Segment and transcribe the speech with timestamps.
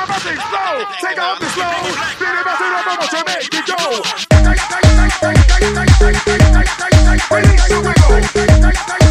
[0.00, 0.80] I'm bumping slow.
[1.02, 1.76] Take off the and slow.
[2.16, 4.00] Then it bounces up, I'm to make it go.
[7.30, 9.09] Wait, wait, wait,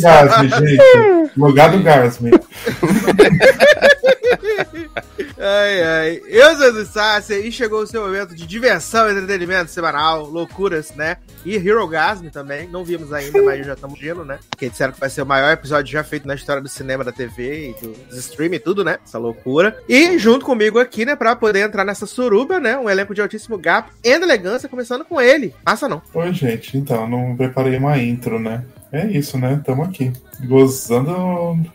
[0.00, 0.20] Sá.
[0.20, 1.30] orgasmo, gente.
[1.36, 2.30] Lugar do orgasmo.
[5.46, 6.22] Ai, ai.
[6.26, 11.18] Eu sou Edu Sácia e chegou o seu momento de diversão, entretenimento semanal, loucuras, né?
[11.44, 12.66] E Hero Gasm também.
[12.66, 14.38] Não vimos ainda, mas já estamos vendo, né?
[14.56, 17.12] Que disseram que vai ser o maior episódio já feito na história do cinema, da
[17.12, 18.98] TV e do, dos streaming e tudo, né?
[19.04, 19.76] Essa loucura.
[19.86, 22.78] E junto comigo aqui, né, pra poder entrar nessa suruba, né?
[22.78, 25.54] Um elenco de altíssimo gap e elegância, começando com ele.
[25.62, 26.00] Passa não.
[26.14, 26.78] Oi, gente.
[26.78, 28.64] Então, não preparei uma intro, né?
[28.96, 29.60] É isso, né?
[29.64, 30.12] Tamo aqui.
[30.46, 31.10] Gozando,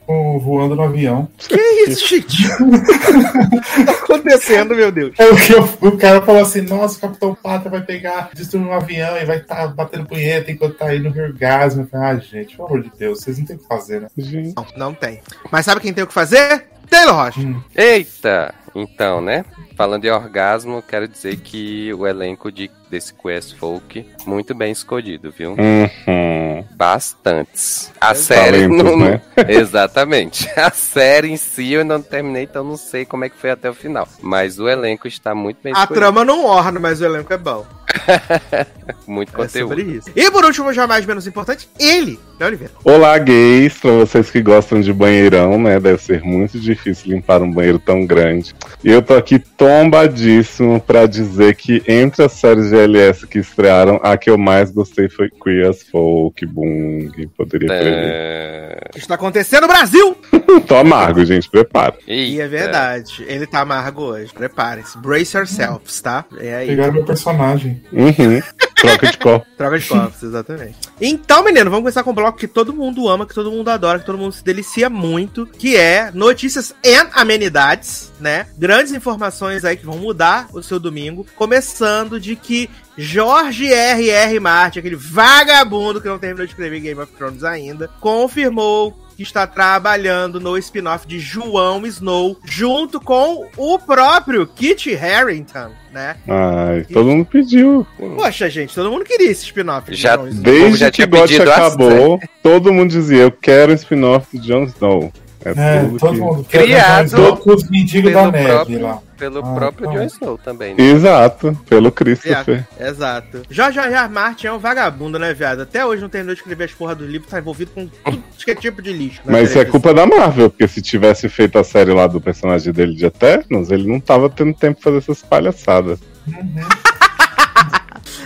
[0.07, 1.27] voando no avião.
[1.37, 1.55] Que
[1.87, 2.47] isso, gente?
[3.85, 5.13] tá acontecendo, meu Deus?
[5.17, 8.65] É o que eu- o cara falou assim: nossa, o Capitão Pátria vai pegar, destruir
[8.65, 11.87] um avião e vai estar batendo punheta enquanto tá aí no orgasmo.
[11.91, 14.07] Ah, gente, pelo amor de Deus, vocês não tem o que fazer, né?
[14.55, 15.19] Não, não tem.
[15.51, 16.67] Mas sabe quem tem o que fazer?
[16.89, 17.39] Taylor Rocha.
[17.75, 18.53] Eita!
[18.75, 19.43] Então, né?
[19.79, 25.31] Falando de orgasmo, quero dizer que o elenco de, desse Quest Folk, muito bem escolhido,
[25.31, 25.51] viu?
[25.51, 26.65] Uhum.
[26.75, 27.89] Bastantes.
[28.01, 28.67] A série.
[28.67, 29.21] Talentos, não- né?
[29.47, 30.49] Exatamente.
[30.59, 33.69] A série em si eu não terminei, então não sei como é que foi até
[33.69, 34.05] o final.
[34.21, 35.93] Mas o elenco está muito bem A escolhido.
[36.01, 37.65] trama não orna, mas o elenco é bom.
[39.07, 39.97] Muito É sobre conteúdo.
[39.97, 40.09] isso.
[40.15, 42.73] E por último, jamais menos importante, ele, Léo Oliveira.
[42.83, 45.79] Olá, gays, pra vocês que gostam de banheirão, né?
[45.79, 48.53] Deve ser muito difícil limpar um banheiro tão grande.
[48.83, 53.99] E eu tô aqui tombadíssimo pra dizer que entre as séries de LS que estrearam,
[54.01, 57.67] a que eu mais gostei foi Queer as Folk, Boom, poderia.
[57.71, 58.79] É...
[58.89, 60.17] O que está acontecendo no Brasil?
[60.67, 61.93] Tô amargo, gente, prepara.
[62.07, 64.33] E é verdade, ele tá amargo hoje.
[64.33, 64.97] Preparem-se.
[64.97, 66.25] Brace yourselves, tá?
[66.39, 66.67] É aí.
[66.67, 67.83] Pegaram meu personagem.
[67.93, 68.41] Uhum.
[68.81, 69.45] Troca de copo.
[69.57, 70.77] Troca de copos, exatamente.
[71.01, 73.99] Então, menino, vamos começar com um bloco que todo mundo ama, que todo mundo adora,
[73.99, 78.47] que todo mundo se delicia muito, que é notícias e amenidades, né?
[78.57, 84.39] Grandes informações aí que vão mudar o seu domingo, começando de que Jorge R.R.
[84.39, 89.45] Martin, aquele vagabundo que não terminou de escrever Game of Thrones ainda, confirmou que está
[89.45, 96.15] trabalhando no spin-off de João Snow, junto com o próprio Kit Harington, né?
[96.25, 97.85] Ai, todo mundo pediu.
[97.97, 99.91] Poxa, gente, todo mundo queria esse spin-off.
[99.91, 103.75] de Já Desde já que God pedido a acabou, todo mundo dizia, eu quero um
[103.75, 105.11] spin-off de Jon Snow.
[105.45, 108.99] É, É, todo que- mundo Criado Todos os mendigos da Pelo neve próprio, lá.
[109.17, 109.93] pelo Ah, próprio tá.
[109.95, 110.75] Jon Snow também.
[110.75, 110.83] né?
[110.83, 112.67] Exato, pelo Christopher.
[112.77, 113.41] É, exato.
[113.49, 113.93] Jorge R.
[113.93, 114.09] R.
[114.09, 115.61] Martin é um vagabundo, né, viado?
[115.61, 118.51] Até hoje não terminou de escrever as porra dos livros, tá envolvido com tudo que
[118.51, 119.21] é tipo de lixo.
[119.23, 122.19] né, Mas isso é culpa da Marvel, porque se tivesse feito a série lá do
[122.19, 125.99] personagem dele de Eternos, ele não tava tendo tempo de fazer essas palhaçadas.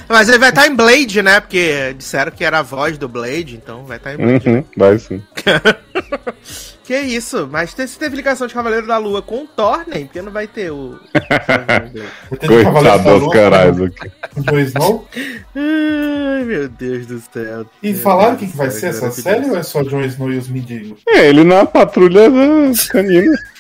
[0.09, 1.39] Mas ele vai estar em Blade, né?
[1.39, 4.49] Porque disseram que era a voz do Blade, então vai estar em Blade.
[4.49, 5.21] Uhum, vai sim.
[6.83, 7.47] Que isso?
[7.49, 10.47] Mas se teve ligação de Cavaleiro da Lua com o Thor, nem, porque não vai
[10.47, 10.99] ter o.
[12.45, 14.11] Coitado da dos Lua caras aqui.
[14.33, 15.07] com o Jon Snow.
[15.55, 17.65] Ai, meu Deus do céu.
[17.81, 20.37] E falaram o que, que vai ser essa série ou é só Jon Snow e
[20.37, 20.99] os mendigos?
[21.07, 23.39] É, ele na patrulha das caninas.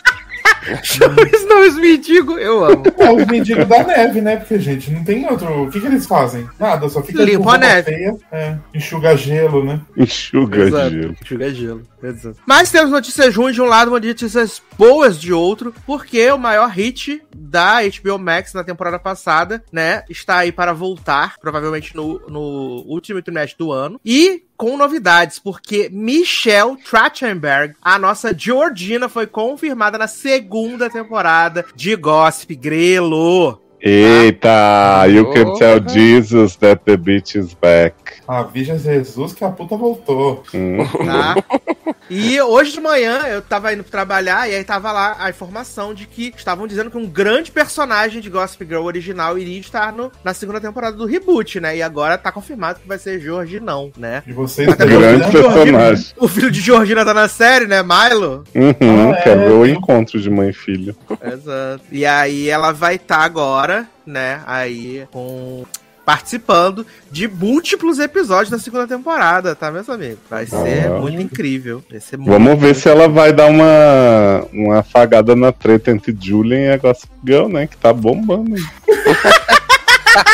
[1.33, 2.83] Os nomes mendigos, eu amo.
[2.97, 4.37] É os mendigos da neve, né?
[4.37, 5.63] Porque, gente, não tem outro.
[5.63, 6.47] O que, que eles fazem?
[6.57, 7.91] Nada, só fica Limpa a neve.
[7.91, 9.81] feia, é, enxuga gelo, né?
[9.97, 10.89] Enxuga Exato.
[10.89, 11.15] gelo.
[11.21, 11.81] Enxuga gelo.
[12.03, 12.37] Exato.
[12.45, 17.21] Mas temos notícias ruins de um lado, notícias boas de outro, porque o maior hit
[17.33, 23.21] da HBO Max na temporada passada, né, está aí para voltar, provavelmente no, no último
[23.21, 23.99] trimestre do ano.
[24.03, 31.95] E com novidades, porque Michelle Trachtenberg, a nossa Georgina, foi confirmada na segunda temporada de
[31.95, 33.62] Gossip Grelo.
[33.85, 38.21] Eita, you can tell Jesus that the bitch is back.
[38.25, 40.41] A Virgem Jesus que a puta voltou.
[40.53, 40.77] Hum.
[41.05, 41.35] tá?
[42.15, 46.05] E hoje de manhã eu tava indo trabalhar e aí tava lá a informação de
[46.05, 50.33] que estavam dizendo que um grande personagem de Gossip Girl original iria estar no, na
[50.33, 51.75] segunda temporada do reboot, né?
[51.77, 54.21] E agora tá confirmado que vai ser Jorge não, né?
[54.27, 56.13] E vocês Até porque Grande o filho de Georgina- personagem.
[56.17, 57.81] O filho de Georgina tá na série, né?
[57.83, 58.43] Milo.
[58.53, 60.95] Uhum, Ah, é, quer ver o encontro de mãe e filho.
[61.21, 61.83] Exato.
[61.91, 64.41] E aí ela vai estar agora, né?
[64.45, 65.63] Aí com.
[66.05, 70.19] Participando de múltiplos episódios da segunda temporada, tá, meus amigos?
[70.29, 70.99] Vai ser Ah.
[70.99, 71.81] muito incrível.
[71.89, 76.15] Vai ser muito Vamos ver se ela vai dar uma, uma afagada na treta entre
[76.19, 77.67] Julian e a Gossip Girl, né?
[77.67, 78.55] Que tá bombando.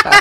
[0.02, 0.20] Tá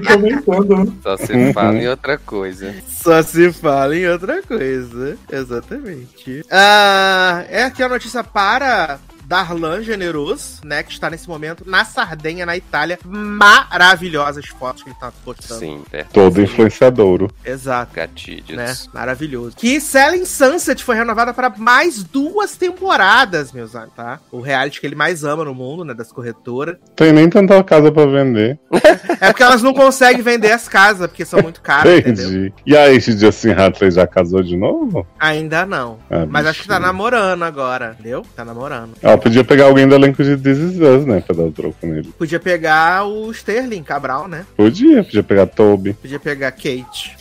[0.00, 0.92] todo mundo comentando, né?
[1.02, 1.52] Só se Uhum.
[1.52, 2.74] fala em outra coisa.
[2.88, 5.18] Só se fala em outra coisa.
[5.30, 6.44] Exatamente.
[6.50, 10.82] Ah, é aqui a notícia para Darlan Generoso, né?
[10.82, 12.98] Que está nesse momento na Sardenha, na Itália.
[13.04, 15.60] Maravilhosas fotos que ele tá postando.
[15.60, 16.12] Sim, verdade.
[16.14, 17.30] Todo influenciadouro.
[17.44, 17.94] Exato.
[17.94, 18.56] Gatilhos.
[18.56, 18.74] Né?
[18.92, 19.56] Maravilhoso.
[19.56, 24.20] Que Selling Sunset foi renovada para mais duas temporadas, meus amigos, tá?
[24.30, 25.94] O reality que ele mais ama no mundo, né?
[25.94, 26.76] Das corretoras.
[26.94, 28.58] Tem nem tanta casa pra vender.
[29.18, 32.28] É porque elas não conseguem vender as casas, porque são muito caras, entendeu?
[32.28, 32.52] Entendi.
[32.66, 35.06] E aí, esse Justin Hatley já casou de novo?
[35.18, 35.98] Ainda não.
[36.10, 38.22] Ah, Mas acho que tá namorando agora, entendeu?
[38.34, 38.92] Tá namorando.
[39.18, 41.22] Podia pegar alguém do elenco de This Is Us, né?
[41.26, 42.12] Pra dar o troco nele.
[42.18, 44.44] Podia pegar o Sterling Cabral, né?
[44.56, 45.94] Podia, podia pegar Toby.
[45.94, 47.16] Podia pegar Kate.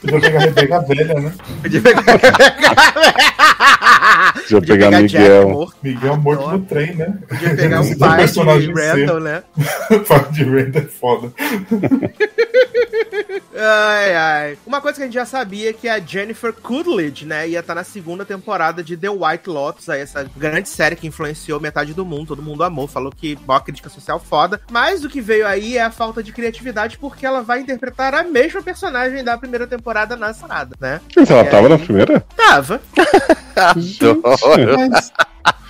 [0.00, 1.32] Podia pegar a Rebeca velha, né?
[1.62, 2.02] Podia pegar.
[4.48, 5.48] Podia pegar Jack Miguel.
[5.50, 5.76] morto.
[5.82, 7.18] Miguel morto no trem, né?
[7.28, 9.42] Podia pegar um pai de Randall, né?
[10.08, 11.32] Pai de Rand é foda.
[13.56, 14.58] Ai, ai.
[14.66, 17.74] Uma coisa que a gente já sabia é que a Jennifer Coolidge, né, ia estar
[17.74, 22.04] na segunda temporada de The White Lotus, aí essa grande série que influenciou metade do
[22.04, 24.60] mundo, todo mundo amou, falou que boa crítica social foda.
[24.70, 28.22] Mas o que veio aí é a falta de criatividade, porque ela vai interpretar a
[28.22, 31.00] mesma personagem da primeira temporada na sarada, né?
[31.16, 31.72] Mas ela E tava aí?
[31.72, 32.20] na primeira?
[32.36, 32.80] Tava.
[33.56, 34.76] Adoro.
[34.90, 35.12] Mas,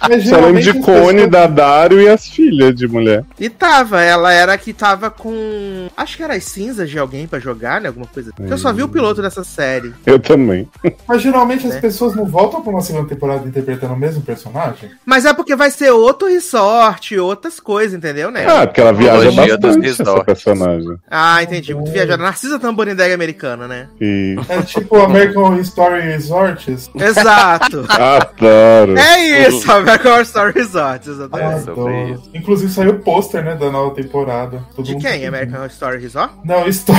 [0.08, 3.25] mas Só lembro de Cone, da Dario e as filhas de mulher.
[3.38, 5.88] E tava, ela era a que tava com.
[5.97, 7.88] Acho que era as cinzas de alguém pra jogar, né?
[7.88, 8.32] Alguma coisa.
[8.35, 9.93] Porque eu só vi o piloto dessa série.
[10.06, 10.69] Eu também.
[11.06, 11.81] Mas geralmente as Né?
[11.81, 14.91] pessoas não voltam pra uma segunda temporada interpretando o mesmo personagem?
[15.05, 18.46] Mas é porque vai ser outro resort, outras coisas, entendeu, né?
[18.49, 20.96] Ah, porque ela viaja bastante essa personagem.
[21.11, 21.75] Ah, entendi.
[21.75, 22.23] Muito viajada.
[22.23, 23.88] Narcisa Tamborindega americana, né?
[24.00, 26.91] E É tipo American Story Resorts?
[26.94, 27.85] Exato.
[27.91, 28.96] adoro.
[28.99, 31.65] é isso, American Horror Story Resort, É, exatamente.
[31.65, 32.15] sobre Adoro.
[32.15, 32.31] isso.
[32.35, 34.65] Inclusive saiu o pôster, né, da nova temporada.
[34.75, 35.21] Todo De quem?
[35.23, 36.35] tá American Horror Story Resort?
[36.45, 36.93] Não, Sto-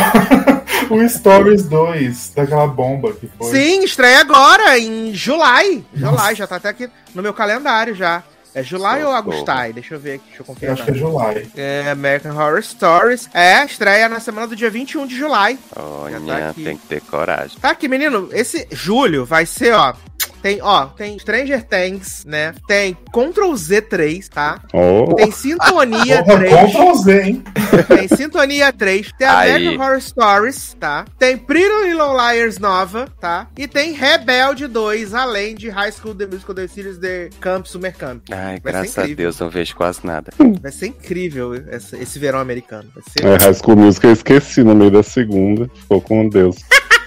[0.89, 3.49] o Stories 2, daquela bomba que foi.
[3.51, 5.85] Sim, estreia agora, em July.
[5.93, 8.23] July, já tá até aqui no meu calendário já.
[8.53, 9.13] É July ou.
[9.13, 9.71] Agustai?
[9.71, 10.73] Deixa eu ver aqui, deixa eu Eu confirmar.
[10.73, 11.51] acho que é July.
[11.55, 13.29] É American Horror Stories.
[13.33, 15.57] É, estreia na semana do dia 21 de July.
[15.73, 16.63] Olha, Já tá aqui.
[16.65, 17.57] tem que ter coragem.
[17.61, 18.27] Tá aqui, menino.
[18.33, 19.93] Esse julho vai ser, ó.
[20.41, 22.53] Tem, ó, tem Stranger Things, né?
[22.67, 24.59] Tem Ctrl Z3, tá?
[24.73, 26.53] Oh, Tem Sintonia Porra, 3.
[26.71, 27.43] Ctrl Z, hein?
[27.87, 29.11] Tem Sintonia 3.
[29.17, 29.51] Tem Aí.
[29.51, 31.05] American Horror Stories, tá?
[31.19, 33.47] Tem Pretty Little Liars nova, tá?
[33.57, 37.95] E tem Rebelde 2, além de High School The Musical The Series The Camp Summer
[37.95, 38.23] Camp.
[38.31, 39.05] Ai, Vai graças a.
[39.07, 40.31] Deus, não vejo quase nada.
[40.61, 42.89] Vai ser incrível esse, esse verão americano.
[42.95, 43.25] Vai ser.
[43.25, 45.69] é, High School Music eu esqueci no meio da segunda.
[45.75, 46.57] Ficou com Deus.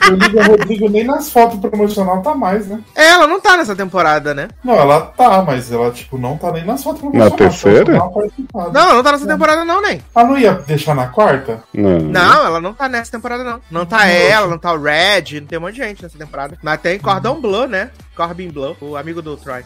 [0.08, 2.80] O Olivia Rodrigo nem nas fotos promocional tá mais, né?
[2.94, 4.48] É, ela não tá nessa temporada, né?
[4.62, 7.36] Não, ela tá, mas ela, tipo, não tá nem nas fotos promocional.
[7.36, 7.86] terceira?
[7.86, 8.70] só dá uma participada.
[8.72, 10.02] Não, ela não tá nessa temporada, não, nem.
[10.14, 11.62] Ela não ia deixar na quarta?
[11.72, 11.98] Não.
[11.98, 13.60] Não, ela não tá nessa temporada, não.
[13.70, 16.58] Não tá ela, não tá o Red, não tem um monte de gente nessa temporada.
[16.62, 17.90] Mas tem Cordon Bleu, né?
[18.14, 19.64] Corbin Bleu, o amigo do Troy.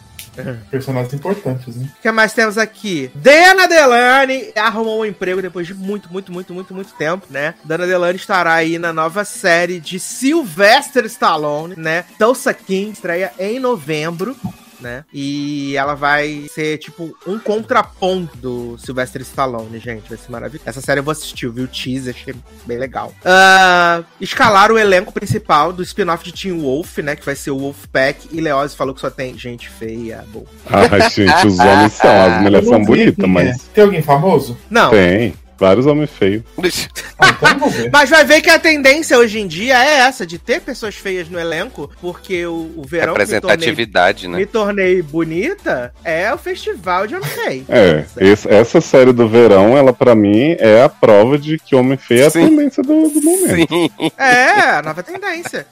[0.71, 1.89] Personagens importantes, né?
[1.99, 3.11] O que mais temos aqui?
[3.15, 7.55] Dana Delane arrumou um emprego depois de muito, muito, muito, muito, muito tempo, né?
[7.65, 12.05] Dana Delane estará aí na nova série de Sylvester Stallone, né?
[12.19, 14.37] Tulsa King estreia em novembro.
[14.81, 15.05] Né?
[15.13, 20.09] E ela vai ser tipo um contraponto do Sylvester Stallone, gente.
[20.09, 20.69] Vai ser maravilhoso.
[20.69, 23.13] Essa série eu vou assistir, eu vi o teaser, achei bem legal.
[23.25, 27.17] Ah, escalaram o elenco principal do spin-off de Teen Wolf, né?
[27.17, 28.29] Que vai ser o Wolfpack.
[28.31, 30.25] E Leoz falou que só tem gente feia.
[30.33, 30.45] Bom.
[30.67, 32.11] Ai, gente, os homens são.
[32.11, 33.63] As mulheres são bonitas, mas.
[33.75, 34.57] Tem alguém famoso?
[34.71, 35.35] Não, Tem.
[35.59, 36.43] Vários homens feios.
[37.21, 37.91] Ah, então.
[37.93, 41.29] Mas vai ver que a tendência hoje em dia é essa, de ter pessoas feias
[41.29, 44.39] no elenco, porque o, o verão que me tornei, Representatividade, né?
[44.39, 47.65] me tornei bonita é o festival de homem feio.
[47.69, 51.99] É, esse- essa série do verão, ela pra mim é a prova de que homem
[51.99, 52.51] feio é a Sim.
[52.51, 53.69] tendência do, do momento.
[53.75, 53.91] Sim.
[54.17, 55.67] É, a nova tendência.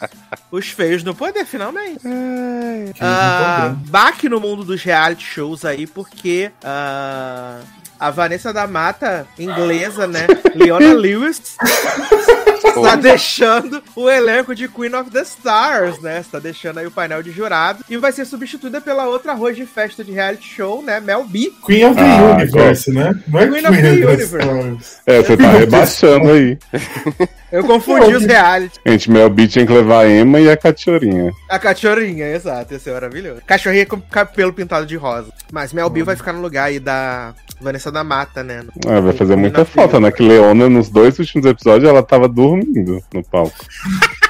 [0.51, 2.01] Os feios no poder, finalmente.
[3.01, 7.61] Ah, baque no mundo dos reality shows aí, porque ah,
[7.99, 10.27] a Vanessa da Mata, inglesa, né?
[10.55, 11.57] Leona Lewis.
[12.65, 16.21] Está deixando o elenco de Queen of the Stars, né?
[16.21, 17.85] Está deixando aí o painel de jurado.
[17.89, 21.01] E vai ser substituída pela outra arroz de festa de reality show, né?
[21.01, 21.53] Mel B.
[21.65, 23.15] Queen of the Ah, Universe, né?
[23.29, 24.97] Não é Queen Queen, of the of the Universe.
[25.07, 26.59] É, você tá rebaixando aí.
[27.53, 28.79] Eu confundi os reality.
[28.85, 31.33] Gente, Mel B tinha que levar a Emma e a Cachorrinha.
[31.49, 32.75] A cachorrinha, exato.
[32.75, 33.41] Esse é maravilhoso.
[33.47, 35.29] Cachorrinha com cabelo pintado de rosa.
[35.53, 38.65] Mas Mel B vai ficar no lugar aí da Vanessa da Mata, né?
[38.87, 40.11] Ah, vai fazer muita falta, né?
[40.11, 43.57] Que Leona, nos dois últimos episódios, ela tava dormindo no palco.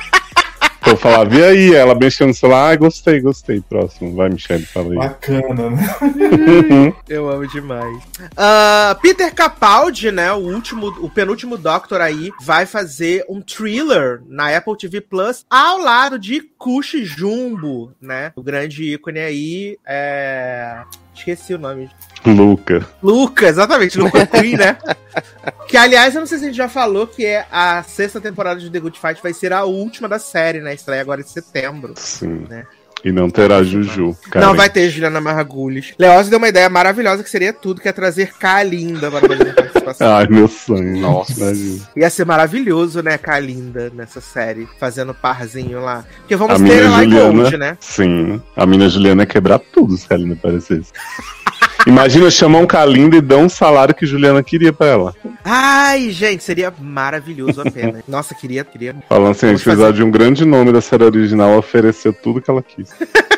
[0.86, 1.74] Eu falava, e aí?
[1.74, 3.60] Ela mexendo no celular, ah, gostei, gostei.
[3.60, 4.96] Próximo, vai, Michelle, fala aí.
[4.96, 6.94] Bacana, né?
[7.08, 7.98] Eu amo demais.
[8.36, 10.32] Ah, Peter Capaldi, né?
[10.32, 15.78] O último, o penúltimo Doctor aí, vai fazer um thriller na Apple TV Plus ao
[15.78, 18.32] lado de Kush Jumbo, né?
[18.36, 20.82] O grande ícone aí é.
[21.12, 21.90] Esqueci o nome.
[22.24, 22.86] Luca.
[23.02, 24.76] Luca, exatamente, Luca Queen, né?
[25.68, 28.60] Que, aliás, eu não sei se a gente já falou que é a sexta temporada
[28.60, 30.74] de The Good Fight vai ser a última da série, né?
[30.74, 31.94] Estreia agora em setembro.
[31.96, 32.46] Sim.
[32.48, 32.66] Né?
[33.04, 34.06] E não terá Juju.
[34.06, 34.54] Não Karen.
[34.54, 35.92] vai ter Juliana Margulhos.
[35.98, 39.54] Leoz deu uma ideia maravilhosa que seria tudo, que é trazer Kalinda para fazer a
[39.54, 40.08] participação.
[40.16, 40.96] Ai, meu sonho.
[41.00, 41.32] Nossa.
[41.32, 41.88] Imagina.
[41.94, 46.04] Ia ser maravilhoso, né, Kalinda, nessa série, fazendo parzinho lá.
[46.18, 47.32] Porque A vamos mina ter lá em Juliana.
[47.42, 47.78] Gold, né?
[47.80, 48.42] Sim.
[48.56, 50.90] A mina Juliana ia quebrar tudo se a Kalinda aparecesse.
[51.86, 55.14] Imagina chamar um Kalinda e dar um salário que Juliana queria pra ela.
[55.44, 58.02] Ai, gente, seria maravilhoso a pena.
[58.08, 58.94] Nossa, queria, queria.
[59.08, 62.40] Falando assim, a gente precisava de um grande nome da série original, ela ofereceu tudo
[62.40, 62.90] que ela quis.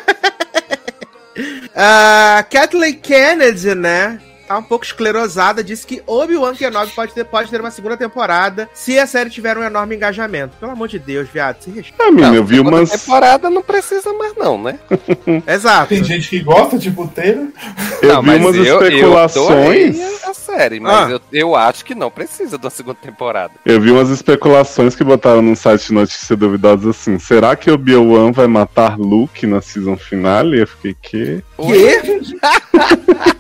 [1.80, 4.18] Ah, Kathleen Kennedy, né?
[4.48, 8.66] Tá um pouco esclerosada, disse que Obi-Wan Kenobi pode ter, pode ter uma segunda temporada
[8.72, 10.56] se a série tiver um enorme engajamento.
[10.58, 12.02] Pelo amor de Deus, viado, se respeita.
[12.02, 12.90] Ah, menina, Não, eu vi umas.
[12.90, 14.78] temporada não precisa mais não, né?
[15.46, 15.90] Exato.
[15.90, 17.52] Tem gente que gosta de puteiro.
[18.00, 19.98] Eu não, vi umas eu- especulações.
[19.98, 21.10] Eu, a série, mas Ah.
[21.10, 23.52] eu, eu acho que não precisa de uma segunda temporada.
[23.66, 28.32] Eu vi umas especulações que botaram num site de notícia duvidosa assim: será que Obi-Wan
[28.32, 30.60] vai matar Luke na season finale?
[30.62, 31.44] Eu fiquei, que?
[31.58, 32.38] Que?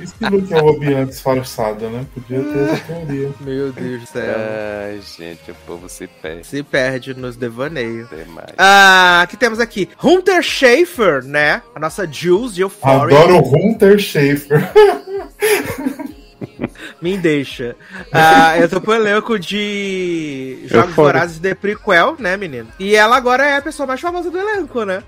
[0.00, 2.06] Isso que é o Obi-Wan disfarçado, né?
[2.14, 3.30] Podia ter essa teoria.
[3.40, 4.34] Meu Deus do céu.
[4.36, 8.08] Ai, gente, o povo se perde Se perde nos devaneios.
[8.08, 8.54] demais.
[8.56, 11.62] Ah, que temos aqui Hunter Schafer, né?
[11.74, 13.18] A nossa Jules de Euphoria.
[13.18, 14.70] Adoro o Hunter Schafer.
[17.00, 17.76] Me deixa.
[18.12, 20.94] Ah, eu tô pro elenco de Jogos.
[20.94, 22.68] Vorazes de Prequel, né, menino?
[22.78, 25.02] E ela agora é a pessoa mais famosa do elenco, né?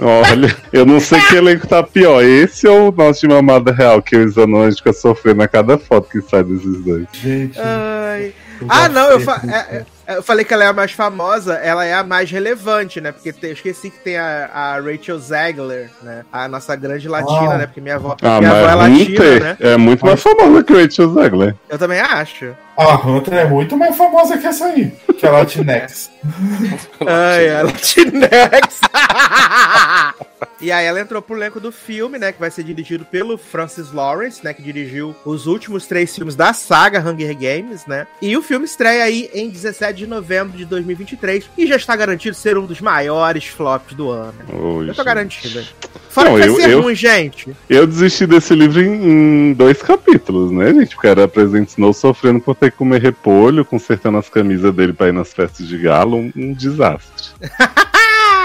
[0.00, 4.00] Olha, eu não sei que elenco tá pior, esse ou o nosso de mamada real,
[4.00, 7.06] que o Zanon a gente fica sofrendo a cada foto que sai desses dois.
[7.12, 7.58] Gente.
[7.58, 8.32] Ai.
[8.68, 11.84] Ah, não, eu, fa- é- é- eu falei que ela é a mais famosa, ela
[11.84, 13.12] é a mais relevante, né?
[13.12, 16.24] Porque tem- eu esqueci que tem a, a Rachel Zegler, né?
[16.32, 17.58] A nossa grande latina, Ah.
[17.58, 17.66] né?
[17.66, 19.56] Porque minha avó, Ah, minha avó é latina, né?
[19.60, 21.54] é muito mais famosa que o Rachel Zegler.
[21.68, 22.46] Eu também acho.
[22.78, 24.92] A Hunter é muito mais famosa que essa aí.
[25.18, 26.10] Que a Latinex.
[27.04, 28.80] Ai, a Latinex.
[30.60, 32.32] E aí ela entrou pro elenco do filme, né?
[32.32, 34.52] Que vai ser dirigido pelo Francis Lawrence, né?
[34.52, 38.08] Que dirigiu os últimos três filmes da saga Hunger Games, né?
[38.20, 42.34] E o filme estreia aí em 17 de novembro de 2023 e já está garantido
[42.34, 44.34] ser um dos maiores flops do ano.
[44.52, 45.64] Ô, Eu tô garantido.
[46.08, 47.56] Fora Não, que vai eu- ser eu- ruim, gente.
[47.70, 50.94] Eu desisti desse livro em, em dois capítulos, né, gente?
[50.96, 55.08] Porque era Presente Snow sofrendo por ter que comer repolho, consertando as camisas dele pra
[55.08, 57.28] ir nas festas de galo, um, um desastre.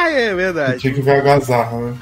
[0.05, 0.79] É verdade.
[0.79, 1.93] Tinha que ver a gazarra, né?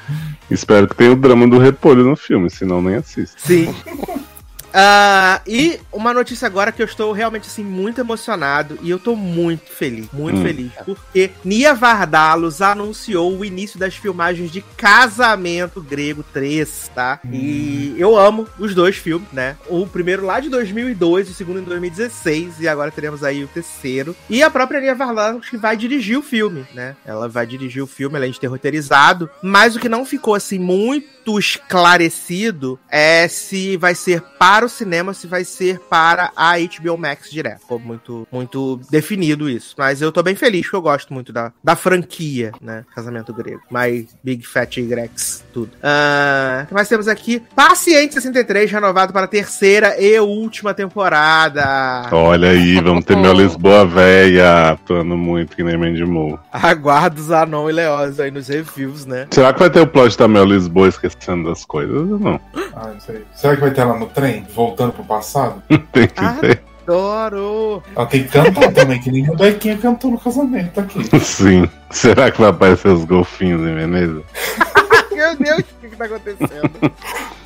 [0.50, 3.40] Espero que tenha o drama do repolho no filme, senão nem assisto.
[3.40, 3.74] Sim.
[4.74, 9.14] Ah, e uma notícia agora que eu estou realmente assim muito emocionado e eu tô
[9.14, 10.42] muito feliz, muito Hum.
[10.42, 17.20] feliz, porque Nia Vardalos anunciou o início das filmagens de Casamento Grego 3, tá?
[17.30, 19.56] E eu amo os dois filmes, né?
[19.68, 24.16] O primeiro lá de 2002, o segundo em 2016 e agora teremos aí o terceiro.
[24.30, 26.96] E a própria Nia Vardalos que vai dirigir o filme, né?
[27.04, 30.58] Ela vai dirigir o filme, além de ter roteirizado, mas o que não ficou assim
[30.58, 36.96] muito esclarecido é se vai ser para o cinema, se vai ser para a HBO
[36.96, 37.60] Max direto.
[37.60, 39.74] Ficou muito, muito definido isso.
[39.78, 42.84] Mas eu tô bem feliz, porque eu gosto muito da, da franquia, né?
[42.94, 43.62] Casamento Grego.
[43.70, 45.72] My Big Fat Grex, tudo.
[45.82, 47.42] Ah, o que mais temos aqui?
[47.54, 52.08] Paciente 63, renovado para a terceira e última temporada.
[52.12, 56.38] Olha aí, vamos ter meu Lisboa véia atuando muito que nem Mandy Moore.
[56.52, 59.26] Aguardo os Anon e Leoz aí nos reviews, né?
[59.30, 62.40] Será que vai ter o plot da Mel Lisboa esquecendo das coisas ou não?
[62.74, 63.24] Ah, não sei.
[63.34, 64.46] Será que vai ter ela no trem?
[64.54, 65.62] Voltando pro passado?
[65.92, 66.36] Tem que Ah.
[66.40, 66.62] ter.
[66.84, 67.80] Adoro!
[67.94, 71.00] Ela tem que cantar também, que nem o Bequinha cantou no casamento aqui.
[71.24, 71.68] Sim.
[71.90, 74.20] Será que vai aparecer os golfinhos em Veneza?
[75.14, 76.70] Meu Deus, que que tá acontecendo.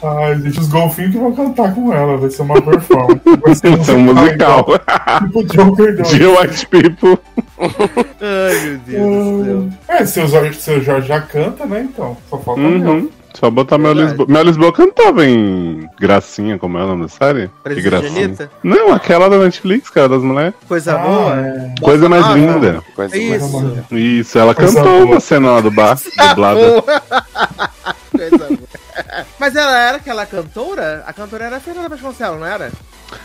[0.03, 2.17] Ai, gente, os golfinhos que vão cantar com ela.
[2.17, 3.21] Vai ser uma performance.
[3.43, 4.65] Vai ser um musical.
[5.25, 6.09] Tipo Joker 2.
[6.09, 7.19] De White People.
[7.59, 9.69] Ai, meu Deus do céu.
[9.89, 11.81] É, seu Jorge, seu Jorge já canta, né?
[11.93, 12.87] Então, só falta uhum.
[12.89, 13.11] Uhum.
[13.38, 13.93] Só botar Mel.
[13.93, 14.26] Lisboa.
[14.28, 17.50] Mel Lisboa cantava em Gracinha, como é o nome da série?
[17.64, 18.35] Que Gracinha.
[18.62, 20.55] Não, aquela da Netflix, cara, das mulheres.
[20.66, 21.37] Coisa Ah, boa.
[21.37, 21.75] é.
[21.81, 22.83] Coisa mais Ah, linda.
[22.95, 23.85] Coisa É mais- isso.
[23.95, 25.14] Isso, ela Coisa cantou boa.
[25.14, 25.99] na cena lá do bar,
[26.31, 26.61] dublada.
[28.11, 28.59] Coisa boa.
[29.38, 31.05] Mas ela era aquela cantora?
[31.07, 32.73] A cantora era a Fernanda Vasconcelos, não era?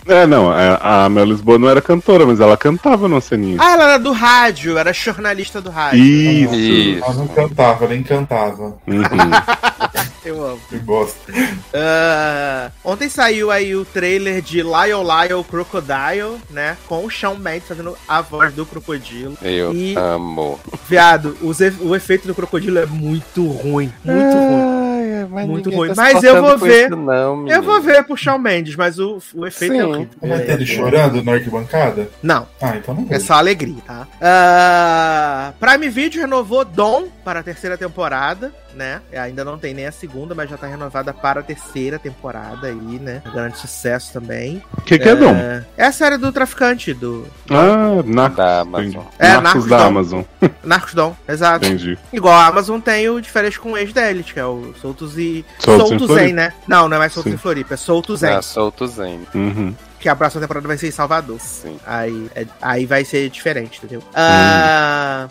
[0.05, 3.57] É, não, é, a Mel Lisboa não era cantora, mas ela cantava na ceninha.
[3.59, 5.99] Ah, ela era do rádio, era jornalista do rádio.
[6.03, 6.55] Isso.
[6.55, 7.03] Isso.
[7.03, 8.75] Ela não cantava, nem cantava.
[8.87, 9.01] Uhum.
[10.23, 10.59] Eu amo.
[10.69, 11.33] Que bosta.
[11.73, 16.77] Ah, ontem saiu aí o trailer de Lyle Lyle Crocodile, né?
[16.87, 19.35] Com o Shawn Mendes fazendo a voz do crocodilo.
[19.41, 20.59] Eu E- amo.
[20.87, 23.91] Viado, os o efeito do crocodilo é muito ruim.
[24.05, 24.90] Muito ruim.
[25.01, 25.89] Ai, mas Muito ruim.
[25.89, 26.85] tá Mas eu vou ver.
[26.87, 29.81] isso não, Eu vou ver pro Shawn Mendes, mas o, o efeito é Sim.
[29.83, 30.07] horrível.
[30.21, 32.09] Vai ter ele chorando na arquibancada?
[32.21, 34.07] Não, Ah, então não é só alegria, tá?
[34.21, 39.01] Ah, Prime Video renovou Dom para a terceira temporada, né?
[39.13, 42.99] Ainda não tem nem a segunda, mas já tá renovada para a terceira temporada aí,
[42.99, 43.21] né?
[43.33, 44.61] Grande sucesso também.
[44.77, 45.31] O que, que é Dom?
[45.35, 48.37] É, é a série do traficante, do Ah, Narcos.
[48.37, 49.03] Da Amazon.
[49.19, 49.83] É, Narcos Narcos da Dom.
[49.87, 50.21] Amazon.
[50.63, 51.65] Narcos Dom, exato.
[51.65, 51.97] Entendi.
[52.13, 55.45] Igual a Amazon tem o diferente com o ex Elite, que é o Soltos e.
[55.59, 56.29] Soltos em Soltos Floripa.
[56.29, 56.53] em, né?
[56.67, 57.35] Não, não é mais Soltos Sim.
[57.35, 58.27] em Floripa, é Soltos em.
[58.27, 59.21] Ah, solto Zen.
[59.33, 59.75] Uhum.
[59.99, 61.39] Que a próxima temporada vai ser em Salvador.
[61.39, 61.77] Sim.
[61.85, 64.03] Aí, é- aí vai ser diferente, entendeu?
[64.13, 65.27] Ah,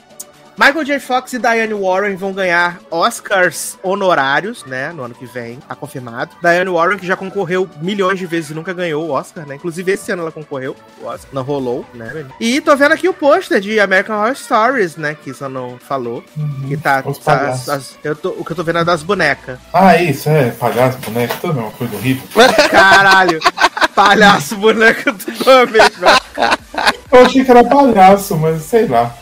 [0.62, 1.00] Michael J.
[1.00, 4.92] Fox e Diane Warren vão ganhar Oscars honorários, né?
[4.92, 6.32] No ano que vem, tá confirmado.
[6.42, 9.54] Diane Warren, que já concorreu milhões de vezes e nunca ganhou o Oscar, né?
[9.54, 12.26] Inclusive esse ano ela concorreu, o Oscar não rolou, né?
[12.38, 15.16] E tô vendo aqui o pôster de American Horror Stories, né?
[15.24, 16.22] Que só não falou.
[16.36, 16.68] Uhum.
[16.68, 17.02] Que tá.
[17.06, 17.68] Os tá- palhaços.
[17.70, 19.58] as- eu tô- o que eu tô vendo é das bonecas.
[19.72, 20.50] Ah, isso, é.
[20.50, 22.22] Palhaço, boneco, tudo é uma coisa horrível.
[22.70, 23.40] Caralho!
[23.94, 25.26] Palhaço, boneca do
[25.72, 26.06] mesmo.
[27.12, 29.12] Eu achei que era palhaço, mas sei lá.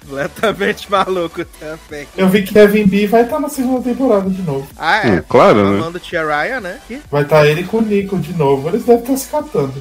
[0.00, 2.06] Completamente maluco também.
[2.16, 4.66] Eu vi que Kevin B vai estar na segunda temporada de novo.
[4.78, 5.10] Ah, é.
[5.12, 5.78] Hum, claro, né?
[5.78, 6.78] Amando Tia Ryan, né?
[6.86, 8.68] Que- Vai estar ele com o Nico de novo.
[8.68, 9.74] Eles devem estar se catando.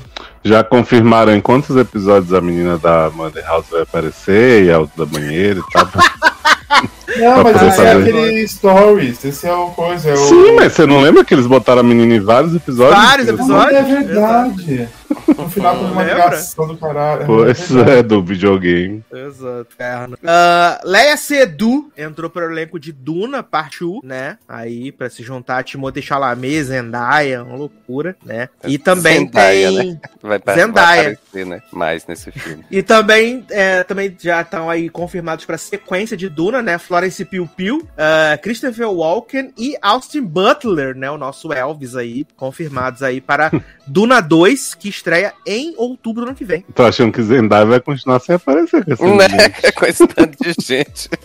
[0.43, 5.05] Já confirmaram em quantos episódios a menina da Mother House vai aparecer e a outra
[5.05, 5.87] da banheira e tal.
[7.17, 9.25] Não, mas esse é aquele Stories.
[9.25, 10.09] Esse é o coisa.
[10.09, 10.17] É o...
[10.17, 12.95] Sim, mas você não lembra que eles botaram a menina em vários episódios?
[13.03, 13.79] Vários Ah, episódios?
[13.79, 14.89] é verdade.
[15.37, 17.25] No final tem uma ligação do caralho.
[17.25, 17.99] Pois verdade.
[17.99, 19.03] é, do videogame.
[19.11, 19.67] Exato.
[20.15, 24.37] Uh, Leia Sedu entrou pro elenco de Duna, parte 1, né?
[24.47, 28.49] Aí, pra se juntar a Timothée Chalamet, Zendaya, uma loucura, né?
[28.65, 29.91] E também Zendaya, tem...
[29.91, 29.99] né?
[30.21, 31.01] Vai, vai Zendaya.
[31.01, 31.61] aparecer, né?
[31.71, 32.65] Mais nesse filme.
[32.69, 36.77] E também, é, também já estão aí confirmados pra sequência de Duna, né?
[36.77, 41.09] Florence Pugh Pugh, uh, Christopher Walken e Austin Butler, né?
[41.09, 43.51] O nosso Elvis aí, confirmados aí para
[43.85, 46.65] Duna 2, que estreia em outubro do ano que vem.
[46.73, 49.49] Tô achando que Zendaya vai continuar sem aparecer com essa né?
[49.75, 51.09] Com esse tanto de gente.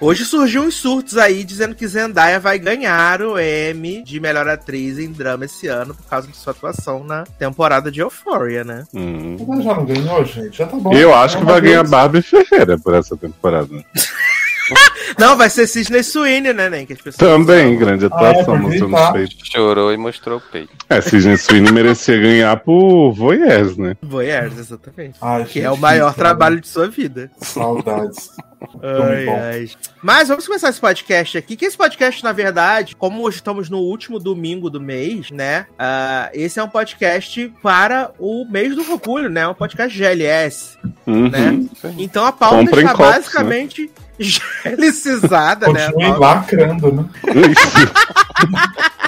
[0.00, 4.98] Hoje surgiu uns surtos aí dizendo que Zendaya vai ganhar o M de melhor atriz
[4.98, 8.84] em drama esse ano por causa de sua atuação na temporada de Euphoria, né?
[8.92, 9.36] Hum.
[9.48, 10.58] Mas já não ganhou, gente?
[10.58, 10.92] Já tá bom.
[10.92, 11.84] Eu acho que vai ganhar.
[11.84, 13.68] Barbie Ferreira por essa temporada.
[15.18, 16.86] Não, vai ser Sidney Sweeney, né, Nen?
[16.86, 19.36] Que as pessoas Também, grande Ah, é, atuação, mostrando os peitos.
[19.52, 20.72] Chorou e mostrou o peito.
[20.88, 23.96] É, Sidney Sweeney merecia ganhar por Voyeurs, né?
[24.02, 25.18] Voyeurs, exatamente.
[25.20, 26.16] Ai, Que gente, é o maior cara.
[26.16, 27.30] trabalho de sua vida.
[27.38, 28.30] Saudades.
[28.82, 29.70] Ai, ai.
[30.02, 31.54] Mas vamos começar esse podcast aqui.
[31.54, 35.66] Que esse podcast, na verdade, como hoje estamos no último domingo do mês, né?
[35.78, 39.46] ah, esse é um podcast para o mês do orgulho, né?
[39.46, 41.28] Um podcast GLS, Uhum.
[41.28, 41.62] né?
[41.98, 43.90] Então a pauta Comprem está copos, basicamente
[44.64, 45.90] GLCizada, né?
[45.90, 47.04] Continue lacrando, né?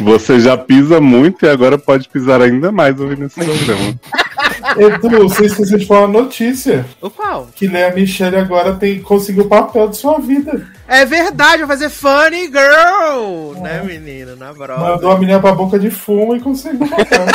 [0.00, 3.94] Você já pisa muito e agora pode pisar ainda mais ouvindo esse programa.
[4.76, 6.84] Edu, você esqueceu de falar uma notícia.
[7.00, 7.48] O qual?
[7.54, 10.68] Que Lea Michele agora tem, conseguiu o papel de sua vida.
[10.86, 14.36] É verdade, vai fazer Funny Girl, né, menino?
[14.36, 14.90] Na broma.
[14.90, 17.26] Mandou a menina pra boca de fumo e conseguiu o papel.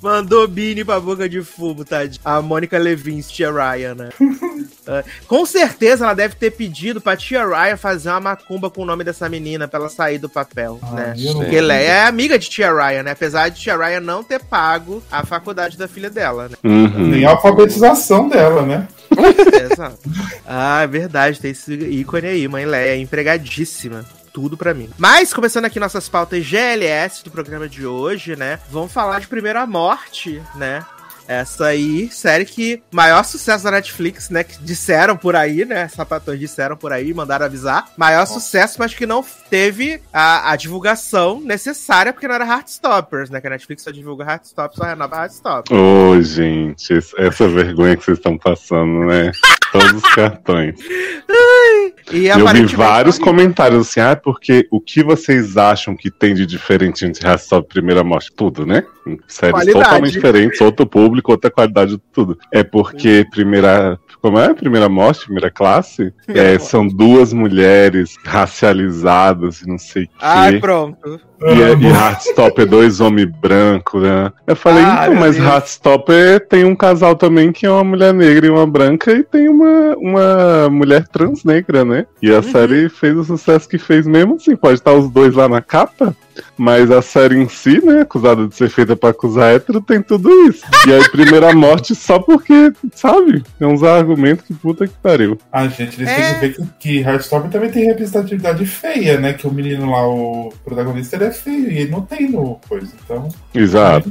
[0.00, 2.20] Mandou Bini pra boca de fumo, tadinho.
[2.24, 4.08] A Mônica Levins, tia Ryan, né?
[4.86, 8.84] É, com certeza ela deve ter pedido pra tia Ryan fazer uma macumba com o
[8.84, 11.14] nome dessa menina pra ela sair do papel, Ah, né?
[11.32, 13.10] Porque ela é amiga de tia Ryan, né?
[13.12, 16.56] Apesar de tia Ryan não ter pago a faculdade da filha dela, né?
[16.64, 17.08] Uhum.
[17.08, 18.88] Nem a alfabetização dela, né?
[19.70, 19.98] Exato.
[20.46, 24.04] Ah, é verdade, tem esse ícone aí, mãe Leia, empregadíssima.
[24.32, 24.90] Tudo pra mim.
[24.98, 28.58] Mas, começando aqui nossas pautas GLS do programa de hoje, né?
[28.68, 30.84] Vamos falar de Primeira Morte, né?
[31.26, 34.44] Essa aí, série que maior sucesso da Netflix, né?
[34.44, 35.88] Que disseram por aí, né?
[35.88, 37.88] Sapatões disseram por aí, mandaram avisar.
[37.96, 43.40] Maior sucesso, mas que não teve a, a divulgação necessária, porque não era Heartstoppers, né?
[43.40, 45.78] Que a Netflix só divulga Heartstoppers, só renova Heartstoppers.
[45.80, 49.32] Ô, gente, esse- essa vergonha que vocês estão passando, né?
[49.74, 50.76] Todos os cartões.
[52.12, 56.46] E Eu vi vários comentários assim, ah, porque o que vocês acham que tem de
[56.46, 58.30] diferente entre Rastop e Primeira Morte?
[58.36, 58.84] Tudo, né?
[59.26, 59.84] Séries Qualidade.
[59.84, 62.38] totalmente diferentes, outro público, outra qualidade, tudo.
[62.52, 63.98] É porque Primeira.
[64.20, 64.54] Como é?
[64.54, 66.14] Primeira Morte, Primeira Classe?
[66.28, 70.14] É, são duas mulheres racializadas e não sei o quê.
[70.20, 71.20] Ai, pronto.
[71.42, 74.32] E, é- e Heartstopper é dois homens brancos, né?
[74.46, 75.46] Eu falei, Ai, então, mas Deus.
[75.48, 79.48] Heartstopper tem um casal também que é uma mulher negra e uma branca e tem
[79.48, 82.06] uma, uma mulher trans negra, né?
[82.22, 82.38] E Uhum.
[82.38, 84.56] a série fez o sucesso que fez mesmo assim.
[84.56, 86.16] Pode estar os dois lá na capa,
[86.56, 90.30] mas a série em si, né, acusada de ser feita pra acusar hétero, tem tudo
[90.48, 90.64] isso.
[90.86, 93.42] E aí, primeira morte só porque, sabe?
[93.58, 95.38] Tem uns argumentos que puta que pariu.
[95.52, 96.14] Ah, gente, eles É.
[96.14, 99.32] têm que ver que, que Heartstopper também tem representatividade feia, né?
[99.32, 102.92] Que o menino lá, o protagonista, ele é feio e não tem no coisa.
[103.04, 103.28] Então.
[103.54, 104.08] Exato.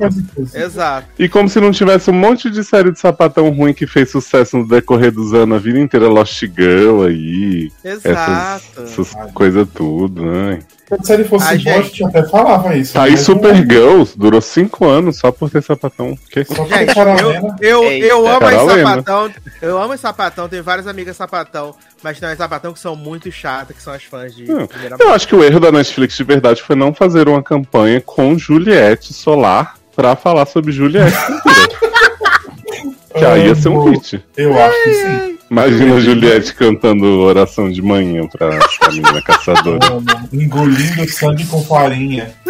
[0.54, 1.08] Exato.
[1.18, 4.58] E como se não tivesse um monte de série de sapatão ruim que fez sucesso
[4.58, 8.84] no decorrer dos anos, a vida inteira Lost Girl aí, Exato.
[8.84, 10.60] essas coisas tudo, né?
[10.96, 11.84] Se a série fosse a gente.
[11.88, 12.94] gente até falava isso.
[12.94, 16.18] Tá aí mas Supergirls, durou cinco anos só por ter sapatão.
[16.30, 16.44] Que?
[16.46, 18.06] Só Gente, eu, eu, Eita.
[18.08, 19.32] eu amo Carol esse sapatão.
[19.62, 23.32] Eu amo esse sapatão, tenho várias amigas sapatão, mas tem umas sapatão que são muito
[23.32, 24.68] chatas, que são as fãs de Hum.
[24.68, 28.02] primeira Eu acho que o erro da Netflix de verdade foi não fazer uma campanha
[28.02, 31.16] com Juliette Solar pra falar sobre Juliette.
[33.16, 33.92] que aí ia ser um Amo.
[33.92, 34.24] hit.
[34.36, 35.33] Eu acho que sim.
[35.54, 39.86] Imagina a Juliette cantando oração de manhã pra, pra menina caçadora.
[39.86, 40.04] Amo.
[40.34, 42.34] Engolindo sangue com farinha.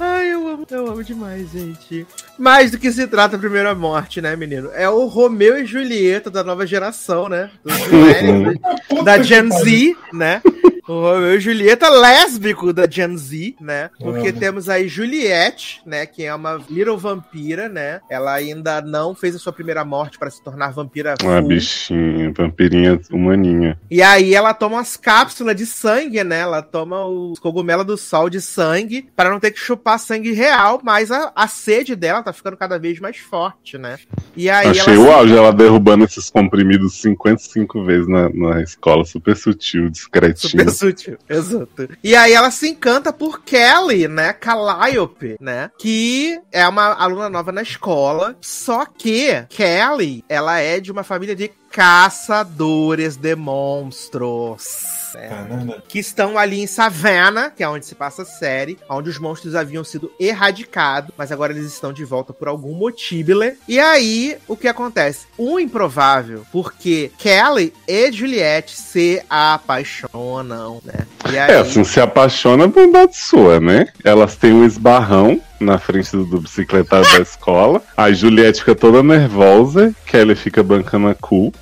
[0.00, 2.04] Ai, eu amo, eu amo demais, gente.
[2.36, 4.68] Mais do que se trata a primeira morte, né, menino?
[4.74, 7.50] É o Romeu e Julieta da nova geração, né?
[7.64, 8.56] Millennials,
[8.88, 9.52] Puta da Gen.
[9.52, 10.42] Z, né?
[10.88, 13.90] O Romeu e Julieta lésbico da Gen Z, né?
[13.98, 16.06] Porque temos aí Juliette, né?
[16.06, 18.00] Que é uma little vampira, né?
[18.08, 21.48] Ela ainda não fez a sua primeira morte para se tornar vampira Uma full.
[21.48, 23.78] bichinha, vampirinha umaninha.
[23.90, 26.40] E aí ela toma as cápsulas de sangue, né?
[26.40, 30.80] Ela toma os cogumelos do sol de sangue para não ter que chupar sangue real,
[30.82, 33.98] mas a, a sede dela tá ficando cada vez mais forte, né?
[34.34, 39.04] E aí Achei ela o auge, ela derrubando esses comprimidos 55 vezes na, na escola,
[39.04, 40.50] super sutil, discretinho.
[40.50, 41.88] Super sutil, exato.
[42.02, 44.32] E aí ela se encanta por Kelly, né?
[44.32, 45.70] Calliope, né?
[45.78, 48.36] Que é uma aluna nova na escola.
[48.40, 54.97] Só que Kelly, ela é de uma família de caçadores de monstros.
[55.12, 55.82] Caramba.
[55.86, 59.54] que estão ali em Savannah, que é onde se passa a série, onde os monstros
[59.54, 63.18] haviam sido erradicados, mas agora eles estão de volta por algum motivo.
[63.66, 65.26] E aí, o que acontece?
[65.38, 71.06] Um improvável, porque Kelly e Juliette se apaixonam, né?
[71.30, 73.86] E aí, É, assim, se apaixona é bondade sua, né?
[74.04, 77.82] Elas têm um esbarrão na frente do, do bicicletário da escola.
[77.96, 81.52] A Juliette fica toda nervosa, Kelly fica bancando a cu.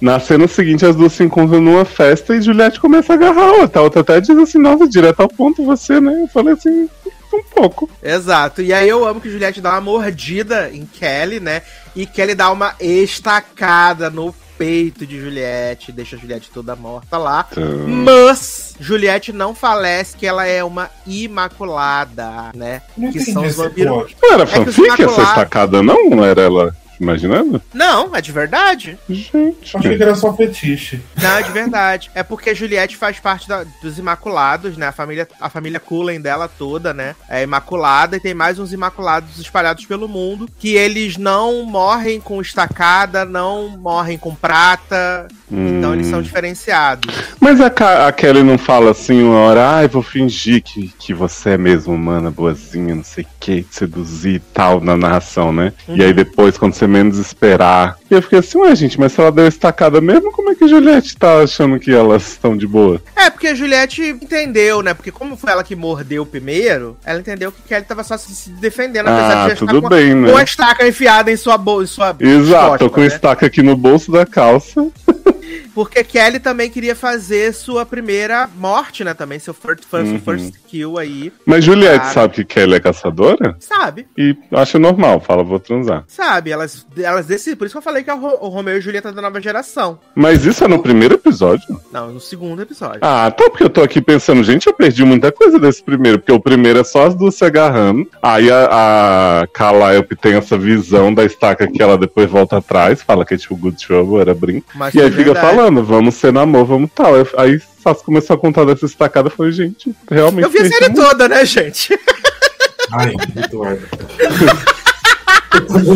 [0.00, 3.52] Na cena seguinte, as duas se encontram numa festa e Juliette começa a agarrar a
[3.62, 3.80] outra.
[3.80, 6.22] A outra até diz assim, nossa, direto ao ponto você, né?
[6.22, 6.88] Eu falei assim,
[7.34, 7.90] um pouco.
[8.02, 8.62] Exato.
[8.62, 11.62] E aí eu amo que Juliette dá uma mordida em Kelly, né?
[11.96, 17.46] E Kelly dá uma estacada no peito de Juliette, deixa a Juliette toda morta lá.
[17.52, 22.82] Então, Mas Juliette não falece que ela é uma imaculada, né?
[22.96, 24.12] Não Que são os vampiros.
[24.22, 26.10] não era os fanfic essa Imaculados- estacada, não?
[26.10, 27.60] Não era ela imaginando?
[27.72, 28.98] Não, é de verdade.
[29.08, 29.76] Gente.
[29.76, 31.00] Achei que era só fetiche.
[31.20, 32.10] Não, é de verdade.
[32.14, 34.88] É porque Juliette faz parte da- dos Imaculados, né?
[34.88, 37.14] A família, a família Cullen dela toda, né?
[37.28, 42.40] É imaculada e tem mais uns Imaculados espalhados pelo mundo que eles não morrem com
[42.40, 45.28] estacada, não morrem com prata.
[45.50, 46.10] Então eles Hum.
[46.10, 47.14] são diferenciados.
[47.40, 47.66] Mas a,
[48.06, 51.94] a Kelly não fala assim uma hora, ai, vou fingir que, que você é mesmo
[51.94, 55.72] humana, boazinha, não sei o que, seduzir e tal na narração, né?
[55.88, 57.96] E aí depois, quando você menos esperar.
[58.10, 60.64] E eu fiquei assim, ué, gente, mas se ela deu estacada mesmo, como é que
[60.64, 63.00] a Juliette tá achando que elas estão de boa?
[63.14, 64.94] É, porque a Juliette entendeu, né?
[64.94, 69.08] Porque como foi ela que mordeu primeiro, ela entendeu que Kelly tava só se defendendo,
[69.08, 70.30] Ah, já estar tudo com, bem, né?
[70.30, 71.88] com a estaca enfiada em sua bolsa.
[71.88, 73.06] Sua Exato, tô com né?
[73.06, 74.86] estaca aqui no bolso da calça.
[75.74, 79.14] Porque Kelly também queria fazer sua primeira morte, né?
[79.14, 80.20] Também, seu first, first, Uhum.
[80.20, 81.32] first kill aí.
[81.46, 82.12] Mas Juliette Cara.
[82.12, 83.56] sabe que Kelly é caçadora?
[83.60, 86.04] Sabe, E acha normal, fala, vou transar.
[86.06, 86.50] sabe.
[86.50, 87.56] Elas, elas decidem.
[87.56, 89.98] Por isso que eu falei que é o, o Romeu e Julieta da nova geração.
[90.14, 91.80] Mas isso é no primeiro episódio?
[91.92, 93.00] Não, no segundo episódio.
[93.02, 96.32] Ah, tá, porque eu tô aqui pensando, gente, eu perdi muita coisa desse primeiro, porque
[96.32, 101.12] o primeiro é só as duas se agarrando, aí a, a Calliope tem essa visão
[101.12, 104.66] da estaca que ela depois volta atrás, fala que é tipo good trouble, era brinco,
[104.74, 105.34] Mas e aí é fica.
[105.40, 107.16] Falando, vamos ser no amor, vamos tal.
[107.16, 110.44] Eu- Aí Sassi começou a contar dessa estacada, foi gente, realmente...
[110.44, 111.00] Eu vi a série muito.
[111.02, 111.98] toda, né, gente?
[112.92, 113.86] Ai, Eduardo.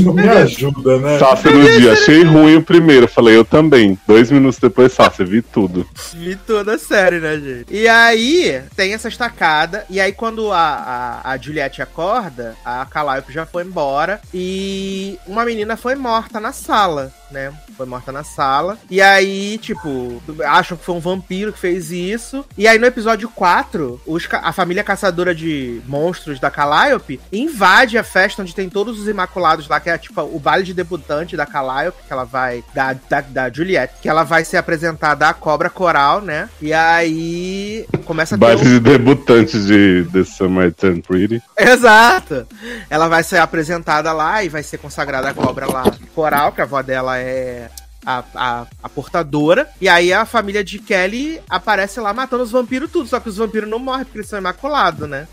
[0.02, 1.18] Não me ajuda, né?
[1.18, 3.98] Sassi no dia, achei ruim o primeiro, falei, eu também.
[4.06, 5.86] Dois minutos depois, Sassi, vi tudo.
[6.14, 7.66] Vi toda a série, né, gente?
[7.70, 9.84] E aí, tem essa estacada.
[9.90, 14.20] E aí, quando a, a, a Juliette acorda, a Calliope já foi embora.
[14.32, 17.52] E uma menina foi morta na sala, né?
[17.76, 18.78] Foi morta na sala.
[18.90, 22.44] E aí, tipo, acham que foi um vampiro que fez isso.
[22.56, 28.04] E aí, no episódio 4, os, a família caçadora de monstros da Calliope invade a
[28.04, 31.44] festa onde tem todos os imaculados lá, que é tipo o baile de debutante da
[31.46, 32.62] Calliope, que ela vai.
[32.74, 36.48] Da, da, da Juliette, que ela vai ser apresentada à cobra coral, né?
[36.60, 38.44] E aí começa a ter.
[38.44, 41.42] Baile um- de debutante de The Summer I Turned Pretty.
[41.58, 42.46] Exato!
[42.88, 46.64] Ela vai ser apresentada lá e vai ser consagrada a cobra lá coral, que a
[46.64, 47.68] avó dela é.
[48.04, 52.90] A, a, a portadora, e aí a família de Kelly aparece lá matando os vampiros
[52.90, 55.28] tudo, só que os vampiros não morrem porque eles são imaculados, né?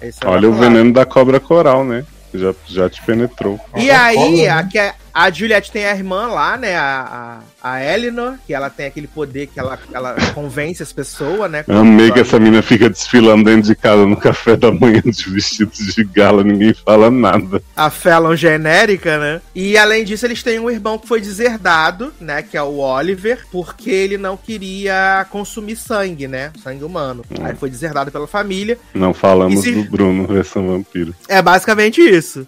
[0.00, 0.58] Eles são Olha o imaculados.
[0.60, 2.04] veneno da cobra coral, né?
[2.38, 3.58] Já, já te penetrou.
[3.76, 4.68] E aí, a, né?
[4.70, 4.78] que
[5.24, 6.76] a, Juliette tem a irmã lá, né?
[6.76, 11.50] A, a, a Eleanor, que ela tem aquele poder que ela, ela convence as pessoas,
[11.50, 11.64] né?
[11.68, 15.70] Amei que essa mina fica desfilando dentro de casa no café da manhã de vestido
[15.72, 17.62] de gala, ninguém fala nada.
[17.76, 19.40] A Fallon genérica, né?
[19.54, 22.42] E além disso, eles têm um irmão que foi deserdado, né?
[22.42, 26.52] Que é o Oliver, porque ele não queria consumir sangue, né?
[26.62, 27.24] Sangue humano.
[27.40, 28.78] Aí foi deserdado pela família.
[28.94, 31.14] Não falamos se- do Bruno, versão vampiro.
[31.28, 32.46] É basicamente isso.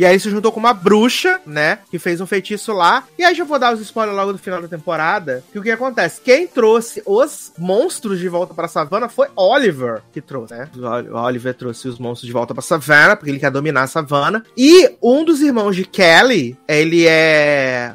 [0.00, 1.80] E aí se juntou com uma bruxa, né?
[1.90, 3.04] Que fez um feitiço lá.
[3.18, 5.44] E aí já vou dar os spoilers logo do final da temporada.
[5.52, 6.22] Que o que acontece?
[6.22, 10.70] Quem trouxe os monstros de volta pra savana foi Oliver que trouxe, né?
[10.74, 14.42] O Oliver trouxe os monstros de volta pra savana, porque ele quer dominar a savana.
[14.56, 17.92] E um dos irmãos de Kelly, ele é.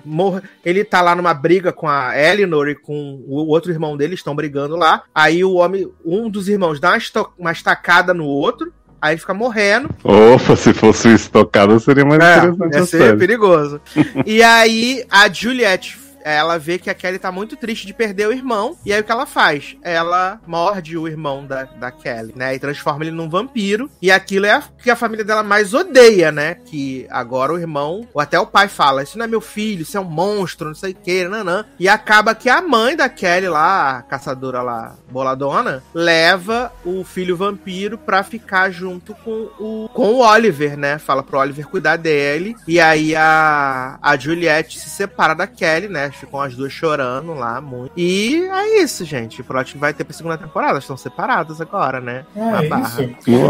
[0.63, 4.35] Ele tá lá numa briga com a Eleanor e com o outro irmão dele, estão
[4.35, 5.01] brigando lá.
[5.13, 8.71] Aí o homem, um dos irmãos dá uma, uma estacada no outro.
[9.05, 9.87] Aí fica morrendo.
[10.03, 13.79] Opa, se fosse estocada seria mais É, interessante ia ser perigoso.
[14.25, 18.33] e aí, a Juliette, ela vê que a Kelly tá muito triste de perder o
[18.33, 18.75] irmão.
[18.83, 19.77] E aí, o que ela faz?
[19.83, 22.55] Ela morde o irmão da, da Kelly, né?
[22.55, 23.89] E transforma ele num vampiro.
[24.01, 26.55] E aquilo é a, que a família dela mais odeia, né?
[26.55, 29.97] Que agora o irmão, ou até o pai fala, isso não é meu filho, isso
[29.97, 31.63] é um monstro, não sei o que, nanã.
[31.79, 37.37] E acaba que a mãe da Kelly lá, a caçadora lá, boladona, leva o filho
[37.37, 40.97] vampiro pra ficar junto com o, com o Oliver, né?
[40.97, 42.55] Fala pro Oliver cuidar dele.
[42.67, 46.11] E aí a, a Juliette se separa da Kelly, né?
[46.19, 47.91] Ficam as duas chorando lá muito.
[47.97, 49.41] E é isso, gente.
[49.41, 50.71] O plot vai ter pra segunda temporada.
[50.73, 52.25] Elas estão separadas agora, né?
[52.35, 53.01] É barra.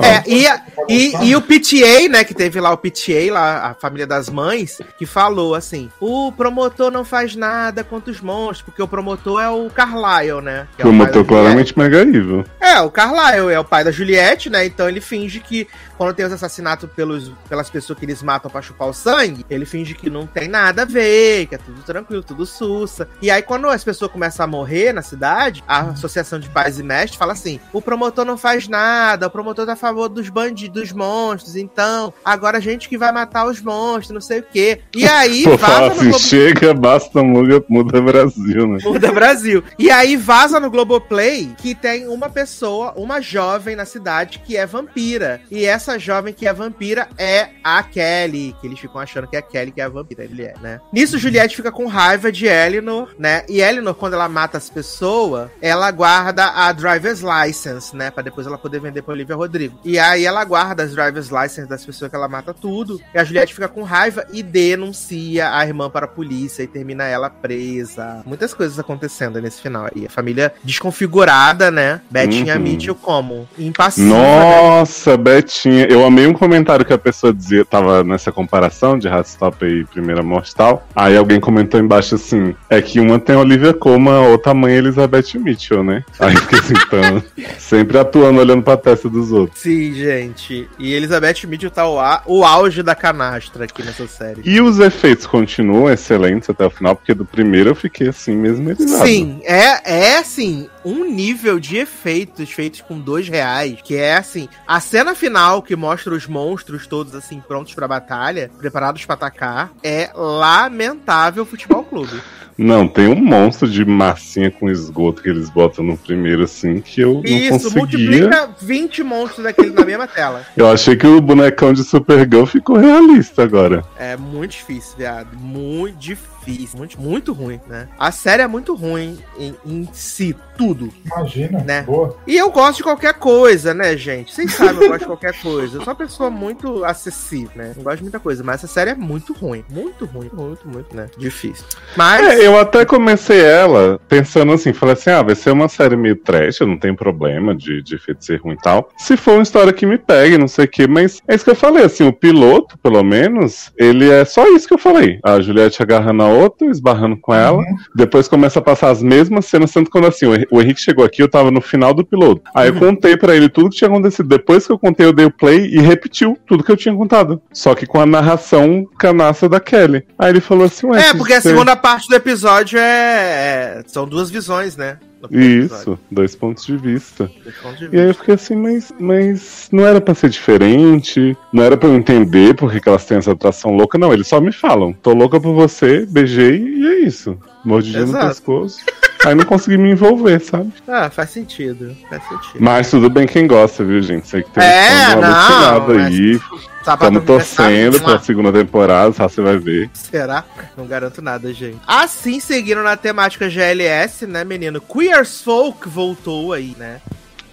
[0.03, 3.73] É, e, a- e, e o PTA, né, que teve lá o PTA, lá, a
[3.73, 8.81] família das mães, que falou assim: o promotor não faz nada contra os monstros, porque
[8.81, 10.67] o promotor é o Carlyle, né?
[10.75, 12.45] que é o Promotor claramente mega evil.
[12.59, 14.65] É, o Carlyle é o pai da Juliette, né?
[14.65, 18.61] Então ele finge que quando tem os assassinatos pelos, pelas pessoas que eles matam pra
[18.61, 22.21] chupar o sangue, ele finge que não tem nada a ver, que é tudo tranquilo,
[22.23, 23.07] tudo sussa.
[23.21, 26.83] E aí, quando as pessoas começam a morrer na cidade, a Associação de Pais e
[26.83, 30.75] Mestres fala assim: o promotor não faz nada, o promotor tá a favor dos bandidos,
[30.75, 34.81] dos monstros, então agora a gente que vai matar os monstros, não sei o quê.
[34.95, 38.79] E aí, Pô, fala vaza no Globo chega, basta, muda, muda Brasil, né?
[38.83, 39.63] Muda Brasil.
[39.77, 44.65] E aí vaza no Globoplay que tem uma pessoa, uma jovem na cidade que é
[44.65, 45.41] vampira.
[45.49, 49.39] E essa jovem que é vampira é a Kelly, que eles ficam achando que é
[49.39, 50.79] a Kelly que é a vampira, ele é, né?
[50.91, 53.43] Nisso, Juliette fica com raiva de Eleanor, né?
[53.49, 58.11] E Eleanor, quando ela mata as pessoas, ela guarda a driver's license, né?
[58.11, 59.79] Pra depois ela poder vender pra Olivia Rodrigo.
[59.83, 62.99] E aí ela guarda as driver's license das pessoas que ela mata tudo.
[63.13, 67.03] E a Juliette fica com raiva e denuncia a irmã para a polícia e termina
[67.05, 68.21] ela presa.
[68.25, 70.05] Muitas coisas acontecendo nesse final aí.
[70.05, 72.01] A família desconfigurada, né?
[72.09, 72.61] Betinha Uhum.
[72.61, 73.47] Mitchell como?
[73.57, 74.61] Impassiva, né?
[74.61, 75.85] Nossa, Betinha.
[75.85, 80.23] Eu amei um comentário que a pessoa dizia, tava nessa comparação de Rastopper e Primeira
[80.23, 80.87] Mortal.
[80.95, 84.53] Aí alguém comentou embaixo assim: assim, é que uma tem a Olivia Colman, a outra
[84.53, 86.03] mãe é Elizabeth Mitchell, né?
[86.19, 87.23] Aí fica assim, então,
[87.57, 89.59] sempre atuando olhando pra testa dos outros.
[89.61, 90.69] Sim, gente.
[90.77, 94.41] E Elizabeth Mitchell tá o, a- o auge da canastra aqui nessa série.
[94.43, 99.05] E os efeitos continuam excelentes até o final, porque do primeiro eu fiquei assim mesmerizado.
[99.05, 104.47] Sim, é, é assim, um nível de efeitos feitos com dois reais, que é assim,
[104.67, 109.71] a cena final que mostra os monstros todos assim, prontos pra batalha, preparados pra atacar,
[109.83, 112.21] é lamentável futebol clube.
[112.57, 117.01] Não, tem um monstro de massinha com esgoto que eles botam no primeiro, assim, que
[117.01, 117.79] eu não Isso, conseguia.
[117.79, 120.45] multiplica 20 monstros daquele na mesma tela.
[120.55, 123.83] Eu achei que o bonecão de Supergirl ficou realista agora.
[123.97, 125.37] É muito difícil, viado.
[125.37, 126.34] Muito difícil.
[126.75, 127.87] Muito, muito ruim, né?
[127.97, 130.89] A série é muito ruim em, em si, tudo.
[131.05, 131.81] Imagina, Né?
[131.83, 132.17] boa.
[132.27, 134.33] E eu gosto de qualquer coisa, né, gente?
[134.33, 135.77] Vocês sabem, eu gosto de qualquer coisa.
[135.77, 137.73] Eu sou uma pessoa muito acessível, né?
[137.75, 139.63] Não gosto de muita coisa, mas essa série é muito ruim.
[139.69, 141.07] Muito ruim, muito, muito, né?
[141.17, 141.65] Difícil.
[141.95, 142.25] Mas.
[142.25, 146.15] É, eu até comecei ela pensando assim, falei assim, ah, vai ser uma série meio
[146.15, 148.89] trash, não tem problema de, de efeito ser ruim e tal.
[148.97, 151.51] Se for uma história que me pegue, não sei o quê, mas é isso que
[151.51, 155.19] eu falei, assim, o piloto, pelo menos, ele é só isso que eu falei.
[155.23, 157.63] A Juliette agarrando a outra, esbarrando com ela,
[157.95, 161.03] depois começa a passar as mesmas cenas, tanto quando assim, o Hen- o Henrique chegou
[161.05, 162.41] aqui, eu tava no final do piloto.
[162.53, 164.27] Aí eu contei pra ele tudo que tinha acontecido.
[164.27, 167.41] Depois que eu contei, eu dei o play e repetiu tudo que eu tinha contado.
[167.53, 170.03] Só que com a narração canaça da Kelly.
[170.17, 170.99] Aí ele falou assim, ué.
[170.99, 173.79] É, que porque a segunda parte do episódio é.
[173.79, 174.97] é- São duas visões, né?
[175.31, 177.29] Isso, dois pontos de vista.
[177.61, 181.63] Pontos de E aí eu fiquei assim, mas, mas não era pra ser diferente, não
[181.63, 184.13] era pra eu entender porque que elas têm essa atração louca, não.
[184.13, 187.37] Eles só me falam, tô louca por você, beijei e é isso.
[187.65, 188.79] Mordidinha no pescoço.
[189.25, 190.71] Aí não consegui me envolver, sabe?
[190.87, 191.95] Ah, faz sentido.
[192.07, 192.59] Faz sentido.
[192.59, 194.27] Mas tudo bem quem gosta, viu, gente?
[194.27, 196.39] Sei que tem É, um alucinado aí.
[196.87, 199.89] Estamos torcendo pra segunda temporada, só você vai ver.
[199.93, 200.43] Será?
[200.77, 201.79] Não garanto nada, gente.
[201.87, 204.79] Assim, seguindo na temática GLS, né, menino?
[204.79, 207.01] Queer as Folk voltou aí, né?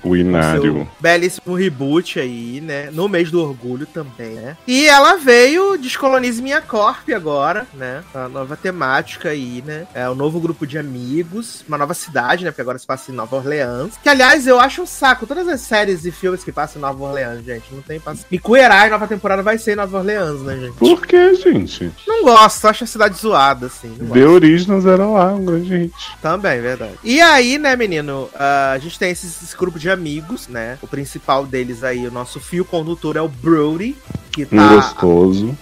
[0.02, 0.88] O Inário.
[1.00, 2.90] Belíssimo reboot aí, né?
[2.90, 4.56] No mês do orgulho também, né?
[4.66, 8.02] E ela veio Descolonize Minha Corp agora, né?
[8.14, 9.86] A nova temática aí, né?
[9.94, 12.50] É o novo grupo de amigos, uma nova cidade, né?
[12.50, 13.94] Porque agora se passa em Nova Orleans.
[14.02, 15.26] Que, aliás, eu acho um saco.
[15.26, 17.72] Todas as séries e filmes que passam em Nova Orleans, gente.
[17.72, 18.26] Não tem passo.
[18.30, 20.74] E Eye, nova temporada, vai ser em Nova Orleans, né, gente?
[20.74, 21.92] Por que, gente?
[22.06, 23.94] Não gosto, acho a cidade zoada, assim.
[24.12, 25.94] The Originals era lá, um grande hit.
[26.20, 26.94] Também, verdade.
[27.02, 30.78] E aí, né, menino, ah, a gente tem esse, esse grupo de amigos, né?
[30.82, 33.96] O principal deles aí, o nosso fio condutor é o Brody,
[34.32, 35.56] que tá gostoso.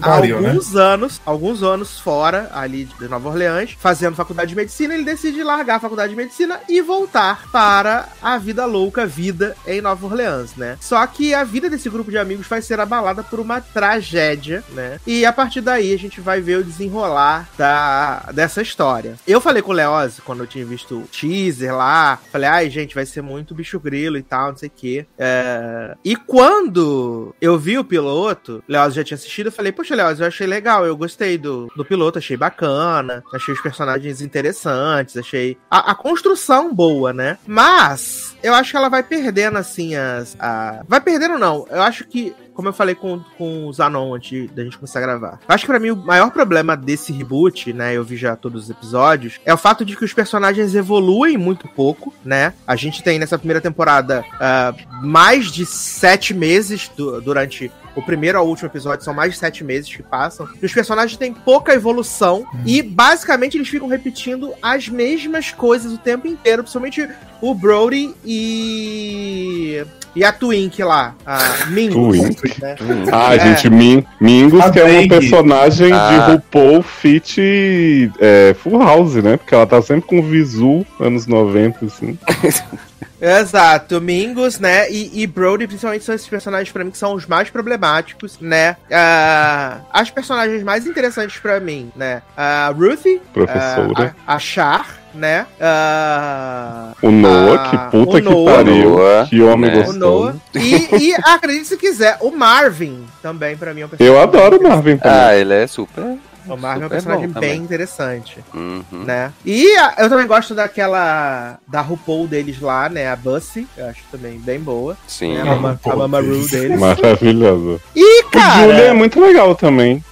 [0.00, 0.48] Pariu, né?
[0.48, 5.42] alguns anos, alguns anos fora ali de Nova Orleans, fazendo faculdade de medicina, ele decide
[5.42, 10.56] largar a faculdade de medicina e voltar para a vida louca, vida em Nova Orleans,
[10.56, 10.76] né?
[10.80, 14.98] Só que a vida desse grupo de amigos vai ser abalada por uma tragédia, né?
[15.06, 19.16] E a partir daí a gente vai ver o desenrolar da, dessa história.
[19.26, 22.94] Eu falei com o Leoz quando eu tinha visto o teaser lá, falei, ai gente,
[22.94, 25.06] vai ser muito bicho grilo e tal, não sei o quê.
[25.18, 29.94] É, E quando eu vi o piloto, o Leoz já tinha assistido, eu falei, poxa,
[29.94, 35.16] Leoz, eu achei legal, eu gostei do, do piloto, achei bacana, achei os personagens interessantes,
[35.16, 37.38] achei a, a construção boa, né?
[37.46, 40.36] Mas eu acho que ela vai perdendo, assim, as.
[40.40, 40.82] A...
[40.88, 41.66] Vai perdendo, não.
[41.70, 42.34] Eu acho que.
[42.54, 45.40] Como eu falei com, com o Zanon antes da gente começar a gravar.
[45.48, 47.94] Acho que pra mim o maior problema desse reboot, né?
[47.96, 51.66] Eu vi já todos os episódios, é o fato de que os personagens evoluem muito
[51.68, 52.52] pouco, né?
[52.66, 58.38] A gente tem nessa primeira temporada ah, mais de sete meses du- durante o primeiro
[58.38, 60.48] ao último episódio são mais de sete meses que passam.
[60.60, 62.44] E os personagens têm pouca evolução.
[62.64, 66.62] E basicamente eles ficam repetindo as mesmas coisas o tempo inteiro.
[66.62, 67.08] Principalmente
[67.40, 69.84] o Brody e.
[70.14, 72.18] E a Twink lá, a Mingus.
[72.36, 72.60] Twink.
[72.60, 72.76] né?
[73.10, 73.38] Ah, É.
[73.40, 75.08] gente, Min Mingus, A que é uma Bang.
[75.08, 76.08] personagem Ah.
[76.26, 79.38] de RuPaul Fit é, Full House, né?
[79.38, 82.18] Porque ela tá sempre com visu, anos 90, assim.
[83.22, 84.90] Exato, Mingus, né?
[84.90, 88.76] E, e Brody, principalmente, são esses personagens pra mim que são os mais problemáticos, né?
[88.90, 92.20] Ah, as personagens mais interessantes pra mim, né?
[92.36, 94.16] A Ruthie, Professora.
[94.26, 95.46] ah, a, a Char, né?
[95.60, 98.56] Ah, o Noah, ah, que puta o que Noah.
[98.56, 98.90] pariu.
[98.90, 99.76] Noah, que homem né?
[99.76, 99.98] o gostoso.
[100.00, 100.36] Noah.
[100.54, 104.16] E, e acredite se quiser, o Marvin também, pra mim, é um personagem.
[104.16, 105.18] Eu adoro o Marvin também.
[105.20, 106.18] Ah, ele é super.
[106.46, 107.56] O Marvin é um personagem bem também.
[107.58, 108.38] interessante.
[108.54, 108.84] Uhum.
[109.04, 109.32] né?
[109.44, 113.08] E a- eu também gosto daquela da RuPaul deles lá, né?
[113.10, 114.96] A Bussy, eu acho também bem boa.
[115.06, 115.34] Sim.
[115.34, 115.42] Né?
[115.42, 116.78] A, Mama, a Mama Ru deles.
[116.80, 117.80] Maravilhoso.
[117.94, 120.02] E, O Julia é cara, muito legal também.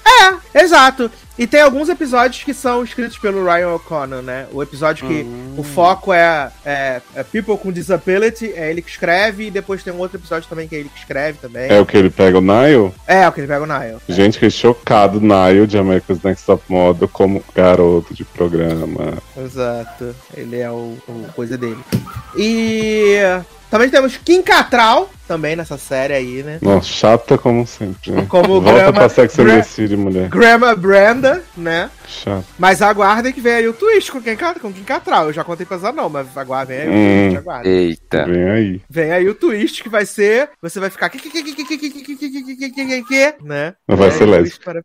[0.55, 1.11] Exato.
[1.41, 4.47] E tem alguns episódios que são escritos pelo Ryan O'Connor, né?
[4.53, 5.27] O episódio que
[5.57, 9.91] o foco é, é, é People com Disability, é ele que escreve, e depois tem
[9.91, 11.71] um outro episódio também que é ele que escreve também.
[11.71, 12.93] É o que ele pega o Nile?
[13.07, 13.97] É, o que ele pega o Nile.
[14.07, 19.15] Gente, que chocado, Nile de America's Next Top Model como garoto de programa.
[19.35, 20.15] Exato.
[20.37, 21.83] Ele é o, o coisa dele.
[22.37, 23.17] E
[23.71, 26.59] também temos Kim Catral, também nessa série aí, né?
[26.61, 28.11] Nossa, chata como sempre.
[28.11, 28.27] Né?
[28.29, 30.29] Como Volta Grama, pra Sex and the City, mulher.
[30.29, 31.89] Grandma Brenda, né?
[32.05, 32.45] Chata.
[32.59, 35.27] Mas aguardem que vem aí o twist com quem, com quem catral.
[35.27, 36.89] Eu já contei pra não mas aguardem aí.
[36.89, 37.73] Hum, gente, aguardem.
[37.73, 38.27] Eita.
[38.27, 38.83] Vem aí.
[38.91, 40.51] Vem aí o twist que vai ser.
[40.61, 41.09] Você vai ficar.
[43.41, 43.75] Né?
[43.87, 44.65] Não vai ser lésbico.
[44.65, 44.83] Para...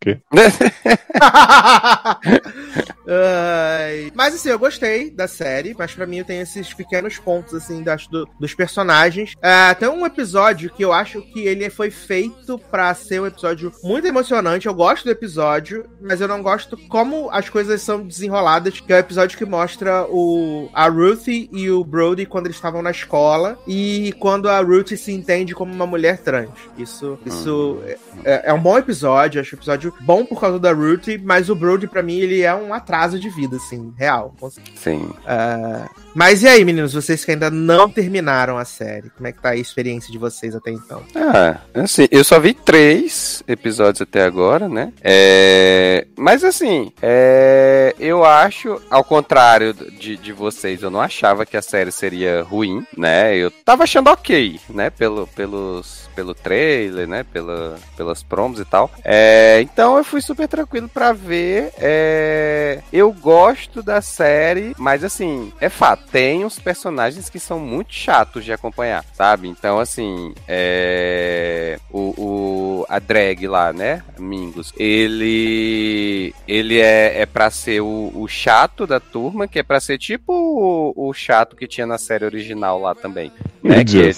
[4.13, 8.07] mas assim, eu gostei da série, mas pra mim tem esses pequenos pontos, assim, das,
[8.07, 9.33] dos personagens.
[9.79, 10.34] Tem um episódio
[10.75, 14.67] que eu acho que ele foi feito pra ser um episódio muito emocionante.
[14.67, 18.97] Eu gosto do episódio, mas eu não gosto como as coisas são desenroladas, que é
[18.97, 23.57] o episódio que mostra o, a Ruthie e o Brody quando eles estavam na escola
[23.67, 26.49] e quando a Ruthie se entende como uma mulher trans.
[26.77, 27.81] Isso, isso
[28.23, 31.55] é, é um bom episódio, acho um episódio bom por causa da Ruthie, mas o
[31.55, 34.33] Brody, pra mim, ele é um atraso de vida, assim, real.
[34.75, 35.09] Sim.
[35.25, 39.41] Ah, mas e aí, meninos, vocês que ainda não terminaram a série, como é que
[39.41, 41.03] tá a experiência de vocês até então?
[41.13, 44.93] Ah, assim, eu só vi três episódios até agora, né?
[45.03, 51.57] É, mas assim, é, eu acho, ao contrário de, de vocês, eu não achava que
[51.57, 53.35] a série seria ruim, né?
[53.35, 54.89] Eu tava achando ok, né?
[54.89, 57.23] Pelo, pelos, pelo trailer, né?
[57.23, 58.89] Pela, pelas promos e tal.
[59.03, 61.73] É, então eu fui super tranquilo pra ver.
[61.77, 67.93] É, eu gosto da série, mas assim, é fato, tem uns personagens que são muito
[67.93, 69.49] chatos de acompanhar, sabe?
[69.49, 70.04] Então, assim,
[70.47, 74.03] é, o, o- a drag lá, né?
[74.19, 79.79] Mingus, ele ele é, é para ser o, o chato da turma, que é pra
[79.79, 83.31] ser tipo o, o chato que tinha na série original lá também,
[83.63, 83.83] né?
[83.83, 84.13] Que.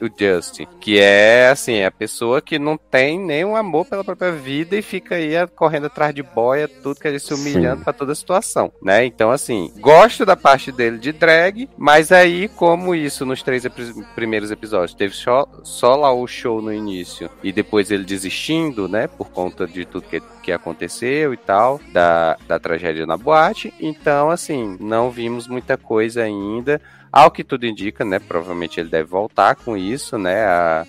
[0.00, 4.76] O Justin, que é assim, a pessoa que não tem nenhum amor pela própria vida
[4.76, 8.12] e fica aí a- correndo atrás de boia, tudo que ele se humilhando pra toda
[8.12, 9.04] a situação, né?
[9.04, 13.92] Então assim, gosto da parte dele de drag, mas aí como isso nos três epi-
[14.14, 19.06] primeiros episódios teve só, só lá o show no início e depois ele desistindo, né,
[19.06, 23.70] por conta de tudo que que aconteceu e tal, da, da tragédia na boate.
[23.78, 26.80] Então, assim, não vimos muita coisa ainda.
[27.12, 28.18] Ao que tudo indica, né?
[28.18, 30.44] Provavelmente ele deve voltar com isso, né?
[30.44, 30.86] A,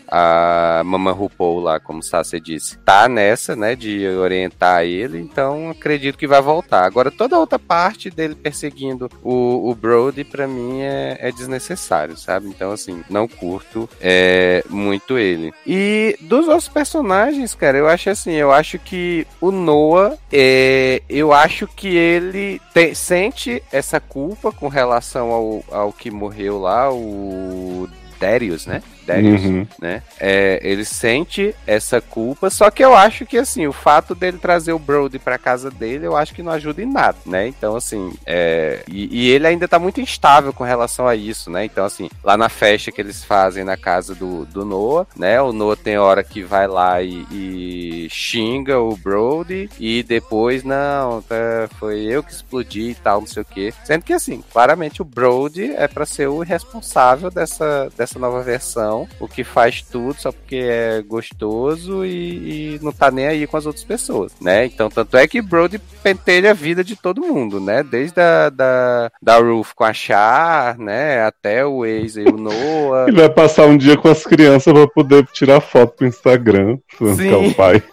[0.79, 3.75] a Mama RuPaul lá, como Sasha disse, tá nessa, né?
[3.75, 6.85] De orientar ele, então acredito que vai voltar.
[6.85, 12.17] Agora, toda a outra parte dele perseguindo o, o Brody, pra mim, é, é desnecessário,
[12.17, 12.47] sabe?
[12.47, 15.53] Então, assim, não curto é, muito ele.
[15.65, 21.33] E dos outros personagens, cara, eu acho assim, eu acho que o Noah, é, eu
[21.33, 27.87] acho que ele tem- sente essa culpa com relação ao, ao que morreu lá, o
[28.19, 28.81] Darius, né?
[29.09, 29.67] Darius, Uhum.
[29.79, 30.03] né?
[30.19, 34.73] É, ele sente essa culpa, só que eu acho que assim, o fato dele trazer
[34.73, 37.47] o Brody pra casa dele, eu acho que não ajuda em nada, né?
[37.47, 41.65] Então, assim, é, e, e ele ainda tá muito instável com relação a isso, né?
[41.65, 45.41] Então, assim, lá na festa que eles fazem na casa do, do Noah, né?
[45.41, 51.21] O Noah tem hora que vai lá e, e xinga o Brody e depois, não,
[51.21, 51.35] tá,
[51.79, 53.73] foi eu que explodi e tal, não sei o quê.
[53.83, 58.98] Sendo que, assim, claramente o Brody é pra ser o responsável dessa, dessa nova versão,
[59.19, 63.57] o que faz tudo só porque é gostoso e, e não tá nem aí com
[63.57, 64.65] as outras pessoas, né?
[64.65, 67.83] Então, tanto é que Brody pentelha a vida de todo mundo, né?
[67.83, 71.23] Desde a da, da Ruth com a Char, né?
[71.23, 73.07] Até o Waze e o Noah.
[73.07, 76.77] Ele vai passar um dia com as crianças pra poder tirar foto pro Instagram.
[76.97, 77.15] Sim.
[77.15, 77.83] Que é o pai.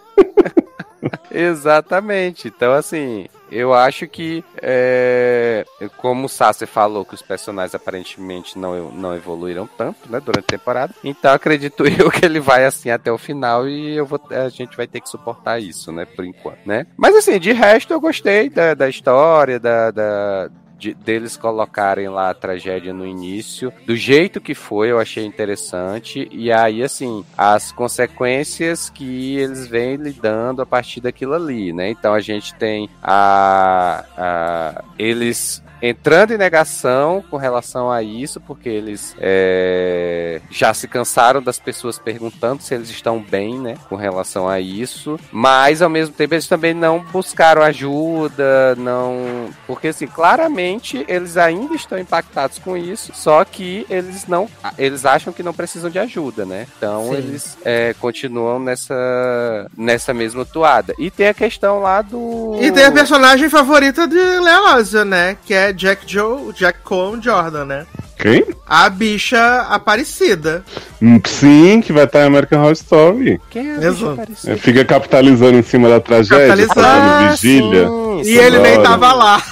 [1.37, 2.49] Exatamente.
[2.49, 5.65] Então, assim, eu acho que, é,
[5.99, 10.59] como o Sassi falou, que os personagens aparentemente não, não evoluíram tanto, né, durante a
[10.59, 10.95] temporada.
[11.05, 14.77] Então, acredito eu que ele vai assim até o final e eu vou, a gente
[14.77, 16.87] vai ter que suportar isso, né, por enquanto, né.
[16.97, 22.31] Mas, assim, de resto, eu gostei da, da história, da, da de- deles colocarem lá
[22.31, 26.29] a tragédia no início, do jeito que foi, eu achei interessante.
[26.31, 31.91] E aí, assim, as consequências que eles vêm lidando a partir daquilo ali, né?
[31.91, 38.69] Então a gente tem a, a- eles entrando em negação com relação a isso, porque
[38.69, 44.49] eles é, já se cansaram das pessoas perguntando se eles estão bem, né, com relação
[44.49, 45.19] a isso.
[45.31, 51.75] Mas ao mesmo tempo eles também não buscaram ajuda, não, porque assim, claramente eles ainda
[51.75, 56.45] estão impactados com isso, só que eles não, eles acham que não precisam de ajuda,
[56.45, 56.67] né?
[56.77, 57.15] Então Sim.
[57.15, 60.95] eles é, continuam nessa nessa mesma toada.
[60.99, 65.37] E tem a questão lá do E tem a personagem favorita de Leosa, né?
[65.45, 67.87] Que é Jack Joe, Jack Cole Jordan, né?
[68.19, 68.45] Quem?
[68.67, 70.65] A bicha aparecida.
[71.03, 73.41] Hum, Sim, que vai estar em American Horror Story.
[73.51, 74.53] Quem é a bicha parecida?
[74.53, 76.81] É, Fica capitalizando em cima da tragédia, Capitalizando.
[76.81, 77.87] fazendo vigília.
[78.25, 79.43] sim, E ele nem tava lá.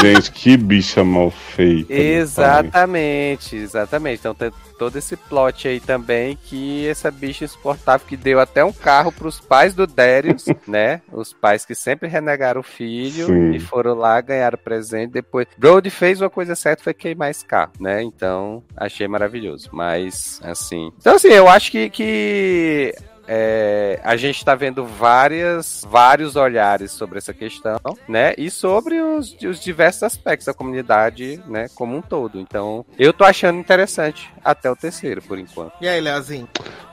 [0.00, 1.92] Gente, que bicha mal feita.
[1.92, 4.20] Exatamente, exatamente.
[4.20, 8.72] Então tem todo esse plot aí também que essa bicha insuportável que deu até um
[8.72, 11.02] carro pros pais do Darius, né?
[11.12, 13.52] Os pais que sempre renegaram o filho Sim.
[13.52, 15.12] e foram lá ganhar o presente.
[15.12, 18.02] Depois, Brody fez uma coisa certa, foi queimar esse carro, né?
[18.02, 19.68] Então, achei maravilhoso.
[19.72, 20.92] Mas, assim.
[20.98, 21.90] Então, assim, eu acho que.
[21.90, 22.94] que...
[23.28, 28.34] é, a gente está vendo várias, vários olhares sobre essa questão, né?
[28.38, 31.66] E sobre os, os diversos aspectos da comunidade, né?
[31.74, 32.38] Como um todo.
[32.40, 35.72] Então, eu tô achando interessante até o terceiro, por enquanto.
[35.80, 36.48] E aí, Leozinho?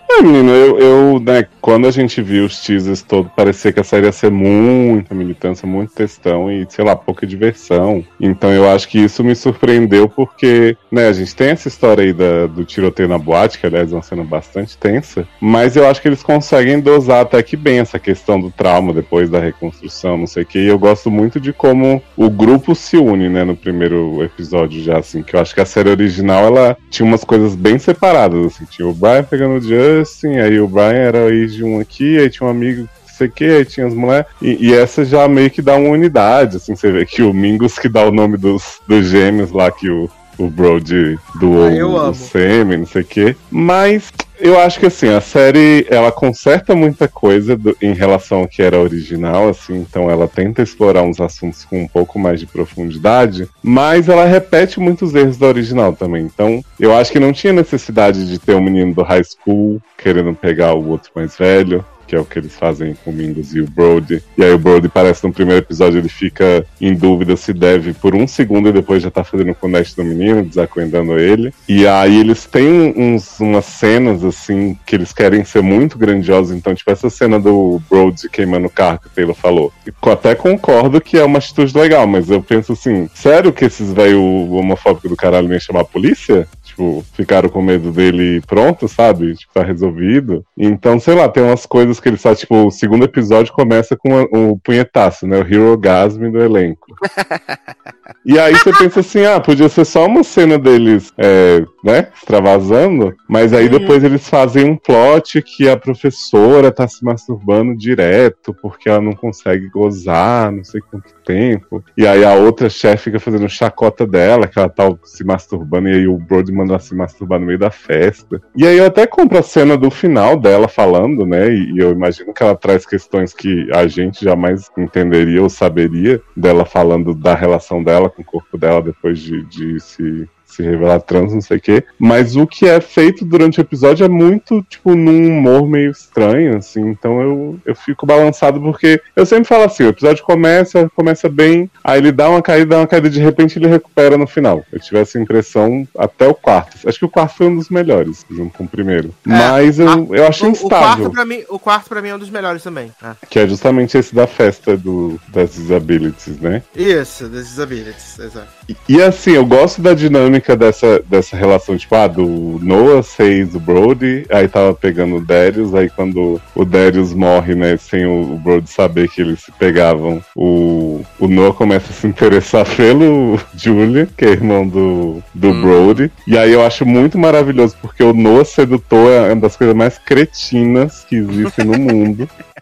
[0.10, 3.84] É, menino, eu, eu, né, quando a gente viu os teasers todos, parecia que a
[3.84, 8.06] série ia ser muita militância, muito textão e, sei lá, pouca diversão.
[8.20, 12.14] Então eu acho que isso me surpreendeu porque, né, a gente tem essa história aí
[12.14, 16.02] da- do tiroteio na boate, que aliás é uma cena bastante tensa, mas eu acho
[16.02, 20.28] que eles conseguem dosar até que bem essa questão do trauma depois da reconstrução, não
[20.28, 23.56] sei o que, e eu gosto muito de como o grupo se une, né, no
[23.56, 27.56] primeiro episódio já, assim, que eu acho que a série original, ela tinha umas coisas
[27.56, 29.62] bem separadas, assim, tinha o Brian pegando o
[30.00, 33.28] Justin, aí o Brian era ex de um aqui, aí tinha um amigo não sei
[33.28, 34.26] o que, aí tinha as mulheres.
[34.42, 37.78] E, e essa já meio que dá uma unidade, assim, você vê que o Mingus
[37.78, 42.78] que dá o nome dos, dos gêmeos lá que o, o Brody doou Ah, o
[42.78, 43.36] não sei o que.
[43.52, 48.48] Mas eu acho que assim, a série ela conserta muita coisa do- em relação ao
[48.48, 52.46] que era original, assim, então ela tenta explorar uns assuntos com um pouco mais de
[52.46, 56.24] profundidade, mas ela repete muitos erros da original também.
[56.24, 60.34] Então, eu acho que não tinha necessidade de ter um menino do high school querendo
[60.34, 61.86] pegar o outro mais velho.
[62.08, 64.24] Que é o que eles fazem com o Mingus e o Brody.
[64.38, 68.16] E aí o Brody parece no primeiro episódio, ele fica em dúvida se deve por
[68.16, 71.54] um segundo e depois já tá fazendo o connect do menino, desacuendando ele.
[71.68, 76.56] E aí eles têm uns, umas cenas, assim, que eles querem ser muito grandiosas.
[76.56, 79.72] Então, tipo, essa cena do Brody queimando o carro que o Taylor falou.
[80.02, 84.22] Até concordo que é uma atitude legal, mas eu penso assim, sério que esses velho
[84.52, 86.48] homofóbicos do caralho nem chamar a polícia?
[86.74, 89.36] Tipo, ficaram com medo dele pronto, sabe?
[89.36, 90.44] Tipo, tá resolvido.
[90.58, 94.24] Então, sei lá, tem umas coisas que ele faz, tipo, o segundo episódio começa com
[94.24, 95.40] o um punhetaço, né?
[95.40, 96.96] O Hero Gasm do elenco.
[98.26, 103.14] E aí você pensa assim, ah, podia ser só uma cena deles, é, né, extravasando,
[103.28, 108.88] mas aí depois eles fazem um plot que a professora tá se masturbando direto porque
[108.88, 111.84] ela não consegue gozar, não sei quanto tempo.
[111.98, 115.94] E aí a outra chefe fica fazendo chacota dela, que ela tá se masturbando, e
[115.94, 118.42] aí o Brody manda ela se masturbar no meio da festa.
[118.56, 121.92] E aí eu até compro a cena do final dela falando, né, e, e eu
[121.92, 127.36] imagino que ela traz questões que a gente jamais entenderia ou saberia dela falando da
[127.36, 131.58] relação dela com o corpo dela depois de, de se se revelar trans, não sei
[131.58, 131.84] o quê.
[131.98, 136.58] Mas o que é feito durante o episódio é muito, tipo, num humor meio estranho,
[136.58, 136.82] assim.
[136.88, 141.70] Então eu, eu fico balançado porque eu sempre falo assim: o episódio começa, começa bem,
[141.84, 144.64] aí ele dá uma caída, dá uma caída, de repente ele recupera no final.
[144.72, 146.78] Eu tive essa impressão até o quarto.
[146.88, 149.14] Acho que o quarto foi um dos melhores, junto com o primeiro.
[149.24, 150.78] Mas eu, eu acho O, o, instável.
[150.78, 152.92] quarto pra mim, o quarto pra mim é um dos melhores também.
[153.02, 153.16] Ah.
[153.30, 156.62] Que é justamente esse da festa do, das disabilities, né?
[156.76, 158.48] Isso, das disabilities, exato.
[158.68, 163.56] E, e, assim, eu gosto da dinâmica dessa, dessa relação, tipo, ah, do Noah fez
[163.56, 168.34] o Brody, aí tava pegando o Darius, aí quando o Darius morre, né, sem o,
[168.34, 173.40] o Brody saber que eles se pegavam, o, o Noah começa a se interessar pelo
[173.56, 175.62] Julian, que é irmão do, do Hum.
[175.62, 179.76] Brody, e aí eu acho muito maravilhoso, porque o Noah sedutor é uma das coisas
[179.76, 182.28] mais cretinas que existem no mundo.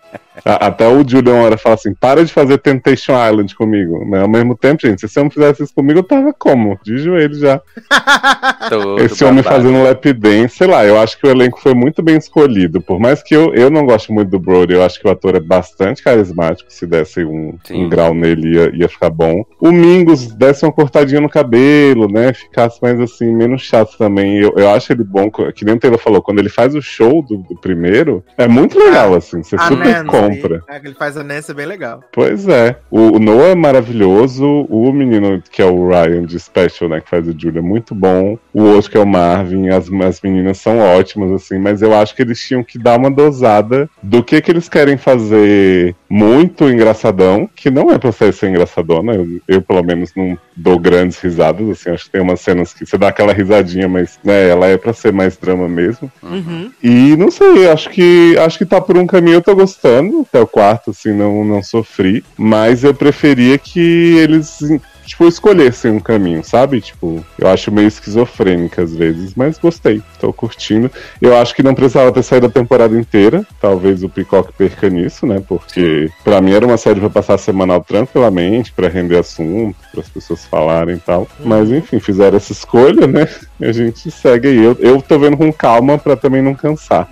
[0.43, 4.03] Até o Julian uma hora fala assim: para de fazer Temptation Island comigo.
[4.05, 6.79] Mas ao mesmo tempo, gente, se você não fizesse isso comigo, eu tava como?
[6.83, 7.61] De joelho já.
[9.03, 9.63] Esse homem babado.
[9.63, 12.81] fazendo lap dance, sei lá, eu acho que o elenco foi muito bem escolhido.
[12.81, 15.35] Por mais que eu, eu não goste muito do Brody, eu acho que o ator
[15.35, 16.71] é bastante carismático.
[16.71, 19.45] Se desse um, um grau nele, ia, ia ficar bom.
[19.59, 22.33] O Mingus desse uma cortadinha no cabelo, né?
[22.33, 24.37] Ficasse mais assim, menos chato também.
[24.37, 27.21] Eu, eu acho ele bom, que nem o Taylor falou, quando ele faz o show
[27.21, 29.43] do, do primeiro, é muito legal, assim.
[29.43, 30.63] Você A super gente compra.
[30.67, 32.03] É, que ele faz a Nancy bem legal.
[32.11, 32.77] Pois é.
[32.89, 34.45] O, o Noah é maravilhoso.
[34.69, 37.01] O menino que é o Ryan de Special, né?
[37.01, 38.37] Que faz o Julia, é muito bom.
[38.53, 39.69] O outro que é o Marvin.
[39.69, 41.57] As, as meninas são ótimas, assim.
[41.57, 44.97] Mas eu acho que eles tinham que dar uma dosada do que que eles querem
[44.97, 47.49] fazer muito engraçadão.
[47.55, 49.13] Que não é pra ser, ser engraçadona.
[49.13, 51.89] Eu, eu, pelo menos, não dou grandes risadas, assim.
[51.89, 54.49] Acho que tem umas cenas que você dá aquela risadinha, mas, né?
[54.49, 56.11] Ela é pra ser mais drama mesmo.
[56.21, 56.69] Uhum.
[56.83, 60.21] E não sei, acho que acho que tá por um caminho, eu tô gostando.
[60.27, 62.25] Até o quarto, assim, não, não sofri.
[62.37, 64.59] Mas eu preferia que eles
[65.05, 66.81] tipo, escolhessem um caminho, sabe?
[66.81, 70.91] Tipo, eu acho meio esquizofrênica às vezes, mas gostei, tô curtindo.
[71.21, 75.25] Eu acho que não precisava ter saído a temporada inteira, talvez o Peacock perca nisso,
[75.25, 75.41] né?
[75.47, 80.09] Porque pra mim era uma série pra passar semanal tranquilamente, pra render assunto, para as
[80.09, 81.27] pessoas falarem e tal.
[81.39, 83.27] Mas enfim, fizeram essa escolha, né?
[83.59, 84.63] E a gente segue aí.
[84.63, 87.09] Eu, eu tô vendo com calma pra também não cansar.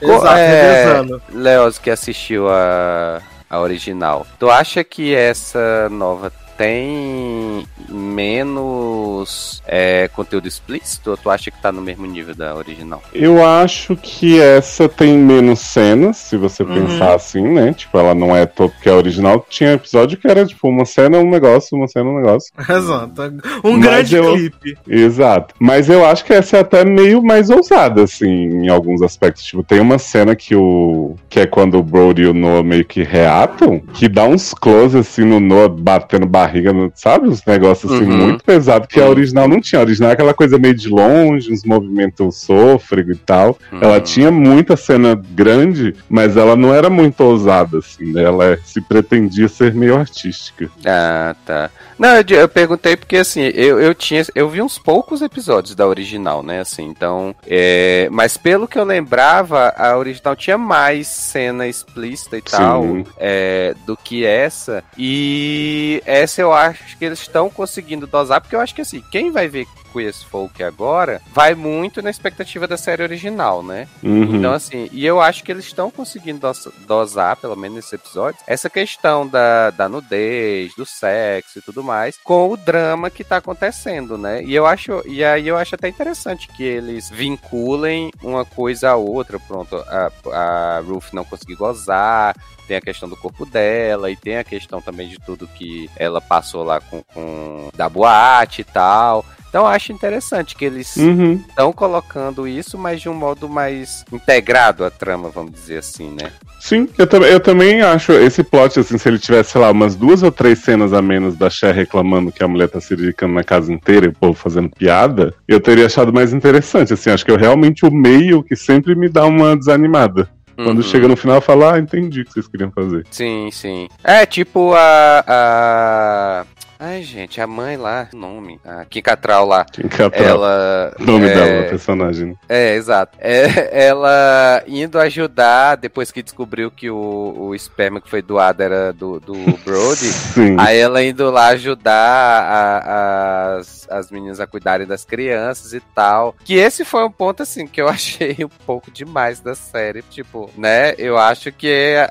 [0.00, 1.02] Exato, é.
[1.32, 10.46] Leoz que assistiu a, a original, tu acha que essa nova tem menos é, conteúdo
[10.48, 13.02] explícito ou tu acha que tá no mesmo nível da original?
[13.12, 16.74] Eu acho que essa tem menos cenas, se você Uhum.
[16.86, 17.72] pensar assim, né?
[17.72, 21.18] Tipo, ela não é todo que a original tinha episódio que era tipo uma cena,
[21.18, 22.50] um negócio, uma cena, um negócio.
[22.68, 23.22] Exato.
[23.64, 24.78] Um Mas grande eu- clipe.
[24.88, 25.54] Exato.
[25.60, 29.44] Mas eu acho que essa é até meio mais ousada, assim, em alguns aspectos.
[29.44, 31.14] Tipo, tem uma cena que o.
[31.28, 34.96] que é quando o Brody e o Noah meio que reatam, que dá uns close
[34.98, 37.28] assim no Noah batendo barriga, sabe?
[37.28, 38.16] Uns negócios assim Uhum.
[38.28, 39.80] muito pesados que a original não tinha.
[39.80, 43.58] A original é aquela coisa meio de longe, uns movimentos sôfrego e tal.
[43.80, 48.22] Ela tinha muita cena grande, mas ela não era muito ousada, assim, né?
[48.22, 50.70] Ela se pretendia ser meio artística.
[50.84, 51.70] Ah, tá.
[51.98, 54.22] Não, eu, eu perguntei porque assim, eu, eu tinha.
[54.34, 56.60] Eu vi uns poucos episódios da original, né?
[56.60, 57.34] Assim, então.
[57.46, 62.56] é, mas pelo que eu lembrava, a original tinha mais cena explícita e Sim.
[62.56, 62.84] tal
[63.18, 64.84] é, do que essa.
[64.96, 69.30] E essa eu acho que eles estão conseguindo dosar, porque eu acho que assim, quem
[69.30, 69.66] vai ver
[69.96, 73.88] Queer Folk agora vai muito na expectativa da série original, né?
[74.02, 74.36] Uhum.
[74.36, 78.40] Então, assim, e eu acho que eles estão conseguindo dos- dosar, pelo menos nesse episódio,
[78.46, 83.38] essa questão da, da nudez, do sexo e tudo mais, com o drama que tá
[83.38, 84.42] acontecendo, né?
[84.42, 88.96] E eu acho, e aí eu acho até interessante que eles vinculem uma coisa à
[88.96, 89.38] outra.
[89.38, 92.34] Pronto, a, a Ruth não conseguir gozar,
[92.66, 96.20] tem a questão do corpo dela e tem a questão também de tudo que ela
[96.20, 99.24] passou lá com, com da boate e tal.
[99.56, 101.42] Então eu acho interessante que eles Uhum.
[101.48, 106.30] estão colocando isso, mas de um modo mais integrado à trama, vamos dizer assim, né?
[106.60, 109.96] Sim, eu, tam- eu também acho esse plot, assim, se ele tivesse, sei lá, umas
[109.96, 113.32] duas ou três cenas a menos da Cher reclamando que a mulher tá se dedicando
[113.32, 117.24] na casa inteira e o povo fazendo piada, eu teria achado mais interessante, assim, acho
[117.24, 120.28] que eu realmente o meio que sempre me dá uma desanimada.
[120.54, 120.82] Quando Uhum.
[120.82, 123.06] chega no final, eu falo, ah, entendi o que vocês queriam fazer.
[123.10, 123.88] Sim, sim.
[124.04, 125.24] É tipo a.
[125.26, 126.44] a...
[126.78, 129.64] Ai, gente, a mãe lá, o nome, a Kim Catral lá.
[129.64, 130.94] Quem capta Ela.
[130.98, 132.26] nome é, dela, a personagem.
[132.28, 132.34] né?
[132.48, 133.16] É, exato.
[133.18, 138.92] É, ela indo ajudar, depois que descobriu que o, o esperma que foi doado era
[138.92, 140.04] do, do Brody.
[140.36, 140.56] Sim.
[140.58, 146.34] Aí ela indo lá ajudar a- as, as meninas a cuidarem das crianças e tal.
[146.44, 150.02] Que esse foi um ponto, assim, que eu achei um pouco demais da série.
[150.02, 150.94] Tipo, né?
[150.98, 152.08] Eu acho que é,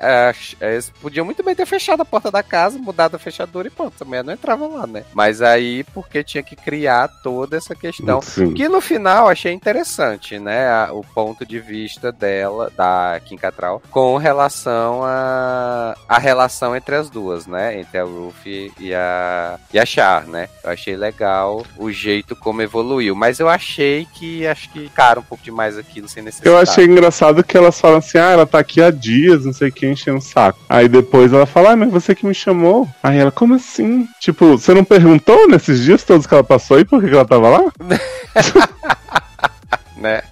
[0.60, 3.70] é, eles podiam muito bem ter fechado a porta da casa, mudado a fechadura e
[3.70, 3.94] pronto.
[3.96, 5.04] Também não entrava lá, né?
[5.12, 8.22] Mas aí, porque tinha que criar toda essa questão.
[8.22, 8.54] Sim.
[8.54, 10.66] Que no final achei interessante, né?
[10.90, 17.10] o ponto de vista dela, da Kim Cattrall, com relação a, a relação entre as
[17.10, 17.80] duas, né?
[17.80, 20.48] Entre a Ruth e a, e a Char, né?
[20.62, 23.14] Eu achei legal o jeito como evoluiu.
[23.14, 26.54] Mas eu achei que acho que cara um pouco demais aquilo sem necessidade.
[26.54, 29.70] Eu achei engraçado que elas falam assim, ah, ela tá aqui há dias, não sei
[29.70, 30.58] quem enchendo o saco.
[30.68, 32.88] Aí depois ela fala, ah, mas você que me chamou.
[33.02, 34.08] Aí ela, como assim?
[34.20, 37.48] Tipo, você não perguntou nesses dias todos que ela passou aí por que ela tava
[37.48, 37.60] lá?
[39.96, 40.22] né?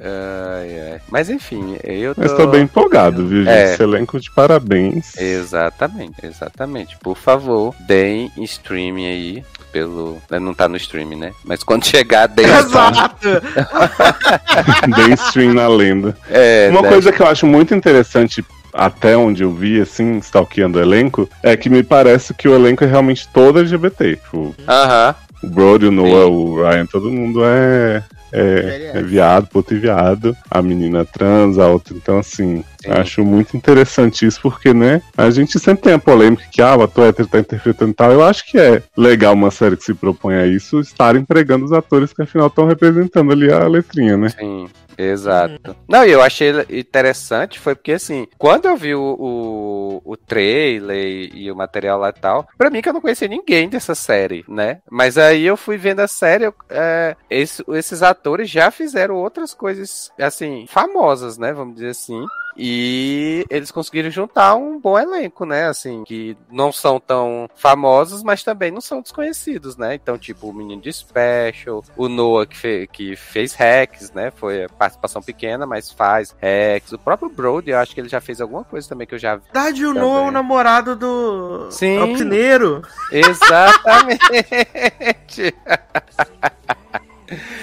[0.00, 1.00] Ai, ai.
[1.10, 2.20] Mas enfim, eu tô...
[2.20, 3.54] Mas tô bem empolgado, viu, gente?
[3.54, 3.74] É.
[3.74, 5.16] Esse elenco de parabéns.
[5.16, 6.96] Exatamente, exatamente.
[6.98, 9.44] Por favor, deem streaming aí.
[9.72, 10.22] Pelo.
[10.30, 11.32] né, Não tá no streaming, né?
[11.44, 12.46] Mas quando chegar, deem.
[12.46, 13.26] Exato!
[14.94, 16.16] Dê stream na lenda.
[16.30, 16.88] É, Uma né?
[16.88, 18.44] coisa que eu acho muito interessante,
[18.74, 22.82] até onde eu vi, assim, stalkeando o elenco, é que me parece que o elenco
[22.82, 24.16] é realmente todo LGBT.
[24.16, 25.14] Tipo, Aham.
[25.42, 28.02] o Brody, o Noah, o Ryan, todo mundo é,
[28.32, 30.36] é, é viado, puto e viado.
[30.50, 31.94] A menina trans, a outra.
[31.94, 32.90] Então, assim, Sim.
[32.90, 36.82] acho muito interessante isso, porque, né, a gente sempre tem a polêmica que, ah, o
[36.82, 38.10] ator hétero tá interpretando e tal.
[38.10, 41.72] Eu acho que é legal uma série que se propõe a isso, estar empregando os
[41.72, 44.30] atores que, afinal, estão representando ali a letrinha, né?
[44.30, 44.66] Sim.
[44.96, 45.76] Exato.
[45.88, 50.96] Não, e eu achei interessante, foi porque assim, quando eu vi o, o, o trailer
[50.96, 53.94] e, e o material lá e tal, pra mim que eu não conhecia ninguém dessa
[53.94, 54.80] série, né?
[54.90, 59.52] Mas aí eu fui vendo a série, eu, é, esse- esses atores já fizeram outras
[59.54, 61.52] coisas, assim, famosas, né?
[61.52, 62.24] Vamos dizer assim.
[62.56, 65.66] E eles conseguiram juntar um bom elenco, né?
[65.66, 69.94] Assim, que não são tão famosos, mas também não são desconhecidos, né?
[69.94, 74.30] Então, tipo, o menino de Special, o Noah que, fe- que fez Rex, né?
[74.36, 76.92] Foi participação pequena, mas faz Rex.
[76.92, 79.36] O próprio Brody, eu acho que ele já fez alguma coisa também que eu já
[79.36, 79.42] vi.
[79.52, 79.92] Verdade, o.
[79.94, 81.68] Noah é o namorado do.
[81.70, 81.96] Sim.
[81.98, 82.82] É o Pineiro.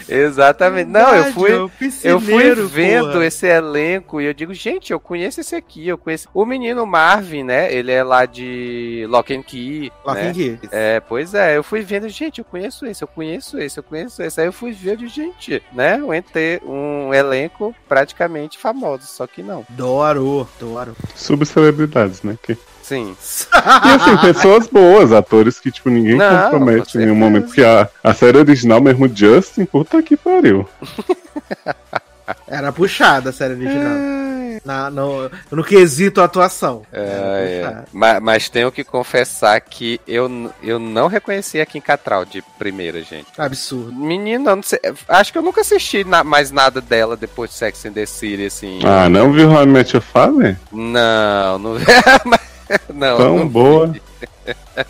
[0.08, 0.32] Exatamente!
[0.32, 0.90] Exatamente.
[0.90, 1.52] Não, eu Verdade, fui.
[1.52, 1.72] é o
[2.04, 3.26] Eu fui vendo porra.
[3.26, 6.28] esse elenco e eu digo, gente, eu conheço esse aqui, eu conheço.
[6.34, 7.74] O menino Marvin, né?
[7.74, 9.92] Ele é lá de Lock and Key.
[10.06, 10.30] Lock né?
[10.30, 10.60] and Key.
[10.72, 14.22] É, pois é, eu fui vendo, gente, eu conheço esse, eu conheço esse, eu conheço
[14.24, 14.40] esse.
[14.42, 15.98] Aí eu fui ver de gente, né?
[15.98, 19.66] Um, ente- um elenco praticamente famoso, só que não.
[19.70, 20.96] Adoro, adoro.
[21.16, 22.38] Subcelebridades, né?
[22.42, 22.58] Que...
[22.84, 23.16] Sim.
[23.54, 27.46] E assim, pessoas boas, atores que, tipo, ninguém Não, compromete com em nenhum momento.
[27.46, 30.68] Porque a, a série original mesmo, Justin, puta que pariu.
[32.48, 34.22] Era puxada a série original.
[34.64, 36.84] Na, no, no quesito atuação.
[36.94, 37.62] É, é.
[37.64, 37.86] puxada.
[37.92, 43.02] Ma- Mas, tenho que confessar que eu, eu não reconheci a Kim Cattrall de primeira,
[43.02, 43.28] gente.
[43.38, 43.92] Absurdo.
[43.94, 47.94] Menina, sei, acho que eu nunca assisti na- mais nada dela depois de Sex and
[47.94, 48.80] the City, assim.
[48.84, 50.58] Ah, não viu How I Met Your Father?
[50.72, 51.74] Não, não.
[52.94, 53.94] não, Tão não boa.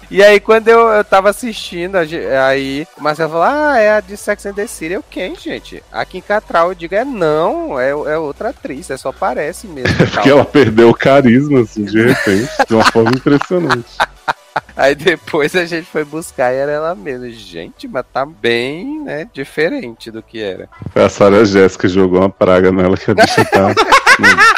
[0.09, 4.15] E aí, quando eu, eu tava assistindo, aí o Marcelo falou: Ah, é a de
[4.15, 4.93] Sex and the City.
[4.93, 5.83] Eu, quem, gente?
[5.91, 9.95] A Kim Cattrall, eu digo: É não, é, é outra atriz, é só parece mesmo.
[9.97, 10.07] tal.
[10.07, 13.97] Porque ela perdeu o carisma, assim, de repente, de uma forma impressionante.
[14.75, 17.29] Aí depois a gente foi buscar e era ela mesma.
[17.29, 20.67] Gente, mas tá bem, né, diferente do que era.
[20.91, 23.73] Foi a Sarah Jéssica que jogou uma praga nela que a bicha tá.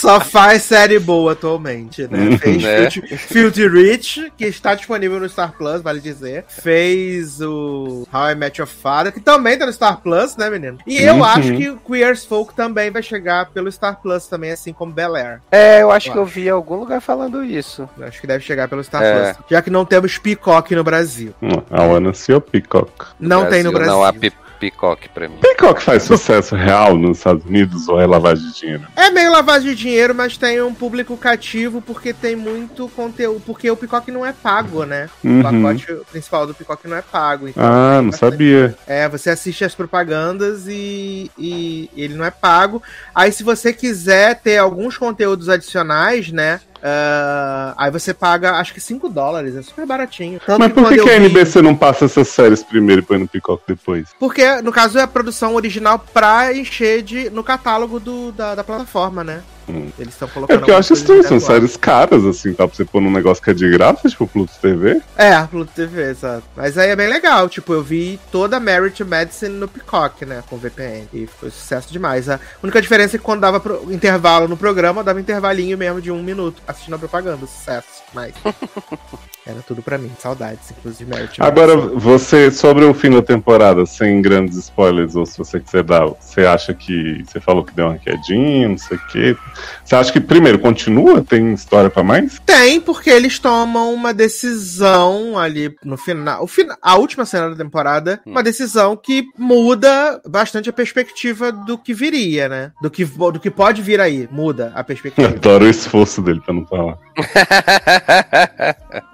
[0.00, 2.18] Só faz série boa atualmente, né?
[2.18, 2.38] Uhum.
[2.38, 2.90] Fez Né?
[2.90, 6.44] Filthy, Filthy Rich, que está disponível no Star Plus, vale dizer.
[6.48, 10.78] Fez o How I Met Your Father, que também tá no Star Plus, né, menino?
[10.86, 11.24] E eu Uhum.
[11.24, 14.90] acho que o Queer as Folk também vai chegar pelo Star Plus também, assim como
[14.92, 15.40] Bel Air.
[15.52, 17.88] É, eu acho Eu que eu vi em algum lugar falando isso.
[17.98, 19.11] Eu Acho que deve chegar pelo Star É.
[19.12, 19.36] Plus.
[19.50, 21.34] Já que não temos Peacock no Brasil.
[21.70, 22.90] A Ana Seal Peacock.
[23.18, 23.92] Não tem no Brasil.
[23.92, 24.32] Não há pi
[24.62, 25.38] picoque pra mim.
[25.40, 28.84] Peacock faz sucesso real nos Estados Unidos ou é lavagem de dinheiro?
[28.94, 33.42] É meio lavagem de dinheiro, mas tem um público cativo porque tem muito conteúdo.
[33.44, 35.08] Porque o Peacock não é pago, né?
[35.24, 35.42] O Uhum.
[35.42, 37.48] pacote principal do Peacock não é pago.
[37.48, 38.76] Então Ah, não bastante- sabia.
[38.86, 42.80] É, você assiste as propagandas e, e ele não é pago.
[43.12, 46.60] Aí, se você quiser ter alguns conteúdos adicionais, né?
[46.82, 50.40] Ah, aí você paga, acho que 5 dólares, é super baratinho.
[50.44, 53.18] Tanto Mas por que, que a vi- NBC não passa essas séries primeiro e põe
[53.18, 54.08] no Peacock depois?
[54.18, 58.64] Porque, no caso, é a produção original pra encher de, no catálogo do, da, da
[58.64, 59.42] plataforma, né?
[59.68, 59.90] Hum.
[59.98, 60.56] Eles estão colocando.
[60.56, 62.66] É porque eu acho coisas estranho, são séries caras, assim, tá?
[62.66, 65.00] Pra você pôr num negócio que é de graça, tipo Pluto TV.
[65.16, 66.42] É, Pluto TV, exato.
[66.56, 67.48] Mas aí é bem legal.
[67.48, 70.42] Tipo, eu vi toda a Merit Medicine no Peacock, né?
[70.48, 71.08] Com VPN.
[71.12, 72.28] E foi sucesso demais.
[72.28, 76.10] A única diferença é que quando dava pro- intervalo no programa, dava intervalinho mesmo de
[76.10, 77.46] um minuto assistindo a propaganda.
[77.46, 78.02] Sucesso.
[78.12, 78.32] Mas.
[79.46, 80.10] Era tudo pra mim.
[80.18, 85.36] Saudades, inclusive, Merit Agora, você, sobre o fim da temporada, sem grandes spoilers, ou se
[85.36, 87.24] você quiser dar, você acha que.
[87.26, 89.36] Você falou que deu uma quedinha, não sei o quê.
[89.84, 91.22] Você acha que, primeiro, continua?
[91.22, 92.40] Tem história pra mais?
[92.46, 96.44] Tem, porque eles tomam uma decisão ali no final.
[96.44, 101.76] O fina, a última cena da temporada, uma decisão que muda bastante a perspectiva do
[101.76, 102.72] que viria, né?
[102.80, 104.28] Do que, do que pode vir aí.
[104.30, 105.28] Muda a Eu perspectiva.
[105.34, 106.96] adoro o esforço dele pra não falar.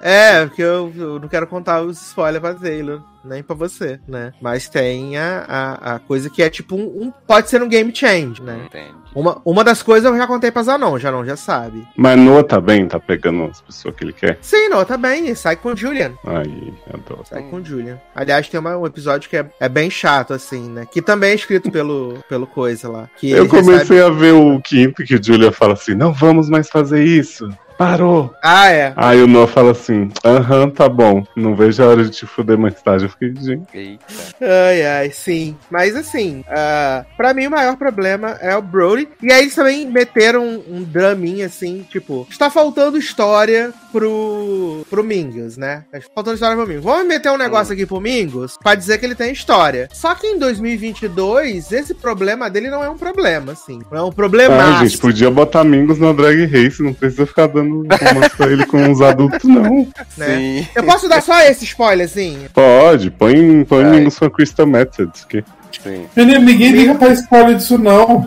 [0.03, 0.17] É,
[0.47, 4.33] porque eu, eu não quero contar os spoilers pra Taylor, nem pra você, né?
[4.41, 7.95] Mas tem a, a, a coisa que é tipo um, um- Pode ser um game
[7.95, 8.63] change, né?
[8.67, 8.95] Entendi.
[9.15, 11.87] Uma, uma das coisas eu já contei pra Zanon, Zanon já sabe.
[11.97, 14.39] Mas Noah tá bem, tá pegando as pessoas que ele quer.
[14.41, 16.13] Sim, não, tá bem, sai com o Julian.
[16.27, 17.25] Aí, adoro.
[17.29, 17.99] Sai com o Julian.
[18.15, 20.87] Aliás, tem uma- um episódio que é, é bem chato, assim, né?
[20.91, 23.09] Que também é escrito pelo, pelo coisa lá.
[23.19, 26.69] Que Eu comecei recebe- a ver o quinto que Julia fala assim: não vamos mais
[26.69, 27.49] fazer isso.
[27.79, 28.35] Parou.
[28.43, 28.93] Ah, é.
[28.97, 31.25] Aí o Noah fala assim: aham, tá bom.
[31.37, 33.05] Não vejo a hora de te fuder mais tarde.
[33.05, 33.69] Eu fiquei, gente.
[33.73, 34.05] Eita.
[34.43, 35.57] Ai, ai, sim.
[35.71, 39.09] Mas assim, uh, pra mim o maior problema é o Brody.
[39.23, 45.05] E aí eles também meteram um, um draminha assim, tipo, está faltando história pro, pro
[45.05, 45.85] Mingus, né?
[46.15, 46.85] Faltando história pro Mingus.
[46.85, 49.89] Vamos meter um negócio aqui pro Mingus pra dizer que ele tem história.
[49.93, 53.81] Só que em 2022, esse problema dele não é um problema, assim.
[53.91, 54.79] Não é um problema.
[54.79, 56.83] Ah, gente, podia botar Mingos na Drag Race.
[56.83, 59.87] Não precisa ficar dando romance pra ele com os adultos, não.
[60.17, 60.37] né?
[60.65, 60.69] Sim.
[60.75, 62.49] Eu posso dar só esse spoilerzinho?
[62.51, 63.99] Pode, põe, põe Vai.
[63.99, 65.13] Mingos com a Crystal Method.
[65.29, 65.45] Que...
[65.83, 66.07] Sim.
[66.17, 68.27] Menino, ninguém liga pra spoiler disso, não.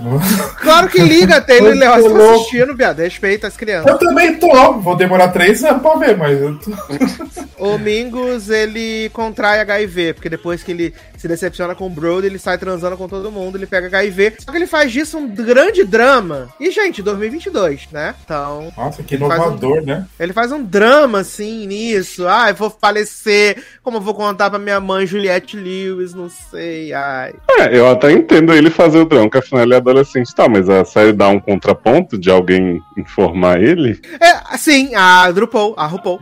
[0.62, 1.96] Claro que liga, Taylor você tá
[2.36, 3.00] assistindo, viado.
[3.00, 3.92] Respeita as crianças.
[3.92, 4.74] Eu também tô.
[4.80, 6.72] Vou demorar três anos pra ver, mas eu tô...
[7.62, 12.40] O Mingus, ele contrai HIV, porque depois que ele se decepciona com o Brody, ele
[12.40, 14.34] sai transando com todo mundo, ele pega HIV.
[14.40, 16.50] Só que ele faz disso um grande drama.
[16.60, 18.16] E, gente, 2022, né?
[18.26, 20.08] Então, Nossa, que Faz um- inovador, né?
[20.20, 22.28] ele faz um drama, assim, nisso.
[22.28, 23.64] Ah, eu vou falecer.
[23.84, 26.92] Como eu vou contar pra minha mãe, Juliette Lewis, não sei.
[26.94, 27.31] Ai.
[27.60, 30.70] É, eu até entendo ele fazer o drama, que afinal ele é adolescente, tá, mas
[30.70, 36.20] a série dá um contraponto de alguém informar ele, É, assim, a RuPaul, a RuPaul.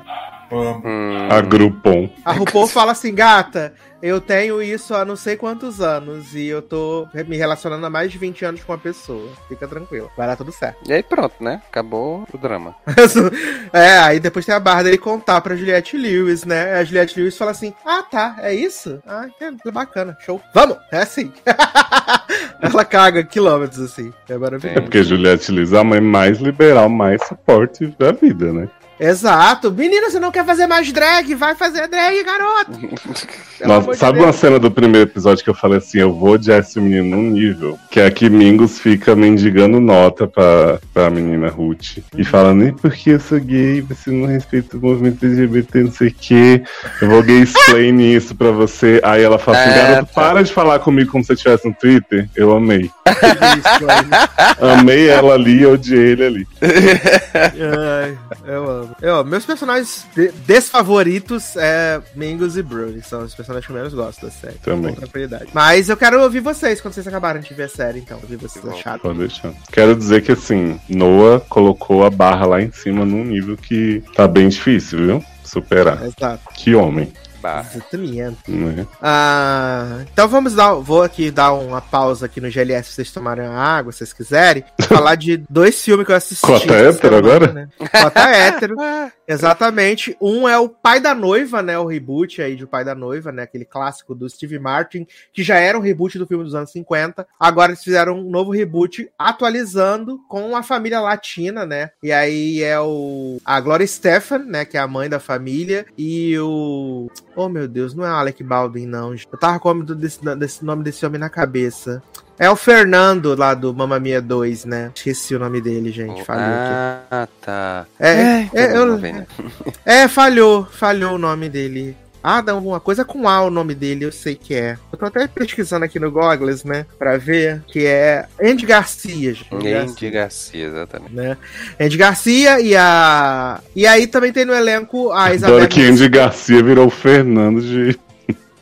[0.52, 2.10] Hum, a Groupon.
[2.26, 6.62] A RuPaul fala assim, gata, eu tenho isso há não sei quantos anos e eu
[6.62, 9.30] tô me relacionando há mais de 20 anos com uma pessoa.
[9.48, 10.78] Fica tranquilo, vai dar tudo certo.
[10.90, 11.62] E aí pronto, né?
[11.70, 12.76] Acabou o drama.
[13.74, 16.74] é, aí depois tem a barra dele contar pra Juliette Lewis, né?
[16.76, 19.02] A Juliette Lewis fala assim, ah, tá, é isso?
[19.06, 20.42] Ah, é, bacana, show.
[20.54, 21.32] Vamos, é assim.
[22.62, 24.82] Ela caga quilômetros, assim, é É maravilhoso.
[24.82, 28.70] porque Juliette Lewis é a mãe mais liberal, mais suporte da vida, né?
[29.00, 29.72] Exato.
[29.72, 31.34] Menina, você não quer fazer mais drag?
[31.36, 32.72] Vai fazer drag, garoto.
[33.66, 34.26] Nossa, de sabe Deus.
[34.28, 37.30] uma cena do primeiro episódio que eu falei assim, eu vou odiar esse menino num
[37.30, 42.72] nível, que é que Mingus fica mendigando nota pra, pra menina Ruth, e falando, e
[42.72, 46.64] porque eu sou gay, você não respeita o movimento LGBT, não sei o quê,
[47.02, 49.02] eu vou gay explain isso pra você.
[49.04, 50.22] Aí ela fala assim, É, garoto, tá.
[50.22, 52.30] para de falar comigo como se eu estivesse no Twitter.
[52.38, 52.90] Eu amei.
[54.80, 56.48] Amei ela ali odiei ele ali.
[56.62, 58.89] Ai, eu amo.
[59.02, 59.30] Eu amo.
[59.30, 63.02] Meus personagens de- desfavoritos é Mingus e Brody.
[63.02, 64.56] São os personagens que eu menos gosto da série.
[64.64, 64.94] Também.
[64.94, 65.48] Com tranquilidade.
[65.54, 68.20] Mas eu quero ouvir vocês quando vocês acabarem de ver a série, então.
[68.22, 69.00] Ouvir vocês acharam.
[69.00, 69.54] Pode deixar.
[69.72, 74.28] Quero dizer que assim, Noah colocou a barra lá em cima num nível que tá
[74.28, 75.24] bem difícil, viu?
[75.44, 76.04] Superar.
[76.06, 76.42] Exato.
[76.56, 77.12] Que homem,
[77.42, 77.66] Bah.
[77.74, 78.52] Exatamente.
[78.52, 78.88] né?
[79.02, 80.74] Ah, então vamos dar.
[80.76, 84.14] Vou aqui dar uma pausa aqui no GLS pra vocês tomarem a água, se vocês
[84.14, 84.64] quiserem.
[84.88, 86.46] falar de dois filmes que eu assisti.
[86.46, 87.52] Cota hétero agora?
[87.52, 87.70] Né?
[87.78, 88.76] Cota hétero.
[89.28, 90.18] Exatamente.
[90.20, 91.78] Um é o Pai da Noiva, né?
[91.78, 93.44] O reboot aí de O Pai da Noiva, né?
[93.44, 97.28] Aquele clássico do Steve Martin, que já era um reboot do filme dos anos 50.
[97.40, 101.92] Agora eles fizeram um novo reboot atualizando com a família latina, né?
[102.02, 104.66] E aí é o a Gloria Stefan, né?
[104.66, 107.10] Que é a mãe da família, e o.
[107.36, 109.14] Oh meu Deus, não é Alec Baldwin, não.
[109.14, 112.02] Eu tava com o nome desse, desse nome desse homem na cabeça.
[112.38, 114.92] É o Fernando lá do Mamma Mia 2, né?
[114.96, 116.24] Esqueci o nome dele, gente.
[116.24, 117.08] Falhou aqui.
[117.12, 117.86] Ah, tá.
[118.00, 119.28] É, é, todo eu- mundo vendo.
[119.86, 121.98] é, falhou, falhou o nome dele.
[122.24, 124.78] Ah, não, uma coisa com A o nome dele, eu sei que é.
[124.92, 129.34] Eu tô até pesquisando aqui no Googles, né, pra ver, que é Andy Garcia.
[129.34, 129.48] gente.
[129.54, 131.14] Andy Garcia, Andy Garcia, exatamente.
[131.16, 131.38] né?
[131.80, 133.60] Andy Garcia e a...
[133.76, 135.68] E aí também tem no elenco a Isabel...
[135.68, 137.98] Que Andy Garcia virou o Fernando de.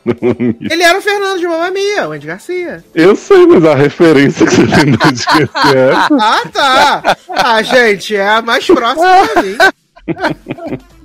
[0.71, 2.83] Ele era o Fernando de Mamma Mia, o Andy Garcia.
[2.95, 6.07] Eu sei, mas a referência que você tentou de esquecer é essa.
[6.11, 7.17] Ah, tá!
[7.29, 9.57] Ah, gente, é a mais próxima pra mim.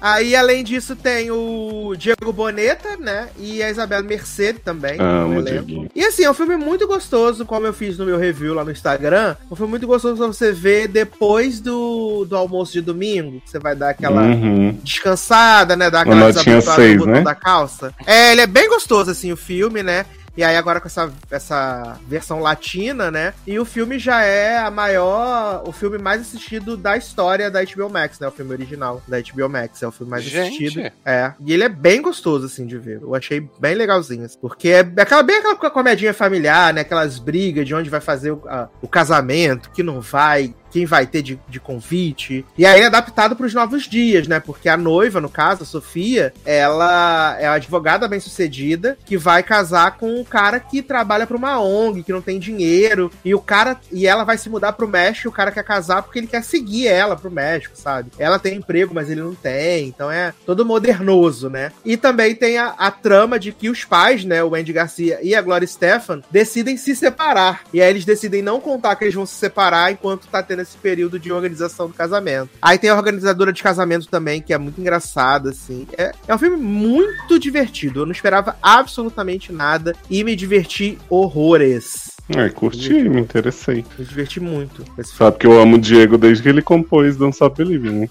[0.00, 3.28] Aí, além disso, tem o Diego Boneta, né?
[3.38, 4.98] E a Isabela Mercedes também.
[5.00, 5.42] Amo.
[5.42, 5.90] Dieguinho.
[5.94, 8.70] E assim, é um filme muito gostoso, como eu fiz no meu review lá no
[8.70, 9.36] Instagram.
[9.50, 13.40] Um filme muito gostoso pra você ver depois do, do almoço de domingo.
[13.44, 14.78] Você vai dar aquela Uhum.
[14.82, 15.90] descansada, né?
[15.90, 17.20] Dar aquela desabotoada no botão né?
[17.22, 17.94] da calça.
[18.06, 20.04] É, ele é bem gostoso, assim, o filme, né?
[20.36, 23.32] E aí agora com essa, essa versão latina, né?
[23.46, 27.88] E o filme já é a maior, o filme mais assistido da história da HBO
[27.88, 28.28] Max, né?
[28.28, 30.46] O filme original da HBO Max é o filme mais Gente.
[30.66, 30.92] assistido.
[31.04, 31.32] É.
[31.44, 33.00] E ele é bem gostoso, assim, de ver.
[33.00, 34.24] Eu achei bem legalzinho.
[34.24, 36.82] assim, Porque é aquela, bem aquela comedinha familiar, né?
[36.82, 41.06] Aquelas brigas de onde vai fazer o, a- o casamento, que não vai, quem vai
[41.06, 42.44] ter de, de convite.
[42.58, 44.40] E aí é adaptado para os novos dias, né?
[44.40, 49.42] Porque a noiva, no caso, a Sofia, ela é a advogada bem sucedida que vai
[49.42, 53.10] casar com um cara que trabalha para uma ONG, que não tem dinheiro.
[53.24, 53.80] E o cara.
[53.90, 56.44] E ela vai se mudar pro México e o cara quer casar porque ele quer
[56.44, 58.10] seguir ela pro México, sabe?
[58.18, 59.88] Ela tem emprego, mas ele não tem.
[59.88, 61.72] Então é todo modernoso, né?
[61.86, 64.44] E também tem a, a trama de que os pais, né?
[64.44, 67.62] O Andy Garcia e a Gloria Stefan, decidem se separar.
[67.72, 70.76] E aí eles decidem não contar que eles vão se separar enquanto tá tendo esse
[70.76, 72.50] período de organização do casamento.
[72.60, 75.86] Aí tem a organizadora de casamento também, que é muito engraçada, assim.
[75.96, 78.00] É, é um filme muito divertido.
[78.00, 82.16] Eu não esperava absolutamente nada e me diverti horrores.
[82.28, 83.84] É, curti, me interessei.
[83.96, 84.84] Me diverti muito.
[85.04, 88.08] Sabe que eu amo o Diego desde que ele compôs Don't Stop Believing, né?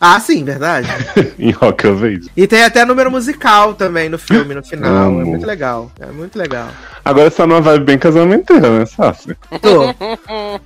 [0.00, 0.88] Ah, sim, verdade.
[1.38, 2.30] em Rock of Age.
[2.36, 4.90] E tem até número musical também no filme, no final.
[4.92, 5.26] É Amo.
[5.26, 5.90] muito legal.
[6.00, 6.68] É muito legal.
[7.04, 9.36] Agora você tá numa vibe bem casamenteira, né, Sassi?
[9.62, 9.94] Tô.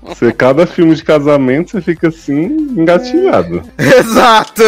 [0.09, 2.45] Você, cada filme de casamento, você fica assim,
[2.76, 3.62] engatilhado.
[3.78, 4.62] Exato.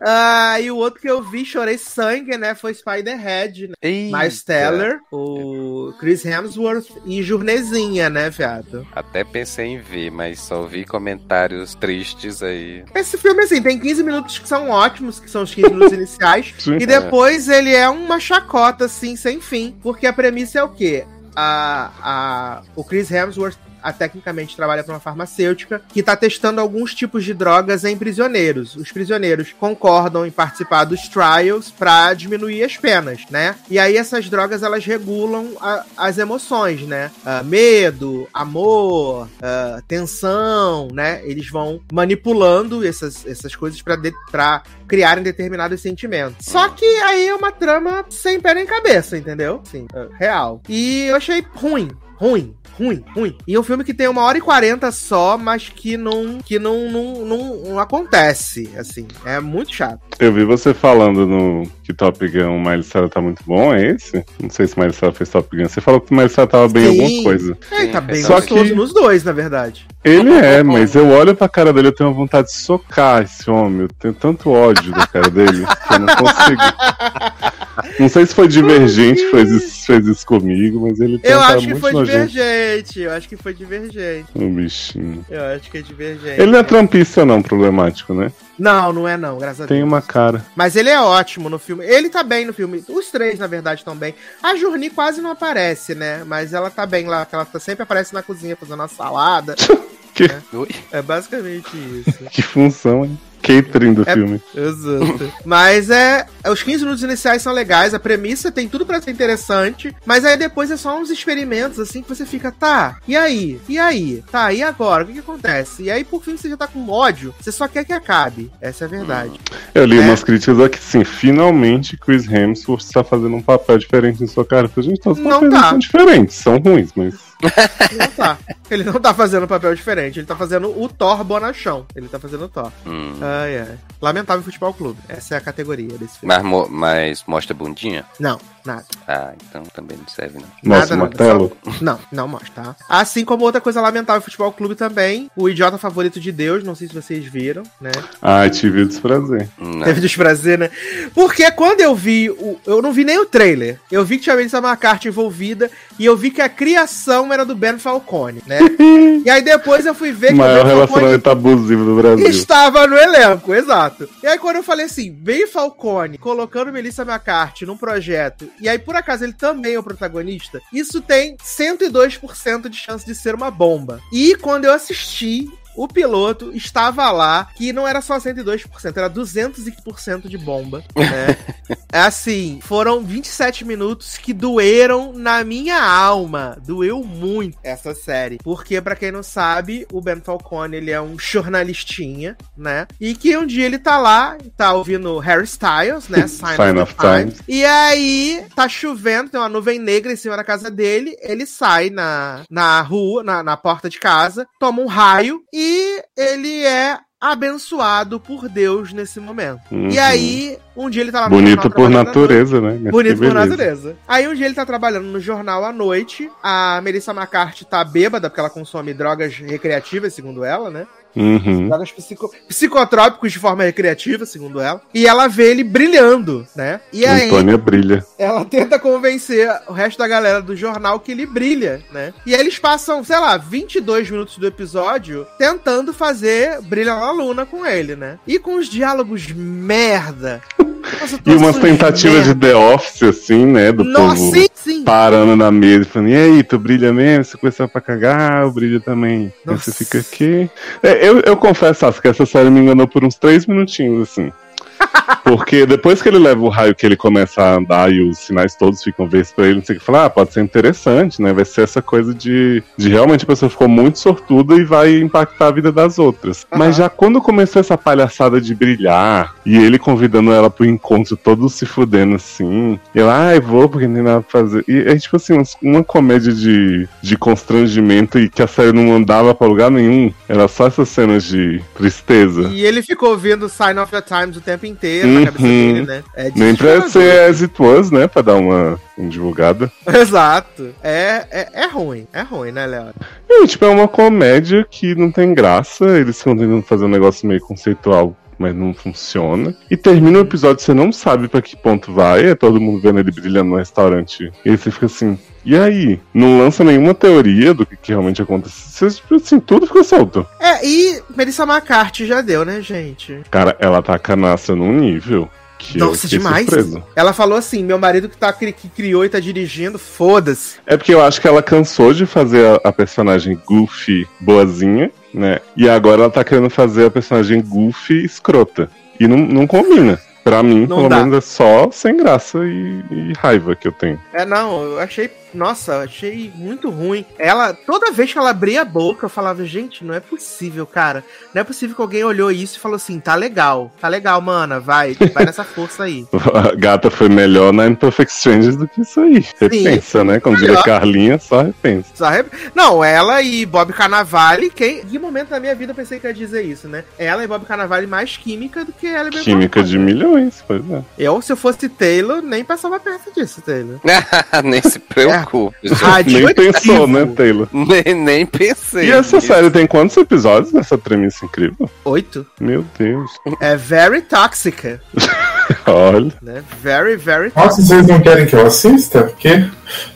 [0.00, 2.54] Ah, e o outro que eu vi, chorei sangue, né?
[2.54, 3.74] Foi Spider-Head, né?
[3.82, 8.86] Miles Teller, o Chris Hemsworth e Jurnezinha, né, viado?
[8.92, 12.84] Até pensei em ver, mas só vi comentários tristes aí.
[12.94, 16.54] Esse filme, assim, tem 15 minutos que são ótimos, que são os 15 minutos iniciais.
[16.80, 19.76] E depois ele é uma chacota, assim, sem fim.
[19.82, 21.04] Porque a premissa é o quê?
[21.36, 26.94] A, a, o Chris Hemsworth a, tecnicamente trabalha para uma farmacêutica que está testando alguns
[26.94, 28.76] tipos de drogas em prisioneiros.
[28.76, 33.56] Os prisioneiros concordam em participar dos trials para diminuir as penas, né?
[33.70, 37.10] E aí essas drogas elas regulam a- as emoções, né?
[37.24, 41.20] Ah, medo, amor, ah, tensão, né?
[41.24, 43.98] Eles vão manipulando essas, essas coisas para
[44.30, 46.46] para criarem determinados sentimentos.
[46.46, 49.60] Só que aí é uma trama sem pé nem cabeça, entendeu?
[49.64, 50.60] Sim, é, real.
[50.68, 52.54] E eu achei ruim, ruim.
[52.78, 53.36] Ruim, ruim.
[53.46, 56.58] E é um filme que tem uma hora e quarenta só, mas que não que
[56.58, 59.06] não, não, não, não acontece, assim.
[59.24, 60.00] É muito chato.
[60.18, 63.90] Eu vi você falando no que Top Gun, o Miley Cyrus tá muito bom, é
[63.90, 64.24] esse?
[64.42, 65.68] Não sei se o Miley Cyrus fez Top Gun.
[65.68, 67.58] Você falou que o Miley Cyrus tava bem em alguma coisa.
[67.70, 69.86] É, tá bem Só que- nos dois, na verdade.
[70.02, 73.82] Ele é, mas eu olho pra cara dele, eu tenho vontade de socar esse homem.
[73.82, 76.62] Eu tenho tanto ódio da cara dele que eu não consigo.
[78.00, 81.36] Não sei se foi divergente que fez isso, fez isso comigo, mas ele tem Eu
[81.38, 82.30] uma cara acho que muito foi nojento.
[82.30, 83.00] divergente.
[83.00, 84.26] Eu acho que foi divergente.
[84.34, 85.24] Um bichinho.
[85.28, 86.40] Eu acho que é divergente.
[86.40, 88.32] Ele não é trampista, não, problemático, né?
[88.58, 89.88] Não, não é não, graças a Tem Deus.
[89.88, 90.44] uma cara.
[90.56, 91.84] Mas ele é ótimo no filme.
[91.84, 92.82] Ele tá bem no filme.
[92.88, 94.14] Os três, na verdade, estão bem.
[94.42, 96.22] A Journey quase não aparece, né?
[96.26, 99.54] Mas ela tá bem lá, ela tá- sempre aparece na cozinha fazendo uma salada.
[100.12, 100.68] Que, Ui.
[100.90, 102.24] É basicamente isso.
[102.32, 103.18] que função, hein?
[103.42, 104.40] Catering do É- filme.
[104.54, 105.32] Exato.
[105.44, 106.26] Mas é.
[106.50, 110.38] Os 15 minutos iniciais são legais, a premissa tem tudo pra ser interessante, mas aí
[110.38, 113.60] depois é só uns experimentos assim que você fica, tá, e aí?
[113.68, 114.24] E aí?
[114.32, 115.04] Tá, e agora?
[115.04, 115.82] O que, que acontece?
[115.84, 118.50] E aí, por fim, você já tá com ódio, você só quer que acabe.
[118.60, 119.32] Essa é a verdade.
[119.74, 120.00] Eu li É.
[120.00, 124.66] umas críticas aqui, sim, finalmente Chris Hemsworth está fazendo um papel diferente em sua cara.
[124.68, 125.68] Falei, gente, todos os papéis tá.
[125.70, 127.29] são diferentes, são ruins, mas...
[127.42, 128.38] Não tá.
[128.70, 131.86] Ele não tá fazendo papel diferente, ele tá fazendo o Thor bonachão.
[131.94, 132.70] Ele tá fazendo o Thor.
[132.86, 133.18] Hum.
[133.20, 133.78] Ai, ai.
[134.00, 134.98] Lamentável futebol clube.
[135.08, 136.34] Essa é a categoria desse filme.
[136.42, 138.04] Mas, mas mostra bundinha?
[138.18, 138.84] Não, nada.
[139.06, 140.48] Ah, então também não serve, não.
[140.62, 141.56] Nossa, Nada, nada, martelo.
[141.80, 142.76] Não, não mostra, tá?
[142.88, 146.88] Assim como outra coisa lamentável futebol clube também, o idiota favorito de Deus, não sei
[146.88, 147.90] se vocês viram, né?
[148.20, 149.48] Ai, tive o desprazer.
[149.58, 149.84] Não.
[149.84, 150.70] Teve desprazer, né?
[151.14, 154.36] Porque quando eu vi, o, eu não vi nem o trailer, eu vi que tinha
[154.36, 158.58] Melissa McCarthy envolvida e eu vi que a criação era do Ben Falcone, né?
[159.24, 161.96] e aí depois eu fui ver que O maior o Ben Falcone relacionamento abusivo do
[161.96, 162.26] Brasil.
[162.28, 164.08] estava no elenco, exato.
[164.22, 168.78] E aí quando eu falei assim, Ben Falcone colocando Melissa McCarthy num projeto, e aí
[168.78, 173.50] por acaso ele também é o protagonista, isso tem 102% de chance de ser uma
[173.50, 174.00] bomba.
[174.12, 175.50] E quando eu assisti,
[175.80, 181.36] o piloto estava lá, que não era só 102%, era 200% de bomba, né?
[181.92, 186.56] É assim, foram 27 minutos que doeram na minha alma.
[186.64, 188.38] Doeu muito essa série.
[188.44, 192.86] Porque, pra quem não sabe, o Ben Falcone, ele é um jornalistinha, né?
[193.00, 196.26] E que um dia ele tá lá, tá ouvindo Harry Styles, né?
[196.30, 197.42] Sign, Sign of Times.
[197.48, 201.16] E aí, tá chovendo, tem uma nuvem negra em cima da casa dele.
[201.20, 205.69] Ele sai na, na rua, na, na porta de casa, toma um raio e
[206.16, 209.60] ele é abençoado por Deus nesse momento.
[209.70, 209.90] Uhum.
[209.90, 212.78] E aí, um dia ele tá lá no Bonito jornal por natureza, né?
[212.80, 213.96] Mas Bonito por natureza.
[214.08, 216.30] Aí um dia ele tá trabalhando no jornal à noite.
[216.42, 220.86] A Melissa McCarthy tá bêbada, porque ela consome drogas recreativas, segundo ela, né?
[221.16, 221.66] Uhum.
[221.68, 224.80] Drogas psico- psicotrópicos de forma recreativa, segundo ela.
[224.94, 226.80] E ela vê ele brilhando, né?
[226.92, 228.04] E aí Antônia brilha.
[228.18, 232.12] ela tenta convencer o resto da galera do jornal que ele brilha, né?
[232.24, 237.44] E aí eles passam, sei lá, 22 minutos do episódio tentando fazer Brilha na Luna
[237.46, 238.18] com ele, né?
[238.26, 240.40] E com os diálogos merda.
[240.58, 242.34] umas E umas tentativas de.
[242.34, 243.70] The Office, assim, né?
[243.72, 244.84] Do Nossa, povo sim, sim.
[244.84, 247.24] parando na mesa e falando, e aí, tu brilha mesmo?
[247.24, 249.26] Você começou pra cagar, eu brilho também.
[249.26, 249.70] Aí Nossa.
[249.70, 250.50] você fica aqui.
[250.82, 254.32] É, eu, eu confesso, que essa série me enganou por uns três minutinhos, assim.
[255.24, 258.54] Porque depois que ele leva o raio que ele começa a andar e os sinais
[258.54, 261.32] todos ficam verdes pra ele, não sei o que falar, ah, pode ser interessante, né?
[261.32, 265.48] Vai ser essa coisa de, de realmente a pessoa ficou muito sortuda e vai impactar
[265.48, 266.46] a vida das outras.
[266.50, 266.58] Aham.
[266.58, 271.48] Mas já quando começou essa palhaçada de brilhar, e ele convidando ela pro encontro, todo
[271.48, 274.64] se fudendo assim, e ela, ai, vou porque não tem nada pra fazer.
[274.66, 279.34] E é tipo assim, uma comédia de, de constrangimento e que a série não andava
[279.34, 280.12] pra lugar nenhum.
[280.28, 282.48] Era só essas cenas de tristeza.
[282.52, 285.72] E ele ficou vendo Sign of the Times o tempo inteiro na cabeça Uhum.
[285.74, 286.02] dele, né?
[286.16, 288.06] É Nem pra ser as it was, né?
[288.06, 289.70] Pra dar uma, uma divulgada.
[289.86, 290.70] Exato.
[290.82, 292.06] É, é, é ruim.
[292.12, 292.86] É ruim, né, Léo?
[293.28, 295.84] E, tipo, é uma comédia que não tem graça.
[295.98, 299.54] Eles ficam tentando fazer um negócio meio conceitual mas não funciona.
[299.70, 302.98] E termina o episódio, você não sabe pra que ponto vai, é todo mundo vendo
[302.98, 304.32] ele brilhando no restaurante.
[304.44, 306.00] E aí você fica assim, e aí?
[306.12, 308.90] Não lança nenhuma teoria do que, que realmente aconteceu.
[308.90, 310.26] Você, Assim, tudo ficou solto.
[310.40, 313.20] É, e Melissa McCarthy já deu, né, gente?
[313.30, 315.28] Cara, ela tá canaça num nível
[315.60, 316.46] que Nossa, demais.
[316.46, 316.82] surpreso.
[316.96, 320.56] Ela falou assim: meu marido que, tá, que criou e tá dirigindo, foda-se.
[320.66, 325.38] É porque eu acho que ela cansou de fazer a, a personagem goofy boazinha, né?
[325.56, 328.70] E agora ela tá querendo fazer a personagem goofy escrota.
[328.98, 329.98] E não, não combina.
[330.22, 330.98] Pra mim, Não pelo dá.
[330.98, 333.98] menos, é só sem graça e, e raiva que eu tenho.
[334.12, 335.10] É, não, eu achei.
[335.34, 337.04] Nossa, eu achei muito ruim.
[337.18, 341.04] Ela, toda vez que ela abria a boca, eu falava, gente, não é possível, cara.
[341.34, 344.58] Não é possível que alguém olhou isso e falou assim: tá legal, tá legal, mana,
[344.60, 346.06] vai, vai nessa força aí.
[346.34, 349.24] A gata foi melhor na Imperfect Strangers do que isso aí.
[349.40, 350.20] Repensa, né?
[350.20, 350.64] Como diria Melhor.
[350.64, 351.88] Carlinha, só repensa.
[351.94, 354.84] Só rep- Não, ela e Bob Carnavale, quem.
[354.84, 356.84] Que momento da minha vida eu pensei que ia dizer isso, né?
[356.98, 360.82] Ela e Bob Carnavale mais química do que ela e Química de milhões, pois é.
[360.98, 363.78] Eu, se eu fosse Taylor, nem passava perto disso, Taylor.
[364.44, 365.19] Nem se preocupe.
[365.20, 365.74] Gente.
[365.74, 366.26] Radioativo.
[366.26, 367.48] Nem pensou, né, Taylor?
[367.52, 368.86] Nem, nem pensei.
[368.88, 369.26] E essa nisso.
[369.28, 371.68] série tem quantos episódios nessa premissa incrível?
[371.84, 372.26] Oito.
[372.40, 373.10] Meu Deus.
[373.40, 374.78] É very toxic,
[375.66, 376.12] Olha.
[376.22, 376.42] né?
[376.62, 379.00] Very, very Nossa, vocês não querem que eu assista?
[379.00, 379.44] O quê?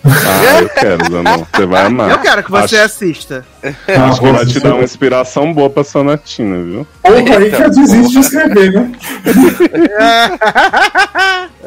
[0.04, 1.44] Ah, eu quero, Zanon.
[1.52, 2.10] Você vai amar.
[2.10, 3.44] Eu quero que você Acho- assista.
[3.62, 6.86] Acho que vai te dar uma inspiração boa pra sonatina, viu?
[7.02, 8.92] Porra, aí que eu desisto de escrever, né?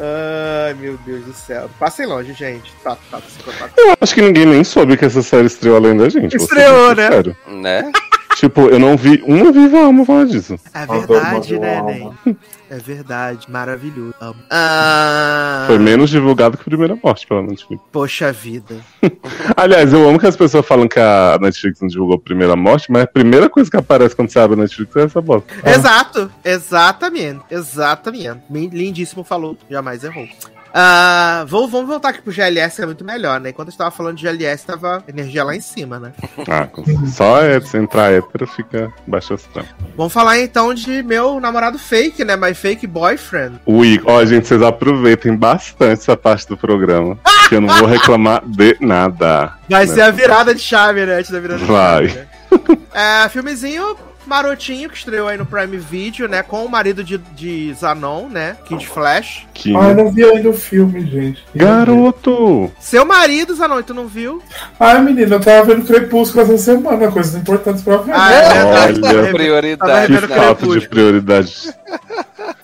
[0.00, 1.68] Ai, meu Deus do céu.
[1.78, 2.72] Passem longe, gente.
[2.82, 3.20] Tá, tá,
[3.52, 3.98] psicopata.
[4.00, 6.36] Acho que ninguém nem soube que essa série estreou além da gente.
[6.36, 7.06] Estreou, né?
[7.06, 7.36] sincero.
[7.48, 7.90] Né?
[8.36, 10.56] Tipo, eu não vi uma viva alma falar disso.
[10.72, 11.82] É verdade, né.
[11.82, 12.36] Ney?
[12.70, 13.50] É verdade.
[13.50, 14.14] Maravilhoso.
[14.20, 14.36] Amo.
[14.48, 17.82] Ah, Foi menos divulgado que Primeira Morte pela Netflix.
[17.90, 18.76] Poxa vida.
[19.56, 23.02] Aliás, eu amo que as pessoas falam que a Netflix não divulgou Primeira Morte, mas
[23.02, 25.52] a primeira coisa que aparece quando você abre a Netflix é essa bosta.
[25.64, 26.30] Exato.
[26.44, 27.40] Exatamente.
[27.50, 28.38] Exatamente.
[28.48, 29.56] Lindíssimo falou.
[29.68, 30.28] Jamais errou.
[30.72, 33.52] Ah, vou, vamos voltar aqui pro GLS, que é muito melhor, né?
[33.52, 36.12] Quando eu estava falando de GLS, tava energia lá em cima, né?
[36.48, 36.68] Ah,
[37.06, 39.64] só é, se entrar hétero fica baixo astral.
[39.96, 42.36] Vamos falar então de meu namorado fake, né?
[42.36, 43.60] My fake boyfriend.
[43.66, 48.42] Igor, ó, gente, vocês aproveitem bastante essa parte do programa, que eu não vou reclamar
[48.46, 49.52] de nada.
[49.68, 49.94] Vai né?
[49.94, 51.22] ser a virada de chave, né?
[51.22, 52.08] Virada de Vai.
[52.08, 52.18] chave.
[52.18, 52.28] Né?
[52.94, 53.96] É, filmezinho
[54.28, 56.42] marotinho que estreou aí no Prime Video, né?
[56.42, 58.56] Com o marido de, de Zanon, né?
[58.66, 59.46] Kid Flash.
[59.54, 61.42] Que Ah, eu não vi ainda o filme, gente.
[61.54, 62.70] garoto!
[62.78, 64.42] Seu marido, Zanon, tu não viu?
[64.78, 68.12] Ai, menina, eu tava vendo Crepúsculo essa semana, coisas importantes pra ver.
[68.14, 69.00] Ah, é verdade.
[69.16, 69.32] Olha.
[69.32, 70.12] Prioridade.
[70.14, 70.88] Tava Que falta de Crepúsculo.
[70.88, 71.54] prioridade.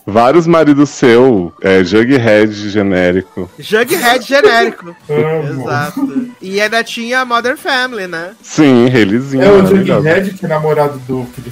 [0.06, 3.50] Vários maridos seu, é, Jughead genérico.
[3.58, 4.94] Jughead genérico.
[5.08, 6.28] Exato.
[6.42, 8.32] E ainda tinha a Modern Family, né?
[8.42, 9.42] Sim, Relezinho.
[9.42, 9.66] É o.
[9.84, 11.48] Jughead, que é namorado do Kid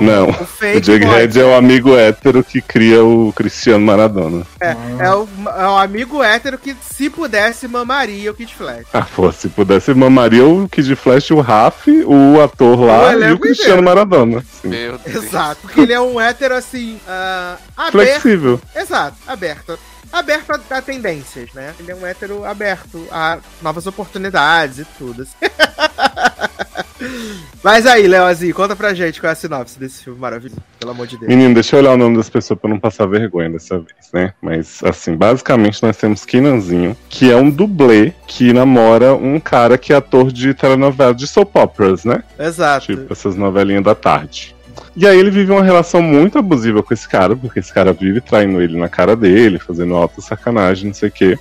[0.00, 4.46] Não, O fake o Jughead é o amigo hétero que cria o Cristiano Maradona.
[4.60, 8.86] É, é o, é o amigo hétero que, se pudesse, mamaria o Kid Flash.
[8.92, 13.32] Ah, pô, se pudesse, mamaria o Kid Flash, o Raf, o ator lá O e
[13.32, 13.82] o Cristiano inteiro.
[13.82, 14.44] Maradona.
[14.60, 14.68] Sim.
[14.68, 15.24] Meu Deus.
[15.24, 15.60] Exato.
[15.62, 16.98] Porque ele é um hétero assim.
[17.06, 17.92] ah, aberto.
[17.92, 18.60] Flexível.
[18.74, 19.78] Exato, aberto.
[20.10, 21.74] Aberto a, a tendências, né?
[21.78, 25.22] Ele é um hétero aberto a novas oportunidades e tudo.
[25.22, 25.34] assim.
[27.62, 31.06] Mas aí, Leozinho, conta pra gente qual é a sinopse desse filme maravilhoso, pelo amor
[31.06, 31.28] de Deus.
[31.28, 34.32] Menino, deixa eu olhar o nome das pessoas pra não passar vergonha dessa vez, né?
[34.40, 39.92] Mas, assim, basicamente nós temos Kinanzinho, que é um dublê que namora um cara que
[39.92, 42.22] é ator de telenovela de soap operas, né?
[42.38, 42.86] Exato.
[42.86, 44.54] Tipo, essas novelinhas da tarde.
[44.96, 48.20] E aí ele vive uma relação muito abusiva com esse cara, porque esse cara vive
[48.20, 51.38] traindo ele na cara dele, fazendo alta sacanagem, não sei o quê.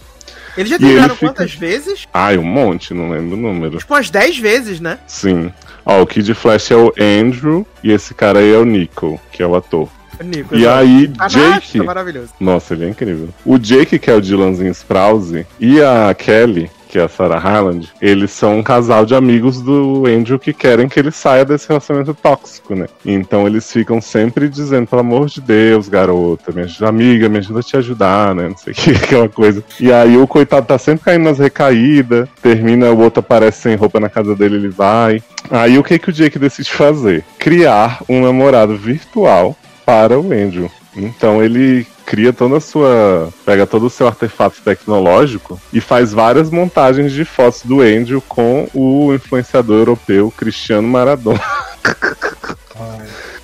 [0.58, 2.06] Eles já E ele terminaram fica- quantas vezes?
[2.14, 3.78] Ai, um monte, não lembro o número.
[3.78, 4.98] Tipo umas 10 vezes, né?
[5.08, 5.52] Sim.
[5.86, 9.42] Ó, o Kid Flash é o Andrew e esse cara aí é o Nico, que
[9.42, 9.88] é o ator.
[10.24, 10.56] Nico.
[10.56, 11.78] E aí, Ah, Jake.
[11.78, 12.30] nossa, maravilhoso.
[12.40, 13.30] Nossa, ele é incrível.
[13.46, 17.92] O Jake, que é o Dylanzinho Sprouse, e a Kelly, que é a Sarah Hyland,
[18.02, 22.14] eles são um casal de amigos do Andrew que querem que ele saia desse relacionamento
[22.14, 22.86] tóxico, né?
[23.06, 27.60] Então eles ficam sempre dizendo, pelo amor de Deus, garota, me ajuda, amiga, me ajuda
[27.60, 28.48] a te ajudar, né?
[28.48, 29.62] Não sei o que, aquela coisa.
[29.82, 34.00] E aí o coitado tá sempre caindo nas recaídas, termina, o outro aparece sem roupa
[34.00, 35.22] na casa dele, ele vai.
[35.52, 37.24] Aí o que, que o Jake decide fazer?
[37.38, 39.58] Criar um namorado virtual
[39.88, 40.70] para o Andrew.
[40.94, 43.30] Então ele cria toda a sua.
[43.46, 48.68] pega todo o seu artefato tecnológico e faz várias montagens de fotos do Andrew com
[48.74, 51.40] o influenciador europeu Cristiano Maradona.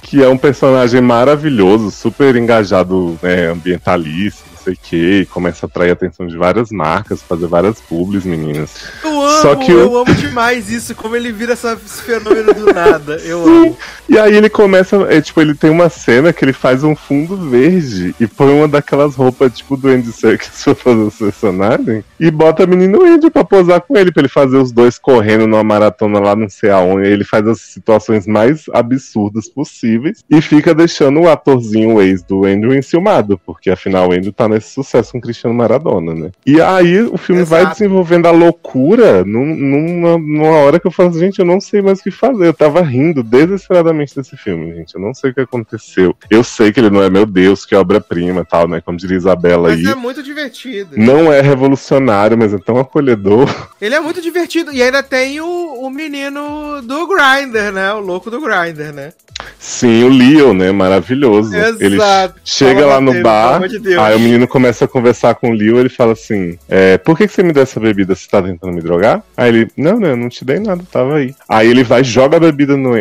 [0.01, 5.67] Que é um personagem maravilhoso, super engajado, né, ambientalista, sei o que, e começa a
[5.67, 8.71] atrair a atenção de várias marcas, fazer várias publis, meninas.
[9.03, 12.53] Eu amo, Só que eu o- amo demais isso, como ele vira essa- esse fenômeno
[12.53, 13.17] do nada.
[13.23, 13.77] Eu amo.
[14.09, 17.35] E aí ele começa, é, tipo, ele tem uma cena que ele faz um fundo
[17.37, 22.29] verde e põe uma daquelas roupas, tipo, do Andy Serkis pra fazer o personagem e
[22.31, 25.63] bota a menina Andy pra posar com ele, pra ele fazer os dois correndo numa
[25.63, 27.07] maratona lá não sei aonde.
[27.07, 32.45] Ele faz as situações mais absurdas possíveis e fica deixando o atorzinho, o ex do
[32.45, 36.31] Andrew, enciumado, porque afinal o Andrew tá nesse sucesso com Cristiano Maradona, né?
[36.45, 37.73] E aí o filme vai Exato.
[37.79, 41.99] desenvolvendo a loucura num- numa, numa hora que eu falo, gente, eu não sei mais
[41.99, 42.47] o que fazer.
[42.47, 44.95] Eu tava rindo desesperadamente desse filme, gente.
[44.95, 46.15] Eu não sei o que aconteceu.
[46.29, 48.81] Eu sei que ele não é meu Deus, que é obra-prima e tal, né?
[48.81, 49.91] Como diria Isabela Mas aí.
[49.91, 50.95] é muito divertido.
[50.97, 53.47] Não é revolucionário, mas é tão acolhedor.
[53.81, 54.71] Ele é muito divertido.
[54.73, 55.45] E ainda tem o,
[55.81, 57.93] o menino do Grindr, né?
[57.93, 59.13] O louco do Grindr, né?
[59.59, 60.71] Sim, o Leo, né?
[60.71, 61.55] Maravilhoso.
[61.55, 61.83] Exato.
[61.83, 61.97] Ele
[62.43, 65.53] chega Fala, lá no Matheus, bar, de aí o menino começa a conversar com o
[65.53, 68.13] Leo, ele fala assim: é, Por que, que você me deu essa bebida?
[68.13, 69.23] Você tá tentando me drogar?
[69.37, 71.33] Aí ele, não, não, eu não te dei nada, tava aí.
[71.47, 72.91] Aí ele vai, joga a bebida no.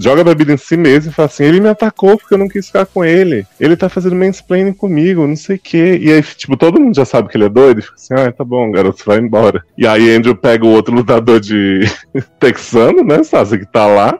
[0.00, 2.48] Joga a bebida em si mesmo e fala assim: ele me atacou porque eu não
[2.48, 3.46] quis ficar com ele.
[3.60, 5.98] Ele tá fazendo mansplaining comigo, não sei o quê.
[6.00, 8.32] E aí, tipo, todo mundo já sabe que ele é doido e fica assim: ah,
[8.32, 9.62] tá bom, garoto, vai embora.
[9.76, 11.80] E aí Andrew pega o outro lutador de
[12.40, 14.18] texano, né, Sasa, que tá lá.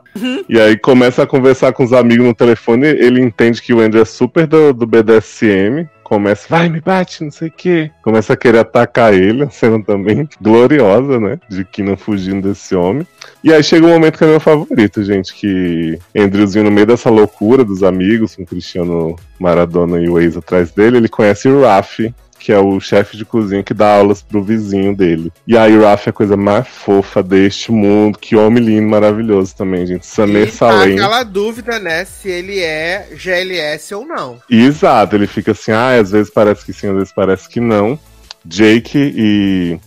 [0.48, 4.02] E aí começa a conversar com os amigos no telefone, ele entende que o Andrew
[4.02, 5.88] é super do, do BDSM.
[6.02, 7.90] Começa, vai, me bate, não sei o quê.
[8.02, 11.38] Começa a querer atacar ele, a cena também gloriosa, né?
[11.50, 13.06] De Kina fugindo desse homem.
[13.44, 17.10] E aí chega um momento que é meu favorito, gente, que Andrewzinho, no meio dessa
[17.10, 22.14] loucura dos amigos, com Cristiano Maradona e o ex atrás dele, ele conhece o Rafi,
[22.38, 25.32] que é o chefe de cozinha que dá aulas pro vizinho dele.
[25.46, 29.54] E aí o Rafi é a coisa mais fofa deste mundo, que homem lindo, maravilhoso
[29.56, 30.06] também, gente.
[30.06, 30.94] Samir E tá Salem.
[30.94, 32.04] aquela dúvida, né?
[32.04, 34.38] Se ele é GLS ou não.
[34.48, 37.98] Exato, ele fica assim, ah, às vezes parece que sim, às vezes parece que não.
[38.44, 39.78] Jake e,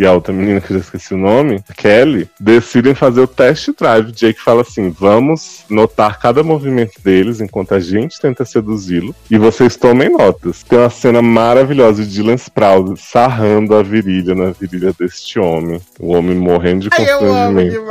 [0.00, 3.68] e a outra menina que eu já esqueci o nome, Kelly, decidem fazer o test
[3.78, 4.12] drive.
[4.12, 9.76] Jake fala assim: vamos notar cada movimento deles enquanto a gente tenta seduzi-lo e vocês
[9.76, 10.62] tomem notas.
[10.62, 15.78] Tem uma cena maravilhosa de Dylan Sprouse sarrando a virilha na virilha deste homem.
[15.98, 17.84] O homem morrendo de constrangimento.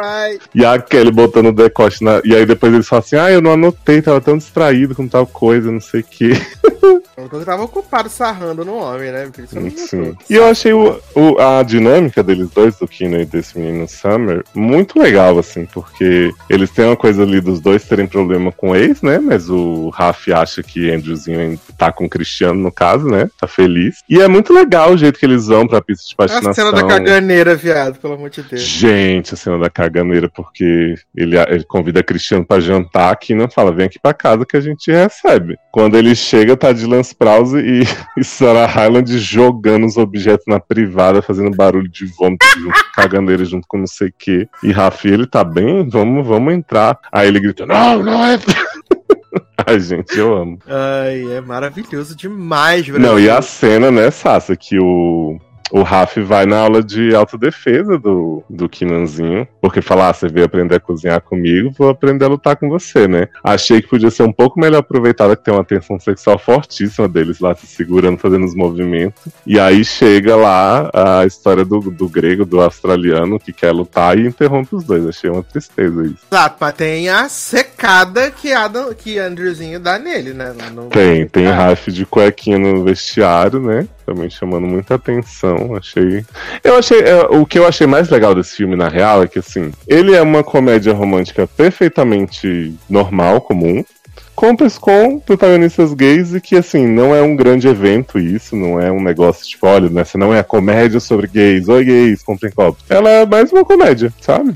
[0.55, 2.21] E a Kelly botando o decote na.
[2.25, 5.27] E aí depois eles falam assim: ah, eu não anotei, tava tão distraído com tal
[5.27, 6.31] coisa, não sei o quê.
[7.17, 9.29] Eu tava ocupado sarrando no homem, né?
[9.75, 10.15] Sim.
[10.29, 14.43] E eu achei o, o- a dinâmica deles dois, do Kino e desse menino Summer,
[14.55, 18.75] muito legal, assim, porque eles têm uma coisa ali dos dois terem problema com o
[18.75, 19.19] ex, né?
[19.19, 23.29] Mas o Raf acha que Andrewzinho tá com o Cristiano, no caso, né?
[23.39, 23.97] Tá feliz.
[24.09, 26.53] E é muito legal o jeito que eles vão pra pista de A patinação.
[26.53, 28.61] cena da caganeira, viado, pelo amor de Deus.
[28.61, 33.49] Gente, a cena da caganeira, porque ele, ele convida Cristiano pra jantar aqui e não
[33.49, 35.57] fala, vem aqui pra casa que a gente recebe.
[35.71, 37.83] Quando ele chega, tá Dylan Sprouse e,
[38.17, 43.67] e Sarah Hyland jogando os objetos na privada, fazendo barulho de vômito, junto, caganeira junto
[43.67, 44.47] com não sei o quê.
[44.63, 46.97] E Rafi, ele tá bem, vamos, vamos entrar.
[47.11, 48.39] Aí ele grita, não, não é...
[49.67, 50.57] Ai, gente, eu amo.
[50.65, 52.99] Ai, é maravilhoso demais, Brasil.
[52.99, 55.37] Não, e a cena, né, Sassa, que o,
[55.71, 60.45] o Raf vai na aula de autodefesa do, do Kinanzinho, porque fala, ah, você veio
[60.45, 63.27] aprender a cozinhar comigo, vou aprender a lutar com você, né?
[63.43, 67.39] Achei que podia ser um pouco melhor aproveitada, que tem uma tensão sexual fortíssima deles
[67.39, 69.21] lá se segurando, fazendo os movimentos.
[69.45, 74.25] E aí chega lá a história do, do grego, do australiano, que quer lutar e
[74.27, 75.05] interrompe os dois.
[75.07, 76.17] Achei uma tristeza isso.
[76.31, 80.53] Exato, mas tem a secada que, Adam, que Andrewzinho dá nele, né?
[80.73, 83.87] No- Tem, tem Ah, Raf de cuequinha no vestiário, né?
[84.09, 85.75] Também chamando muita atenção.
[85.75, 86.25] Achei.
[86.63, 86.99] Eu achei.
[87.01, 90.15] é, o que eu achei mais legal desse filme, na real, é que assim, ele
[90.15, 93.85] é uma comédia romântica perfeitamente normal, comum.
[94.33, 98.91] Com, com protagonistas gays e que, assim, não é um grande evento isso, não é
[98.91, 102.83] um negócio tipo, olha, nessa não é a comédia sobre gays, oi gays, comprem copos.
[102.89, 104.55] Ela é mais uma comédia, sabe?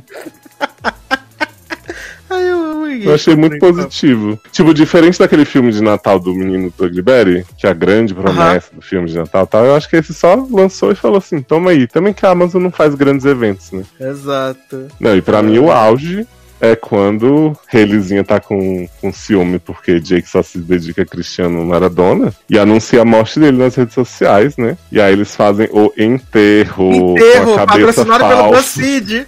[2.28, 4.40] Ai, eu Eu achei muito positivo.
[4.52, 8.82] Tipo, diferente daquele filme de Natal do menino Berry, que é a grande promessa do
[8.82, 11.72] filme de Natal e tal, eu acho que esse só lançou e falou assim: toma
[11.72, 11.88] aí.
[11.88, 13.84] Também que a Amazon não faz grandes eventos, né?
[14.00, 14.88] Exato.
[15.00, 16.28] Não, e pra mim o auge
[16.64, 22.34] é quando Hayleyzinha tá com, com ciúme porque Jake só se dedica a Cristiano Maradona
[22.50, 24.78] e anuncia a morte dele nas redes sociais, né?
[24.90, 28.54] E aí eles fazem o enterro, Enterro, com a cabeça patrocinado pelo.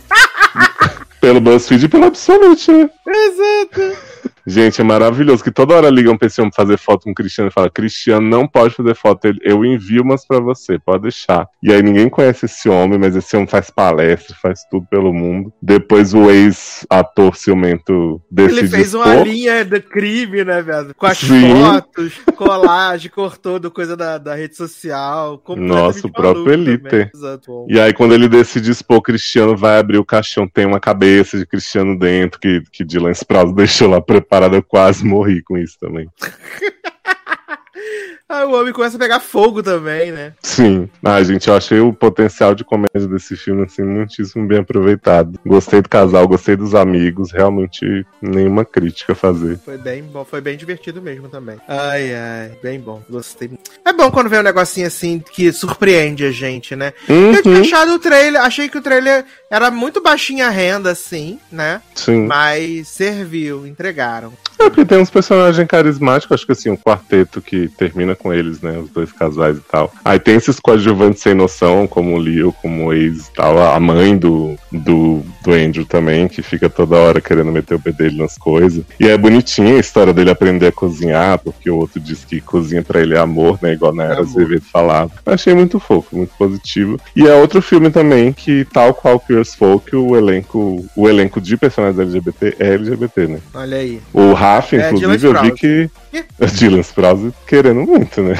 [1.22, 2.90] Pelo BuzzFeed e pelo Absolute, né?
[3.08, 4.15] Exato.
[4.48, 7.50] Gente, é maravilhoso que toda hora ligam pra esse homem fazer foto com o Cristiano
[7.50, 11.48] e fala: Cristiano não pode fazer foto, eu envio umas pra você, pode deixar.
[11.64, 15.52] E aí ninguém conhece esse homem, mas esse homem faz palestra, faz tudo pelo mundo.
[15.62, 19.28] Depois o ex-ator ciumento decide Ele fez uma expor.
[19.28, 20.94] linha do crime, né, velho?
[20.96, 21.56] Com as Sim.
[21.62, 25.42] fotos, colagem, cortou do coisa da, da rede social.
[25.58, 27.10] Nossa, o próprio Elite.
[27.14, 27.66] Exato.
[27.68, 31.46] E aí, quando ele decide expor, Cristiano vai abrir o caixão, tem uma cabeça de
[31.46, 34.56] Cristiano dentro, que, que Dylan Sprouse deixou lá preparada.
[34.56, 36.10] Eu quase morri com isso também.
[38.28, 40.34] Aí o homem começa a pegar fogo também, né?
[40.42, 40.90] Sim.
[41.04, 45.40] Ah, gente, eu achei o potencial de comédia desse filme, assim, muitíssimo bem aproveitado.
[45.46, 49.60] Gostei do casal, gostei dos amigos, realmente nenhuma crítica a fazer.
[49.64, 51.58] Foi bem bom, foi bem divertido mesmo também.
[51.68, 53.00] Ai, ai, bem bom.
[53.08, 53.52] Gostei.
[53.86, 56.94] É bom quando vem um negocinho assim que surpreende a gente, né?
[57.08, 61.40] Eu tinha Uhum, achado o trailer, achei que o trailer era muito baixinha renda, assim,
[61.52, 61.80] né?
[61.94, 62.26] sim.
[62.26, 64.34] Mas serviu, entregaram.
[64.58, 68.62] É porque tem uns personagens carismáticos, acho que assim, o quarteto que termina com eles,
[68.62, 68.78] né?
[68.78, 69.92] Os dois casais e tal.
[70.04, 73.58] Aí tem esses coadjuvantes sem noção, como o Leo, como o ex e tal.
[73.60, 77.92] A mãe do, do, do Andrew também, que fica toda hora querendo meter o pé
[77.92, 78.84] dele nas coisas.
[79.00, 82.84] E é bonitinha a história dele aprender a cozinhar, porque o outro diz que cozinha
[82.84, 83.74] pra ele é amor, né?
[83.74, 84.20] Igual na Era.
[84.22, 85.12] Azevedo falava.
[85.26, 87.00] Achei muito fofo, muito positivo.
[87.16, 91.58] E é outro filme também que, tal qual Pierce Folk, o elenco, o elenco de
[91.58, 93.40] personagens LGBT é LGBT, né?
[93.54, 94.02] Olha aí.
[94.14, 95.90] O Rafa, É, inclusive, eu vi que.
[96.56, 98.36] Dylan Sprouse querendo muito, né?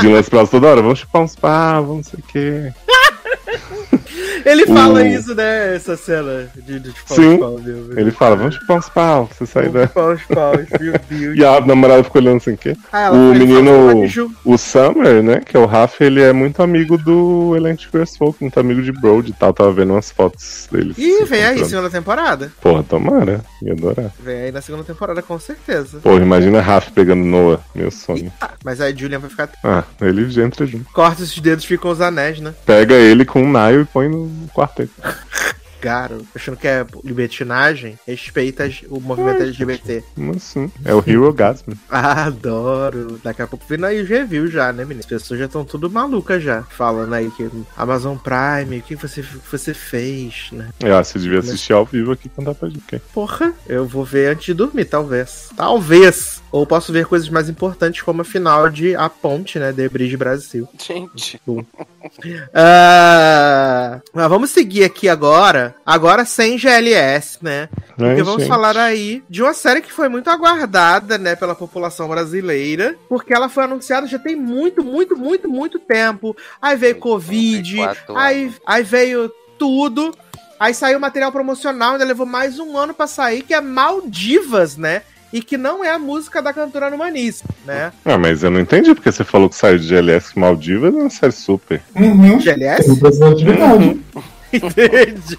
[0.00, 2.72] Dylan Sprouse toda hora, vamos chupar uns pau, vamos não sei o quê.
[4.44, 5.74] Ele fala O- isso, né?
[5.74, 7.34] Essa cena de, de chupar Sim.
[7.34, 7.96] os pau, meu Deus.
[7.96, 9.86] Ele fala, vamos chupar uns pau, você sair da.
[9.86, 11.36] Chupar os paus, meu Deus.
[11.38, 12.76] E a namorada ficou olhando assim, o quê?
[12.92, 16.96] Ah, O menino- "Ah, O Summer, né, que é o Rafa, ele é muito amigo
[16.98, 19.52] do elenco First Folk, muito amigo de Brody e tal.
[19.52, 20.94] Tava vendo umas fotos dele.
[20.98, 22.52] Ih, vem aí, segunda temporada.
[22.60, 24.10] Porra, tomara, ia adorar.
[24.20, 25.98] Vem aí na segunda temporada, com certeza.
[26.00, 28.32] Porra, imagina Rafa pegando Noah, meu sonho.
[28.64, 29.50] Mas aí Julian vai ficar.
[29.62, 30.84] Ah, ele entra junto.
[30.92, 32.54] Corta esses dedos, ficam os anéis, né?
[32.66, 34.92] Pega ele com um Nile e põe no quarteto.
[35.84, 40.02] Cara, achando que é libertinagem, respeita o movimento LGBT.
[40.14, 40.72] Como assim?
[40.82, 41.72] É o Hero Gasm.
[41.90, 43.20] Ah, adoro.
[43.22, 45.00] Daqui a pouco vindo aí os reviews já, né, menino?
[45.00, 46.62] As pessoas já estão tudo malucas já.
[46.62, 50.70] Falando aí que Amazon Prime, o que você, você fez, né?
[50.80, 53.02] Eu acho que você devia assistir ao vivo aqui quando dá pra gente.
[53.12, 55.50] Porra, eu vou ver antes de dormir, talvez.
[55.54, 56.42] Talvez.
[56.54, 59.72] Ou posso ver coisas mais importantes, como a final de A Ponte, né?
[59.72, 60.68] The Bridge Brasil.
[60.78, 61.40] Gente.
[62.52, 65.74] Ah, mas vamos seguir aqui agora.
[65.86, 67.68] Agora sem GLS, né?
[67.96, 72.94] Porque vamos falar aí de uma série que foi muito aguardada, né, pela população brasileira,
[73.08, 76.36] porque ela foi anunciada já tem muito, muito, muito, muito tempo.
[76.60, 80.14] Aí veio Covid, 34 aí, aí veio tudo.
[80.60, 85.02] Aí saiu material promocional, ainda levou mais um ano pra sair, que é Maldivas, né?
[85.34, 87.92] E que não é a música da cantora Numanice, né?
[88.04, 90.96] Ah, mas eu não entendi porque você falou que saiu de GLS que Maldivas é
[90.96, 91.82] uma série super.
[91.96, 92.38] Uhum.
[92.38, 92.88] GLS?
[92.94, 94.00] Representatividade.
[94.54, 95.36] Entendi.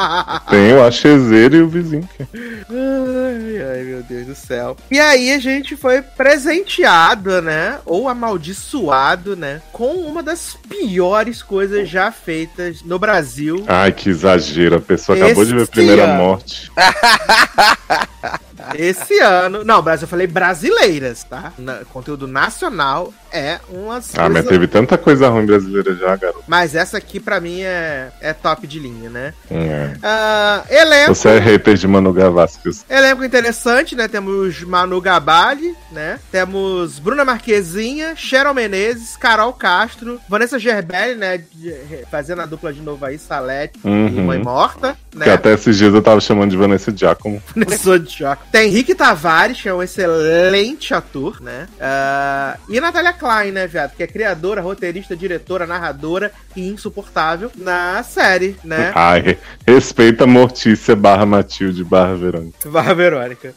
[0.48, 2.08] Tem o Achezeiro e o vizinho.
[2.18, 4.74] Ai, ai, meu Deus do céu.
[4.90, 7.78] E aí a gente foi presenteado, né?
[7.84, 9.60] Ou amaldiçoado, né?
[9.70, 13.62] Com uma das piores coisas já feitas no Brasil.
[13.66, 14.76] Ai, que exagero.
[14.76, 16.14] A pessoa acabou de ver a Esse primeira ano.
[16.14, 16.72] morte.
[18.74, 19.64] Esse ano.
[19.64, 21.52] Não, Brasil, eu falei brasileiras, tá?
[21.58, 24.16] Na- conteúdo nacional é umas.
[24.16, 26.44] Ah, mas teve tanta coisa ruim brasileira já, garoto.
[26.46, 29.34] Mas essa aqui, pra mim, é, é top de linha, né?
[29.50, 29.90] É.
[30.02, 31.14] Ah, elenco.
[31.14, 32.58] Você é hater de Manu Gavassi.
[32.88, 34.06] Elenco interessante, né?
[34.08, 36.18] Temos Manu Gabali, né?
[36.30, 41.42] Temos Bruna Marquezinha, Cheryl Menezes, Carol Castro, Vanessa Gerbelli, né?
[42.10, 44.24] fazendo a dupla de novo aí, Salete e Uhum.
[44.26, 45.32] Mãe Morta, Que né?
[45.32, 47.42] até esses dias eu tava chamando de Vanessa Giacomo.
[47.56, 48.42] Vanessa choque.
[48.54, 51.66] Tem Rick Tavares, que é um excelente ator, né?
[51.80, 53.96] Ah, e Natália Klein, né, viado?
[53.96, 58.92] Que é criadora, roteirista, diretora, narradora e insuportável na série, né?
[58.94, 59.36] Ai,
[59.66, 62.54] respeita Mortícia barra Matilde barra Verônica.
[62.70, 63.52] Barra Verônica.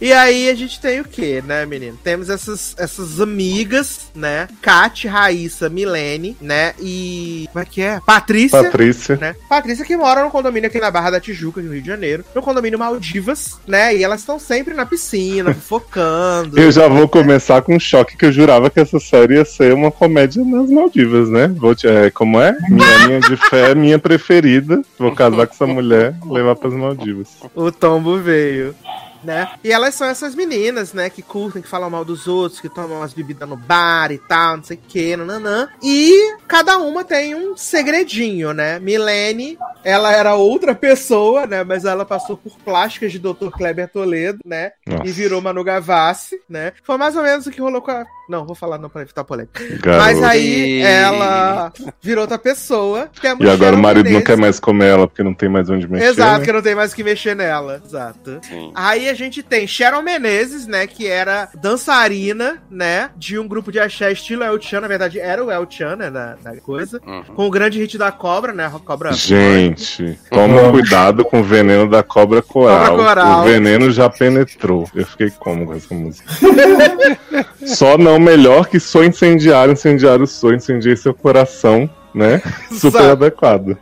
[0.00, 1.98] E aí a gente tem o que, né, menino?
[2.04, 4.46] Temos essas, essas amigas, né?
[4.62, 6.72] Kat, Raíssa, Milene, né?
[6.78, 7.48] E.
[7.52, 8.00] Como é que é?
[8.06, 8.62] Patrícia.
[8.62, 9.16] Patrícia.
[9.16, 9.34] Né?
[9.48, 12.40] Patrícia que mora no condomínio aqui na Barra da Tijuca, no Rio de Janeiro, no
[12.40, 13.96] condomínio Maldivas, né?
[13.96, 16.58] E elas estão sempre na piscina, focando.
[16.58, 19.72] Eu já vou começar com um choque que eu jurava que essa série ia ser
[19.72, 21.48] uma comédia nas Maldivas, né?
[21.48, 22.56] Vou te, é, como é?
[22.68, 24.82] Minha linha de fé é minha preferida.
[24.98, 27.28] Vou casar com essa mulher, levar pras Maldivas.
[27.54, 28.74] O tombo veio.
[29.22, 29.50] Né?
[29.62, 32.98] E elas são essas meninas, né, que curtem, que falam mal dos outros, que tomam
[32.98, 35.68] umas bebidas no bar e tal, não sei o que, nananã.
[35.82, 38.78] E cada uma tem um segredinho, né?
[38.78, 41.64] Milene, ela era outra pessoa, né?
[41.64, 43.50] Mas ela passou por plásticas de Dr.
[43.50, 44.72] Kleber Toledo, né?
[44.86, 45.06] Nossa.
[45.06, 46.72] E virou Manu Gavassi, né?
[46.82, 48.06] Foi mais ou menos o que rolou com a.
[48.28, 49.62] Não, vou falar não pra evitar polêmica.
[49.78, 50.04] Garoto.
[50.04, 51.72] Mas aí ela
[52.02, 53.08] virou outra pessoa.
[53.20, 55.86] Temos E agora o marido não quer mais comer ela porque não tem mais onde
[55.88, 56.06] mexer.
[56.06, 56.44] Exato, né?
[56.44, 57.80] que não tem mais o que mexer nela.
[57.84, 58.40] Exato.
[58.42, 58.72] Sim.
[58.74, 60.86] Aí a gente tem Sharon Menezes, né?
[60.86, 63.10] Que era dançarina, né?
[63.16, 64.80] De um grupo de axé estilo El Chan.
[64.80, 66.10] Na verdade, era o El Chan, né?
[66.10, 67.00] Da, da coisa.
[67.06, 67.22] Uhum.
[67.22, 68.66] Com o grande hit da cobra, né?
[68.66, 69.12] A cobra.
[69.12, 72.96] Gente, toma cuidado com o veneno da cobra coral.
[72.96, 73.40] Cobra coral.
[73.40, 74.88] O veneno já penetrou.
[74.94, 76.28] Eu fiquei como com essa música?
[77.66, 82.40] Só não melhor que sou incendiário, incendiário sou, incendiei seu coração, né?
[82.70, 83.24] Super Exato.
[83.24, 83.78] adequado.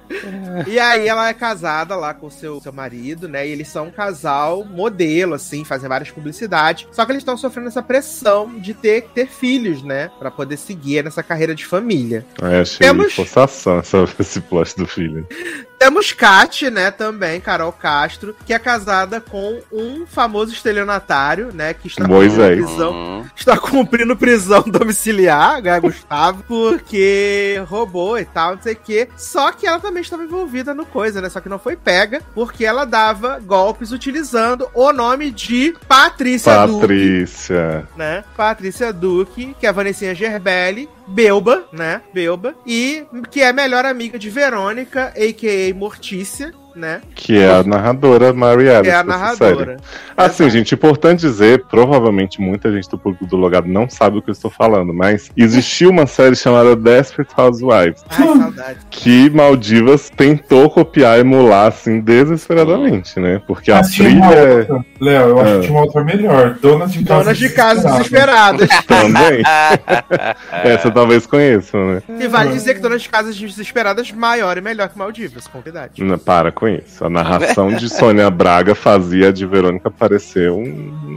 [0.69, 3.47] E aí ela é casada lá com o seu, seu marido, né?
[3.47, 6.87] E eles são um casal modelo, assim, fazem várias publicidades.
[6.93, 10.11] Só que eles estão sofrendo essa pressão de ter ter filhos, né?
[10.19, 12.25] Pra poder seguir nessa carreira de família.
[12.41, 15.27] Aí achei Temos- forçação essa, esse plot do filho.
[15.79, 21.89] Temos Kat, né, também, Carol Castro, que é casada com um famoso estelionatário, né, que
[21.89, 22.59] está Moisés.
[22.61, 23.25] cumprindo prisão, Uhum.
[23.37, 29.09] está cumprindo prisão domiciliar, né, Gustavo, porque roubou e tal, não sei o quê.
[29.17, 32.65] Só que ela também estava envolvida no coisa, né, só que não foi pega, porque
[32.65, 37.89] ela dava golpes utilizando o nome de Patrícia Duque, Patrícia.
[37.97, 43.85] né, Patrícia Duque, que é a Vanessinha Gerbelli, Belba, né, Belba, e que é melhor
[43.85, 45.75] amiga de Verônica, a.k.a.
[45.75, 48.83] Mortícia, né, Que é a narradora Mary Alice.
[48.85, 49.77] que é a narradora.
[50.17, 50.51] Assim, Exato.
[50.51, 54.33] gente, importante dizer, provavelmente muita gente do público do Logado não sabe o que eu
[54.33, 58.79] estou falando, mas existiu uma série chamada Desperate Housewives, Ai, saudade.
[58.91, 63.41] que Maldivas tentou copiar e emular, assim, desesperadamente, né?
[63.47, 64.67] Porque a trilha é.
[65.01, 65.55] Léo, eu acho Ah.
[65.57, 66.55] que tinha uma outra melhor.
[66.61, 67.23] Donas de casa.
[67.23, 68.69] Donas de casa Desesperadas.
[68.87, 69.43] também.
[70.65, 72.03] Essa talvez conheçam, né?
[72.21, 76.03] E vale dizer que Donas de Casas Desesperadas maior e melhor que Maldivas, com verdade.
[76.03, 77.05] Não, para com isso.
[77.05, 80.65] A narração de Sônia Braga fazia a de Verônica parecer um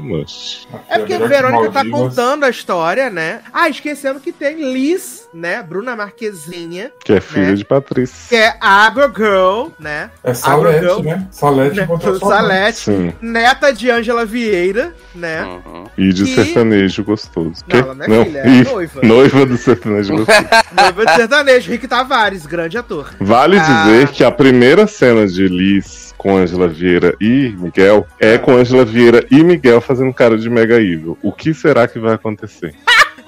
[0.08, 0.68] must.
[0.90, 3.42] É porque Verônica tá contando a história, né?
[3.52, 5.62] Ah, esquecendo que tem Liz, né?
[5.64, 7.54] Bruna Marquezinha, Que é filha Né?
[7.56, 8.16] de Patrícia.
[8.30, 10.10] que é Agro Girl, né?
[10.24, 11.28] É Girl, Salete, né?
[11.32, 11.88] Salete né?
[12.20, 13.14] Salete, Sim.
[13.22, 15.44] neta de Ângela Vieira, né?
[15.44, 15.86] Uhum.
[15.98, 17.64] E de E- sertanejo gostoso.
[17.68, 19.02] Não, ela não é filha, é ih, noiva.
[19.04, 20.38] noiva do sertanejo gostoso.
[20.76, 23.14] Noiva de sertanejo, Rick Tavares, grande ator.
[23.20, 23.84] Vale Ah.
[23.86, 28.84] dizer que a primeira cena de Liz com Angela Vieira e Miguel é com Angela
[28.84, 31.18] Vieira e Miguel fazendo cara de mega evil.
[31.22, 32.74] O que será que vai acontecer?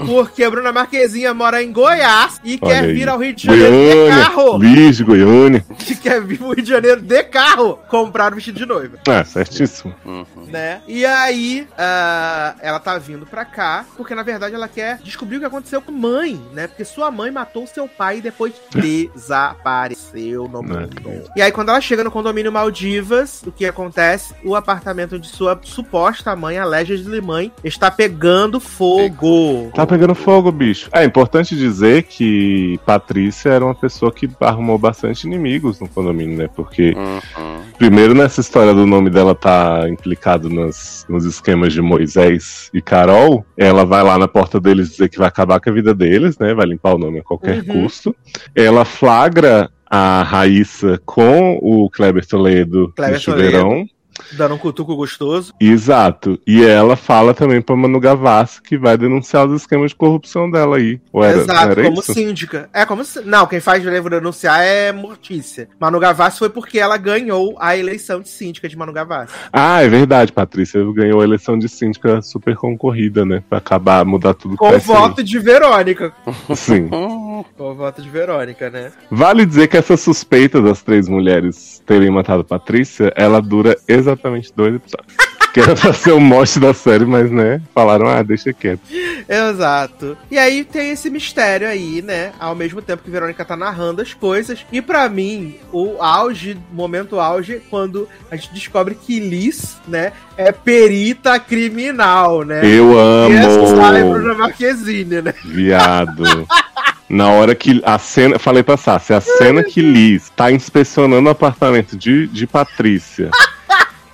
[0.06, 2.94] Porque a Bruna Marquezinha mora em Goiás e Olha quer aí.
[2.94, 4.58] vir ao Rio de Janeiro de Goiânia, carro.
[4.58, 5.66] Liz de Goiânia.
[5.78, 8.98] Que quer vir pro Rio de Janeiro de carro comprar o vestido de noiva.
[9.08, 9.94] Ah, certíssimo.
[10.06, 10.26] Uhum.
[10.48, 10.82] né?
[10.88, 15.40] E aí, ah, ela tá vindo pra cá, porque na verdade ela quer descobrir o
[15.40, 16.68] que aconteceu com mãe, né?
[16.68, 21.30] Porque sua mãe matou seu pai e depois desapareceu no mundo.
[21.36, 24.34] E aí, quando ela chega no condomínio Maldivas, o que acontece?
[24.44, 29.72] O apartamento de sua suposta mãe, a Allegedly mãe, está pegando fogo.
[29.74, 30.90] Tá pegando fogo, bicho.
[30.94, 36.48] É importante dizer que Patrícia era uma pessoa que arrumou bastante inimigos no condomínio, né?
[36.56, 37.62] Porque, Uhum.
[37.78, 43.46] primeiro, nessa história do nome dela tá implicado nas, nos esquemas de Moisés e Carol,
[43.58, 46.54] ela vai lá na porta deles dizer que vai acabar com a vida deles, né?
[46.54, 47.84] Vai limpar o nome a qualquer Uhum.
[47.84, 48.16] custo.
[48.56, 53.86] Ela flagra a Raíssa com o Kleber Toledo Kleber no chuveirão.
[54.34, 55.54] Dando um cutuco gostoso.
[55.60, 56.40] Exato.
[56.46, 60.78] E ela fala também pra Manu Gavassi que vai denunciar os esquemas de corrupção dela
[60.78, 61.00] aí.
[61.12, 62.14] Ou era, Exato, era como isso?
[62.14, 62.70] síndica.
[62.74, 63.22] É como se...
[63.22, 65.70] Não, quem faz livro denunciar é Mortícia.
[65.80, 69.34] Manu Gavassi foi porque ela ganhou a eleição de síndica de Manu Gavassi.
[69.52, 73.44] Ah, é verdade, Patrícia ganhou a eleição de síndica super concorrida, né?
[73.50, 76.14] Pra acabar, mudar tudo Com voto de Verônica.
[76.56, 76.90] Sim.
[77.58, 78.92] O voto de Verônica, né?
[79.10, 84.76] Vale dizer que essa suspeita das três mulheres terem matado Patrícia, ela dura exatamente dois
[84.76, 85.16] episódios.
[85.54, 88.82] que era pra ser o mote da série, mas, né, falaram, ah, deixa quieto.
[89.28, 90.18] Exato.
[90.30, 92.32] E aí tem esse mistério aí, né?
[92.40, 94.66] Ao mesmo tempo que Verônica tá narrando as coisas.
[94.72, 100.14] E pra mim, o auge, momento auge, é quando a gente descobre que Liz, né,
[100.38, 102.62] é perita criminal, né?
[102.64, 102.94] Eu
[103.30, 105.34] E essa amo, Bruna Marquezine, né?
[105.44, 106.24] viado.
[107.10, 108.38] Na hora que a cena.
[108.38, 113.32] Falei pra Sassi, a cena que Liz tá inspecionando o apartamento de, de Patrícia.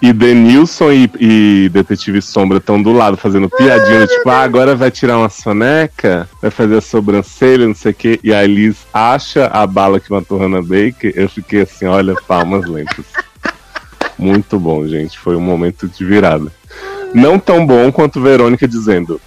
[0.02, 4.92] E Denilson e, e Detetive Sombra estão do lado fazendo piadinha, tipo, ah, agora vai
[4.92, 8.20] tirar uma soneca, vai fazer a sobrancelha, não sei o quê.
[8.24, 11.12] E a Liz acha a bala que matou Hannah Baker.
[11.16, 13.06] Eu fiquei assim, olha, palmas lentas.
[14.18, 15.18] Muito bom, gente.
[15.18, 16.52] Foi um momento de virada.
[17.14, 19.20] Não tão bom quanto Verônica dizendo.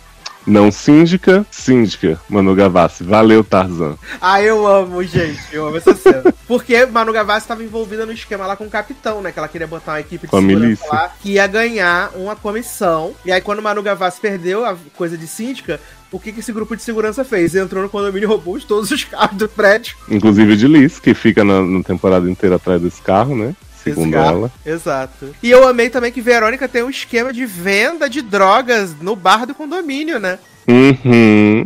[0.49, 3.05] Não síndica, síndica, Manu Gavassi.
[3.05, 3.97] Valeu, Tarzan.
[4.19, 5.39] Ah, eu amo, gente.
[5.53, 6.35] Eu amo essa cena.
[6.47, 9.31] Porque Manu Gavassi estava envolvida no esquema lá com o capitão, né?
[9.31, 13.13] Que ela queria botar uma equipe de Com segurança lá que ia ganhar uma comissão.
[13.27, 15.79] E aí, quando Manu Gavassi perdeu a coisa de síndica,
[16.11, 17.55] o que, que esse grupo de segurança fez?
[17.55, 19.97] Entrou no condomínio e roubou todos os carros do prédio.
[20.09, 23.55] Inclusive de Liz, que fica na, na temporada inteira atrás desse carro, né?
[23.85, 24.29] Segundo carro.
[24.29, 24.53] ela.
[24.65, 25.35] Exato.
[25.43, 29.47] E eu amei também que Verônica tem um esquema de venda de drogas no bar
[29.47, 30.39] do condomínio, né?
[30.69, 31.65] Uhum.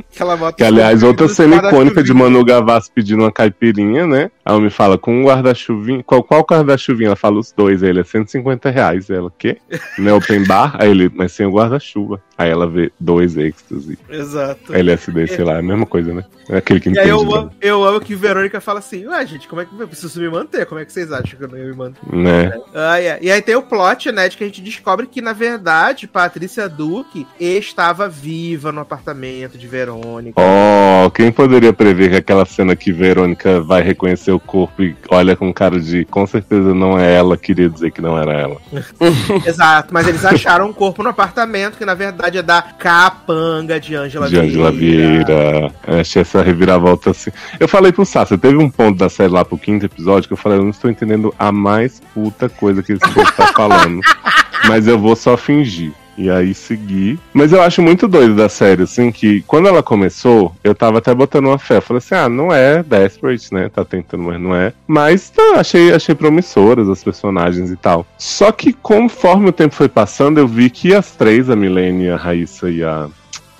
[0.56, 4.30] Que aliás, outra cena icônica de Manu Gavassi pedindo uma caipirinha, né?
[4.44, 6.02] Aí ela me fala, com um guarda-chuvinho.
[6.02, 7.08] Qual, qual guarda-chuvinho?
[7.08, 7.82] Ela fala os dois.
[7.82, 9.08] Aí ele é 150 reais.
[9.08, 9.58] Ela, quê?
[9.98, 10.76] Não é open bar?
[10.78, 12.20] Aí ele, mas sem o guarda-chuva.
[12.36, 13.96] Aí ela vê dois ecstasy.
[14.10, 14.74] Exato.
[14.74, 16.24] LSD, sei lá, é a mesma coisa, né?
[16.48, 19.24] É aquele que E aí eu, entende, amo- eu amo que Verônica fala assim, ué,
[19.26, 20.66] gente, como é que eu preciso me manter?
[20.66, 22.00] Como é que vocês acham que eu não ia me manter?
[22.12, 22.52] né?
[22.74, 23.18] Ah, é.
[23.22, 26.68] E aí tem o plot, né, de que a gente descobre que, na verdade, Patrícia
[26.68, 30.40] Duque estava viva no apartamento de Verônica.
[30.40, 35.36] Oh, quem poderia prever que aquela cena que Verônica vai reconhecer o corpo e olha
[35.36, 38.56] com cara de com certeza não é ela, queria dizer que não era ela.
[39.46, 43.94] Exato, mas eles acharam um corpo no apartamento, que na verdade é da capanga de
[43.94, 45.72] Angela de Angela Vieira.
[45.86, 47.30] Eu Achei essa reviravolta assim.
[47.58, 50.38] Eu falei pro Sassa, teve um ponto da série lá pro quinto episódio que eu
[50.38, 54.00] falei, eu não estou entendendo a mais puta coisa que esse povo tá falando.
[54.68, 55.92] Mas eu vou só fingir.
[56.16, 57.18] E aí segui.
[57.32, 61.14] Mas eu acho muito doido da série, assim, que quando ela começou, eu tava até
[61.14, 61.76] botando uma fé.
[61.76, 63.68] Eu falei assim, ah, não é Desperate, né?
[63.68, 64.72] Tá tentando, mas não é.
[64.86, 68.06] Mas tá, achei, achei promissoras as personagens e tal.
[68.18, 72.16] Só que conforme o tempo foi passando, eu vi que as três, a Milene, a
[72.16, 73.08] Raíssa e a.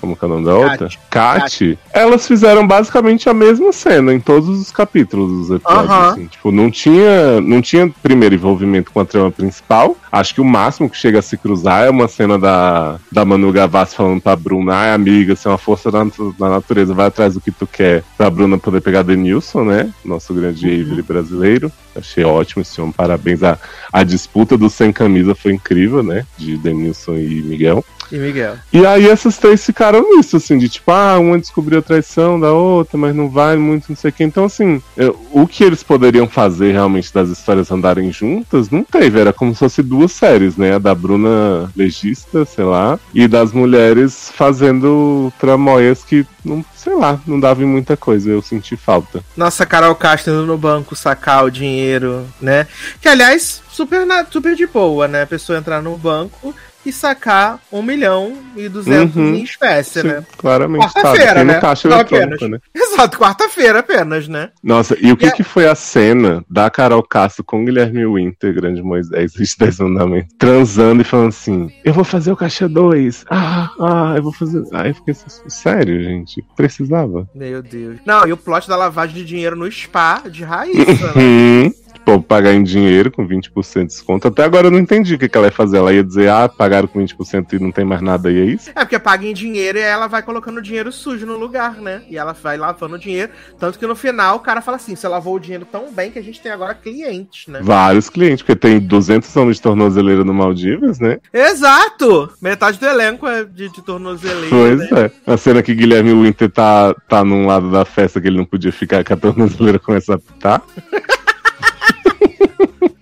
[0.03, 0.89] Como que é o nome da outra?
[1.09, 1.79] Kat.
[1.93, 5.91] Elas fizeram basicamente a mesma cena em todos os capítulos dos episódios.
[5.91, 6.11] Aham.
[6.11, 6.27] assim.
[6.27, 9.97] Tipo, não tinha, não tinha primeiro envolvimento com a trama principal.
[10.11, 13.53] Acho que o máximo que chega a se cruzar é uma cena da, da Manu
[13.53, 16.03] Gavassi falando pra Bruna, ai amiga, você é uma força da,
[16.37, 18.03] da natureza, vai atrás do que tu quer.
[18.19, 19.89] Pra Bruna poder pegar Denilson, né?
[20.05, 21.71] Nosso grande Avery brasileiro.
[21.95, 23.43] Achei ótimo esse homem, parabéns.
[23.45, 23.57] A,
[23.93, 26.27] a disputa do sem camisa foi incrível, né?
[26.37, 27.85] De Denilson e Miguel.
[28.11, 28.57] E Miguel.
[28.73, 32.53] E aí essas três ficaram nisso, assim, de tipo, ah, uma descobriu a traição da
[32.53, 34.25] outra, mas não vai muito, não sei o que.
[34.25, 39.21] Então, assim, eu- o que eles poderiam fazer realmente das histórias andarem juntas, não teve.
[39.21, 40.75] Era como se fosse duas séries, né?
[40.75, 47.21] A da Bruna legista, sei lá, e das mulheres fazendo tramóias que, não, sei lá,
[47.27, 48.31] não dava em muita coisa.
[48.31, 49.23] Eu senti falta.
[49.37, 52.67] Nossa, Carol Castro no banco sacar o dinheiro, né?
[53.01, 55.23] Que, aliás, super, na- super de boa, né?
[55.23, 59.35] A pessoa entrar no banco e sacar um milhão e duzentos Uhum.
[59.35, 60.25] em espécie, Sim, né?
[60.37, 61.01] claramente, tá.
[61.03, 61.61] Quarta-feira, no né?
[61.61, 62.41] caixa Não apenas.
[62.41, 62.59] né?
[62.75, 64.51] Exato, quarta-feira apenas, né?
[64.63, 68.53] Nossa, e o que, a- que foi a cena da Carol Castro com Guilherme Winter,
[68.55, 73.25] grande Moisés, de 10 mandamentos, transando e falando assim: Eu vou fazer o caixa 2.
[73.31, 74.63] Ah, ah, eu vou fazer.
[74.73, 76.45] Aí eu fiquei assim, sério, gente?
[76.57, 77.29] Precisava?
[77.35, 77.99] Meu Deus.
[78.05, 81.71] Não, e o plot da lavagem de dinheiro no spa de Raíssa, né?
[82.03, 84.27] Tipo, pagar em dinheiro com 20% de desconto.
[84.27, 85.77] Até agora eu não entendi o que, que ela ia fazer.
[85.79, 88.71] Ela ia dizer, ah, pagaram com 20% e não tem mais nada, e é isso?
[88.75, 92.03] É porque paga em dinheiro e ela vai colocando dinheiro sujo no lugar, né?
[92.11, 93.33] E ela vai lavando o dinheiro.
[93.59, 96.19] Tanto que no final o cara fala assim: você lavou o dinheiro tão bem que
[96.19, 97.61] a gente tem agora clientes, né?
[97.63, 101.19] Vários clientes, porque tem 200 anos de tornozeleira no Maldivas, né?
[101.33, 102.31] Exato!
[102.41, 104.49] Metade do elenco é de, de tornozeleira.
[104.51, 105.11] Pois né?
[105.27, 105.33] é.
[105.33, 108.73] A cena que Guilherme Winter tá, tá num lado da festa que ele não podia
[108.73, 110.63] ficar, que a tornozeleira começa a pitar.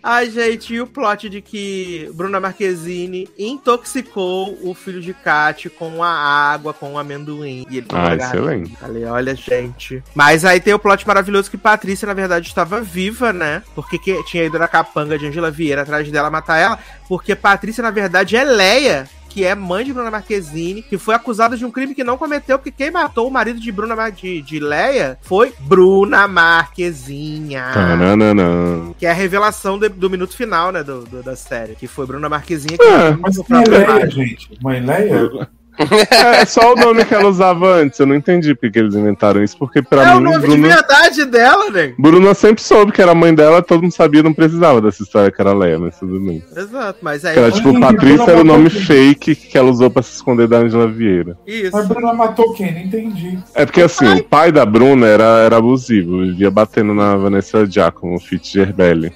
[0.03, 6.03] Ai, gente, e o plot de que Bruna Marquezine intoxicou o filho de Kat com
[6.03, 7.67] a água, com o amendoim.
[7.71, 8.77] E ele Ah, excelente.
[8.77, 10.03] Falei, olha, gente.
[10.15, 13.63] Mas aí tem o plot maravilhoso que Patrícia, na verdade, estava viva, né?
[13.75, 16.79] Porque que- tinha ido na capanga de Angela Vieira atrás dela matar ela.
[17.09, 19.09] Porque Patrícia, na verdade, é Leia.
[19.31, 22.59] Que é mãe de Bruna Marquezine, que foi acusada de um crime que não cometeu,
[22.59, 27.71] porque quem matou o marido de Bruna Mar- de, de Leia foi Bruna Marquezinha.
[27.73, 28.93] Tananana.
[28.99, 31.75] Que é a revelação de- do minuto final, né, do, do- da série.
[31.77, 34.51] Que foi Bruna Marquezinha que É, Mas é próprio Leia, gente?
[34.63, 35.49] Mãe Leia?
[36.11, 37.99] É só o nome que ela usava antes.
[37.99, 40.61] Eu não entendi porque que eles inventaram isso, porque pra É o mim, nome de
[40.61, 41.93] verdade dela, né?
[41.99, 45.31] Bruna sempre soube que era a mãe dela, todo mundo sabia, não precisava dessa história
[45.31, 46.43] que era Leia, mas tudo bem.
[46.57, 47.37] Exato, mas aí.
[47.39, 50.87] Era tipo, Patrícia era o nome fake que ela usou pra se esconder da Angela
[50.87, 51.37] Vieira.
[51.47, 51.71] Isso.
[51.73, 52.73] Mas Bruna matou quem?
[52.73, 53.39] Não entendi.
[53.55, 58.21] É porque assim, o pai da Bruna era, era abusivo, vivia batendo na Vanessa Giacomo,
[58.21, 59.13] Fit Gerbelli.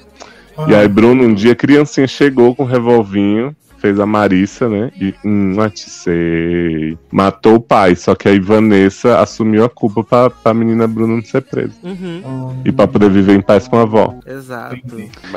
[0.57, 3.55] Ah, E aí Bruno, um dia, criancinha, chegou com um revolvinho,
[3.85, 4.91] fez a Marissa, né?
[4.99, 6.97] E, hum, sei.
[7.13, 11.23] Matou o pai, só que aí Vanessa assumiu a culpa pra, pra menina Bruna não
[11.23, 11.75] ser presa.
[11.83, 14.15] Uhum, E pra poder viver em paz com a avó.
[14.27, 14.77] exato.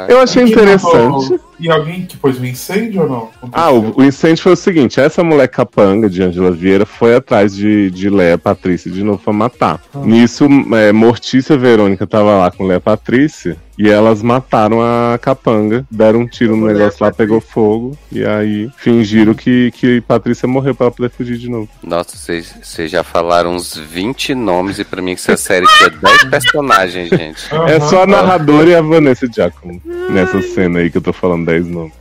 [0.07, 1.37] Eu achei E interessante.
[1.59, 3.29] E alguém que pôs o incêndio ou não?
[3.51, 7.53] Ah, o, o incêndio foi o seguinte: essa mulher capanga de Angela Vieira foi atrás
[7.53, 9.81] de, de Léa Patrícia de novo pra matar.
[10.05, 16.21] Nisso, é, Mortícia Verônica tava lá com Léa Patrícia e elas mataram a capanga, deram
[16.21, 20.87] um tiro no negócio lá, pegou fogo e aí fingiram que, que Patrícia morreu pra
[20.87, 21.69] ela poder fugir de novo.
[21.83, 25.89] Nossa, vocês vocês já falaram uns 20 nomes e pra mim que essa série tinha
[25.89, 27.43] 10 personagens, gente.
[27.67, 31.45] É só a narradora e a Vanessa Giacomo nessa cena aí que eu tô falando
[31.45, 31.93] 10 nomes.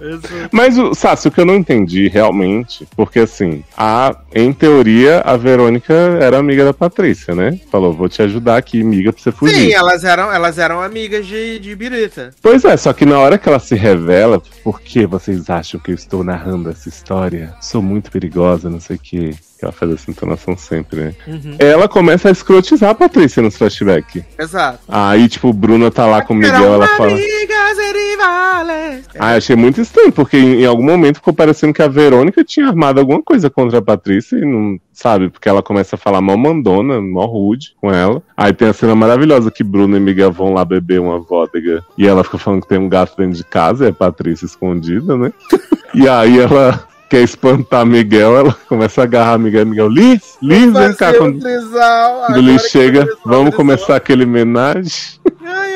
[0.53, 5.37] Mas, o Sassi, o que eu não entendi realmente, porque assim, a, em teoria, a
[5.37, 7.59] Verônica era amiga da Patrícia, né?
[7.71, 9.55] Falou, vou te ajudar aqui, amiga, pra você fugir.
[9.55, 12.31] Sim, elas eram, elas eram amigas de, de Birita.
[12.41, 15.91] Pois é, só que na hora que ela se revela, por que vocês acham que
[15.91, 17.55] eu estou narrando essa história?
[17.61, 19.35] Sou muito perigosa, não sei o quê.
[19.59, 21.15] Que ela faz essa entonação sempre, né?
[21.27, 21.57] Uhum.
[21.59, 24.23] Ela começa a escrotizar a Patrícia nos flashbacks.
[24.39, 24.81] Exato.
[24.87, 27.13] Aí, tipo, o Bruno tá lá com o Miguel, ela fala.
[27.13, 29.05] amigas e rivales.
[29.19, 32.67] Ah, achei muito estranho, porque em, em algum momento ficou parecendo que a Verônica tinha
[32.67, 36.37] armado alguma coisa contra a Patrícia e não sabe, porque ela começa a falar mó
[36.37, 38.23] mandona, mó rude com ela.
[38.37, 42.07] Aí tem a cena maravilhosa que Bruno e Miguel vão lá beber uma vodka e
[42.07, 45.17] ela fica falando que tem um gato dentro de casa, e é a Patrícia escondida,
[45.17, 45.33] né?
[45.95, 50.95] e aí ela quer espantar Miguel, ela começa a agarrar Miguel, Miguel, Liz, Liz, vem
[50.95, 51.07] cá.
[51.07, 55.21] Fazer Quando, quando Liz chega, vamos começar aquele homenagem.
[55.45, 55.76] Ai,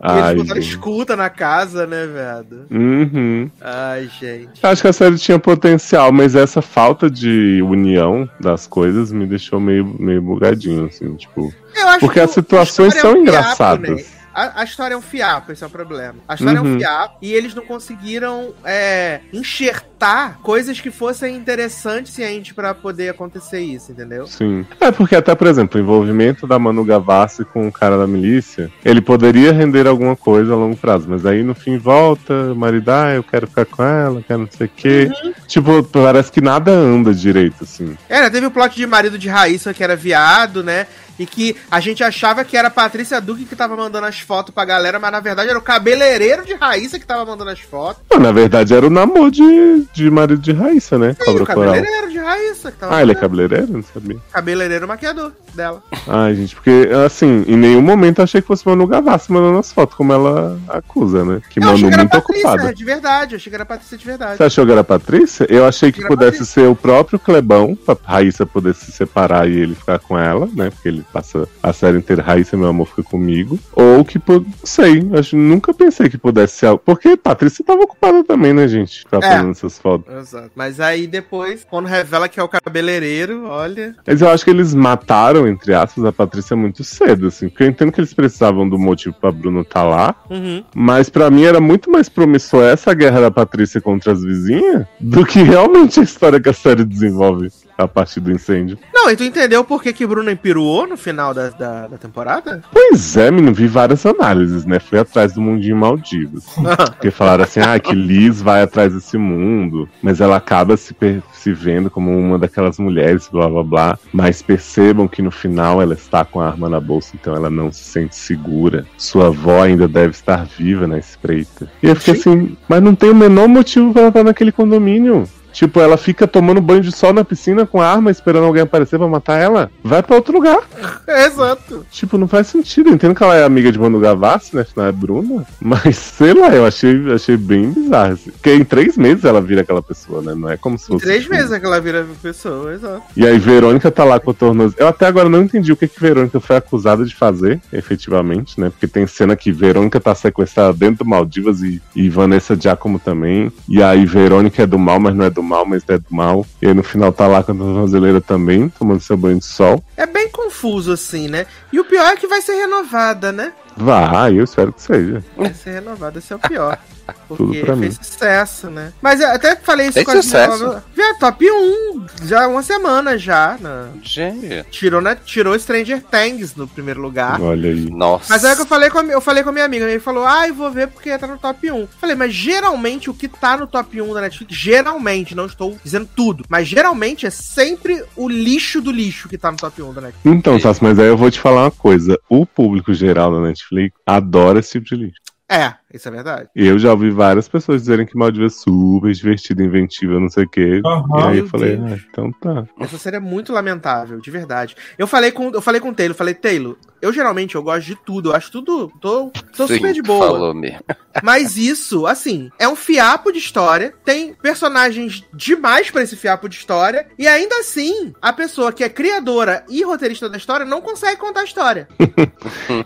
[0.00, 0.70] Ai, eles botaram gente.
[0.70, 2.66] escuta na casa, né, velho?
[2.70, 3.50] Uhum.
[3.60, 4.64] Ai, gente.
[4.64, 9.58] Acho que a série tinha potencial, mas essa falta de união das coisas me deixou
[9.58, 11.52] meio, meio bugadinho, assim, tipo.
[12.00, 13.90] Porque que as situações história são é um engraçadas.
[13.96, 14.15] né?
[14.36, 16.16] A, a história é um fiapo, esse é o problema.
[16.28, 16.74] A história é Uhum.
[16.74, 23.08] um fiapo e eles não conseguiram é, enxertar coisas que fossem interessantes gente pra poder
[23.08, 24.26] acontecer isso, entendeu?
[24.26, 24.66] Sim.
[24.78, 28.70] É porque até, por exemplo, o envolvimento da Manu Gavassi com o cara da milícia,
[28.84, 32.90] ele poderia render alguma coisa a longo prazo, mas aí no fim volta, o marido,
[32.90, 35.10] ah, eu quero ficar com ela, quero não sei o quê.
[35.24, 35.32] Uhum.
[35.46, 37.96] Tipo, parece que nada anda direito, assim.
[38.06, 40.86] É, né, teve o plot de marido de Raíssa que era viado, né?
[41.18, 44.54] E que a gente achava que era a Patrícia Duque que tava mandando as fotos
[44.54, 48.02] pra galera, mas na verdade era o cabeleireiro de Raíssa que tava mandando as fotos.
[48.10, 51.14] Não, na verdade era o namoro de, de marido de Raíssa, né?
[51.18, 51.74] Sim, Cobra o coral.
[51.74, 53.72] cabeleireiro de Raíssa que tava Ah, ele é cabeleireiro?
[53.72, 54.18] Não sabia.
[54.32, 55.82] cabeleireiro maquiador dela.
[56.06, 59.72] Ai, gente, porque, assim, em nenhum momento eu achei que fosse Manu Gavassi mandando as
[59.72, 61.40] fotos, como ela acusa, né?
[61.48, 62.74] Que eu achei Manu que era muito Patrícia, ocupada.
[62.74, 63.34] de verdade.
[63.34, 64.36] Eu achei que era Patrícia de verdade.
[64.36, 65.46] Você achou que era a Patrícia?
[65.48, 66.62] Eu achei que pudesse Patrícia.
[66.62, 70.70] ser o próprio Clebão, pra Raíssa poder se separar e ele ficar com ela, né?
[70.70, 73.58] Porque ele passa a série inteira, Raíssa, meu amor, fica comigo.
[73.72, 74.20] Ou que,
[74.64, 76.82] sei, acho, nunca pensei que pudesse ser algo.
[76.84, 79.00] Porque Patrícia tava ocupada também, né, gente?
[79.00, 79.20] Ficar É.
[79.22, 80.12] fazendo essas fotos.
[80.14, 80.50] Exato.
[80.54, 83.94] Mas aí depois, quando revela que é o cabeleireiro, olha.
[84.06, 87.48] Mas eu acho que eles mataram, entre aspas, a Patrícia muito cedo, assim.
[87.48, 90.14] Porque eu entendo que eles precisavam do motivo pra Bruno tá lá.
[90.30, 90.62] Uhum.
[90.74, 95.24] Mas pra mim era muito mais promissor essa guerra da Patrícia contra as vizinhas do
[95.24, 98.78] que realmente a história que a série desenvolve a partir do incêndio.
[98.92, 102.62] Não, e tu entendeu por que, que Bruno empiruou no final da, da, da temporada?
[102.72, 104.78] Pois é, menino, vi várias análises, né?
[104.78, 106.46] Fui atrás do mundinho Maldivas.
[106.96, 110.94] Porque falaram assim, ah, que Liz vai atrás desse mundo, mas ela acaba se,
[111.32, 113.98] se vendo como uma daquelas mulheres, blá blá blá.
[114.12, 117.70] Mas percebam que no final ela está com a arma na bolsa, então ela não
[117.70, 118.86] se sente segura.
[118.96, 121.70] Sua avó ainda deve estar viva na espreita.
[121.82, 125.28] E eu fiquei assim, mas não tem o menor motivo pra ela estar naquele condomínio.
[125.56, 129.08] Tipo, ela fica tomando banho de sol na piscina com arma, esperando alguém aparecer pra
[129.08, 129.70] matar ela.
[129.82, 130.58] Vai pra outro lugar.
[131.08, 131.86] Exato.
[131.90, 132.90] Tipo, não faz sentido.
[132.90, 134.60] Eu entendo que ela é amiga de Manu Gavassi, né?
[134.60, 135.46] Afinal é Bruna.
[135.58, 138.12] Mas, sei lá, eu achei, achei bem bizarro.
[138.12, 138.30] Assim.
[138.32, 140.34] Porque em três meses ela vira aquela pessoa, né?
[140.34, 141.06] Não é como se Em fosse.
[141.06, 143.02] três tipo, meses é que ela vira pessoa, exato.
[143.16, 144.74] E aí Verônica tá lá com o tornozelo.
[144.78, 148.68] Eu até agora não entendi o que que Verônica foi acusada de fazer, efetivamente, né?
[148.68, 153.50] Porque tem cena que Verônica tá sequestrada dentro do Maldivas e, e Vanessa Giacomo também.
[153.66, 156.46] E aí Verônica é do mal, mas não é do mal, mas é do mal.
[156.60, 159.82] E aí no final tá lá com a tornozeleira também, tomando seu banho de sol.
[159.96, 161.46] É bem confuso assim, né?
[161.72, 163.52] E o pior é que vai ser renovada, né?
[163.76, 165.24] Vai, eu espero que seja.
[165.36, 166.78] Vai ser renovada, esse é o pior.
[167.28, 167.90] Tudo Porque fez mim.
[167.90, 168.92] sucesso, né?
[169.00, 170.82] Mas eu até falei isso Tem com sucesso?
[170.94, 173.56] Vê, top 1, já uma semana já.
[173.60, 173.90] né?
[174.02, 174.64] Gente.
[174.70, 175.16] Tirou, né?
[175.24, 177.40] Tirou Stranger Things no primeiro lugar.
[177.40, 177.88] Olha aí.
[177.90, 178.26] Nossa.
[178.28, 180.00] Mas aí é que eu falei com a, eu falei com a minha amiga, ele
[180.00, 181.86] falou, ah, eu vou ver porque tá no top 1.
[182.00, 186.08] Falei, mas geralmente o que tá no top 1 da Netflix, geralmente, não estou dizendo
[186.14, 190.00] tudo, mas geralmente é sempre o lixo do lixo que tá no top 1 da
[190.00, 190.36] Netflix.
[190.36, 192.18] Então, Sassi, mas aí eu vou te falar uma coisa.
[192.28, 193.65] O público geral da Netflix
[194.06, 195.20] adora esse tipo de lixo.
[195.48, 196.48] É, Isso é verdade.
[196.54, 200.44] E eu já ouvi várias pessoas dizerem que Maldivas é super divertida, inventiva, não sei
[200.44, 200.82] o quê.
[200.84, 201.06] Aham.
[201.08, 202.66] e aí eu falei, ah, então tá.
[202.78, 204.76] Essa série é muito lamentável, de verdade.
[204.98, 207.96] Eu falei com, eu falei com o Taylor, falei, Taylor, eu geralmente eu gosto de
[207.96, 208.92] tudo, eu acho tudo.
[209.00, 210.26] Tô, tô super de boa.
[210.26, 210.80] Falou mesmo.
[211.22, 216.56] Mas isso, assim, é um fiapo de história, tem personagens demais pra esse fiapo de
[216.56, 221.18] história, e ainda assim, a pessoa que é criadora e roteirista da história não consegue
[221.18, 221.88] contar a história.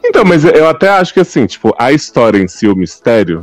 [0.05, 3.00] Então, mas eu até acho que assim, tipo, a história em si, o mistério,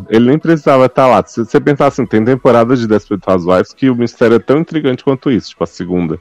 [0.10, 1.24] ele nem precisava estar lá.
[1.26, 5.04] Se você pensar assim, tem temporadas de Desperate Housewives que o mistério é tão intrigante
[5.04, 6.20] quanto isso, tipo a segunda.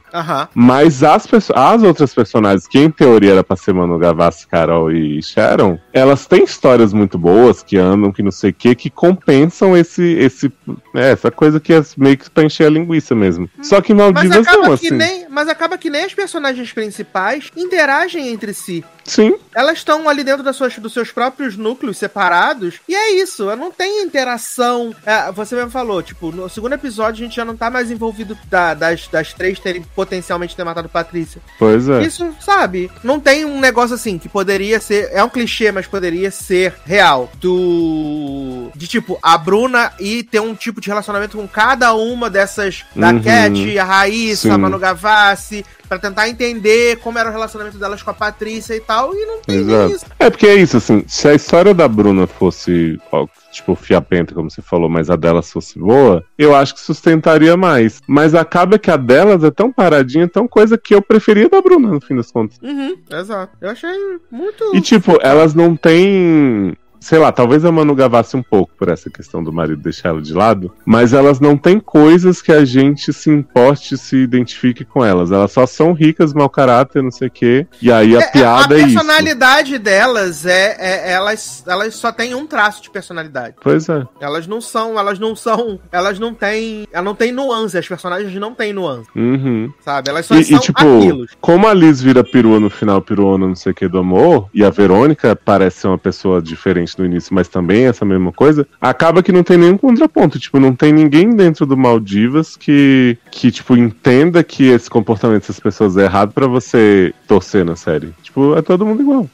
[0.53, 5.21] Mas as, as outras personagens, que em teoria era pra ser Manu Gavassi, Carol e
[5.21, 9.75] Sharon, elas têm histórias muito boas, que andam, que não sei o que, que compensam
[9.75, 10.51] esse, esse,
[10.95, 13.49] é, essa coisa que é meio que pra encher a linguiça mesmo.
[13.61, 14.95] Só que Mas Maldivas acaba, não, que assim.
[14.95, 18.83] nem, mas acaba que nem as personagens principais interagem entre si.
[19.03, 22.75] Sim, Elas estão ali dentro das suas, dos seus próprios núcleos separados.
[22.87, 24.93] E é isso, não tem interação.
[25.05, 28.37] É, você mesmo falou, tipo, no segundo episódio a gente já não tá mais envolvido
[28.49, 31.41] da- das, das três terem potencialmente ter matado Patrícia.
[31.59, 32.03] pois é.
[32.03, 32.89] Isso, sabe?
[33.03, 35.09] Não tem um negócio assim que poderia ser.
[35.11, 37.29] É um clichê, mas poderia ser real.
[37.39, 38.71] Do.
[38.75, 42.85] De tipo, a Bruna e ter um tipo de relacionamento com cada uma dessas.
[42.95, 43.21] Da Uhum.
[43.21, 44.51] Cat, a Raíssa, Sim.
[44.53, 45.65] a Manu Gavassi.
[45.87, 49.13] Pra tentar entender como era o relacionamento delas com a Patrícia e tal.
[49.15, 49.93] E não tem Exato.
[49.93, 50.05] isso.
[50.19, 54.49] É porque é isso, assim, se a história da Bruna fosse, ó, tipo, fiapenta, como
[54.49, 58.01] você falou, mas a delas fosse boa, eu acho que sustentaria mais.
[58.07, 61.89] Mas acaba que a delas é tão paradinha, tão coisa que eu preferia da Bruna,
[61.89, 62.57] no fim das contas.
[62.61, 63.57] Uhum, exato.
[63.61, 63.89] Eu achei
[64.29, 64.75] muito.
[64.75, 66.75] E, tipo, elas não têm.
[66.99, 70.21] Sei lá, talvez a Manu Gavassi um pouco por essa questão do marido deixar ela
[70.21, 75.03] de lado, mas elas não têm coisas que a gente se importe, se identifique com
[75.05, 75.31] elas.
[75.31, 77.67] Elas só são ricas, mau caráter, não sei o quê.
[77.81, 78.93] E aí a É, piada a é isso.
[78.93, 83.55] personalidade delas é, é- elas, elas só têm um traço de personalidade.
[83.61, 84.05] Pois é.
[84.19, 88.33] Elas não são, elas não são, elas não têm, ela não tem nuance, as personagens
[88.35, 89.71] não têm nuance, Uhum.
[89.83, 90.09] sabe?
[90.09, 93.55] Elas só E, são e, tipo, como a Liz vira perua no final, peruona, não
[93.55, 97.33] sei o que do amor, e a Verônica parece ser uma pessoa diferente no início,
[97.33, 100.37] mas também essa mesma coisa, acaba que não tem nenhum contraponto.
[100.39, 105.59] Tipo, não tem ninguém dentro do Maldivas que, que tipo, entenda que esse comportamento dessas
[105.59, 108.13] pessoas é errado pra você torcer na série.
[108.21, 109.29] Tipo, é todo mundo igual.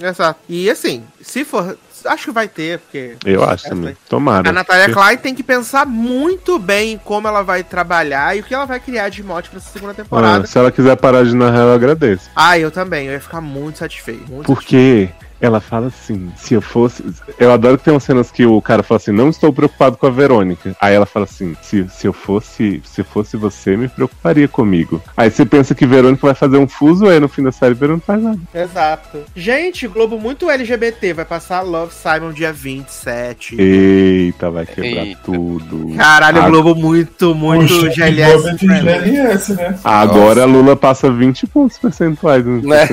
[0.00, 0.40] Exato.
[0.48, 3.90] E assim, se for, acho que vai ter, porque Eu acho também.
[3.90, 3.96] aí.
[4.08, 4.48] Tomara.
[4.48, 8.42] a Natália Klein tem que pensar muito bem em como ela vai trabalhar e o
[8.42, 10.46] que ela vai criar de mote pra essa segunda Ah, temporada.
[10.46, 12.28] se ela quiser parar de narrar, eu agradeço.
[12.34, 14.28] Ah, eu também, eu ia ficar muito satisfeito.
[14.30, 15.08] Muito Porque
[15.42, 17.04] ela fala assim, se eu fosse.
[17.36, 20.06] Eu adoro que tem umas cenas que o cara fala assim, não estou preocupado com
[20.06, 20.76] a Verônica.
[20.80, 22.80] Aí ela fala assim, se, se eu fosse.
[22.84, 25.02] Se fosse você, me preocuparia comigo.
[25.16, 27.92] Aí você pensa que Verônica vai fazer um fuso, aí no fim da série Verônica
[28.16, 28.38] não faz nada.
[28.54, 29.18] Exato.
[29.34, 33.60] Gente, Globo muito LGBT, vai passar Love Simon dia 27.
[33.60, 35.20] Eita, vai quebrar Eita.
[35.24, 35.96] tudo.
[35.96, 38.32] Caralho, Ah, Globo muito, muito Puxa, GLS.
[38.32, 38.56] Globo é.
[38.56, 39.78] GLS, né?
[39.82, 42.86] Agora a Lula passa 20 pontos percentuais no Né?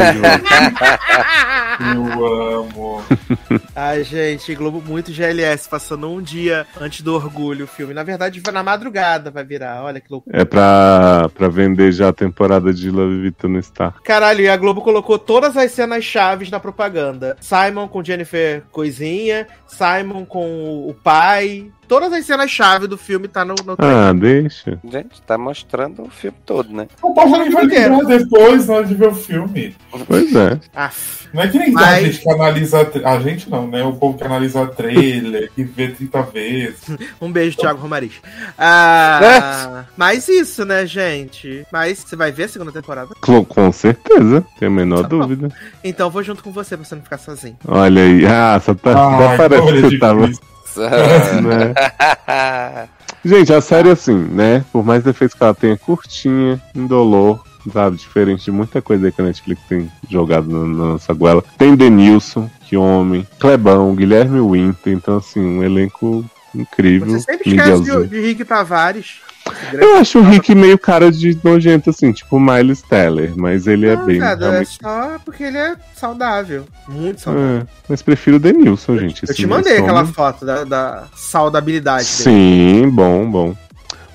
[1.79, 2.38] Eu amo.
[3.75, 7.93] Ai, gente, Globo muito GLS, passando um dia antes do orgulho o filme.
[7.93, 9.83] Na verdade, na madrugada vai virar.
[9.83, 10.41] Olha que loucura.
[10.41, 13.95] É pra, pra vender já a temporada de Love Vita no Star.
[14.03, 17.37] Caralho, e a Globo colocou todas as cenas chaves na propaganda.
[17.39, 21.71] Simon com Jennifer Coisinha, Simon com o pai.
[21.89, 23.97] Todas as cenas chave do filme tá no, no trailer.
[23.97, 24.79] Ah, deixa.
[24.89, 26.87] Gente, tá mostrando o filme todo, né?
[27.01, 29.75] O povo nem lembrar depois na hora de ver o filme.
[30.07, 30.59] Pois é.
[30.75, 31.27] Aff.
[31.33, 32.91] Não é que nem a Mas- gente que analisa.
[33.03, 33.83] a A gente não, né?
[33.83, 36.79] O povo que analisa trailer, que vê 30 vezes.
[37.19, 38.13] Um beijo, Thiago Romariz.
[38.57, 41.65] Ah, mas isso, né, gente?
[41.71, 43.09] Mas você vai ver a segunda temporada?
[43.21, 45.19] Com, com certeza, tenho a menor Tá bom.
[45.19, 45.49] dúvida.
[45.83, 47.57] Então eu vou junto com você pra você não ficar sozinho.
[47.67, 48.25] Olha aí.
[48.25, 48.91] Ah, só tá.
[48.95, 50.29] Ai, até parece é que você tava.
[50.83, 51.73] Né?
[53.23, 54.63] Gente, a série, assim, né?
[54.71, 57.97] Por mais defeitos que ela tenha, curtinha, indolor, sabe?
[57.97, 61.43] Diferente de muita coisa aí que a Netflix tem jogado na, na nossa goela.
[61.57, 66.23] Tem Denilson, que homem, Clebão, Guilherme Winter, então, assim, um elenco
[66.55, 67.09] incrível.
[67.09, 69.17] Você sempre esquece de, de Rick Tavares.
[69.73, 73.95] Eu acho o Rick meio cara de nojento, assim, tipo Miles Teller, mas ele é
[73.95, 74.19] Não, bem.
[74.19, 76.65] cara, é realmente- só porque ele é saudável.
[76.87, 77.59] Muito saudável.
[77.59, 79.23] É, mas prefiro o Denilson, gente.
[79.27, 82.23] Eu te mandei aquela foto da, da saudabilidade dele.
[82.23, 83.55] Sim, bom, bom.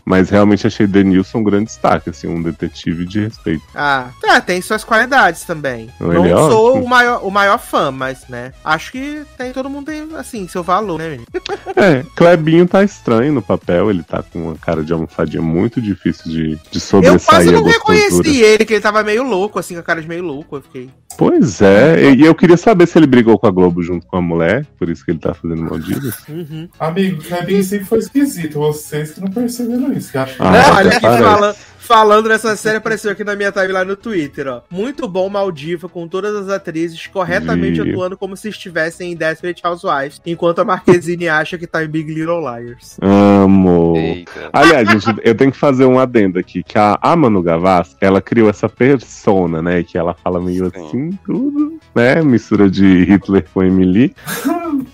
[0.04, 3.62] Mas realmente achei Denilson um grande destaque, assim, um detetive de respeito.
[3.74, 5.90] Ah, é, tem suas qualidades também.
[6.00, 6.84] Ele Não é sou ótimo.
[6.84, 10.62] o maior, o maior fã, mas, né, acho que tem, todo mundo tem, assim, seu
[10.62, 11.26] valor, né, menino?
[11.76, 16.30] É, Clebinho tá estranho no papel, ele tá com uma cara de almofadinha muito difícil
[16.30, 19.74] de, de Eu sobressair quase a não reconheci ele, que ele tava meio louco, assim,
[19.74, 20.88] com a cara de meio louco, eu fiquei...
[21.16, 24.22] Pois é, e eu queria saber se ele brigou com a Globo junto com a
[24.22, 26.14] mulher, por isso que ele tá fazendo Maldivas.
[26.28, 26.68] Uhum.
[26.78, 28.58] Amigo, Kevin sempre foi esquisito.
[28.58, 30.10] Vocês que não perceberam isso.
[30.12, 33.94] Que acham Ah, olha aqui fala- falando dessa série, apareceu aqui na minha timeline no
[33.94, 34.62] Twitter, ó.
[34.70, 37.90] Muito bom Maldiva, com todas as atrizes corretamente Vi.
[37.90, 42.10] atuando como se estivessem em Desperate Housewives, enquanto a Marquezine acha que tá em Big
[42.12, 42.96] Little Liars.
[43.02, 43.94] Amo.
[43.98, 44.48] Eita.
[44.50, 48.22] Aliás, gente, eu tenho que fazer um adendo aqui, que a, a Manu Gavassi, ela
[48.22, 50.86] criou essa persona, né, que ela fala meio Sim.
[50.86, 54.14] assim, tudo, né, mistura de Hitler com Emily.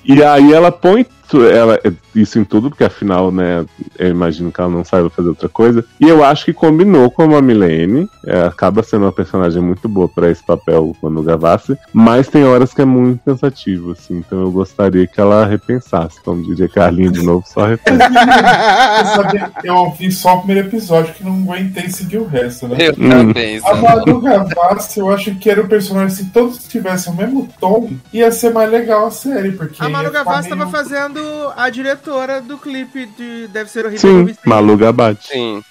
[0.04, 1.06] E aí ela põe
[1.46, 1.78] ela,
[2.14, 3.64] isso em tudo, porque afinal, né,
[3.98, 5.84] eu imagino que ela não saiba fazer outra coisa.
[6.00, 10.08] E eu acho que combinou com a Milene, é, acaba sendo uma personagem muito boa
[10.08, 14.50] pra esse papel, Manu Gavassi, mas tem horas que é muito cansativo, assim, então eu
[14.50, 18.08] gostaria que ela repensasse, como diria Carlinha de novo, só repensa.
[19.64, 22.76] Eu ouvi só o primeiro episódio que não aguentei seguir o resto, né?
[22.78, 23.08] Eu Hum.
[23.08, 23.80] também, A Zé.
[23.80, 28.30] Manu Gavassi, eu acho que era o personagem, se todos tivessem o mesmo tom, ia
[28.30, 29.82] ser mais legal a série, porque...
[29.82, 31.19] A Manu ia ficar Gavassi meio- tava fazendo
[31.56, 34.28] a diretora do clipe de Deve Ser Horrível.
[34.28, 34.36] Sim.
[34.44, 35.28] Malu Gabate.
[35.28, 35.62] Sim.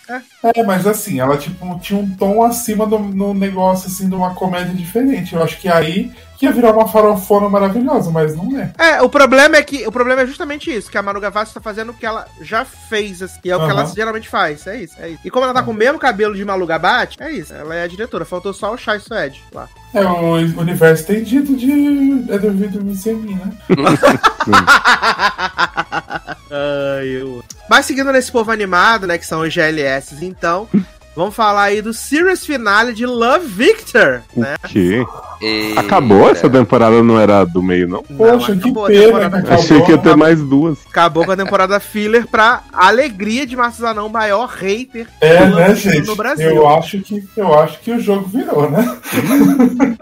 [0.44, 4.34] É, mas assim, ela tipo, tinha um tom acima do no negócio, assim, de uma
[4.34, 5.34] comédia diferente.
[5.34, 8.72] Eu acho que aí que ia virar uma farofona maravilhosa, mas não é.
[8.80, 11.60] É, o problema é que o problema é justamente isso, que a Manu Gavassi tá
[11.60, 13.82] fazendo o que ela já fez, assim, e é o que Aham.
[13.82, 15.20] ela geralmente faz, é isso, é isso.
[15.26, 17.84] E como ela tá com o mesmo cabelo de Malu Gabate, é isso, ela é
[17.84, 19.68] a diretora, faltou só o Chai Suede lá.
[19.94, 22.96] É, o universo tem dito de é devido a mim,
[23.36, 23.52] né?
[26.52, 27.44] Ai, eu...
[27.70, 30.70] Mas seguindo nesse povo animado, né, que são os GLS, então,
[31.20, 34.56] vamos falar aí do series finale de Love Victor, né?
[34.64, 35.06] O quê?
[35.42, 35.82] Eita.
[35.82, 38.02] Acabou essa temporada, não era do meio, não?
[38.04, 39.54] Poxa, que pena acabou.
[39.54, 40.78] Achei que ia ter mais duas.
[40.90, 45.56] Acabou com a temporada filler pra alegria de Márcio Zanão, o maior hater É, do
[45.58, 46.08] né, gente?
[46.08, 46.50] no Brasil.
[46.50, 48.98] Eu acho, que, eu acho que o jogo virou, né?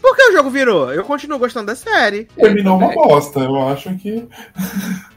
[0.00, 0.92] Por que o jogo virou?
[0.92, 2.24] Eu continuo gostando da série.
[2.36, 3.02] Terminou uma também.
[3.02, 3.40] bosta.
[3.40, 4.28] Eu acho que.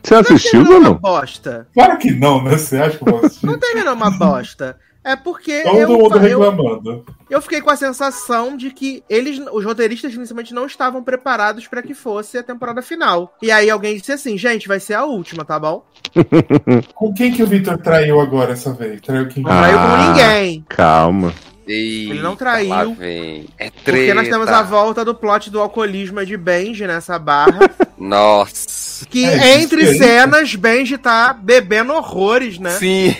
[0.03, 0.95] Você assistiu Terminou ou uma não?
[0.95, 1.67] bosta.
[1.73, 2.57] Claro que não, né?
[2.57, 3.45] Você acha que eu vou assistir?
[3.45, 4.77] Não terminou uma bosta.
[5.07, 7.05] É porque Todo eu, mundo eu, reclamando.
[7.29, 11.81] eu fiquei com a sensação de que eles, os roteiristas, inicialmente não estavam preparados pra
[11.81, 13.33] que fosse a temporada final.
[13.41, 15.85] E aí alguém disse assim, gente, vai ser a última, tá bom?
[16.93, 18.99] Com quem que o Victor traiu agora essa vez?
[18.99, 19.43] Traiu quem?
[19.43, 19.87] Não traiu Ah.
[19.87, 20.65] com ninguém.
[20.67, 21.33] Calma.
[21.65, 22.97] Eita, Ele não traiu.
[23.01, 23.81] É treta.
[23.83, 27.59] Porque nós temos a volta do plot do alcoolismo de Benji nessa barra.
[27.97, 29.05] Nossa.
[29.09, 32.71] Que É, entre cenas, Benji tá bebendo horrores, né?
[32.71, 33.15] Sim.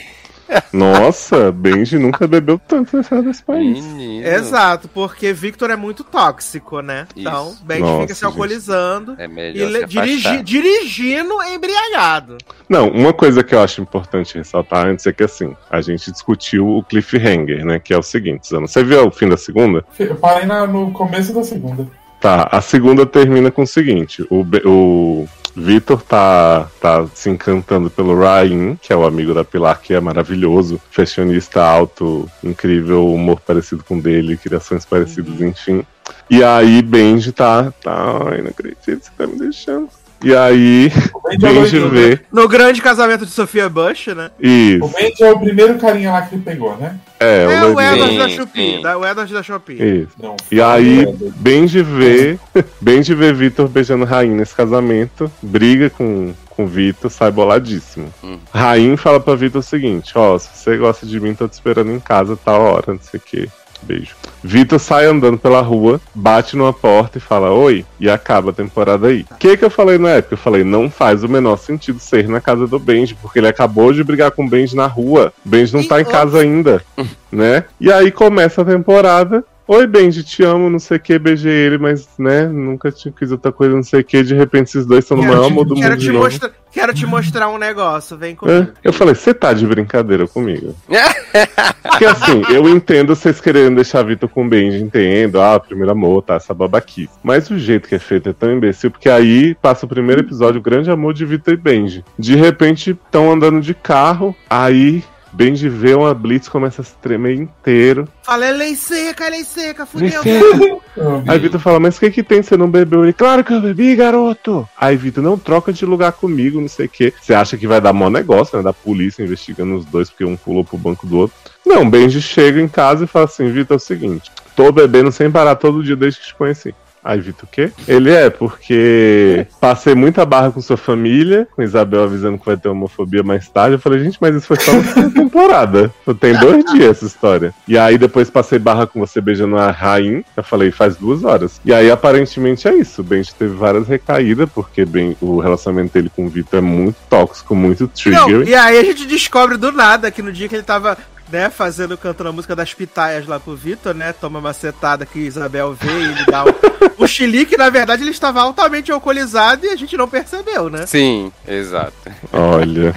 [0.71, 3.83] Nossa, Benji nunca bebeu tanto desse país.
[3.85, 4.27] Menino.
[4.27, 7.07] Exato, porque Victor é muito tóxico, né?
[7.15, 7.63] Então, Isso.
[7.65, 9.15] Benji Nossa, fica se alcoolizando.
[9.17, 12.37] É E dirigi- dirigindo embriagado.
[12.69, 16.67] Não, uma coisa que eu acho importante ressaltar antes é que assim, a gente discutiu
[16.67, 17.79] o cliffhanger, né?
[17.79, 18.67] Que é o seguinte, Zana.
[18.67, 19.83] Você viu o fim da segunda?
[19.99, 21.87] Eu parei no começo da segunda.
[22.19, 25.27] Tá, a segunda termina com o seguinte: o, Be- o
[25.59, 29.99] Vitor tá, tá se encantando pelo Ryan, que é o amigo da Pilar, que é
[29.99, 35.83] maravilhoso, fashionista alto, incrível, humor parecido com dele, criações parecidas, enfim.
[36.29, 37.91] E aí Benji tá, tá,
[38.29, 39.89] ai, não acredito, você tá me deixando.
[40.23, 44.31] E aí O Benji o vê No grande casamento de Sofia Bush, né?
[44.39, 44.87] O isso.
[44.87, 46.97] Benji é o primeiro carinha lá que ele pegou, né?
[47.19, 48.81] É, É, o o Edward da Shopee.
[48.81, 50.01] Da, o Edward da Shopee.
[50.03, 50.13] Isso.
[50.21, 50.35] Não.
[50.51, 52.37] E aí, o Benji vê,
[52.79, 58.13] Benji vê Vitor beijando Rain nesse casamento, briga com, com Vitor, sai boladíssimo.
[58.23, 58.37] Hum.
[58.53, 61.91] Rain fala pra Vitor o seguinte: Ó, se você gosta de mim, tô te esperando
[61.91, 63.49] em casa, tal hora, não sei o que.
[63.81, 64.15] Beijo.
[64.43, 69.07] Vitor sai andando pela rua, bate numa porta e fala oi, e acaba a temporada
[69.07, 69.25] aí.
[69.29, 70.33] O que, que eu falei na época?
[70.33, 73.91] Eu falei, não faz o menor sentido ser na casa do Benji, porque ele acabou
[73.91, 75.33] de brigar com o Benji na rua.
[75.45, 76.81] O Benji não E tá em casa ainda,
[77.31, 77.65] né?
[77.79, 79.43] E aí começa a temporada.
[79.67, 83.33] Oi, Benji, te amo, não sei o que, beijei ele, mas, né, nunca te quis
[83.33, 84.23] outra coisa, não sei o que.
[84.23, 86.51] De repente, esses dois estão no maior amor do Quero mundo te, mostra...
[86.71, 88.71] Quero te mostrar um negócio, vem É, comigo.
[88.81, 90.73] Eu falei, você tá de brincadeira comigo?
[91.83, 96.21] Porque assim, eu entendo vocês querendo deixar Vitor com o Benji, entendo, ah, primeiro amor,
[96.21, 97.09] tá, essa babaquice.
[97.21, 100.59] Mas o jeito que é feito é tão imbecil, porque aí passa o primeiro episódio,
[100.59, 102.05] o grande amor de Vitor e Benji.
[102.17, 105.03] De repente, estão andando de carro, aí
[105.37, 108.07] Benji vê uma blitz, começa a se tremer inteiro.
[108.23, 110.23] Fala, é lei seca, é lei seca, fudeu.
[111.27, 113.03] Aí Vitor fala, mas o que que tem, você não bebeu?
[113.03, 114.67] Ele, claro que eu bebi, garoto.
[114.75, 117.13] Aí Vitor, não troca de lugar comigo, não sei o quê.
[117.21, 120.35] Você acha que vai dar mó negócio, né, da polícia investigando os dois, porque um
[120.35, 121.37] pulou pro banco do outro.
[121.63, 125.29] Não, Benji chega em casa e fala assim, Vitor, é o seguinte, tô bebendo sem
[125.29, 126.73] parar todo dia desde que te conheci.
[127.03, 127.71] Aí, Vitor, o quê?
[127.87, 132.67] Ele é, porque passei muita barra com sua família, com Isabel avisando que vai ter
[132.67, 133.75] homofobia mais tarde.
[133.75, 135.93] Eu falei, gente, mas isso foi só primeira temporada.
[136.19, 137.53] Tem dois dias essa história.
[137.67, 140.23] E aí depois passei barra com você beijando a Rain.
[140.35, 141.61] Eu falei, faz duas horas.
[141.63, 143.01] E aí aparentemente é isso.
[143.01, 146.97] O Benji teve várias recaídas, porque bem, o relacionamento dele com o Vitor é muito
[147.09, 148.47] tóxico, muito Não, trigger.
[148.47, 150.97] e aí a gente descobre do nada que no dia que ele tava,
[151.29, 155.19] né, fazendo, cantando a música das pitaias lá pro Vitor, né, toma uma setada que
[155.19, 159.69] Isabel vê e ele dá o, o chilique, na verdade ele estava altamente alcoolizado e
[159.69, 160.85] a gente não percebeu, né?
[160.85, 161.93] Sim, exato.
[162.31, 162.95] Olha.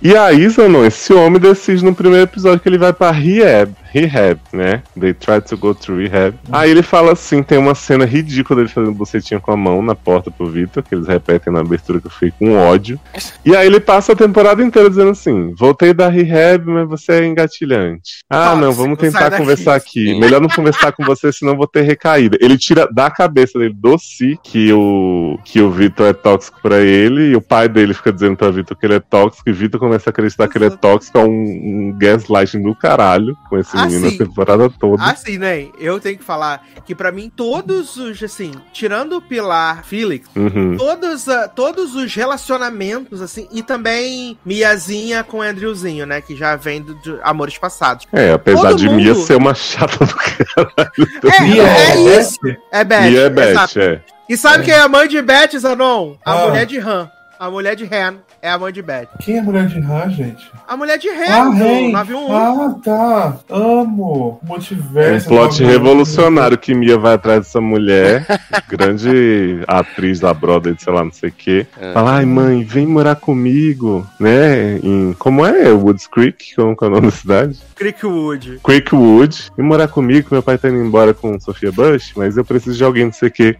[0.00, 3.74] E aí, Zanon, esse homem decide no primeiro episódio que ele vai pra rehab.
[3.92, 4.82] Rehab, né?
[4.98, 6.36] They try to go to rehab.
[6.50, 9.94] Aí ele fala assim: tem uma cena ridícula dele fazendo bocetinha com a mão na
[9.94, 12.98] porta pro Victor, que eles repetem na abertura que eu fiquei com ódio.
[13.44, 17.26] E aí ele passa a temporada inteira dizendo assim: voltei da rehab, mas você é
[17.26, 18.24] engatilhante.
[18.28, 20.18] Ah, Tóxico, não, vamos tentar conversar aqui.
[20.18, 22.36] Melhor não conversar com você, senão vou ter recaída.
[22.40, 26.80] Ele tira da cabeça dele do si que o, que o Vitor é tóxico pra
[26.80, 29.80] ele, e o pai dele fica dizendo pra Vitor que ele é tóxico, e Vitor
[29.80, 33.75] começa a acreditar que ele é tóxico, é um, um gaslighting do caralho com esse
[33.78, 34.14] Ah, menino sim.
[34.14, 35.02] a temporada toda.
[35.04, 39.84] Assim, né, eu tenho que falar que pra mim todos os, assim, tirando o Pilar
[39.84, 40.76] Felix, Uhum.
[40.76, 46.82] todos, ah, todos os relacionamentos, assim, e também Miazinha com Andrewzinho, né, que já vem
[46.82, 48.06] do, de amores passados.
[48.12, 50.90] É, apesar Todo de Mia mundo- ser uma chata do caralho.
[51.36, 52.38] É, Mia é, é isso.
[52.72, 53.00] É Beth.
[53.10, 54.00] Mia é Beth, é.
[54.28, 56.16] E sabe quem é a mãe de Beth, Zanon?
[56.24, 56.46] A Ah.
[56.48, 57.10] mulher de Han.
[57.38, 58.16] A mulher de Han
[58.46, 59.08] é a mãe de Beth.
[59.20, 60.50] Quem é mulher de rã, gente?
[60.68, 61.92] A mulher de Ah, Han, do Ren.
[61.92, 62.32] 911.
[62.32, 63.36] Ah, tá.
[63.50, 64.38] Amo.
[64.42, 65.28] Um Multiverso.
[65.28, 65.72] plot Amo.
[65.72, 68.24] revolucionário que Mia vai atrás dessa mulher,
[68.68, 71.66] grande atriz da brother, sei lá, não sei o quê.
[71.80, 71.92] É.
[71.92, 74.78] Fala, ai mãe, vem morar comigo, né?
[74.82, 75.68] Em, como é?
[75.72, 76.54] Woods Creek?
[76.54, 77.58] Como que é o nome da cidade?
[77.74, 78.60] Creekwood.
[78.62, 79.50] Creekwood.
[79.58, 82.84] E morar comigo, meu pai tá indo embora com Sofia Bush, mas eu preciso de
[82.84, 83.56] alguém, não sei o quê.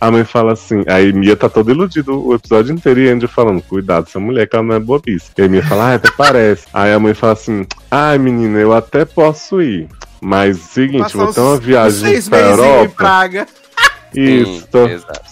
[0.00, 3.60] A mãe fala assim, aí Mia tá todo iludido o episódio inteiro e Andrew falando,
[3.62, 5.30] cuidado, essa mulher que ela não é bobice.
[5.36, 6.66] E aí Mia fala, ah, até parece.
[6.72, 9.88] Aí a mãe fala assim, ai menina, eu até posso ir.
[10.20, 12.94] Mas seguinte, vou ter uma viagem pra meses em Europa.
[12.96, 13.46] Praga.
[14.14, 14.86] Isso, tô-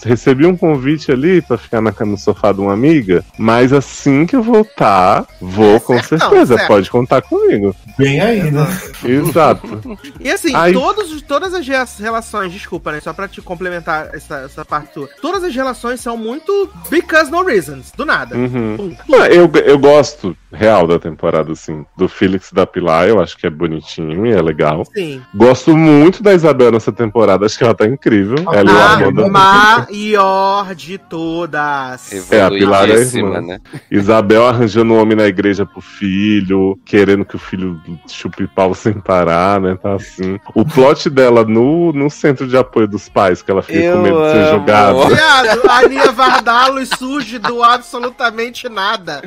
[0.05, 4.37] recebi um convite ali pra ficar na, no sofá de uma amiga, mas assim que
[4.37, 6.69] eu voltar, vou com Certão, certeza, certo.
[6.69, 7.75] pode contar comigo.
[7.99, 8.67] Bem aí, né?
[9.05, 9.99] Exato.
[10.21, 10.73] E assim, Ai.
[10.73, 11.67] todos, os- todas as
[11.99, 13.01] relações, desculpa, né?
[13.01, 15.09] Só pra te complementar essa, essa parte tua.
[15.21, 18.37] Todas as relações são muito because no reasons, do nada.
[18.37, 18.77] Uhum.
[18.77, 21.85] Pum, Ah, eu, eu gosto real da temporada, assim.
[21.97, 24.85] Do Felix e da Pilar, eu acho que é bonitinho e é legal.
[24.95, 25.21] Sim.
[25.35, 28.37] Gosto muito da Isabel nessa temporada, acho que ela tá incrível.
[28.53, 32.33] Ela e o A maior de todas.
[32.33, 33.41] É, a Pilar é a irmã.
[33.41, 33.61] né?
[33.91, 38.95] Isabel arranjando um homem na igreja pro filho, querendo que o filho chupe pau sem
[38.95, 39.77] parar, né?
[39.81, 40.39] Tá assim.
[40.55, 44.03] O plot dela no, no centro de apoio dos pais, que ela fica Eu com
[44.03, 45.07] medo de ser jogada.
[45.09, 49.23] Viado, a Nia Vardalos surge do absolutamente nada.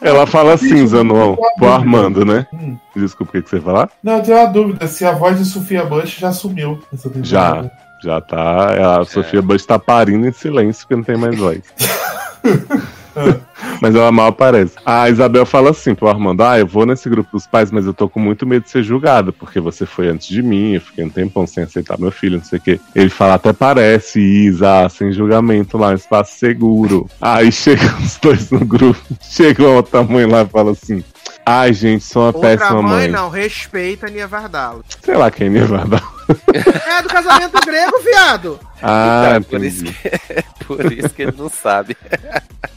[0.00, 2.46] Ela fala assim, Zanon, pro Armando, né?
[2.96, 3.90] Desculpa, o que, que você ia falar?
[4.02, 7.26] Não, eu tenho uma dúvida se a voz de Sofia Bush já sumiu nessa temporada.
[7.26, 7.86] Já.
[8.02, 9.00] Já tá.
[9.00, 11.62] A Sofia Bush tá parindo em silêncio porque não tem mais voz.
[13.80, 14.74] mas ela mal aparece.
[14.84, 17.94] A Isabel fala assim pro Armando: Ah, eu vou nesse grupo dos pais, mas eu
[17.94, 21.04] tô com muito medo de ser julgada, porque você foi antes de mim, eu fiquei
[21.04, 22.80] um tempão sem aceitar meu filho, não sei o quê.
[22.94, 27.08] Ele fala: Até parece, Isa, sem julgamento lá, um espaço seguro.
[27.20, 31.02] Aí chegam os dois no grupo, chega uma outra mãe lá e fala assim.
[31.48, 33.08] Ai, gente, sou uma Outra péssima mãe, mãe.
[33.08, 34.84] não, respeita a Nia Vardalos.
[35.00, 36.15] Sei lá quem ia vai dar.
[36.86, 38.60] É do casamento grego, viado.
[38.82, 39.94] Ah, Então, por, isso que,
[40.64, 41.96] por isso que ele não sabe.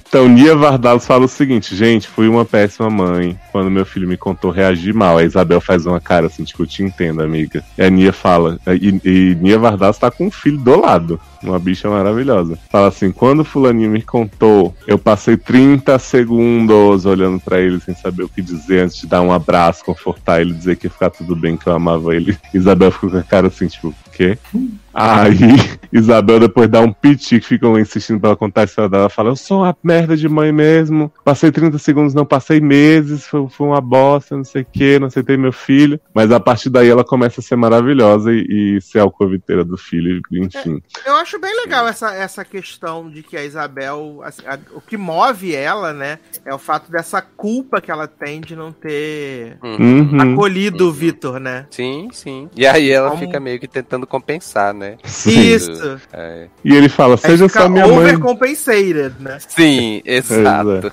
[0.09, 3.39] Então, Nia Vardalos fala o seguinte, gente, fui uma péssima mãe.
[3.51, 5.19] Quando meu filho me contou, reagi mal.
[5.19, 7.63] A Isabel faz uma cara assim, tipo, eu te entendo, amiga.
[7.77, 11.21] E a Nia fala, e, e Nia Vardalos tá com um filho do lado.
[11.43, 12.57] Uma bicha maravilhosa.
[12.71, 17.93] Fala assim, quando o fulaninho me contou, eu passei 30 segundos olhando pra ele sem
[17.93, 21.11] saber o que dizer, antes de dar um abraço, confortar ele, dizer que ia ficar
[21.11, 22.35] tudo bem, que eu amava ele.
[22.51, 24.37] Isabel ficou com a cara assim, tipo, quê?
[24.93, 25.37] Aí,
[25.93, 29.03] Isabel depois dá um piti que ficam insistindo pra ela contar a história dela.
[29.03, 31.11] Ela fala: Eu sou uma merda de mãe mesmo.
[31.23, 33.25] Passei 30 segundos, não passei meses.
[33.27, 35.99] Foi, foi uma bosta, não sei o que, não aceitei meu filho.
[36.13, 39.77] Mas a partir daí ela começa a ser maravilhosa e, e ser a alcoviteira do
[39.77, 40.81] filho, enfim.
[41.05, 44.97] Eu acho bem legal essa, essa questão de que a Isabel, assim, a- o que
[44.97, 50.33] move ela, né, é o fato dessa culpa que ela tem de não ter Uhum.
[50.33, 51.67] acolhido o Vitor, né?
[51.69, 52.49] Sim, sim.
[52.55, 54.97] E aí ela Como- fica meio que tentando compensar, né?
[55.03, 55.39] Sim.
[55.39, 56.01] Isso.
[56.11, 56.47] É.
[56.65, 57.97] E ele fala: Seja só minha mãe.
[57.97, 59.37] overcompensated, né?
[59.47, 60.91] Sim, exato.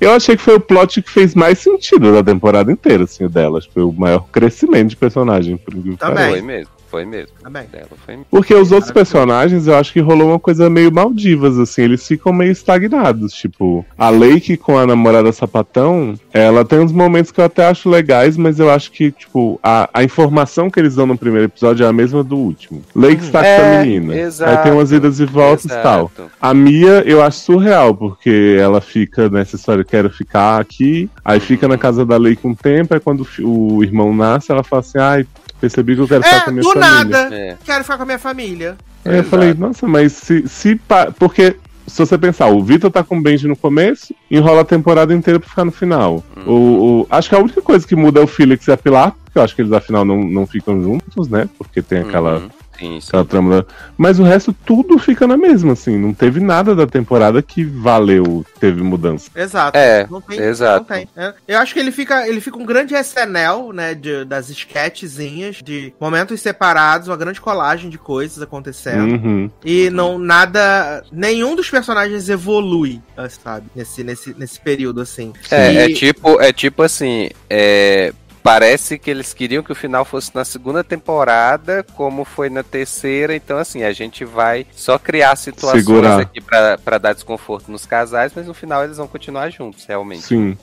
[0.00, 3.28] Eu achei que foi o plot que fez mais sentido da temporada inteira, assim, o
[3.28, 3.58] dela.
[3.58, 5.56] Acho que Foi o maior crescimento de personagem.
[5.56, 6.30] Por Também.
[6.30, 6.79] Foi mesmo.
[6.90, 7.32] Foi mesmo.
[7.42, 7.66] Também.
[7.70, 8.26] Dela foi mesmo.
[8.30, 12.32] Porque os outros personagens, eu acho que rolou uma coisa meio Maldivas, assim, eles ficam
[12.32, 13.32] meio estagnados.
[13.32, 17.88] Tipo, a Lake com a namorada sapatão, ela tem uns momentos que eu até acho
[17.88, 21.84] legais, mas eu acho que, tipo, a, a informação que eles dão no primeiro episódio
[21.84, 22.82] é a mesma do último.
[22.94, 24.16] Lake está com É, essa menina.
[24.16, 26.10] exato, Aí tem umas idas e voltas e tal.
[26.40, 31.68] A Mia, eu acho surreal, porque ela fica nessa história, quero ficar aqui, aí fica
[31.68, 34.98] na casa da Lei com um tempo, aí quando o irmão nasce, ela fala assim,
[34.98, 35.26] ai,
[35.60, 36.90] percebi que eu quero ficar com a É, minha do família.
[36.90, 37.34] nada.
[37.34, 37.56] É.
[37.64, 38.76] Quero ficar com a minha família.
[39.04, 39.28] Aí eu Exato.
[39.28, 41.56] falei, nossa, mas se, se pa- porque
[41.86, 45.40] se você pensar, o Vitor tá com o Benji no começo, enrola a temporada inteira
[45.40, 46.22] pra ficar no final.
[46.36, 46.52] Uhum.
[46.52, 49.12] O, o- acho que a única coisa que muda é o Felix e a Pilar,
[49.24, 51.48] porque eu acho que eles afinal não, não ficam juntos, né?
[51.58, 52.48] Porque tem aquela, Uhum.
[52.80, 53.24] Sim, sim.
[53.24, 53.64] trama.
[53.96, 55.96] Mas o resto tudo fica na mesma, assim.
[55.98, 59.30] Não teve nada da temporada que valeu, teve mudança.
[59.36, 59.76] Exato.
[59.78, 60.78] É, não tem, exato.
[60.78, 61.08] Não tem.
[61.16, 65.56] É, Eu acho que ele fica, ele fica um grande SNL, né, de- das sketchzinhas,
[65.62, 69.12] de momentos separados, uma grande colagem de coisas acontecendo.
[69.12, 69.50] Uhum.
[69.64, 73.00] E não nada, nenhum dos personagens evolui,
[73.44, 75.32] sabe, nesse nesse nesse período assim.
[75.50, 80.04] É, E- é tipo, é tipo assim, é, parece que eles queriam que o final
[80.04, 85.36] fosse na segunda temporada, como foi na terceira, então assim, a gente vai só criar
[85.36, 86.20] situações Segurar.
[86.20, 90.22] aqui pra, pra dar desconforto nos casais, mas no final eles vão continuar juntos, realmente.
[90.22, 90.56] Sim.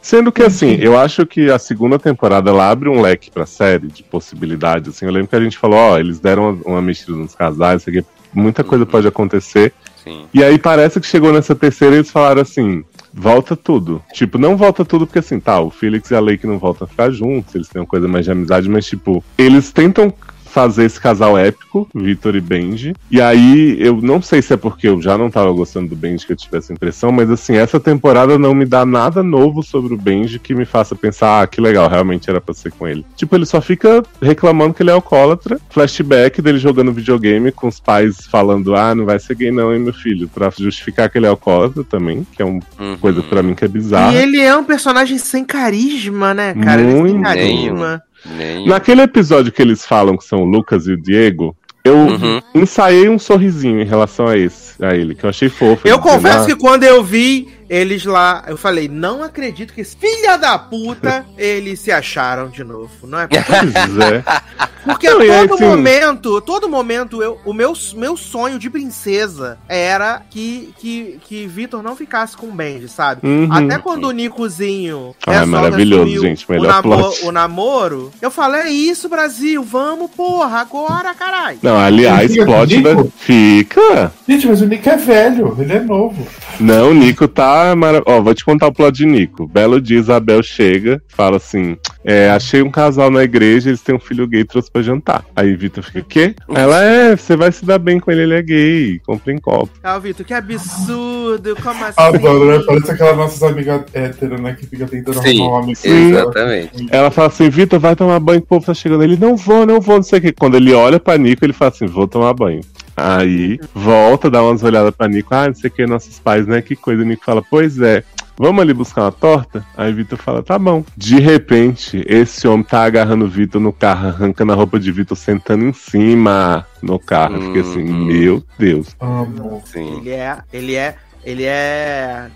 [0.00, 3.88] Sendo que assim, eu acho que a segunda temporada ela abre um leque pra série
[3.88, 4.94] de possibilidades.
[4.96, 7.90] Assim, eu lembro que a gente falou, ó, eles deram uma, mexida nos casais, isso
[7.90, 8.90] aqui, muita coisa Uhum.
[8.90, 9.72] pode acontecer.
[10.02, 10.26] Sim.
[10.34, 12.84] E aí parece que chegou nessa terceira e eles falaram assim.
[13.12, 14.02] Volta tudo.
[14.12, 16.88] Tipo, não volta tudo porque assim, tá, o Felix e a Lake não voltam a
[16.88, 20.12] ficar juntos, eles têm uma coisa mais de amizade, mas tipo, eles tentam
[20.52, 22.94] fazer esse casal épico, Vitor e Benji.
[23.10, 26.26] E aí, eu não sei se é porque eu já não tava gostando do Benji
[26.26, 29.94] que eu tive essa impressão, mas assim, essa temporada não me dá nada novo sobre
[29.94, 33.04] o Benji que me faça pensar, ah, que legal, realmente era pra ser com ele.
[33.16, 37.80] Tipo, ele só fica reclamando que ele é alcoólatra, flashback dele jogando videogame com os
[37.80, 41.26] pais falando, ah, não vai ser gay não, hein, meu filho, pra justificar que ele
[41.26, 42.96] é alcoólatra também, que é uma Uhum.
[42.98, 44.12] coisa pra mim que é bizarra.
[44.12, 46.80] E ele é um personagem sem carisma, né, cara?
[46.82, 47.12] Ele Muito.
[47.14, 48.02] sem carisma.
[48.24, 48.66] Nem...
[48.66, 52.40] Naquele episódio que eles falam que são o Lucas e o Diego, eu Uhum.
[52.54, 55.86] ensaiei um sorrisinho em relação a esse, a ele, que eu achei fofo.
[55.88, 59.96] Eu confesso "Ah, que quando eu vi eles lá, eu falei, não acredito que esse
[59.96, 62.90] filha da puta, eles se acharam de novo.
[63.04, 64.62] Não é é.
[64.84, 70.20] Porque aí, todo assim- momento, todo momento, eu, o meu, meu sonho de princesa era
[70.28, 73.26] que, que, que Vitor não ficasse com o Benji, sabe?
[73.26, 73.48] Uhum.
[73.50, 77.24] Até quando o Nicozinho Ah, é resolve maravilhoso, o- gente, o, melhor namo- plot.
[77.24, 81.58] o namoro, eu falei, é isso, Brasil, vamos, porra, agora, caralho.
[81.62, 83.04] Não, aliás, plot da...
[83.16, 84.12] Fica.
[84.28, 86.26] Gente, mas o Nick é velho, ele é novo.
[86.58, 88.18] Não, o Nico tá maravilhoso.
[88.18, 89.46] Ó, vou te contar o plot de Nico.
[89.46, 94.00] Belo dia, Isabel chega, fala assim: é, achei um casal na igreja, eles têm um
[94.00, 95.24] filho gay, trouxe pra jantar.
[95.36, 96.34] Aí Vitor fica, quê?
[96.52, 99.70] Ela é, você vai se dar bem com ele, ele é gay, compra em copo.
[99.82, 101.94] Ah, Vitor, que absurdo, como assim?
[101.96, 102.64] Adoro, né?
[102.66, 104.56] Parece aquelas nossas amigas héteras, né?
[104.58, 105.80] Que fica tentando Sim, arrumar um amigo.
[105.84, 106.86] Exatamente.
[106.90, 109.04] Ela fala assim: Vitor, vai tomar banho, o povo tá chegando.
[109.04, 110.32] Ele, não vou, não vou, não sei o quê.
[110.32, 112.60] Quando ele olha pra Nico, ele fala assim: vou tomar banho.
[112.96, 116.60] Aí volta, dá umas olhadas pra Nico, ah, não sei o que, nossos pais, né?
[116.62, 117.02] Que coisa.
[117.02, 118.04] O Nico fala, pois é.
[118.38, 119.64] Vamos ali buscar uma torta?
[119.76, 120.82] Aí Vitor fala, tá bom.
[120.96, 125.16] De repente, esse homem tá agarrando o Vitor no carro, arrancando a roupa de Vitor,
[125.16, 127.36] sentando em cima no carro.
[127.36, 128.04] Eu fiquei assim, Uhum.
[128.06, 128.96] meu Deus.
[129.00, 129.62] Amo.
[129.66, 129.98] Sim.
[129.98, 130.94] Ele é, ele é,
[131.24, 132.28] ele é.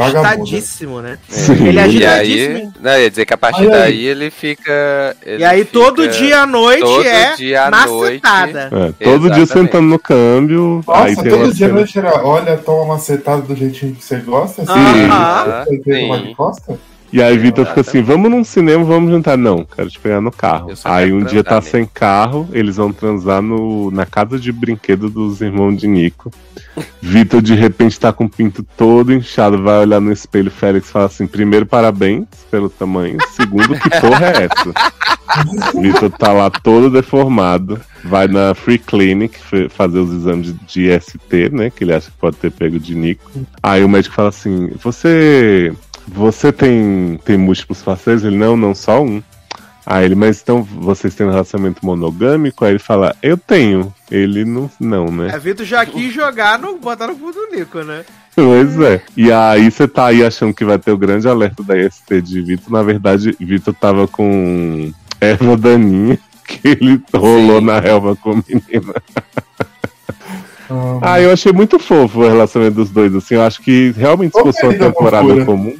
[0.00, 1.18] Agitadíssimo, né?
[1.28, 1.66] Sim.
[1.68, 2.56] Ele é E agitadíssimo.
[2.56, 3.68] aí, não, ia dizer que a partir aí.
[3.70, 5.16] daí ele fica.
[5.24, 8.22] ele E aí todo dia à noite todo é dia à noite.
[8.22, 8.94] macetada.
[9.00, 9.52] É, todo dia Exatamente.
[9.52, 10.82] sentando no câmbio.
[10.86, 12.24] Nossa, todo dia cena- vai tirar.
[12.24, 14.62] Olha, toma uma setada do jeitinho que você gosta.
[14.62, 15.64] Assim, Aham.
[15.64, 16.26] Você tem uma Sim.
[16.28, 16.78] de costa?
[17.12, 19.36] E aí Vitor fica assim, vamos num cinema, vamos jantar.
[19.36, 20.72] Não, quero te pegar no carro.
[20.84, 25.08] Aí um dia tá transar sem carro, eles vão transar no, na casa de brinquedo
[25.08, 26.32] dos irmãos de Nico.
[27.00, 31.06] Vitor de repente tá com o pinto todo inchado, vai olhar no espelho, Félix fala
[31.06, 34.72] assim, primeiro parabéns pelo tamanho, segundo que porra é essa?
[35.80, 39.38] Vitor tá lá todo deformado, vai na Free Clinic
[39.70, 42.94] fazer os exames de, de ST, né, que ele acha que pode ter pego de
[42.94, 43.30] Nico.
[43.62, 45.72] Aí o médico fala assim, você...
[46.08, 48.24] Você tem, tem múltiplos parceiros?
[48.24, 49.22] Ele, não, não, só um.
[49.84, 52.64] Aí ele, mas então vocês têm um relacionamento monogâmico?
[52.64, 53.92] Aí ele fala, eu tenho.
[54.10, 55.30] Ele não, não, né?
[55.34, 58.04] É, Vitor já quis jogar no botar no cu do Nico, né?
[58.34, 59.02] Pois é.
[59.16, 62.40] E aí você tá aí achando que vai ter o grande alerta da IST de
[62.42, 62.72] Vitor.
[62.72, 67.66] Na verdade, Vitor tava com erva daninha que ele rolou Sim.
[67.66, 68.94] na relva com a menina.
[71.00, 73.34] Ah, eu achei muito fofo o relacionamento dos dois, assim.
[73.34, 75.74] Eu acho que realmente se fosse uma temporada comum.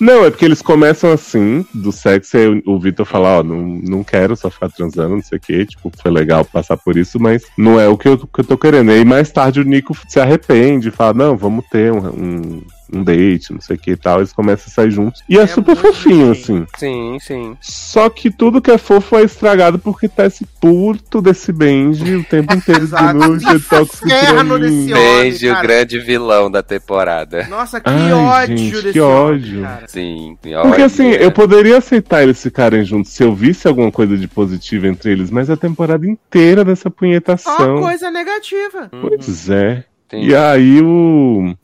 [0.00, 3.60] Não, é porque eles começam assim, do sexo, e aí o Vitor fala, ó, não,
[3.62, 7.18] não quero só ficar transando, não sei o quê, tipo, foi legal passar por isso,
[7.20, 8.90] mas não é o que eu, que eu tô querendo.
[8.90, 12.62] E aí mais tarde o Nico se arrepende, fala, não, vamos ter um, um,
[12.92, 14.18] um date, não sei o que e tal.
[14.18, 15.22] Eles começam a sair juntos.
[15.28, 16.66] E é, É super fofinho, assim.
[16.76, 17.56] Sim, sim.
[17.60, 22.24] Só que tudo que é fofo é estragado porque tá esse puto desse Benji o
[22.24, 24.94] tempo inteiro "Você é tóxico pra Inferno mim." homem.
[24.94, 25.62] Beijo, o cara.
[25.62, 27.46] grande vilão da temporada.
[27.48, 29.57] Nossa, que Ai, ódio gente, desse que ódio.
[29.62, 29.88] Cara.
[29.88, 30.36] Sim.
[30.40, 34.86] Porque assim, eu poderia aceitar eles ficarem juntos se eu visse alguma coisa de positivo
[34.86, 37.80] entre eles, mas a temporada inteira dessa Só punhetação.
[37.80, 38.90] coisa negativa.
[39.00, 39.84] Pois é.
[40.10, 40.22] Sim.
[40.22, 41.54] E aí o.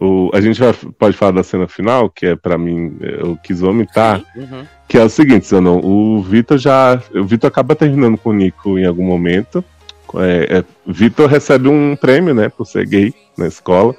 [0.00, 3.60] o a gente vai, pode falar da cena final, que é pra mim, eu quis
[3.60, 4.22] vomitar.
[4.36, 4.66] Uhum.
[4.86, 7.00] Que é o seguinte, Zanon, o Vitor já.
[7.14, 9.64] O Vitor acaba terminando com o Nico em algum momento.
[10.16, 13.94] É, é, Vitor recebe um prêmio, né, por ser gay na escola,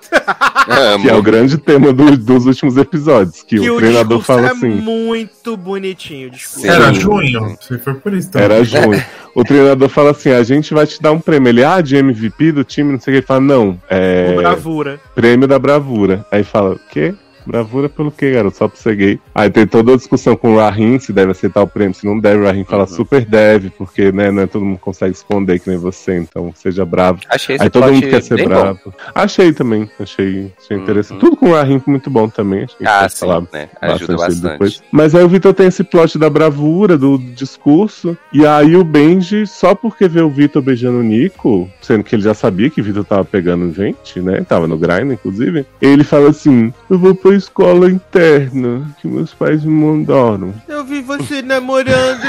[0.67, 1.03] Amo.
[1.03, 3.43] que é o grande tema do- dos últimos episódios.
[3.43, 4.69] Que, Que o o treinador fala é assim.
[4.69, 6.67] muito bonitinho, desculpa.
[6.69, 7.57] Era junho?
[7.59, 8.45] Se for por isso também.
[8.45, 9.03] Era junho.
[9.35, 11.49] O treinador fala assim: a gente vai te dar um prêmio.
[11.49, 13.17] Ele, ah, de MVP do time, não sei o que.
[13.19, 14.27] Ele fala, não, é.
[14.33, 14.99] Com bravura.
[15.13, 16.25] Prêmio da bravura.
[16.31, 17.13] Aí fala, o quê?
[17.45, 18.57] Bravura pelo quê, garoto?
[18.57, 19.19] Só pra ser gay.
[19.33, 22.19] Aí tem toda a discussão com o Rahim, se deve aceitar o prêmio, se não
[22.19, 22.41] deve.
[22.41, 22.87] O Rahim fala, Uhum.
[22.87, 26.85] super deve, porque, né, não é todo mundo consegue esconder que nem você, então seja
[26.85, 27.19] bravo.
[27.29, 28.53] Achei Aí todo mundo quer ser bem bom.
[28.55, 28.93] bravo.
[29.13, 30.83] Achei também, achei, achei Uhum.
[30.83, 31.19] interessante.
[31.19, 32.63] Tudo com o Rahim muito bom também.
[32.63, 33.69] Acho que a gente Ah, sim, falar né?
[33.81, 34.81] Ajuda bastante.
[34.91, 38.17] Mas aí o Vitor tem esse plot da bravura, do discurso.
[38.33, 42.23] E aí o Benji, só porque vê o Vitor beijando o Nico, sendo que ele
[42.23, 44.43] já sabia que o Vitor tava pegando gente, né?
[44.47, 45.65] Tava no grind, inclusive.
[45.81, 50.53] Ele fala assim: Eu vou escola interna, que meus pais me mandaram.
[50.67, 52.23] Eu vi você namorando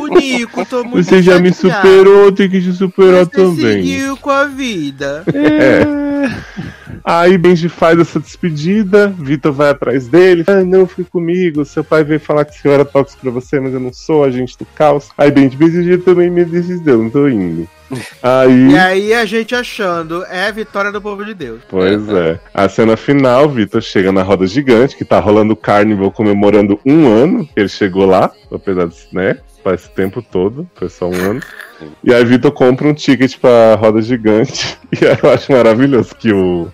[0.00, 3.82] o, Nico, tô muito Você já me superou, tem que te superar Você também.
[3.82, 5.24] seguiu com a vida.
[5.32, 5.86] É.
[7.04, 10.44] Aí Benji faz essa despedida, Vitor vai atrás dele.
[10.46, 11.64] Ah, não, fique comigo.
[11.64, 14.58] Seu pai veio falar que eu era tóxico pra você, mas eu não sou agente
[14.58, 15.08] do caos.
[15.16, 17.68] Aí Benji, Benji eu também me decisão, tô indo.
[18.22, 18.70] Aí.
[18.72, 21.60] E aí a gente achando, é a vitória do povo de Deus.
[21.68, 22.38] Pois é.
[22.52, 27.06] A cena final, Vitor chega na roda gigante, que tá rolando o Carnival comemorando um
[27.08, 29.38] ano que ele chegou lá, apesar de, né?
[29.64, 31.40] Faz esse tempo todo, foi só um ano.
[32.04, 34.76] E aí Vitor compra um ticket pra roda gigante.
[35.00, 36.68] E aí eu acho maravilhoso que o,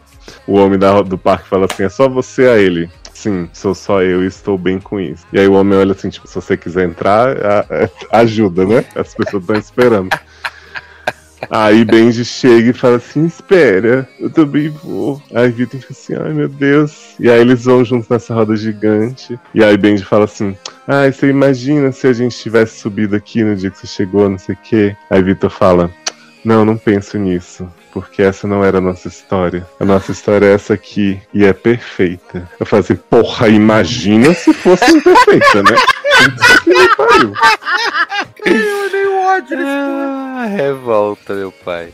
[0.46, 2.88] o homem da, do parque fala assim: é só você a ele.
[3.12, 5.24] Sim, sou só eu e estou bem com isso.
[5.32, 7.60] E aí o homem olha assim, tipo, se você quiser entrar, a-
[8.10, 8.84] a- ajuda, né?
[8.94, 10.10] As pessoas estão esperando.
[11.50, 15.22] Aí Benji chega e fala assim: Espera, eu também vou.
[15.34, 17.14] Aí Vitor fica assim: Ai meu Deus.
[17.18, 19.38] E aí eles vão juntos nessa roda gigante.
[19.54, 20.56] E aí Benji fala assim:
[20.86, 24.38] Ai, você imagina se a gente tivesse subido aqui no dia que você chegou, não
[24.38, 24.96] sei o quê.
[25.10, 25.90] Aí Vitor fala:
[26.44, 27.68] Não, não penso nisso.
[27.94, 29.64] Porque essa não era a nossa história.
[29.78, 31.22] A nossa história é essa aqui.
[31.32, 32.50] E é perfeita.
[32.58, 35.76] Eu falo assim, porra, imagina se fosse imperfeita, né?
[36.24, 37.32] Puta que me pariu.
[39.24, 41.88] Ódio nesse Ah, revolta, meu pai.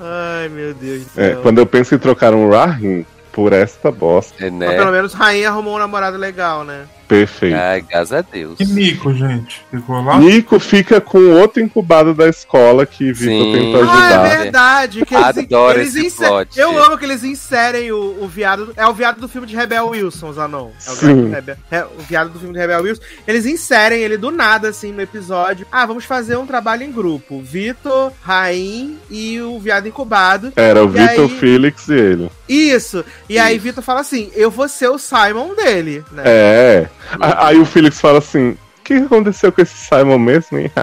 [0.00, 1.42] Ai, meu Deus do É, céu.
[1.42, 4.92] quando eu penso em trocar um Rahim por esta bosta, É, Mas pelo né?
[4.92, 6.86] menos Rainha arrumou um namorado legal, né?
[7.06, 7.56] Perfeito.
[7.56, 8.58] Ai, graças a Deus.
[8.60, 9.62] E Nico, gente?
[9.70, 10.18] Ficou lá?
[10.18, 14.26] Nico fica com outro incubado da escola que Vitor tentou Ah, ajudar.
[14.26, 15.04] é verdade.
[15.06, 16.58] Que eles, Adoro eles esse inse- plot.
[16.58, 18.72] Eu amo que eles inserem o, o viado.
[18.76, 20.70] É o viado do filme de Rebel Wilson, Zanon.
[20.86, 21.06] É o Sim.
[21.06, 23.02] viado, do Rebel, é o viado do filme de Rebel Wilson.
[23.26, 25.66] Eles inserem ele do nada, assim, no episódio.
[25.70, 27.40] Ah, vamos fazer um trabalho em grupo.
[27.42, 30.52] Vitor, Rain e o viado incubado.
[30.56, 32.30] Era o Vitor, aí- Felix e ele.
[32.48, 33.04] Isso.
[33.28, 33.64] E aí Isso.
[33.64, 36.22] Vitor fala assim: eu vou ser o Simon dele, né?
[36.24, 36.88] É.
[37.20, 40.70] Aí o Felix fala assim: o que aconteceu com esse Simon mesmo, hein?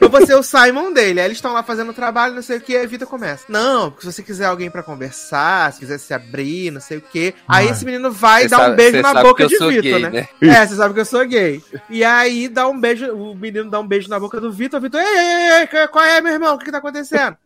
[0.00, 1.20] Eu vou ser o Simon dele.
[1.20, 3.44] Aí eles estão lá fazendo trabalho, não sei o que, aí a vida começa.
[3.48, 7.00] Não, porque se você quiser alguém pra conversar, se quiser se abrir, não sei o
[7.00, 7.34] que.
[7.48, 7.72] Aí Ai.
[7.72, 10.10] esse menino vai Cê dar sabe- um beijo na boca de Vitor, gay, né?
[10.10, 10.28] né?
[10.42, 11.62] É, você sabe que eu sou gay.
[11.88, 15.00] E aí dá um beijo, o menino dá um beijo na boca do Vitor, Vitor,
[15.00, 16.54] ei, ei, ei, ei, qual é, meu irmão?
[16.54, 17.36] O que, que tá acontecendo?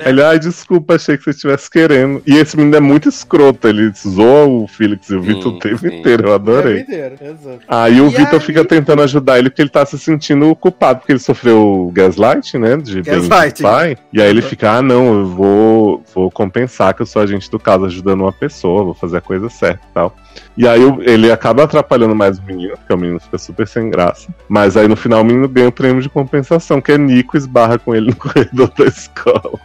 [0.00, 2.22] Ele, ai, desculpa, achei que você estivesse querendo.
[2.26, 5.78] E esse menino é muito escroto, ele zoa o Felix e o Vitor o tempo
[5.78, 5.86] sim.
[5.88, 6.80] inteiro, eu adorei.
[6.80, 7.60] inteiro, exato.
[7.66, 11.18] Aí o Vitor fica tentando ajudar ele porque ele tá se sentindo culpado, porque ele
[11.18, 12.76] sofreu gaslight, né?
[12.76, 13.62] De Gaslighting.
[13.62, 13.96] pai.
[14.12, 14.46] E aí ele Uhum.
[14.48, 18.32] fica, ah, não, eu vou, vou compensar que eu sou agente do caso ajudando uma
[18.32, 20.14] pessoa, vou fazer a coisa certa e tal.
[20.56, 24.28] E aí ele acaba atrapalhando mais o menino, porque o menino fica super sem graça.
[24.48, 27.78] Mas aí no final o menino ganha o prêmio de compensação, que é Nico esbarra
[27.78, 29.58] com ele no corredor da escola.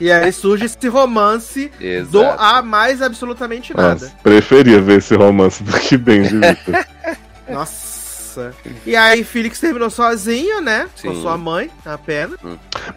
[0.00, 2.42] E aí surge esse romance do Exato.
[2.42, 3.92] A mais absolutamente nada.
[3.94, 6.84] Nossa, preferia ver esse romance do que bem de Vitor.
[7.48, 7.97] Nossa
[8.28, 8.52] Nossa.
[8.86, 10.86] E aí, Felix terminou sozinho, né?
[11.02, 11.22] Com Sim.
[11.22, 12.38] sua mãe, apenas.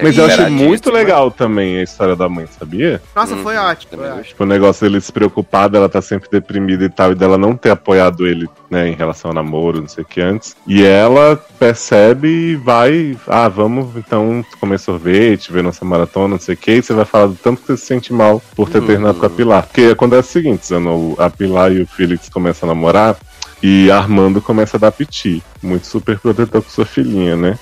[0.01, 3.01] Mas eu achei muito legal também a história da mãe, sabia?
[3.15, 3.91] Nossa, Hum, foi ótimo.
[3.91, 4.27] também Foi ótimo.
[4.29, 7.55] Tipo, o negócio dele se preocupar, dela tá sempre deprimida e tal, e dela não
[7.55, 10.55] ter apoiado ele, né, em relação ao namoro, não sei o que antes.
[10.67, 16.55] E ela percebe e vai, ah, vamos então comer sorvete, ver nossa maratona, não sei
[16.55, 18.79] o que, e você vai falar do tanto que você se sente mal por ter
[18.79, 18.87] Uhum.
[18.87, 19.63] terminado com a Pilar.
[19.67, 23.15] Porque acontece o seguinte, Zano, a Pilar e o Felix começam a namorar.
[23.61, 25.43] E Armando começa a dar piti.
[25.61, 27.59] Muito super protetor com sua filhinha, né?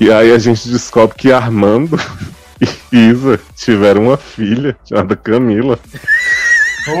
[0.00, 1.98] E aí a gente descobre que Armando
[2.92, 5.78] e Isa tiveram uma filha chamada Camila.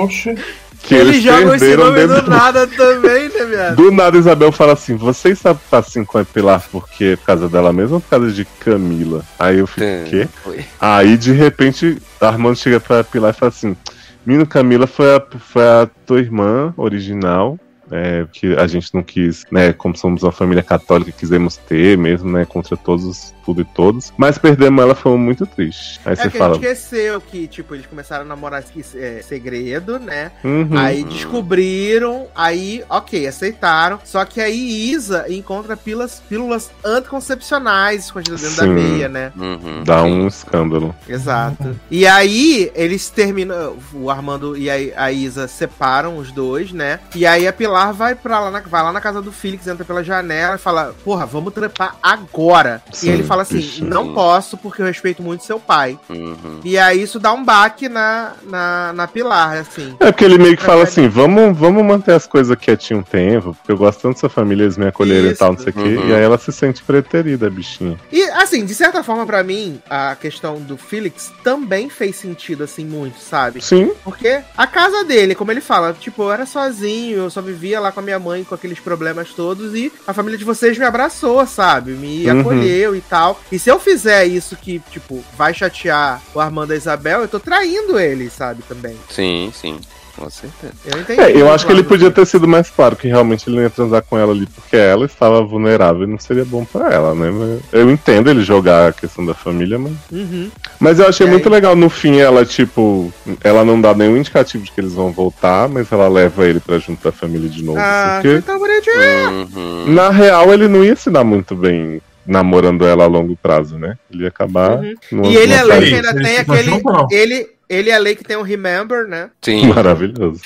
[0.02, 0.36] Oxe.
[0.82, 3.74] Que Eles eles, jogam esse perderam nome dentro do nada também, né, viado?
[3.74, 7.48] do nada, Isabel fala assim: vocês sabem assim com a Pilar porque é por causa
[7.48, 9.24] dela mesma ou por causa de Camila?
[9.36, 10.28] Aí eu fico, o quê?
[10.44, 10.64] Foi.
[10.80, 13.76] Aí de repente, Armando chega pra Pilar e fala assim:
[14.24, 17.58] Menino Camila foi a, foi a tua irmã original.
[17.90, 19.72] É, que a gente não quis, né?
[19.72, 22.44] Como somos uma família católica, quisemos ter mesmo, né?
[22.44, 24.12] Contra todos, tudo e todos.
[24.16, 26.00] Mas perdemos ela, foi muito triste.
[26.04, 26.54] Aí É você que a fala.
[26.54, 30.32] gente esqueceu que, tipo, eles começaram a namorar em é, segredo, né?
[30.44, 34.00] "Uhum." Aí descobriram, aí, ok, aceitaram.
[34.04, 38.68] Só que aí Isa encontra pílulas, pílulas anticoncepcionais escondidas dentro da Sim.
[38.70, 39.32] meia, né?
[39.36, 39.84] Uhum.
[39.84, 40.94] Dá um escândalo.
[41.08, 41.78] Exato.
[41.90, 43.76] E aí, eles terminam.
[43.92, 47.00] O Armando e a, a Isa separam os dois, né?
[47.14, 49.84] E aí a Pilar vai para lá na, vai lá na casa do Felix, entra
[49.84, 52.82] pela janela e fala: Porra, vamos trepar agora.
[52.92, 53.80] Sim, e ele fala assim.
[53.82, 55.98] Não posso, porque eu respeito muito seu pai.
[56.08, 56.60] Uhum.
[56.64, 59.96] E aí isso dá um baque na, na, na Pilar, assim.
[60.00, 63.02] É porque ele meio que fala Mas- assim: vamos, vamos manter as coisas quietinho um
[63.02, 65.38] tempo, porque eu gosto tanto dessa família, eles me acolheram e Isso.
[65.38, 65.80] tal, não sei o quê.
[65.80, 66.08] Uhum.
[66.08, 67.98] E aí ela se sente preterida, bichinha.
[68.10, 72.84] E, assim, de certa forma, pra mim, a questão do Felix também fez sentido, assim,
[72.84, 73.60] muito, sabe?
[73.60, 77.65] Sim, Porque a casa dele, como ele fala, tipo, eu era sozinho, eu só vivia
[77.74, 80.84] lá com a minha mãe com aqueles problemas todos e a família de vocês me
[80.84, 81.92] abraçou, sabe?
[81.92, 82.40] Me Uhum.
[82.40, 83.40] acolheu e tal.
[83.50, 87.28] E se eu fizer isso que, tipo, vai chatear o Armando e a Isabel, eu
[87.28, 88.62] tô traindo ele, sabe?
[88.68, 88.96] Também.
[89.10, 89.80] Sim, sim.
[90.16, 90.72] Com certeza.
[90.86, 91.20] Eu entendi.
[91.20, 93.62] É, eu acho que ele lado podia ter sido mais claro que realmente ele não
[93.62, 97.14] ia transar com ela ali porque ela estava vulnerável e não seria bom pra ela,
[97.14, 97.30] né?
[97.30, 99.92] Mas Eu entendo ele jogar a questão da família, mas.
[100.10, 100.50] Uhum.
[100.80, 101.54] Mas eu achei E muito aí?
[101.54, 103.12] legal no fim, ela, tipo,
[103.44, 106.78] ela não dá nenhum indicativo de que eles vão voltar, mas ela leva ele pra
[106.78, 107.78] junto da família de novo.
[107.78, 109.48] Ah, porque, bonitinho.
[109.54, 109.92] Uhum.
[109.92, 113.96] na real, ele não ia se dar muito bem namorando ela a longo prazo, né?
[114.10, 114.78] Ele ia acabar.
[114.78, 114.94] Uhum.
[115.12, 116.82] numa- E ele é que ainda tem aquele.
[117.10, 119.30] Ele, ele é lei que tem um Remember, né?
[119.42, 119.68] Sim.
[119.74, 120.40] Maravilhoso.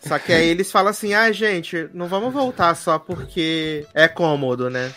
[0.00, 4.70] Só que aí eles falam assim: ah, gente, não vamos voltar só porque é cômodo,
[4.70, 4.90] né?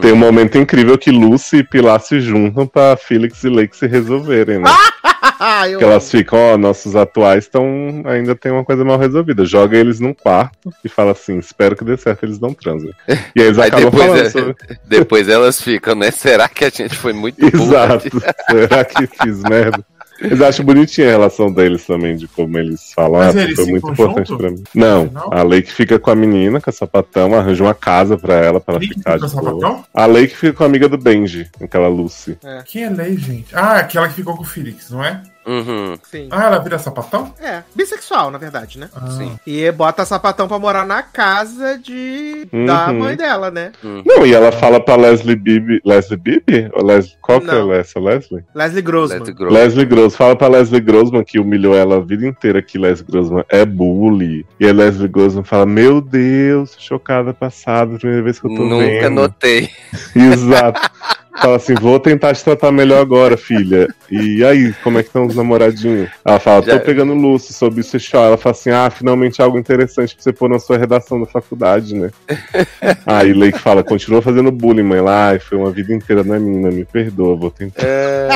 [0.00, 3.86] Tem um momento incrível que Lucy e Pilar se juntam pra Felix e Lake se
[3.86, 4.70] resolverem, né?
[5.42, 9.44] Ah, Que elas ficam, ó, nossos atuais estão ainda tem uma coisa mal resolvida.
[9.46, 12.90] Joga eles num quarto e fala assim: espero que dê certo, eles não transam.
[13.08, 14.56] E aí eles Aí acabam depois, falando é- sobre.
[14.86, 16.10] depois elas ficam, né?
[16.10, 17.36] Será que a gente foi muito?
[17.44, 18.08] Exato.
[18.50, 19.84] Será que fiz merda?
[20.20, 23.20] Eles acham bonitinha a relação deles também, de como eles falam.
[23.20, 24.36] Mas ah, eles foi muito importante juntos?
[24.36, 24.62] pra mim.
[24.74, 28.60] Não, a Lake fica com a menina, com a sapatão, arranja uma casa pra ela,
[28.60, 29.84] pra ela que ficar fica de com boa.
[29.94, 32.38] A Lake fica com a amiga do Benji, aquela Lucy.
[32.66, 33.54] Quem é lei, gente?
[33.54, 35.22] Ah, aquela que ficou com o Felix, não é?
[35.46, 35.96] Uhum.
[36.02, 36.28] Sim.
[36.30, 37.32] Ah, ela vira sapatão?
[37.40, 38.88] É, bissexual, na verdade, né?
[38.94, 39.10] Ah.
[39.10, 39.38] Sim.
[39.46, 42.66] E bota sapatão pra morar na casa de Uhum.
[42.66, 43.72] da mãe dela, né?
[43.82, 45.80] Não, e ela fala pra Leslie Bibi.
[45.84, 46.70] Leslie Bibi?
[46.74, 47.14] Ou Leslie...
[47.22, 47.72] Qual que Não.
[47.72, 48.44] é essa Leslie?
[48.54, 49.18] Leslie Grossman.
[49.20, 49.52] Let's grow.
[49.52, 50.10] Leslie Grossman.
[50.18, 54.46] Fala pra Leslie Grossman que humilhou ela a vida inteira que Leslie Grossman é bully.
[54.58, 58.84] E a Leslie Grossman fala: Meu Deus, chocada passada, primeira vez que eu tô Nunca
[58.86, 59.14] vendo.
[59.14, 59.68] notei.
[60.14, 60.80] Exato.
[61.40, 63.88] Fala assim, vou tentar te tratar melhor agora, filha.
[64.10, 66.10] E aí, como é que estão os namoradinhos?
[66.24, 68.26] Ela fala, tô pegando Lúcio sobre isso e chora.
[68.28, 71.94] Ela fala assim, ah, finalmente algo interessante pra você pôr na sua redação da faculdade,
[71.94, 72.10] né?
[73.06, 75.00] aí Lake fala, continua fazendo bullying, mãe.
[75.00, 77.82] Lá, foi uma vida inteira, não é menina, me perdoa, vou tentar.
[77.86, 78.28] É,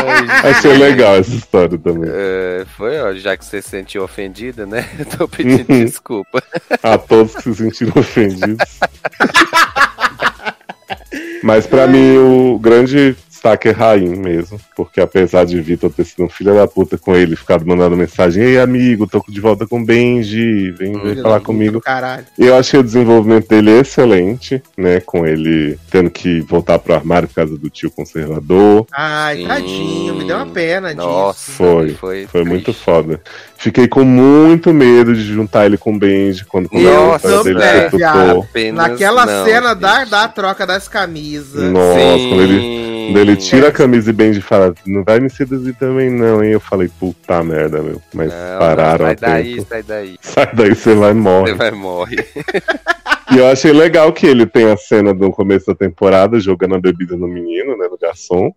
[0.49, 2.11] Achei legal essa história também.
[2.13, 4.85] é, foi, ó, já que você se sentiu ofendida, né?
[5.19, 5.85] Tô pedindo Uhum.
[5.85, 6.43] desculpa.
[6.83, 8.57] A todos que se sentiram ofendidos.
[11.45, 13.15] Mas pra mim o grande
[13.45, 14.59] destaque é Raim mesmo.
[14.75, 18.43] Porque apesar de Vitor ter sido um filho da puta com ele, ficado mandando mensagem,
[18.43, 21.81] ei amigo, tô de volta com o Benji, vem, vem Filho falar comigo.
[21.81, 22.25] Caralho.
[22.39, 25.01] Eu achei o desenvolvimento dele excelente, né?
[25.01, 28.87] Com ele tendo que voltar pro armário por causa do tio conservador.
[28.93, 29.47] Ai, Sim.
[29.47, 31.53] tadinho, me deu uma pena Nossa, disso.
[31.53, 33.21] Foi, foi, Foi muito foda.
[33.57, 37.91] Fiquei com muito medo de juntar ele com o Benji quando começou a dele ser
[37.91, 38.47] tutor.
[38.75, 41.71] Naquela não, cena da, da troca das camisas.
[41.71, 42.29] Nossa, Sim.
[42.29, 43.17] quando ele Sim.
[43.19, 46.53] Ele tira a camisa e Benji fala, não vai me seduzir também não, hein?
[46.53, 48.01] Eu falei, puta merda, meu.
[48.13, 49.67] Mas Não, pararam Sai a daí, tempo.
[49.69, 50.19] sai daí.
[50.21, 51.51] Sai daí, você vai e morre.
[51.53, 52.29] Você vai morrer.
[53.33, 56.81] E eu achei legal que ele tem a cena do começo da temporada jogando a
[56.81, 58.53] bebida no menino, né, no garçom.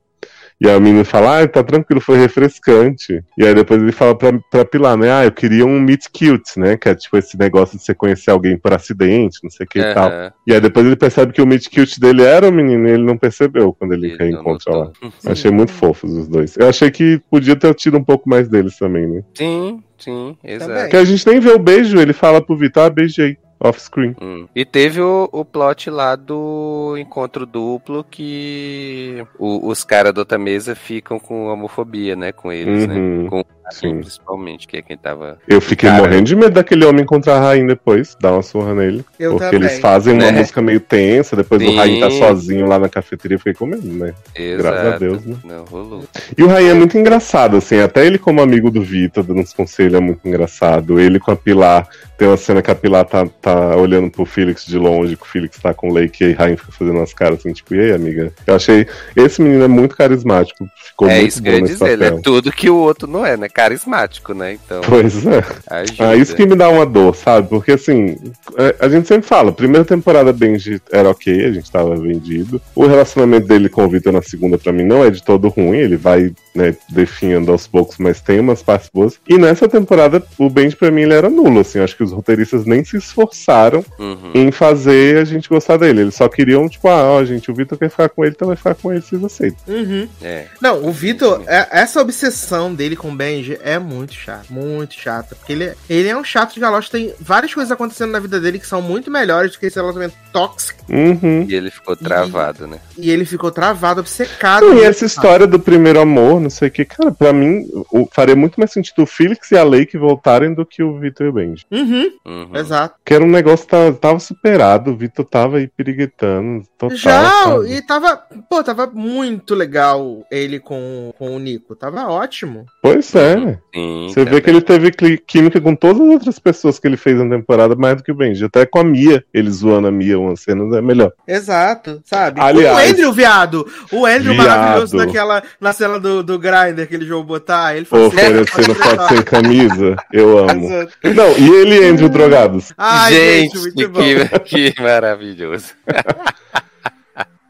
[0.59, 3.23] E aí o menino fala, ah, tá tranquilo, foi refrescante.
[3.37, 6.57] E aí depois ele fala pra, pra Pilar, né, ah, eu queria um meet cute,
[6.59, 9.69] né, que é tipo esse negócio de você conhecer alguém por acidente, não sei o
[9.69, 10.09] que e tal.
[10.47, 13.03] E aí depois ele percebe que o meet cute dele era o menino e ele
[13.03, 14.85] não percebeu quando ele Ele reencontra lá.
[14.85, 15.11] notou.
[15.25, 16.55] Achei muito fofos os dois.
[16.57, 19.21] Eu achei que podia ter tido um pouco mais deles também, né?
[19.35, 20.73] Sim, sim, exato.
[20.81, 24.15] Porque a gente nem vê o beijo, ele fala pro Vitor, ah, beijei, off-screen.
[24.21, 24.47] Hum.
[24.55, 30.37] E teve o, o plot lá do encontro duplo que o- os caras da outra
[30.37, 32.31] mesa ficam com homofobia, né?
[32.31, 32.95] Com eles, né?
[32.95, 33.99] Uhum, Com o sim.
[33.99, 35.37] Principalmente, que é quem tava.
[35.47, 36.01] Eu fiquei Cara.
[36.01, 39.03] morrendo de medo daquele homem contra a Rain depois, dar uma surra nele.
[39.19, 39.67] Eu porque também.
[39.69, 40.39] eles fazem uma Né?
[40.39, 41.69] música meio tensa, depois Sim.
[41.69, 44.13] o Rain tá sozinho lá na cafeteria, eu fiquei com medo, né?
[44.35, 44.63] Exato.
[44.63, 45.35] Graças a Deus, né?
[45.43, 46.03] Não, rolou.
[46.37, 49.53] E o Rain é muito engraçado, assim, até ele como amigo do Vitor, dando uns
[49.53, 50.99] conselhos, é muito engraçado.
[50.99, 51.87] Ele com a Pilar,
[52.17, 55.27] tem uma cena que a Pilar tá, tá olhando pro Felix de longe, que o
[55.27, 57.79] Felix tá com o Lake, e aí Rain fica fazendo umas caras assim, tipo, e
[57.79, 58.31] aí, amiga?
[58.45, 61.61] Eu achei, esse menino é muito carismático, ficou é muito isso que bom eu ia
[61.61, 62.17] nesse dizer, ele papel.
[62.17, 63.47] é tudo que o outro não é, né?
[63.57, 64.53] Carismático, né?
[64.53, 65.43] Então, Pois é.
[65.67, 66.09] ajuda.
[66.09, 67.49] Ah, isso que me dá uma dor, sabe?
[67.49, 68.15] Porque assim,
[68.55, 72.61] é, a gente sempre fala, primeira temporada Benji era ok, a gente tava vendido.
[72.75, 75.77] O relacionamento dele com o Victor na segunda, pra mim, não é de todo ruim,
[75.79, 79.15] ele vai, né, definhando aos poucos, mas tem umas partes boas.
[79.27, 82.63] E nessa temporada, o Benji, pra mim, ele era nulo, assim, acho que os roteiristas
[82.63, 84.33] nem se esforçaram Uhum.
[84.35, 86.01] em fazer a gente gostar dele.
[86.01, 88.55] Eles só queriam, tipo, ah, ó, gente, o Victor quer ficar com ele, então vai
[88.55, 89.53] ficar com ele se vocês.
[89.67, 90.07] Uhum.
[90.21, 90.45] É.
[90.61, 94.45] Não, o Vitor, é- essa obsessão dele com o Benji é muito chata.
[94.49, 95.35] Muito chata.
[95.35, 96.89] Porque ele, é- ele é um chato de galocha.
[96.91, 100.15] Tem várias coisas acontecendo na vida dele que são muito melhores do que esse relacionamento
[100.31, 100.83] tóxico.
[100.89, 101.45] Uhum.
[101.47, 102.79] E ele ficou travado, né?
[102.97, 104.65] E ele ficou travado, obcecado.
[104.65, 108.07] Não, e essa história do primeiro amor, não sei o que, cara, pra mim, o-
[108.11, 111.29] faria muito mais sentido o Felix e a Lake voltarem do que o Vitor e
[111.29, 111.65] o Benji.
[111.71, 112.55] Uhum, Uhum.
[112.55, 112.95] exato.
[113.05, 116.97] Que era um negócio que tava, tava superado, o Vitor tava aí piriguetando, total.
[116.97, 117.73] Já, sabe?
[117.73, 118.17] e tava,
[118.49, 121.75] pô, tava muito legal ele com, com o Nico.
[121.75, 122.65] Tava ótimo.
[122.81, 123.36] Pois é,
[123.73, 124.41] Sim, Você vê também.
[124.41, 127.97] que ele teve química com todas as outras pessoas que ele fez na temporada, mais
[127.97, 128.45] do que o Benji.
[128.45, 131.11] Até com a Mia, ele zoando a Mia umas cenas, é melhor.
[131.27, 132.39] Exato, sabe?
[132.41, 133.67] Aliás- o Andrew, viado.
[133.91, 134.47] O Andrew Viado.
[134.47, 137.75] maravilhoso naquela, na cena do, do Grinder que ele jogou botar.
[137.75, 140.65] Ele falou assim, Oferecendo foto sem camisa, eu amo.
[140.65, 140.93] Exato.
[141.15, 142.73] Não, e ele e Andrew drogados.
[142.77, 143.99] Ai, gente, gente, muito bom.
[144.43, 145.73] que, que maravilhoso.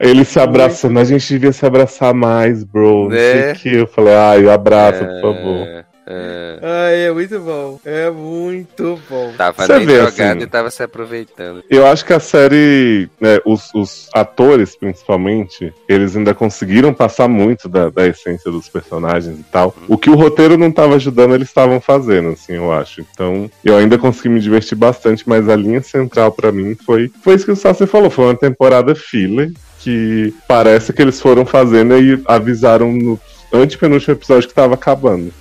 [0.00, 3.04] Ele se abraçando, a gente devia se abraçar mais, bro.
[3.08, 3.52] Não sei Né?
[3.52, 3.74] o que.
[3.74, 5.66] Eu falei, ai, abraça, por favor.
[5.66, 6.58] É, é.
[6.62, 7.80] Ai, é muito bom.
[7.84, 9.32] É muito bom.
[9.36, 11.62] Tava Você vê, drogado assim, e tava se aproveitando.
[11.68, 17.68] Eu acho que a série, né, os, os atores principalmente, eles ainda conseguiram passar muito
[17.68, 19.74] da, da essência dos personagens e tal.
[19.86, 23.02] O que o roteiro não tava ajudando, eles estavam fazendo, assim, eu acho.
[23.12, 27.34] Então, eu ainda consegui me divertir bastante, mas a linha central pra mim foi, foi
[27.34, 29.50] isso que o Sassi falou, foi uma temporada filler
[29.88, 33.18] que parece que eles foram fazendo e avisaram no
[33.52, 35.32] antepenúltimo episódio que tava acabando.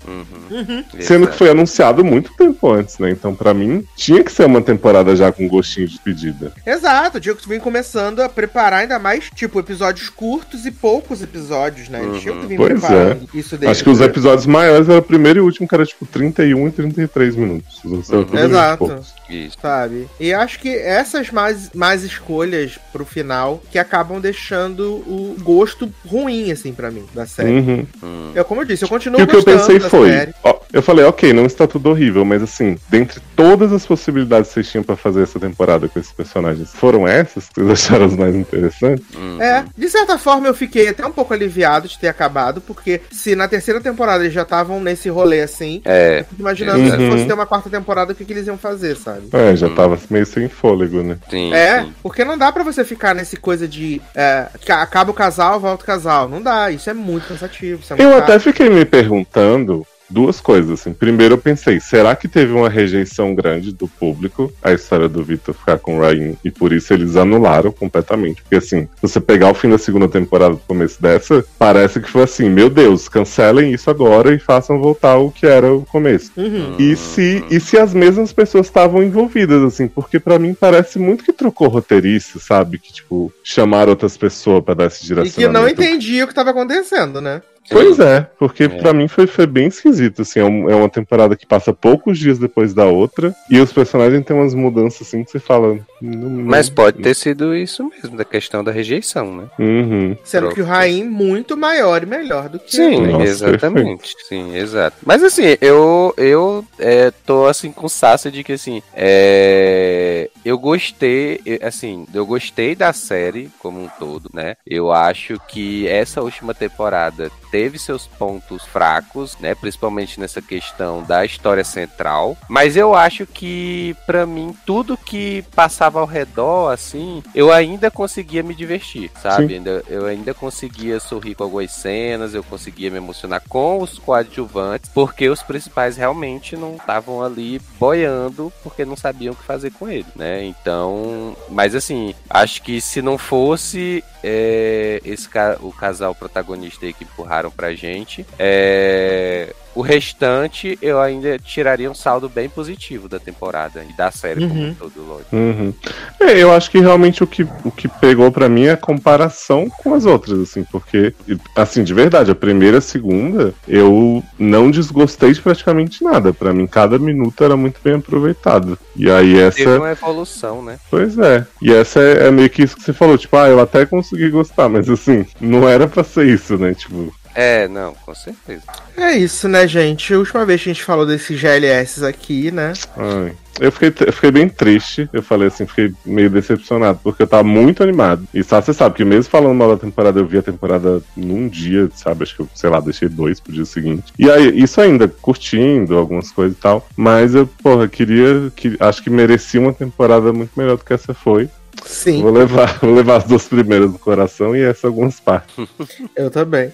[0.50, 0.84] Uhum.
[1.00, 3.12] Sendo que foi anunciado muito tempo antes, né?
[3.12, 6.54] Então, pra mim, tinha que ser uma temporada já com gostinho de despedida.
[6.66, 11.90] Exato, o Diego vem começando a preparar ainda mais, tipo, episódios curtos e poucos episódios,
[11.90, 12.04] né?
[12.04, 12.76] Eles tinham que vir Pois é.
[12.76, 15.76] preparando isso desde Acho que os episódios maiores era o primeiro e o último, que
[15.76, 17.82] era tipo 31 e 33 minutos.
[17.84, 19.04] E Exato.
[19.30, 19.58] Isso.
[19.62, 20.08] sabe?
[20.20, 26.52] E acho que essas mais, mais escolhas pro final que acabam deixando o gosto ruim,
[26.52, 27.52] assim, pra mim, da série.
[27.52, 27.86] Uhum.
[28.04, 28.32] Hum.
[28.36, 30.12] Eu, como eu disse, eu continuo E o que eu pensei foi:
[30.44, 34.56] ó, eu falei, ok, não está tudo horrível, mas assim, dentre todas as possibilidades que
[34.56, 38.16] vocês tinham pra fazer essa temporada com esses personagens, foram essas que vocês acharam as
[38.16, 39.06] mais interessantes?
[39.16, 39.42] Uhum.
[39.42, 43.36] É, de certa forma eu fiquei até um pouco aliviado de ter acabado, porque se
[43.36, 46.20] na terceira temporada eles já estavam nesse rolê assim, É.
[46.20, 47.12] eu fico imaginando se Uhum.
[47.12, 49.28] fosse ter uma quarta temporada, o que, que eles iam fazer, sabe?
[49.34, 51.18] É, já tava meio sem fôlego, né?
[51.30, 51.94] Sim, É, sim.
[52.04, 55.86] porque não dá pra você ficar nesse coisa de é, acaba o casal, volta o
[55.88, 56.28] casal.
[56.28, 57.84] Não dá, isso é muito cansativo.
[57.96, 60.94] É Eu até fiquei me perguntando duas coisas, assim.
[60.94, 65.54] Primeiro eu pensei, será que teve uma rejeição grande do público a história do Victor
[65.54, 68.42] ficar com o Ryan e por isso eles anularam completamente?
[68.42, 72.24] Porque assim, você pegar o fim da segunda temporada do começo dessa, parece que foi
[72.24, 76.32] assim, meu Deus, cancelem isso agora e façam voltar o que era o começo.
[76.38, 76.76] Uhum.
[76.80, 81.24] E se, e se as mesmas pessoas estavam envolvidas, assim, porque pra mim parece muito
[81.24, 82.80] que trocou roteirista, sabe?
[82.80, 85.36] Que, tipo, chamaram outras pessoas pra dar esse E direcionamento.
[85.36, 87.42] que não entendia o que tava acontecendo, né?
[87.70, 88.70] Pois é, porque É.
[88.70, 92.18] pra mim foi, foi bem esquisito, assim, é, um- é uma temporada que passa poucos
[92.18, 96.30] dias depois da outra, e os personagens têm umas mudanças assim que você fala, Não-
[96.30, 99.48] Mas pode ter sido isso mesmo, da questão da rejeição, né?
[99.60, 100.16] Uhum.
[100.24, 103.08] Sendo que o Raim muito maior e melhor do que Sim.
[103.08, 104.16] Nossa, exatamente.
[104.28, 104.98] Sim, exato.
[105.06, 111.42] Mas assim, eu, eu é, tô assim com saça de que assim, é, eu gostei,
[111.46, 114.56] eu- assim, eu gostei da série como um todo, né?
[114.66, 119.56] Eu acho que essa última temporada teve seus pontos fracos, né?
[119.56, 122.38] Principalmente nessa questão da história central.
[122.50, 128.44] Mas eu acho que, pra mim, tudo que passava ao redor, assim, eu ainda conseguia
[128.44, 129.56] me divertir, sabe?
[129.56, 134.90] Ainda- eu ainda conseguia sorrir com algumas cenas, eu conseguia me emocionar com os coadjuvantes,
[134.94, 139.88] porque os principais realmente não estavam ali boiando, porque não sabiam o que fazer com
[139.88, 140.44] ele, né?
[140.44, 146.94] Então, mas assim, acho que se não fosse é, esse ca- o casal protagonista aí
[146.94, 153.20] que empurraram pra gente, é, o restante eu ainda tiraria um saldo bem positivo da
[153.20, 154.70] temporada e da série como Uhum.
[154.70, 155.36] um todo, lógico.
[155.36, 155.74] Uhum.
[156.20, 159.70] É, eu acho que realmente o que, o que pegou pra mim é a comparação
[159.70, 161.14] com as outras, assim, porque,
[161.56, 166.34] assim, de verdade, a primeira e a segunda, eu não desgostei de praticamente nada.
[166.34, 168.78] Pra mim, cada minuto era muito bem aproveitado.
[168.96, 169.58] E aí essa.
[169.58, 170.80] Teve uma evolução, né?
[170.90, 171.46] Pois é.
[171.62, 174.17] E essa é, é meio que isso que você falou, tipo, ah, eu até consegui
[174.30, 176.74] gostar, mas assim, não era pra ser isso, né?
[176.74, 178.64] Tipo, É, não, com certeza.
[178.96, 180.14] É isso, né, gente?
[180.14, 182.74] A última vez que a gente falou desses GLS aqui, né?
[182.96, 183.34] ai.
[183.60, 187.44] Eu fiquei, eu fiquei bem triste, eu falei assim, fiquei meio decepcionado, porque eu tava
[187.44, 188.28] muito animado.
[188.34, 191.48] E só você sabe que mesmo falando mal da temporada, eu vi a temporada num
[191.48, 192.24] dia, sabe?
[192.24, 194.14] Acho que eu, sei lá, deixei dois pro dia seguinte.
[194.18, 196.88] E aí, isso ainda, curtindo algumas coisas e tal.
[196.96, 198.52] Mas eu, porra, queria.
[198.56, 201.50] Que, acho que merecia uma temporada muito melhor do que essa foi.
[201.86, 205.56] Sim, Vou levar, vou levar as duas primeiras no coração e essa algumas partes.
[206.16, 206.72] eu também.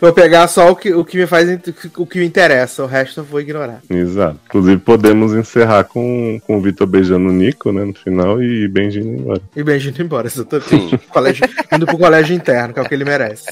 [0.00, 1.48] Vou pegar só o que, o que me faz
[1.96, 3.82] o que me interessa, o resto eu vou ignorar.
[3.88, 4.38] Exato.
[4.46, 9.00] Inclusive, podemos encerrar com, com o Vitor beijando o Nico, né, no final, e Benji
[9.00, 9.42] indo embora.
[9.54, 10.98] E Benji indo embora, exatamente.
[11.08, 13.44] Colégio, indo pro colégio interno, que é o que ele merece.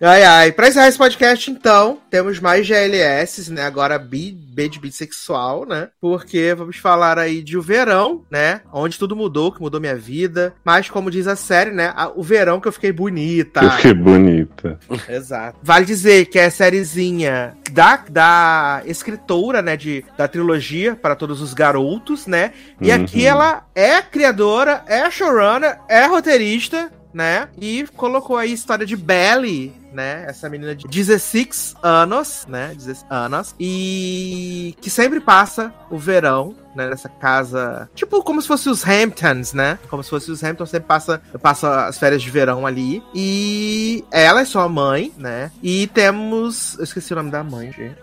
[0.00, 0.52] Ai, ai.
[0.52, 3.62] Pra encerrar esse podcast, então, temos mais GLS, né?
[3.62, 5.88] Agora bi, B de bissexual, né?
[6.00, 8.60] Porque vamos falar aí de o verão, né?
[8.72, 10.54] Onde tudo mudou, que mudou minha vida.
[10.64, 11.92] Mas, como diz a série, né?
[12.14, 13.62] o verão que eu fiquei bonita.
[13.62, 14.78] Eu fiquei bonita.
[15.08, 15.58] Exato.
[15.62, 21.40] Vale dizer que é a sériezinha da, da escritora, né, de, da trilogia para todos
[21.40, 22.52] os garotos, né?
[22.80, 23.04] E Uhum.
[23.04, 27.48] aqui ela é criadora, é showrunner, é roteirista, né?
[27.60, 30.24] E colocou aí a história de Belly, né?
[30.26, 32.72] Essa menina de 16 anos, né?
[32.74, 33.54] 16 anos.
[33.60, 36.88] E que sempre passa o verão, né?
[36.88, 37.88] Nessa casa.
[37.94, 39.78] Tipo, como se fosse os Hamptons, né?
[39.88, 43.02] Como se fosse os Hamptons, sempre passa, passa as férias de verão ali.
[43.14, 45.50] E ela é sua mãe, né?
[45.62, 46.76] E temos.
[46.78, 47.96] Eu esqueci o nome da mãe, gente.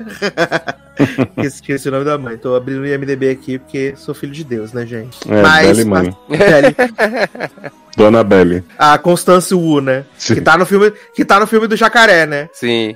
[1.45, 2.37] esqueci o nome da mãe.
[2.37, 5.17] Tô abrindo o IMDB aqui porque sou filho de Deus, né, gente?
[5.29, 6.15] É, Mãe.
[6.29, 6.75] Belly.
[7.95, 8.63] Dona Belly.
[8.77, 10.05] A Constance Wu, né?
[10.17, 12.49] Que tá no filme, que tá no filme do Jacaré, né?
[12.53, 12.95] Sim.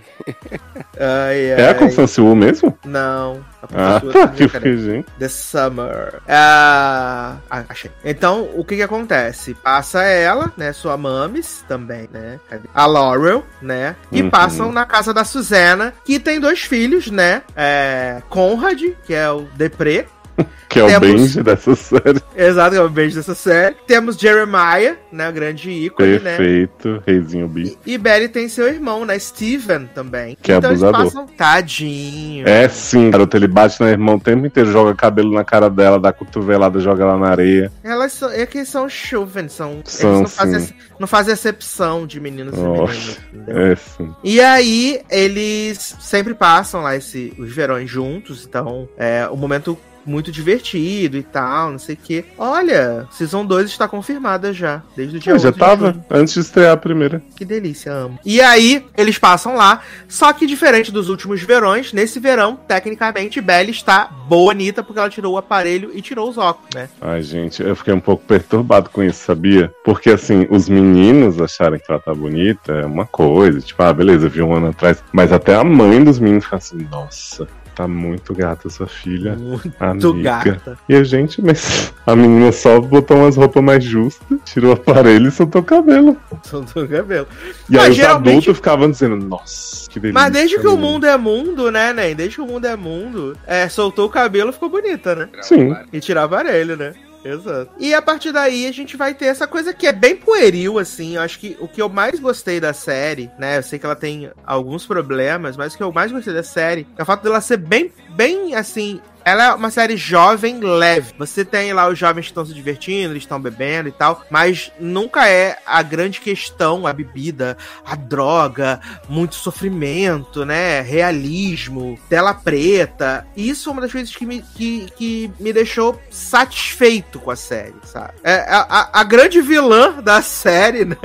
[0.99, 1.73] Ai, É a ai.
[1.73, 2.77] Constance Wu mesmo?
[2.85, 3.43] Não.
[3.73, 4.01] A Ah.
[5.19, 6.21] The Summer.
[6.27, 7.91] Ah, ah, achei.
[8.03, 9.53] Então, o que que acontece?
[9.53, 10.73] Passa ela, né?
[10.73, 12.39] Sua mames também, né?
[12.73, 13.95] A Laurel, né?
[14.11, 14.29] E Uhum.
[14.29, 17.41] passam na casa da Susana, que tem dois filhos, né?
[17.55, 20.05] É, Conrad, que é o Depré.
[20.73, 22.19] Que é o Temos- Benji dessa série.
[22.35, 23.75] Exato, que é o beijo dessa série.
[23.85, 25.29] Temos Jeremiah, né?
[25.29, 26.35] O grande ícone, né?
[26.35, 27.03] Perfeito.
[27.05, 27.77] Reizinho bi.
[27.85, 29.19] E Belly tem seu irmão, né?
[29.19, 30.35] Steven também.
[30.41, 31.01] Que é abusador.
[31.01, 31.27] eles passam.
[31.27, 32.47] Tadinho.
[32.49, 33.37] É sim, garoto.
[33.37, 37.05] Ele bate na irmã o tempo inteiro, joga cabelo na cara dela, dá cotovelada, joga
[37.05, 37.71] lá na areia.
[37.83, 40.73] Elas são, é que são chuven, são, São, eles não fazem, sim.
[40.99, 42.93] não fazem acepção de meninos Nossa,
[43.31, 43.55] e meninas.
[43.71, 44.15] É sim.
[44.23, 50.31] E aí, eles sempre passam lá esse, os verões juntos, então é um momento muito
[50.31, 52.25] divertido e tal, não sei o que.
[52.37, 56.05] Olha, Season 2 está confirmada já, desde o dia Ah, já 8 de tava, junho.
[56.11, 57.21] antes de estrear a primeira.
[57.35, 58.19] Que delícia, amo.
[58.25, 63.71] E aí, eles passam lá, só que diferente dos últimos verões, nesse verão, tecnicamente, Belle
[63.71, 66.89] está bonita porque ela tirou o aparelho e tirou os óculos, né?
[67.01, 69.71] Ai, gente, eu fiquei um pouco perturbado com isso, sabia?
[69.83, 73.59] Porque, assim, os meninos acharem que ela tá bonita é uma coisa.
[73.61, 75.03] Tipo, ah, beleza, vi um ano atrás.
[75.11, 79.35] Mas até a mãe dos meninos fica assim, nossa, tá muito gata sua filha.
[79.35, 79.71] Muito
[80.11, 80.43] Amiga.
[80.43, 80.77] gata.
[80.87, 85.27] E a gente, mas a menina só botou umas roupas mais justas, tirou o aparelho
[85.27, 86.17] e soltou o cabelo.
[86.43, 87.27] Soltou o cabelo.
[87.69, 90.21] E Mas aí os geralmente- adultos ficavam dizendo, nossa, que delícia.
[90.21, 92.15] Mas desde que o menina." mundo é mundo, né, Nen?
[92.15, 95.29] Desde que o mundo é mundo, é, soltou o cabelo ficou bonita, né?
[95.41, 95.75] Sim.
[95.91, 96.93] E tirar aparelho, né?
[97.23, 97.71] Exato.
[97.79, 101.15] E a partir daí a gente vai ter essa coisa que é bem pueril, assim.
[101.15, 103.57] Eu acho que o que eu mais gostei da série, né?
[103.57, 106.87] Eu sei que ela tem alguns problemas, mas o que eu mais gostei da série
[106.97, 109.01] é o fato dela ser bem, bem assim.
[109.25, 111.13] Ela é uma série jovem, leve.
[111.17, 114.71] Você tem lá os jovens que estão se divertindo, eles estão bebendo e tal, mas
[114.79, 120.81] nunca é a grande questão a bebida, a droga, muito sofrimento, né?
[120.81, 123.25] Realismo, tela preta.
[123.35, 127.75] Isso é uma das coisas que me, que, que me deixou satisfeito com a série,
[127.83, 128.13] sabe?
[128.23, 130.97] É, a, a, grande vilã da série, né?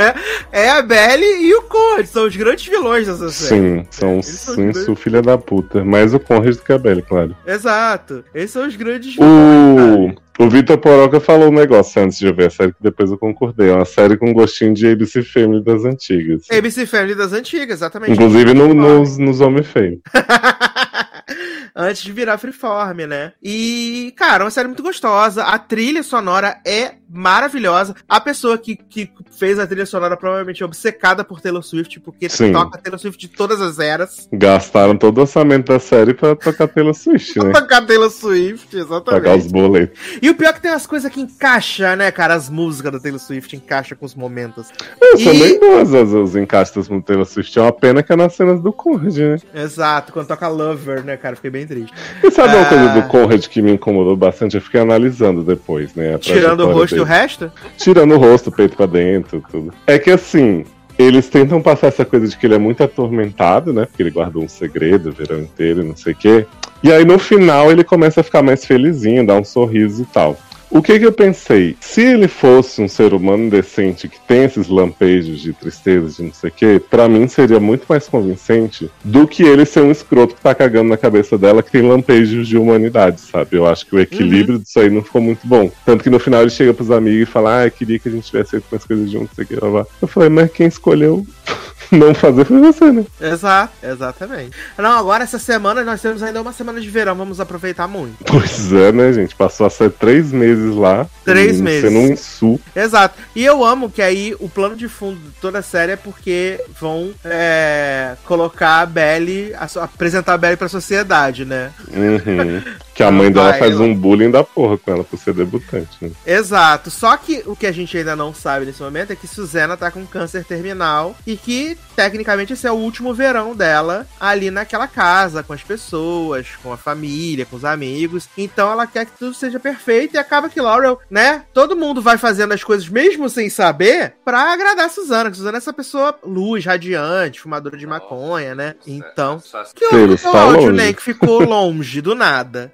[0.50, 3.60] É a Belly e o Conrad, são os grandes vilões dessa série.
[3.60, 5.84] Sim, são são sim, os su filha da puta.
[5.84, 7.36] Mais o Conrad do que a Belly, claro.
[7.46, 8.07] Exato.
[8.34, 9.16] Esses são os grandes.
[9.18, 13.10] O, o Vitor Poroca falou um negócio antes de eu ver a série que depois
[13.10, 13.70] eu concordei.
[13.70, 16.44] É uma série com gostinho de ABC Family das antigas.
[16.50, 18.12] ABC Family das antigas, exatamente.
[18.12, 20.00] Inclusive no- nos, nos Homem Feio.
[21.74, 23.32] Antes de virar Freeform, né?
[23.42, 25.44] E, cara, uma série muito gostosa.
[25.44, 27.94] A trilha sonora é maravilhosa.
[28.08, 32.28] A pessoa que, que fez a trilha sonora provavelmente é obcecada por Taylor Swift, porque
[32.28, 32.52] Sim.
[32.52, 34.28] toca Taylor Swift de todas as eras.
[34.32, 37.52] Gastaram todo o orçamento da série pra tocar pela Switch, né?
[37.52, 38.68] Tocar Taylor Swift,
[39.04, 39.48] Pagar os exatamente.
[39.52, 39.98] boletos.
[40.20, 42.34] E o pior é que tem umas coisas que encaixa, né, cara?
[42.34, 44.68] As músicas da Taylor Swift encaixa com os momentos.
[45.00, 47.58] É, são E- bem boas as, os encaixes no Taylor Swift.
[47.58, 49.36] É uma pena que é nas cenas do Conrad, né?
[49.54, 51.36] Exato, quando toca Lover, né, cara?
[51.36, 51.92] Fiquei bem triste.
[52.22, 52.68] E sabe uma Ah.
[52.68, 54.56] coisa do Conrad que me incomodou bastante?
[54.56, 56.18] Eu fiquei analisando depois, né?
[56.18, 57.52] Tirando o rosto e o resto?
[57.76, 59.72] Tirando o rosto, o peito pra dentro, tudo.
[59.86, 60.64] É que assim,
[60.98, 63.86] eles tentam passar essa coisa de que ele é muito atormentado, né?
[63.86, 66.46] Porque ele guardou um segredo o verão inteiro, e não sei o quê.
[66.82, 70.36] E aí no final ele começa a ficar mais felizinho, dá um sorriso e tal.
[70.70, 71.76] O que que eu pensei?
[71.80, 76.32] Se ele fosse um ser humano decente que tem esses lampejos de tristeza, de não
[76.32, 80.34] sei o quê, pra mim seria muito mais convincente do que ele ser um escroto
[80.34, 83.56] que tá cagando na cabeça dela que tem lampejos de humanidade, sabe?
[83.56, 85.70] Eu acho que o equilíbrio disso aí não ficou muito bom.
[85.86, 88.12] Tanto que no final ele chega pros amigos e fala, ah, eu queria que a
[88.12, 89.86] gente tivesse feito mais coisas juntos, não sei o que, blá, blá.
[90.02, 91.26] Eu falei, mas quem escolheu
[91.90, 93.04] não fazer foi você, né?
[93.20, 94.50] Exato, exatamente.
[94.76, 98.16] Não, agora essa semana nós temos ainda uma semana de verão, vamos aproveitar muito.
[98.24, 99.34] Pois é, né, gente?
[99.34, 101.06] Passou a ser três meses lá.
[101.24, 101.82] Três meses.
[101.82, 102.64] Sendo um insulto.
[102.74, 103.18] Exato.
[103.34, 106.60] E eu amo que aí o plano de fundo de toda a série é porque
[106.80, 111.70] vão é, colocar a Belly, a apresentar a Belly pra sociedade, né?
[111.92, 112.62] Uhum.
[112.98, 116.10] Que a mãe dela faz um bullying da porra com ela por ser debutante, né?
[116.26, 116.90] Exato.
[116.90, 119.88] Só que o que a gente ainda não sabe nesse momento é que Suzana tá
[119.88, 125.44] com câncer terminal e que, tecnicamente, esse é o último verão dela ali naquela casa,
[125.44, 128.28] com as pessoas, com a família, com os amigos.
[128.36, 131.42] Então ela quer que tudo seja perfeito e acaba que Laurel, né?
[131.52, 135.30] Todo mundo vai fazendo as coisas mesmo sem saber pra agradar a Suzana.
[135.30, 138.74] que Suzana é essa pessoa luz, radiante, fumadora de maconha, né?
[138.86, 139.40] Então.
[139.74, 140.72] Que o tá áudio, longe.
[140.72, 140.92] né?
[140.92, 142.72] Que ficou longe do nada.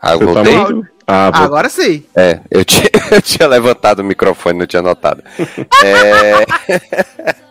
[0.00, 0.82] Ah, eu Você tá voltei?
[1.06, 2.04] Ah, vou- Agora sim.
[2.16, 5.22] É, eu tinha, eu tinha levantado o microfone, não tinha notado.
[5.84, 6.46] É...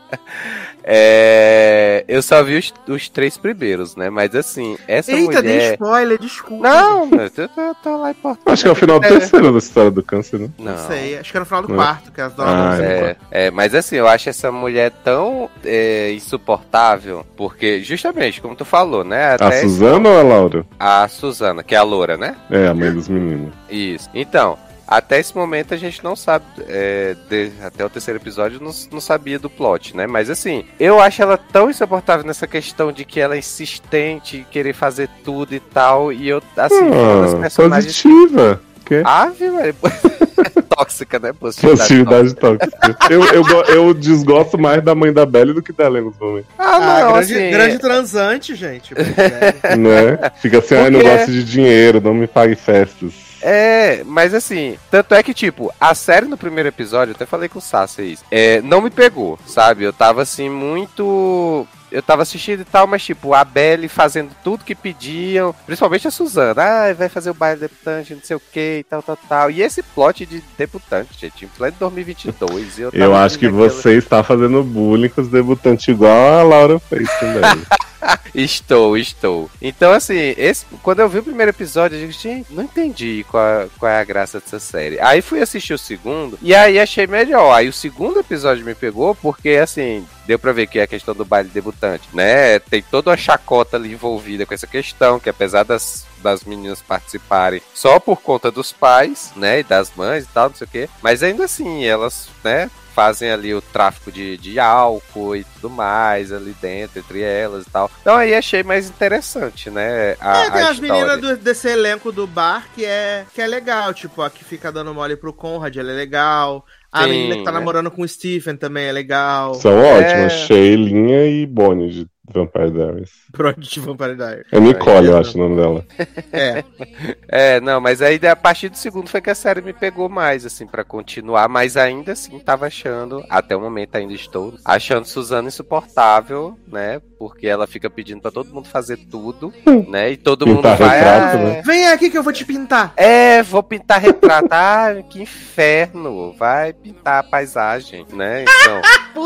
[0.84, 4.10] É, eu só vi os, os três primeiros, né?
[4.10, 5.74] Mas assim, essa Eita, dei mulher.
[5.74, 6.68] spoiler, desculpa.
[6.70, 8.44] Não, eu tô, tô lá importante.
[8.52, 10.49] Acho que é o final do terceiro da história do câncer, né?
[10.58, 10.88] Não, Não.
[10.88, 11.76] sei, acho que era no final do Não.
[11.76, 16.12] quarto, que as donas Ah, É, é, mas assim, eu acho essa mulher tão é,
[16.14, 19.32] insuportável, porque justamente, como tu falou, né?
[19.32, 20.66] A Até Suzana ou a Laura?
[20.80, 22.36] a Suzana, que é a loura, né?
[22.49, 23.53] É, a mãe dos meninos.
[23.70, 24.10] Isso.
[24.14, 24.58] Então,
[24.92, 29.00] até esse momento a gente não sabe, é, de- até o terceiro episódio não, não
[29.02, 30.06] sabia do plot, né?
[30.06, 34.44] Mas assim, eu acho ela tão insuportável nessa questão de que ela é insistente em
[34.44, 38.02] querer fazer tudo e tal, e eu, assim, das Ah, personagens...
[38.04, 38.62] positiva.
[38.86, 39.02] Que?
[39.06, 39.76] Ave, velho.
[40.76, 41.32] tóxica, né?
[41.34, 42.98] Positividade Positividade tóxica.
[43.10, 46.44] eu, eu, go- eu desgosto mais da mãe da Belly do que da Lena também.
[46.58, 47.52] Ah, não, Ah, grande, assim...
[47.52, 48.94] grande transante, gente.
[49.64, 49.76] É.
[49.76, 50.18] Né?
[50.42, 53.14] Fica assim, ai, não Porque- gosto de dinheiro, não me pague festas.
[53.42, 57.50] É, mas assim, tanto é que, tipo, a série no primeiro episódio, eu até falei
[57.50, 59.84] com o Sassi isso, é, não me pegou, sabe?
[59.84, 61.68] Eu tava assim, muito.
[61.92, 66.12] Eu tava assistindo e tal, mas tipo, a Belly fazendo tudo que pediam, principalmente a
[66.12, 69.52] Suzana, ah, vai fazer o baile debutante, não sei o que e tal, tal, tal.
[69.52, 72.78] E esse plot de debutante, gente, em pleno 2022.
[72.78, 76.44] e Eu, Eu acho que aquilo- você está fazendo bullying com os debutantes igual a
[76.44, 77.42] Laura fez também.
[78.34, 79.49] Estou, estou.
[79.61, 83.91] Então, assim, esse, quando eu vi o primeiro episódio, eu gente, não entendi qual, qual
[83.91, 84.99] é a graça dessa série.
[84.99, 87.53] Aí fui assistir o segundo, e aí achei melhor.
[87.53, 91.14] Aí o segundo episódio me pegou, porque, assim, deu pra ver que é a questão
[91.14, 92.60] do baile debutante, né?
[92.60, 97.61] Tem toda uma chacota ali envolvida com essa questão, que apesar das, das meninas participarem
[97.73, 100.90] só por conta dos pais, né, e das mães e tal, não sei o quê,
[101.02, 106.32] mas ainda assim, elas, né, fazem ali o tráfico de, de álcool e tudo mais
[106.32, 107.90] ali dentro, entre elas e tal.
[108.02, 110.16] Então aí achei mais interessante, né?
[110.20, 113.48] A, É, tem a as meninas do- desse elenco do bar que é, que é
[113.48, 116.66] legal, tipo, a que fica dando mole pro Conrad, ela é legal.
[116.92, 117.60] A Sim, menina que tá né?
[117.60, 119.54] namorando com o Stephen também é legal.
[119.56, 120.00] São É.
[120.00, 123.10] ótimas, Sheilinha e Bonnie Vampire Diaries.
[123.32, 124.45] Prodigy Vampire Diaries.
[124.52, 125.86] É Nicole, eu Aí, acho o nome dela.
[126.32, 126.64] É.
[127.34, 130.45] É, não, mas aí a partir do segundo foi que a série me pegou mais,
[130.45, 135.48] assim, pra continuar, mas ainda assim tava achando, até o momento ainda estou, achando Suzana
[135.48, 137.02] insuportável, né?
[137.18, 139.53] Porque ela fica pedindo pra todo mundo fazer tudo,
[139.88, 140.12] né?
[140.12, 140.98] E todo mundo Pintar vai.
[140.98, 141.62] retrato, "Ah, né?
[141.64, 142.94] Vem aqui que eu vou te pintar.
[142.98, 144.48] É, vou pintar retrato.
[144.52, 146.34] ah, que inferno.
[146.38, 148.44] Vai pintar a paisagem, né?
[148.44, 148.82] Então.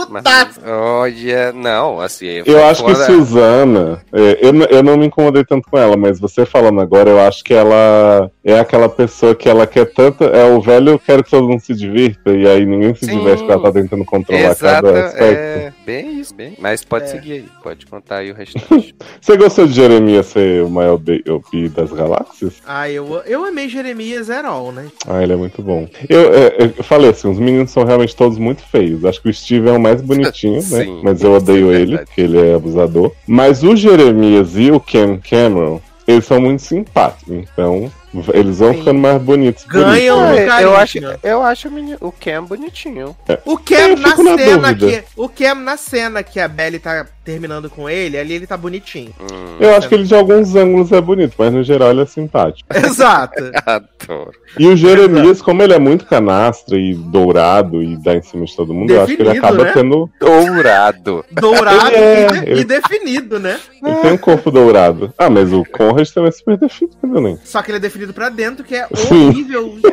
[0.09, 2.43] mas- olha, não, assim.
[2.45, 6.19] Eu acho que fora- Suzana, é, eu, eu não me incomodei tanto com ela, mas
[6.19, 10.23] você falando agora, eu acho que ela é aquela pessoa que ela quer tanto.
[10.23, 13.17] É o velho, eu quero que todo mundo se divirta, e aí ninguém se Sim.
[13.17, 15.23] diverte porque ela tá tentando controlar Exato, cada aspecto.
[15.33, 16.53] é, bem isso, bem.
[16.59, 17.07] Mas pode É.
[17.07, 18.95] seguir aí, pode contar aí o restante.
[19.19, 21.69] Você gostou de Jeremias ser o maior B.O.P.
[21.69, 22.61] das galáxias?
[22.67, 24.85] Ah, eu, eu amei Jeremias Herol, né?
[25.07, 25.87] Ah, ele é muito bom.
[26.07, 29.03] Eu, é, eu falei assim, os meninos são realmente todos muito feios.
[29.03, 30.85] Acho que o Steve é o mais bonitinho, né?
[31.03, 33.11] Mas eu isso é odeio ele, porque ele é abusador.
[33.25, 37.33] Mas o Jeremias e o Ken Cameron, eles são muito simpáticos.
[37.33, 37.91] Então,
[38.33, 38.79] eles vão Sim.
[38.79, 39.63] ficando mais bonitos.
[39.65, 39.95] Ganham
[40.33, 40.63] isso, no né?
[40.63, 41.69] eu acho, eu acho
[42.01, 43.15] o Cam bonitinho.
[43.45, 45.01] O Cam na na cena dúvida.
[45.01, 45.03] que.
[45.15, 49.11] O Cam na cena que a Belly tá terminando com ele, ali ele tá bonitinho.
[49.19, 52.05] Hum, Eu acho que ele de alguns ângulos é bonito, mas no geral ele é
[52.05, 52.67] simpático.
[52.75, 53.43] Exato.
[53.65, 54.31] adoro.
[54.59, 58.55] E o Jeremias, como ele é muito canastra e dourado e dá em cima de
[58.55, 59.71] todo mundo, eu acho que ele Definido, acaba né?
[59.73, 60.09] tendo.
[60.19, 61.25] Dourado.
[61.31, 63.59] Dourado é, e, de- ele- e definido, né?
[63.83, 65.13] Ele tem um corpo dourado.
[65.17, 67.37] Ah, mas o Conrad também é super definido, né?
[67.43, 69.77] Só que ele é definido pra dentro, que é horrível.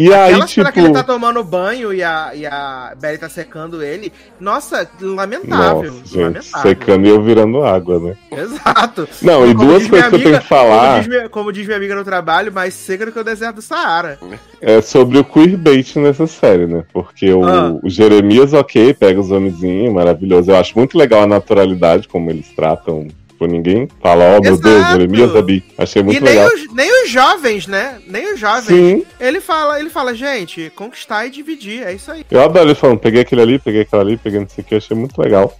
[0.00, 0.72] E aí, Aquela tipo.
[0.72, 4.12] que ele tá tomando banho e a, e a Belly tá secando ele.
[4.38, 5.90] Nossa, lamentável.
[5.92, 6.62] Nossa, gente, lamentável.
[6.62, 8.16] secando e eu virando água, né?
[8.30, 9.08] Exato.
[9.20, 11.66] Não, e Como duas coisas que eu tenho que falar Como diz, minha, como diz
[11.66, 14.20] minha amiga no trabalho, mais seca do que o deserto do Saara.
[14.60, 16.84] é sobre o queerbait nessa série, né?
[16.92, 17.76] Porque o, Ah.
[17.82, 20.52] o Jeremias, ok, pega os homenzinhos, maravilhoso.
[20.52, 23.08] Eu acho muito legal a naturalidade, como eles tratam.
[23.38, 24.68] Tipo, ninguém fala, ó, meu Exato.
[24.68, 25.64] Deus, Jeremias Abi.
[25.78, 26.48] Achei muito e nem legal.
[26.48, 27.98] os, nem os jovens, né?
[28.04, 28.64] Nem os jovens.
[28.66, 32.26] Sim, Ele fala, ele fala, gente, conquistar e dividir, é isso aí.
[32.28, 34.74] eu adoro ele falando, peguei aquele ali, peguei aquele ali, peguei não sei o que,
[34.74, 35.56] achei muito legal.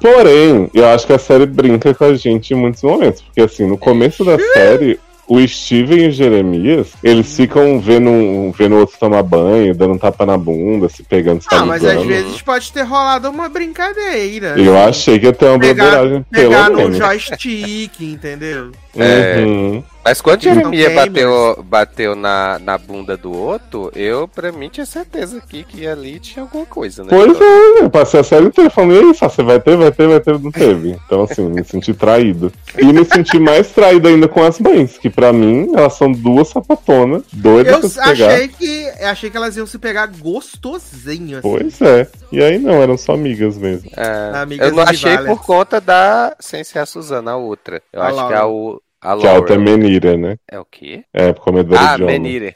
[0.00, 3.22] Porém, eu acho que a série brinca com a gente em muitos momentos.
[3.22, 4.98] Porque assim, no começo da série,
[5.34, 9.94] o Steven e o Jeremias, eles ficam vendo, um- vendo o outro tomar banho, dando
[9.94, 13.48] um tapa na bunda, se pegando, se ah, mas às vezes pode ter rolado uma
[13.48, 14.54] brincadeira.
[14.58, 14.88] Eu assim.
[14.90, 16.96] achei que ia ter uma Pegar- broderagem Pegar pelo no menos.
[16.98, 18.72] joystick, entendeu?
[18.96, 19.42] É.
[19.44, 19.82] Uhum.
[20.04, 25.38] Mas quando Jeremias bateu, bateu na, na bunda do outro, eu, pra mim, tinha certeza
[25.38, 27.08] aqui que ali tinha alguma coisa, né?
[27.10, 29.92] Pois é, eu passei a série inteira falando, e aí, Sá, você vai ter, vai
[29.92, 30.98] ter, vai ter, não teve.
[31.06, 32.52] Então, assim, me senti traído.
[32.78, 36.48] E me senti mais traído ainda com as mães, que pra mim, elas são duas
[36.48, 38.26] sapatonas, doidas Eu pra se pegar.
[38.32, 41.48] achei que, achei que elas iam se pegar gostosinho, assim.
[41.48, 42.08] Pois é.
[42.32, 43.90] E aí não, eram só amigas mesmo.
[43.96, 46.34] É, Amigas eu não achei por conta da.
[46.40, 47.82] Sem ser a Suzana, a outra.
[47.92, 48.36] Eu A acho que Laura.
[48.38, 48.80] é o.
[49.02, 49.58] A Que é Laura.
[49.58, 50.36] Menira, né?
[50.48, 51.04] É o quê?
[51.12, 52.20] É, comedora Ah, de homem.
[52.20, 52.54] Menire.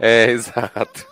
[0.00, 1.06] é, exato.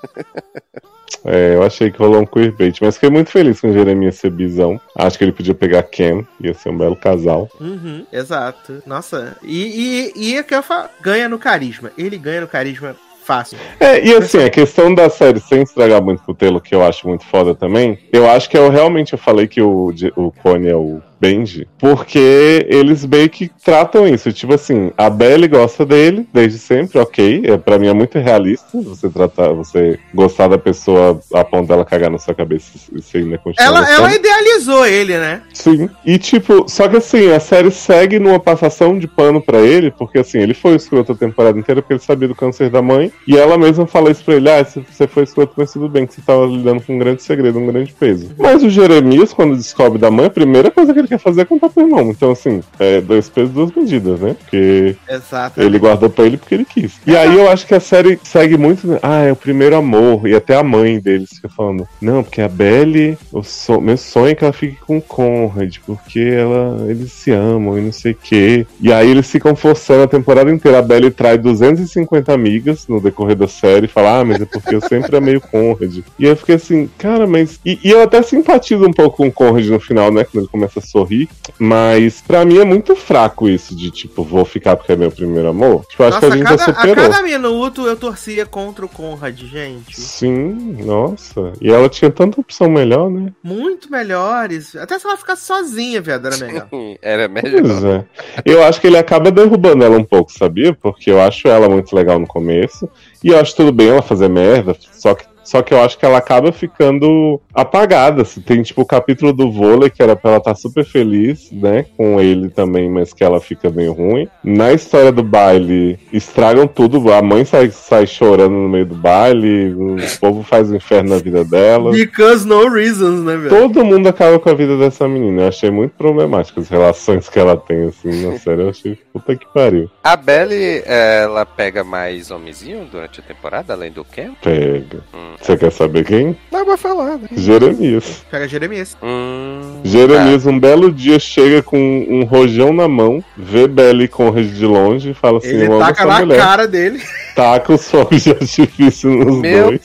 [1.24, 4.30] É, eu achei que rolou um queerbait, mas fiquei muito feliz com o Jeremias ser
[4.30, 4.80] bisão.
[4.96, 7.48] Acho que ele podia pegar Ken, ia ser um belo casal.
[7.60, 8.82] Uhum, exato.
[8.86, 9.36] Nossa.
[9.42, 11.90] E, e, e é que eu falo, ganha no carisma.
[11.98, 13.58] Ele ganha no carisma fácil.
[13.78, 17.06] É, e assim, a questão da série, sem estragar muito o telo, que eu acho
[17.06, 20.74] muito foda também, eu acho que eu realmente eu falei que o, o Cone é
[20.76, 24.32] o Benji, porque eles meio que tratam isso.
[24.32, 27.42] Tipo assim, a Belly gosta dele desde sempre, ok.
[27.44, 31.84] É, pra mim é muito realista você tratar, você gostar da pessoa a ponto dela
[31.84, 34.00] cagar na sua cabeça e você ainda continuar Ela, gostando.
[34.00, 35.42] ela idealizou ele, né?
[35.52, 35.90] Sim.
[36.06, 40.18] E tipo, só que assim, a série segue numa passação de pano pra ele, porque
[40.18, 43.36] assim, ele foi escroto a temporada inteira porque ele sabia do câncer da mãe, e
[43.36, 46.22] ela mesma fala isso pra ele, ah, você foi escroto, mas tudo bem, que você
[46.22, 48.30] tava lidando com um grande segredo, um grande peso.
[48.38, 51.44] Mas o Jeremias, quando descobre da mãe, a primeira coisa que ele quer fazer é
[51.44, 52.10] contar pro irmão.
[52.10, 54.34] Então assim, é dois pesos, duas medidas, né?
[54.38, 55.60] Porque Exato.
[55.60, 56.94] ele guardou pra ele porque ele quis.
[57.06, 58.86] E aí eu acho que a série segue muito.
[58.86, 58.98] né?
[59.02, 60.26] Ah, é o primeiro amor.
[60.26, 64.28] E até a mãe deles fica falando: Não, porque a Belly, o so- meu sonho
[64.32, 68.12] é que ela fique com o Conrad, porque ela, eles se amam e não sei
[68.12, 68.66] o quê.
[68.80, 70.78] E aí eles ficam forçando a temporada inteira.
[70.78, 74.74] A Belly trai 250 amigas no decorrer da série e fala: Ah, mas é porque
[74.74, 75.98] eu sempre amei o Conrad.
[76.18, 77.58] E eu fiquei assim, cara, mas.
[77.64, 80.24] E, e eu até simpatizo um pouco com o Conrad no final, né?
[80.24, 81.28] Quando ele começa a sorrir.
[81.58, 85.48] Mas pra mim é muito fraco isso de tipo, vou ficar porque é meu primeiro
[85.48, 85.84] amor.
[85.86, 87.10] Tipo, acho Nossa, que a a gente cada, já a superou.
[87.10, 90.00] cada minuto eu torcia contra o Conrad, gente.
[90.00, 91.52] Sim, nossa.
[91.60, 93.32] E ela tinha tanta opção melhor, né?
[93.42, 94.76] Muito melhores.
[94.76, 96.68] Até se ela ficasse sozinha, viado, era melhor.
[97.02, 97.62] Era melhor.
[97.62, 98.04] Pois é.
[98.44, 100.72] Eu acho que ele acaba derrubando ela um pouco, sabia?
[100.74, 102.88] Porque eu acho ela muito legal no começo.
[103.22, 106.04] E eu acho tudo bem ela fazer merda, só que Só que eu acho que
[106.06, 108.22] ela acaba ficando apagada.
[108.22, 108.40] Assim.
[108.40, 111.86] Tem, tipo, o capítulo do vôlei, que era pra ela estar super feliz, né?
[111.96, 114.28] Com ele também, mas que ela fica bem ruim.
[114.44, 117.12] Na história do baile, estragam tudo.
[117.12, 121.18] A mãe sai, sai chorando no meio do baile, o povo faz o inferno na
[121.18, 121.90] vida dela.
[121.90, 123.48] Because no reasons, né, velho?
[123.48, 125.42] Todo mundo acaba com a vida dessa menina.
[125.42, 128.62] Eu achei muito problemático as relações que ela tem, assim, na série.
[128.62, 129.90] Eu achei puta que pariu.
[130.04, 134.30] A Belly, ela pega mais homenzinho durante a temporada, além do Ken?
[134.40, 135.00] Pega.
[135.12, 135.39] Hum.
[135.40, 136.36] Você quer saber quem?
[136.52, 137.28] Não, vai falar, né?
[137.34, 138.22] Jeremias.
[138.30, 138.96] Pega Jeremias.
[139.02, 141.78] Hum, Jeremias, um belo dia, chega com
[142.08, 146.18] um rojão na mão, vê Belly Conrad de longe e fala assim: Ele taca na
[146.20, 146.38] mulher.
[146.38, 147.00] cara dele.
[147.34, 149.80] Taca os fogos de artifício nos Meu dois.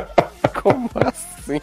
[0.62, 1.60] como assim?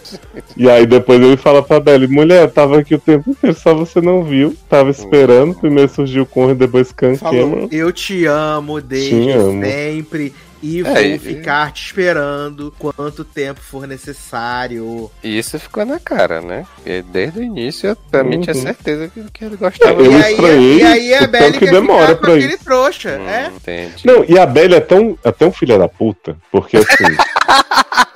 [0.58, 4.02] E aí depois ele fala pra Belly: Mulher, tava aqui o tempo inteiro, só você
[4.02, 4.56] não viu.
[4.68, 5.54] Tava esperando.
[5.54, 7.70] Primeiro surgiu o Conrad, depois Can Falou, Cameron.
[7.72, 9.64] eu te amo desde Te amo.
[9.64, 15.10] sempre e vou É, e- ficar te esperando quanto tempo for necessário.
[15.24, 16.66] E isso ficou na cara, né?
[16.86, 18.44] E desde o início, eu também Uhum.
[18.44, 20.02] tinha certeza que, que ele gostava.
[20.02, 22.34] Eu e, aí, estranhei e aí a Belly tanto que quer demora ficar com pra
[22.36, 22.64] aquele isso.
[22.64, 23.48] trouxa, Hum, é?
[23.56, 24.06] Entendi.
[24.06, 26.88] Não, e a Belly é tão, é tão filha da puta, porque assim.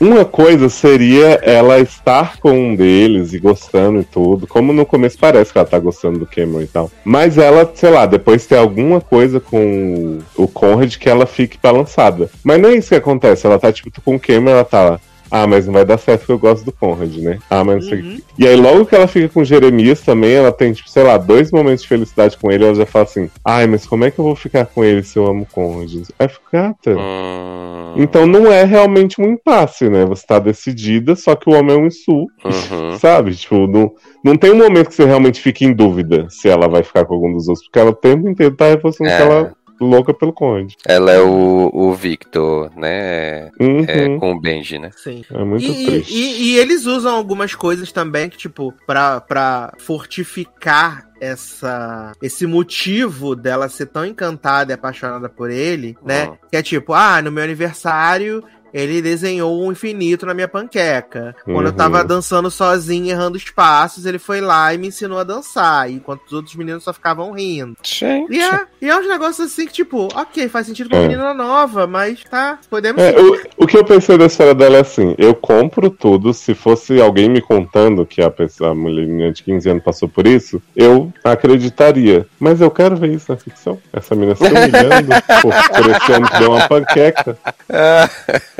[0.00, 5.18] Uma coisa seria ela estar com um deles e gostando e tudo, como no começo
[5.18, 6.90] parece que ela tá gostando do Cameron e tal.
[7.04, 12.30] Mas ela, sei lá, depois tem alguma coisa com o Conrad que ela fique balançada.
[12.42, 15.00] Mas não é isso que acontece, ela tá tipo com o Cameron, ela tá lá.
[15.32, 17.38] Ah, mas não vai dar certo porque eu gosto do Conrad, né?
[17.48, 18.16] Ah, mas não sei o Uhum.
[18.16, 18.24] que.
[18.36, 21.16] E aí, logo que ela fica com o Jeremias também, ela tem, tipo, sei lá,
[21.18, 24.18] dois momentos de felicidade com ele, ela já fala assim: Ai, mas como é que
[24.18, 26.02] eu vou ficar com ele se eu amo o Conrad?
[26.18, 26.96] Aí fica, gata.
[26.98, 30.04] Hum, Então não é realmente um impasse, né?
[30.04, 32.98] Você tá decidida, só que o homem é um insul, uhum.
[32.98, 33.34] sabe?
[33.34, 33.92] Tipo, não,
[34.24, 37.14] não tem um momento que você realmente fique em dúvida se ela vai ficar com
[37.14, 39.16] algum dos outros, porque ela o tempo inteiro tá reforçando É.
[39.16, 40.72] que ela louca pelo Conrad.
[40.86, 43.50] Ela é o, o Victor, né?
[43.58, 43.84] Uhum.
[43.88, 44.90] É, com o Benji, né?
[44.96, 45.24] Sim.
[45.32, 46.12] É muito E, triste.
[46.12, 53.34] e- e eles usam algumas coisas também que, tipo, pra, pra fortificar essa esse motivo
[53.36, 56.28] dela ser tão encantada e apaixonada por ele, né?
[56.28, 56.36] Uhum.
[56.50, 58.42] Que é tipo, ah, no meu aniversário
[58.72, 61.34] ele desenhou um infinito na minha panqueca.
[61.44, 62.06] Quando eu tava Uhum.
[62.06, 65.90] dançando sozinho, errando os passos, ele foi lá e me ensinou a dançar.
[65.90, 67.76] Enquanto os outros meninos só ficavam rindo.
[67.82, 68.32] Gente.
[68.32, 71.02] E é, e é uns negócios assim que, tipo, ok, faz sentido pra É.
[71.02, 74.80] menina nova, mas tá, podemos É, o, o que eu pensei da história dela é
[74.80, 76.32] assim: eu compro tudo.
[76.32, 80.26] Se fosse alguém me contando que a, pessoa, a mulher de 15 anos passou por
[80.26, 82.26] isso, eu acreditaria.
[82.38, 83.78] Mas eu quero ver isso na ficção.
[83.92, 85.08] Essa menina se humilhando
[85.42, 87.38] por, por esse homem que deu uma panqueca.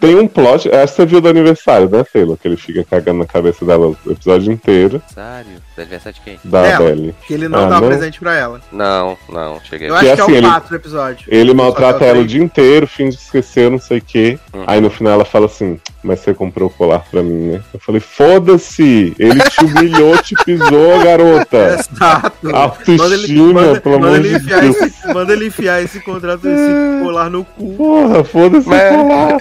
[0.00, 2.36] Tem um plot, acho que você viu do aniversário, né, Taylor?
[2.36, 5.62] Que ele fica cagando na cabeça dela o episódio inteiro Aniversário?
[5.76, 6.38] Do aniversário de quem?
[6.44, 6.84] da Dela.
[6.90, 7.14] Belly.
[7.26, 7.88] Que ele não Ah, dá não?
[7.88, 8.60] presente pra ela.
[8.72, 9.88] Não, não, cheguei.
[9.90, 11.28] Eu acho Que que é assim, o ele- 4 episódio.
[11.28, 14.38] Ele Só maltrata que ela o dia inteiro, finge esquecer, não sei o quê.
[14.54, 14.64] Uhum.
[14.66, 17.60] Aí no final ela fala assim: Mas você comprou o colar pra mim, né?
[17.74, 19.14] Eu falei: Foda-se!
[19.18, 21.76] Ele te humilhou, te pisou, garota!
[21.78, 22.54] Exato.
[22.54, 24.76] Autoestima, manda, pelo manda amor ele de enfiar Deus.
[24.76, 27.74] esse, manda ele enfiar esse contrato, esse colar no cu.
[27.74, 29.38] Porra, foda-se Mas- o colar.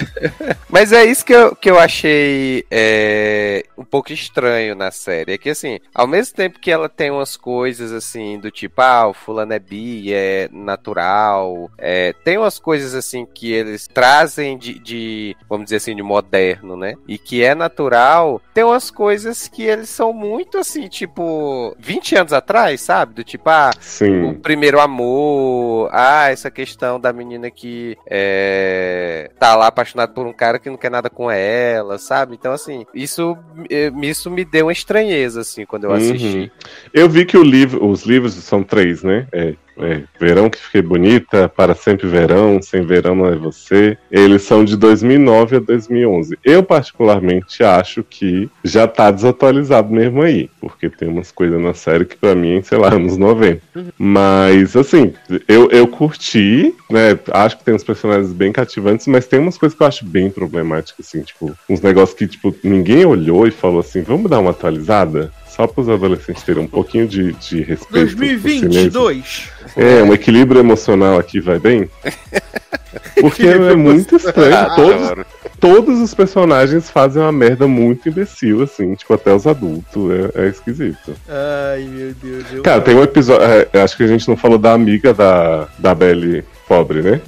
[0.69, 5.33] Mas é isso que eu, que eu achei é, um pouco estranho na série.
[5.33, 9.07] É que, assim, ao mesmo tempo que ela tem umas coisas, assim, do tipo, ah,
[9.07, 14.79] o fulano é bi, é natural, é, tem umas coisas, assim, que eles trazem de,
[14.79, 16.95] de, vamos dizer assim, de moderno, né?
[17.07, 18.41] E que é natural.
[18.53, 23.13] Tem umas coisas que eles são muito, assim, tipo, 20 anos atrás, sabe?
[23.13, 24.33] Do tipo, ah, o Sim.
[24.35, 30.59] primeiro amor, ah, essa questão da menina que é, tá lá apaixonada por um cara
[30.59, 32.35] que não quer nada com ela, sabe?
[32.35, 33.37] Então, assim, isso,
[33.69, 35.97] eh, isso me deu uma estranheza, assim, quando eu Uhum.
[35.97, 36.51] assisti.
[36.93, 39.27] Eu vi que o livro, os livros são três, né?
[39.31, 43.97] É, é, Verão que fiquei bonita, Para sempre verão, Sem verão não é você.
[44.11, 46.37] Eles são de 2009 a 2011.
[46.43, 52.05] Eu particularmente acho que já tá desatualizado mesmo aí, porque tem umas coisas na série
[52.05, 53.61] que pra mim, sei lá, anos 90.
[53.97, 55.13] Mas assim,
[55.47, 57.17] eu, eu curti, né?
[57.31, 60.29] Acho que tem uns personagens bem cativantes, mas tem umas coisas que eu acho bem
[60.29, 64.51] problemáticas, assim, tipo, uns negócios que, tipo, ninguém olhou e falou assim, vamos dar uma
[64.51, 65.31] atualizada?
[65.55, 68.15] Só para os adolescentes terem um pouquinho de, de respeito.
[68.15, 68.41] por silêncio.
[68.41, 69.49] 2022.
[69.77, 71.89] É, um equilíbrio emocional aqui vai bem.
[73.21, 74.75] Porque é muito estranho.
[74.75, 75.25] Todos, Adoro.
[75.59, 80.11] todos os personagens fazem uma merda muito imbecil, assim, tipo, até os adultos.
[80.35, 81.15] É, é esquisito.
[81.27, 82.45] Ai, meu Deus.
[82.51, 82.61] Eu...
[82.63, 83.45] Cara, tem um episódio.
[83.73, 87.21] é, acho que a gente não falou da amiga da, da Belly pobre, né?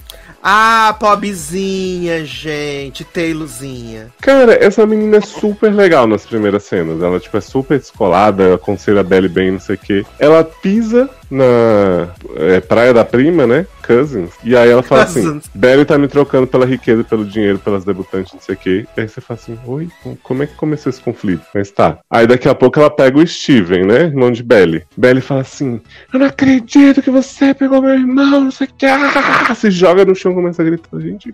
[0.49, 3.03] Ah, pobrezinha, gente.
[3.03, 4.13] Taylorzinha.
[4.21, 7.01] Cara, essa menina é super legal nas primeiras cenas.
[7.01, 10.05] Ela, tipo, é super descolada, aconselha a Belly bem, não sei o quê.
[10.17, 13.65] Ela pisa na é, Praia da Prima, né?
[13.85, 14.31] Cousins.
[14.43, 15.41] E aí ela fala assim.
[15.53, 18.85] Belly tá me trocando pela riqueza, pelo dinheiro, pelas debutantes, não sei o quê.
[18.97, 19.89] E aí você fala assim: Oi,
[20.23, 21.43] como é que começou esse conflito?
[21.53, 21.99] Mas tá.
[22.09, 24.03] Aí daqui a pouco ela pega o Steven, né?
[24.03, 24.83] Irmão de Belly.
[24.95, 25.79] Belly fala assim:
[26.13, 28.85] Eu não acredito que você pegou meu irmão, não sei o que.
[28.85, 29.55] Ah!
[29.55, 30.99] Se joga no chão e começa a gritar.
[30.99, 31.33] Gente,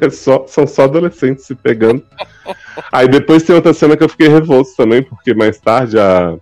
[0.00, 2.02] é só, são só adolescentes se pegando.
[2.90, 6.36] Aí depois tem outra cena que eu fiquei revolto também, porque mais tarde a.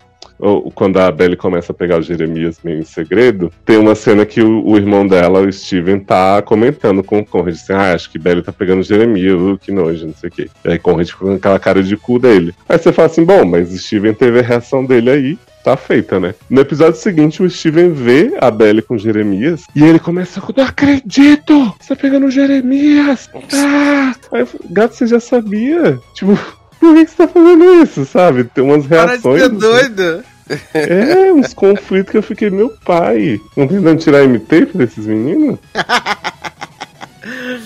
[0.75, 4.41] Quando a Belly começa a pegar o Jeremias meio em segredo, tem uma cena que
[4.41, 8.19] o, o irmão dela, o Steven, tá comentando com o Conrad, assim, ah, acho que
[8.19, 10.49] Belly tá pegando o Jeremias, uh, que nojo, não sei o quê.
[10.65, 12.55] E aí Conrad fica com aquela cara de cu dele.
[12.69, 16.19] Aí você fala assim, bom, mas o Steven teve a reação dele aí, tá feita,
[16.19, 16.35] né?
[16.49, 20.53] No episódio seguinte, o Steven vê a Belly com o Jeremias e ele começa com,
[20.57, 21.75] não acredito!
[21.81, 23.29] Você tá pegando o Jeremias!
[23.53, 24.15] Ah!
[24.33, 25.99] Aí gato, você já sabia?
[26.15, 26.39] Tipo,
[26.81, 28.45] por que que você tá fazendo isso, sabe?
[28.45, 29.43] Tem umas Para de reações.
[29.43, 30.25] ser doido.
[30.75, 33.41] É, uns conflitos que eu fiquei, meu pai.
[33.57, 35.59] Não tentando tirar MT desses meninos?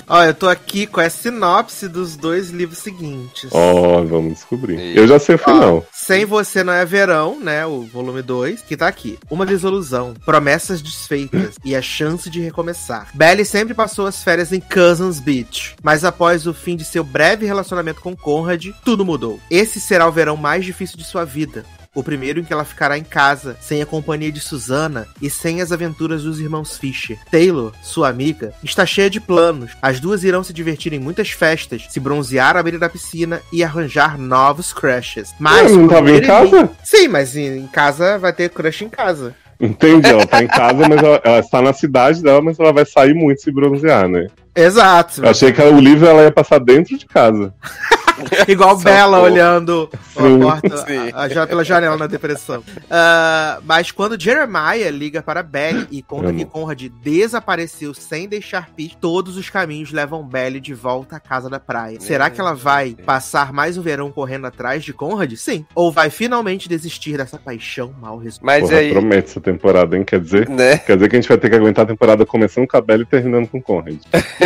[0.09, 3.51] Ó, eu tô aqui com a sinopse dos dois livros seguintes.
[3.53, 4.79] Ó, vamos descobrir.
[4.79, 4.97] Ih.
[4.97, 5.87] Eu já sei o Ó, final.
[5.93, 7.65] Sem Você Não É Verão, né?
[7.67, 9.19] O volume 2, que tá aqui.
[9.31, 13.09] Uma desilusão, promessas desfeitas e a chance de recomeçar.
[13.15, 17.47] Belly sempre passou as férias em Cousins Beach, mas após o fim de seu breve
[17.47, 19.41] relacionamento com Conrad, tudo mudou.
[19.51, 21.65] Esse será o verão mais difícil de sua vida.
[21.95, 25.63] O primeiro em que ela ficará em casa, sem a companhia de Susana e sem
[25.63, 27.19] as aventuras dos irmãos Fisher.
[27.31, 29.71] Taylor, sua amiga, está cheia de planos.
[29.81, 33.63] As duas irão se divertir em muitas festas, se bronzear à beira da piscina e
[33.63, 35.35] arranjar novos crushes.
[35.39, 36.71] Mas não tava em primeiro casa?
[36.83, 39.35] Sim, mas em em casa vai ter crush em casa.
[39.61, 42.85] Entendi, ela tá em casa, mas ela, ela está na cidade dela, mas ela vai
[42.85, 44.27] sair muito se bronzear, né?
[44.55, 45.25] Exato.
[45.25, 47.55] Eu achei que o livro ela ia passar dentro de casa.
[48.49, 50.85] Igual Só Bela olhando a porta
[51.15, 52.63] a- a- pela janela na depressão.
[52.91, 56.39] Ah, mas quando Jeremiah liga para Belly e conta Amo.
[56.39, 61.49] que Conrad desapareceu sem deixar pista, todos os caminhos levam Belly de volta à casa
[61.49, 62.01] da praia.
[62.01, 65.33] Será que ela vai passar mais um verão correndo atrás de Conrad?
[65.37, 65.65] Sim.
[65.75, 68.45] Ou vai finalmente desistir dessa paixão mal resolvida?
[68.47, 68.91] Mas Porra, aí.
[68.93, 70.05] promete essa temporada, hein?
[70.05, 70.79] Quer dizer, Né?
[70.79, 73.03] quer dizer que a gente vai ter que aguentar a temporada começando com a Bella
[73.03, 73.97] e terminando com o Conrad.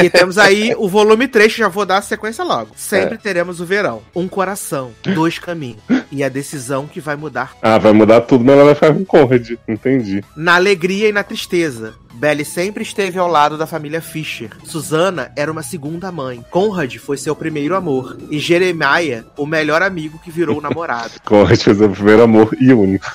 [0.03, 2.71] E temos aí o volume 3, que já vou dar a sequência logo.
[2.77, 3.19] Sempre É.
[3.19, 4.03] teremos o verão.
[4.15, 5.78] Um coração, dois caminhos.
[6.11, 9.05] E a decisão que vai mudar Ah, vai mudar tudo, mas ela vai ficar com
[9.05, 9.51] Conrad.
[9.69, 10.25] Entendi.
[10.37, 11.95] Na alegria e na tristeza.
[12.15, 14.51] Belly sempre esteve ao lado da família Fisher.
[14.65, 16.45] Susana era uma segunda mãe.
[16.51, 18.17] Conrad foi seu primeiro amor.
[18.31, 21.12] E Jeremiah, o melhor amigo que virou namorado.
[21.25, 23.07] Conrad fez o primeiro amor e único.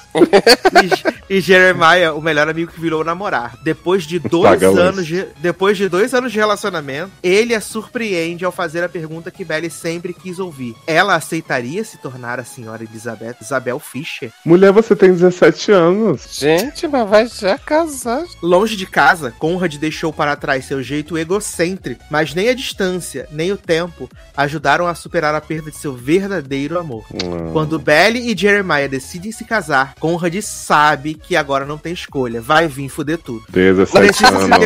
[1.29, 3.57] E, e Jeremiah, o melhor amigo que virou namorar.
[3.63, 4.79] Depois de dois Paga a luz.
[4.79, 9.31] anos de, depois de dois anos de relacionamento, ele a surpreende ao fazer a pergunta
[9.31, 10.75] que Belly sempre quis ouvir.
[10.87, 14.31] Ela aceitaria se tornar a senhora Elizabeth Isabel Fisher?
[14.45, 16.37] Mulher, você tem 17 anos.
[16.39, 18.23] Gente, mas vai já casar.
[18.41, 23.51] Longe de casa, Conrad deixou para trás seu jeito egocêntrico, mas nem a distância, nem
[23.51, 27.05] o tempo ajudaram a superar a perda de seu verdadeiro amor.
[27.51, 32.67] Quando Belly e Jeremiah decidem se casar, Conrad sabe que agora não tem escolha, vai
[32.67, 33.43] vir fuder tudo.
[33.49, 34.65] 17 Precisa se, anos.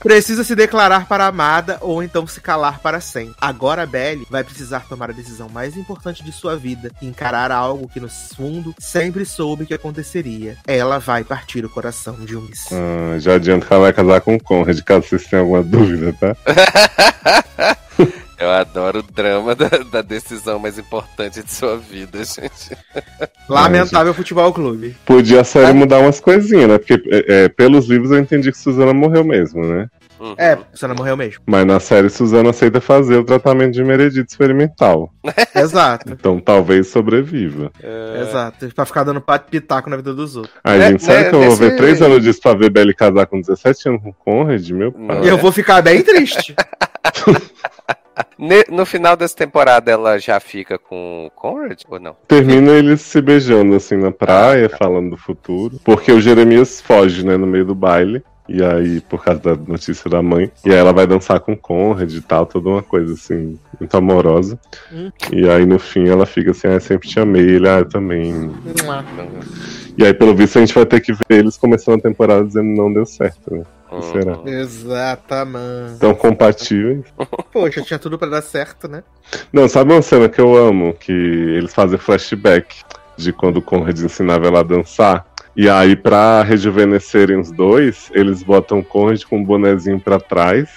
[0.00, 3.34] Precisa se declarar para a amada ou então se calar para sempre.
[3.40, 7.88] Agora Belly vai precisar tomar a decisão mais importante de sua vida e encarar algo
[7.88, 10.56] que no fundo sempre soube que aconteceria.
[10.66, 12.68] Ela vai partir o coração de um Miss.
[12.72, 16.14] Ah, já adianto que ela vai casar com o Conrad, caso vocês tenham alguma dúvida,
[16.14, 16.36] tá?
[18.40, 22.74] Eu adoro o drama da, da decisão mais importante de sua vida, gente.
[23.46, 24.96] Lamentável Futebol Clube.
[25.04, 26.78] Podia a série mudar umas coisinhas, né?
[26.78, 29.88] Porque é, é, pelos livros eu entendi que Suzana morreu mesmo, né?
[30.18, 30.34] Uhum.
[30.38, 31.42] É, Susana morreu mesmo.
[31.46, 35.12] Mas na série Suzana aceita fazer o tratamento de meredito experimental.
[35.54, 36.12] Exato.
[36.12, 37.70] Então talvez sobreviva.
[37.82, 38.22] É.
[38.22, 38.68] Exato.
[38.74, 40.54] Pra ficar dando pitaco na vida dos outros.
[40.64, 42.94] Ai, É, gente, sério né, que eu vou ver três anos disso pra ver Belly
[42.94, 44.70] casar com 17 anos com o Conrad?
[44.70, 45.24] Meu pai.
[45.24, 46.54] E eu vou ficar bem triste.
[48.70, 52.16] No final dessa temporada, ela já fica com o Conrad ou não?
[52.26, 55.78] Termina eles se beijando assim na praia, falando do futuro.
[55.84, 58.22] Porque o Jeremias foge, né, no meio do baile.
[58.52, 60.50] E aí, por causa da notícia da mãe.
[60.64, 63.96] E aí ela vai dançar com o Conrad e tal, toda uma coisa assim, muito
[63.96, 64.58] amorosa.
[64.92, 65.12] Hum.
[65.32, 67.88] E aí no fim ela fica assim, ah, eu sempre te amei, ele, ah, eu
[67.88, 68.50] também.
[69.96, 72.74] E aí, pelo visto, a gente vai ter que ver eles começando a temporada dizendo
[72.76, 73.62] não deu certo, né?
[73.88, 74.38] Que será?
[74.38, 74.48] Uhum.
[74.48, 75.98] Exatamente.
[76.00, 77.04] Tão compatíveis.
[77.52, 79.04] Poxa, tinha tudo pra dar certo, né?
[79.52, 80.94] Não, sabe uma cena que eu amo?
[80.94, 82.82] Que eles fazem flashback
[83.16, 85.26] de quando o Conrad ensinava ela a dançar.
[85.56, 90.68] E aí, pra rejuvenescerem os dois, eles botam o Conrad com um bonezinho pra trás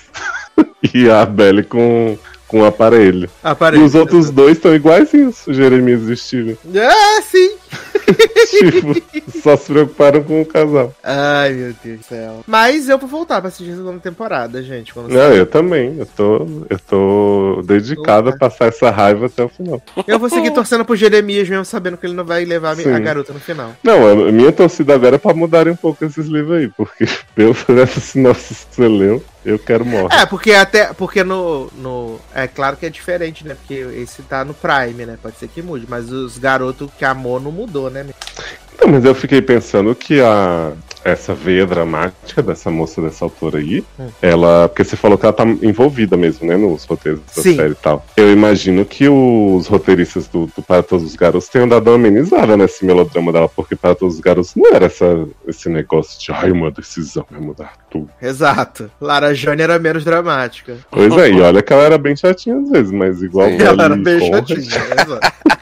[0.94, 3.30] e a Belly com, com o aparelho.
[3.44, 3.86] E Aparelho.
[3.86, 6.58] os outros dois estão iguaizinhos, o Jeremias e o Steven.
[6.76, 7.56] Ah, sim!
[8.50, 10.94] tipo, só se preocuparam com o casal.
[11.04, 12.44] Ai, meu Deus do céu.
[12.48, 14.94] Mas eu vou voltar pra assistir a segunda temporada, gente.
[14.96, 15.98] Não, eu também.
[15.98, 19.82] Eu tô, eu tô dedicado a passar essa raiva até o final.
[20.08, 23.02] Eu vou seguir torcendo pro Jeremias mesmo, sabendo que ele não vai levar a Sim.
[23.02, 23.72] garota no final.
[23.84, 27.54] Não, a minha torcida agora é pra mudarem um pouco esses livros aí, porque pelo
[27.82, 30.16] essa sinopse que você leu, eu quero morrer.
[30.16, 30.94] É, porque até.
[30.94, 32.20] Porque no, no.
[32.34, 33.56] É claro que é diferente, né?
[33.56, 35.18] Porque esse tá no Prime, né?
[35.22, 35.86] Pode ser que mude.
[35.88, 38.06] Mas os garotos que amou não mudou, né?
[38.80, 43.84] Não, mas eu fiquei pensando que a essa veia dramática dessa moça dessa autora aí,
[44.00, 44.08] Hum.
[44.22, 44.68] ela.
[44.70, 46.56] Porque você falou que ela tá envolvida mesmo, né?
[46.58, 47.56] Nos roteiros da Sim.
[47.56, 48.06] série e tal.
[48.16, 52.56] Eu imagino que os roteiristas do, do Para Todos os Garotos tenham dado uma amenizada
[52.58, 56.52] nesse melodrama dela, porque Para Todos os Garotos não era essa, esse negócio de ai,
[56.52, 58.10] uma decisão vai mudar tudo.
[58.22, 58.90] Exato.
[59.00, 60.78] Lara Jane era menos dramática.
[60.90, 63.62] Pois é, e olha que ela era bem chatinha às vezes, mas igual Sim.
[63.62, 64.60] Ela era bem chatinha.
[64.60, 65.20] Exato.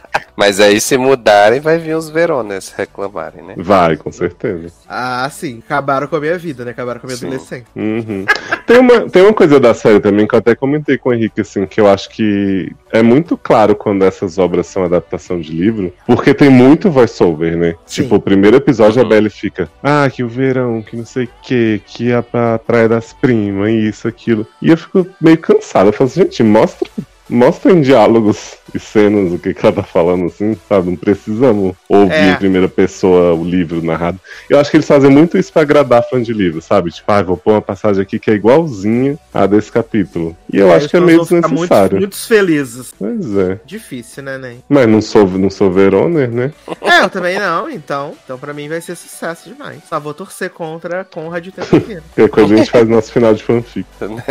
[0.41, 3.53] Mas aí se mudarem, vai vir os Veronas reclamarem, né?
[3.57, 4.73] Vai, com certeza.
[4.89, 5.61] Ah, sim.
[5.63, 6.71] Acabaram com a minha vida, né?
[6.71, 7.27] Acabaram com a minha Sim.
[7.27, 7.67] adolescência.
[7.75, 8.25] Uhum.
[8.65, 11.41] Tem, uma, tem uma coisa da série também que eu até comentei com o Henrique,
[11.41, 15.93] assim, que eu acho que é muito claro quando essas obras são adaptação de livro,
[16.07, 17.75] porque tem muito voice-over, né?
[17.85, 18.01] Sim.
[18.01, 19.05] Tipo, o primeiro episódio Uhum.
[19.05, 22.57] a Belly fica, ah, que o verão, que não sei o que, que a, a
[22.57, 24.47] praia das primas, isso, aquilo.
[24.59, 25.89] E eu fico meio cansado.
[25.89, 26.89] Eu falo assim, gente, mostra.
[27.31, 30.89] Mostra em diálogos e cenas o que, que ela tá falando, assim, sabe?
[30.89, 32.31] Não precisamos ouvir É.
[32.31, 34.19] em primeira pessoa o livro narrado.
[34.49, 36.91] Eu acho que eles fazem muito isso pra agradar fã de livro, sabe?
[36.91, 40.35] Tipo, ah, vou pôr uma passagem aqui que é igualzinha a desse capítulo.
[40.51, 41.97] E eu acho os que é meio vão ficar muito, desnecessário.
[41.99, 42.93] muito felizes.
[42.97, 43.59] Pois é.
[43.65, 44.63] Difícil, né, Nen?
[44.67, 46.51] Mas não sou, não sou Veroner, né?
[46.81, 48.13] É, eu também não, então.
[48.23, 49.79] Então pra mim vai ser sucesso demais.
[49.87, 52.03] Só vou torcer contra Conrad o tempo inteiro.
[52.13, 53.85] Porque quando a gente faz nosso final de fanfic.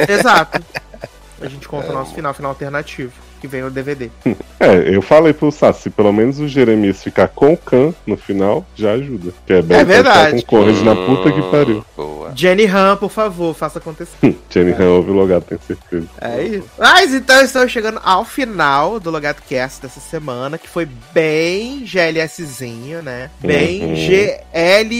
[0.09, 0.61] Exato.
[1.41, 4.10] A gente conta o nosso final, final alternativo, que vem no DVD.
[4.62, 8.15] É, eu falei pro Sassi, se pelo menos o Jeremias ficar com o Khan no
[8.15, 9.33] final, já ajuda.
[9.47, 10.43] Que é, bem É verdade.
[10.44, 11.78] com Conrad na puta que pariu.
[11.78, 12.33] Hum, Boa.
[12.36, 14.19] Jenny Han, por favor, faça acontecer.
[14.51, 16.07] Jenny Han ouve o logado, tenho certeza.
[16.20, 16.69] É isso.
[16.78, 23.02] Mas então estamos chegando ao final do Logado Cast dessa semana, que foi bem GLSzinho,
[23.02, 23.31] né?
[23.41, 23.94] Bem Uhum.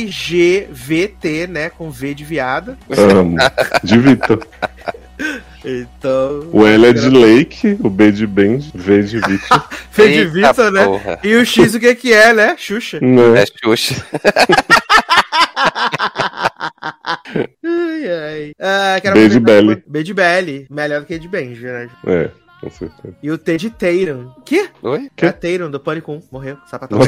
[0.09, 1.69] GLGVT, né?
[1.69, 2.79] Com V de viado.
[2.97, 3.37] Amo.
[3.85, 4.47] De Vitor.
[5.65, 6.49] Então.
[6.53, 9.69] O L é de Lake, o B de Ben, V de Vitor.
[9.93, 10.85] V de Vitor, né?
[10.85, 11.21] porra.
[11.23, 12.57] E o X o que que é, né?
[12.57, 12.99] Xuxa.
[13.01, 13.43] Né?
[13.43, 14.07] É Xuxa.
[17.65, 18.53] Ai, ai.
[18.59, 19.83] Ah, quero B de Belly.
[19.87, 20.67] B de Belly.
[20.71, 21.89] Melhor do que de Benji, né?
[22.07, 23.15] É, com certeza.
[23.23, 24.33] E o T de Tatum.
[24.45, 24.69] Que?
[24.83, 25.11] Oi?
[25.15, 25.27] Que?
[25.27, 26.23] É Tatum, do Pânico 1.
[26.31, 26.57] Morreu.
[26.67, 26.99] Sapatão.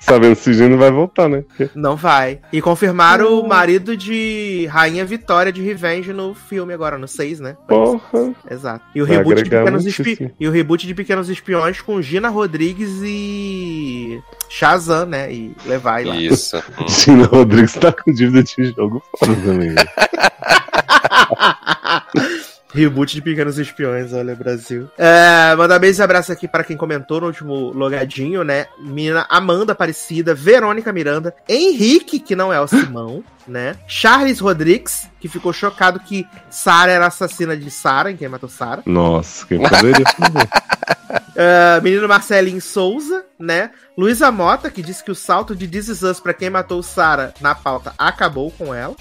[0.00, 1.44] Sabendo se Gino vai voltar, né?
[1.74, 2.40] Não vai.
[2.50, 7.56] E confirmaram o marido de Rainha Vitória de Revenge no filme agora, no 6, né?
[7.68, 8.34] Porra.
[8.50, 8.82] Exato.
[8.94, 10.32] E o, Vai reboot de Pequenos Espi...
[10.40, 15.32] e o reboot de Pequenos Espiões com Gina Rodrigues e Shazam, né?
[15.32, 16.16] E Levi lá.
[16.16, 16.56] Isso.
[16.56, 16.84] Hum.
[16.88, 19.74] Gina Rodrigues tá com dívida de jogo fora também.
[22.72, 24.88] Reboot de Pequenos Espiões, olha, Brasil.
[24.96, 28.66] É, mandar beijos e abraço aqui para quem comentou no último logadinho, né?
[28.78, 33.76] Menina Amanda Aparecida, Verônica Miranda, Henrique, que não é o Simão, né?
[33.86, 38.82] Charles Rodrigues, que ficou chocado que Sarah era assassina de Sarah, em quem matou Sarah.
[38.86, 40.48] Nossa, quem poderia fazer?
[41.10, 43.70] Uh, menino Marcelinho Souza, né?
[43.96, 47.32] Luísa Mota, que disse que o salto de This Is Us pra quem matou Sarah
[47.40, 48.94] na pauta acabou com ela.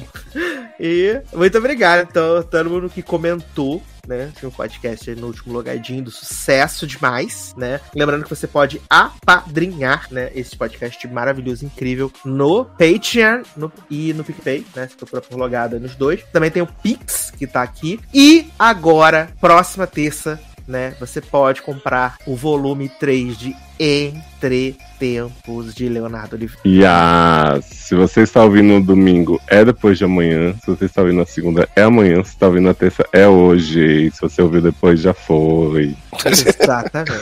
[0.78, 3.82] e muito obrigado, então, todo mundo que comentou.
[4.04, 7.80] Né, no podcast aí no último logadinho do sucesso demais, né?
[7.94, 14.24] Lembrando que você pode apadrinhar, né, esse podcast maravilhoso, incrível no Patreon no- e no
[14.24, 14.88] PicPay, né?
[14.88, 16.20] Se procura por logada nos dois.
[16.32, 18.00] Também tem o Pix, que tá aqui.
[18.12, 20.40] E agora, próxima terça,
[20.72, 20.94] né?
[20.98, 26.88] Você pode comprar o volume 3 de Entre Tempos de Leonardo Oliveira.
[26.88, 27.60] A...
[27.60, 30.54] se você está ouvindo no domingo, é depois de amanhã.
[30.64, 32.16] Se você está ouvindo na segunda, é amanhã.
[32.24, 34.06] Se você está ouvindo na terça, é hoje.
[34.06, 35.94] E se você ouviu depois, já foi.
[36.24, 37.12] Exatamente.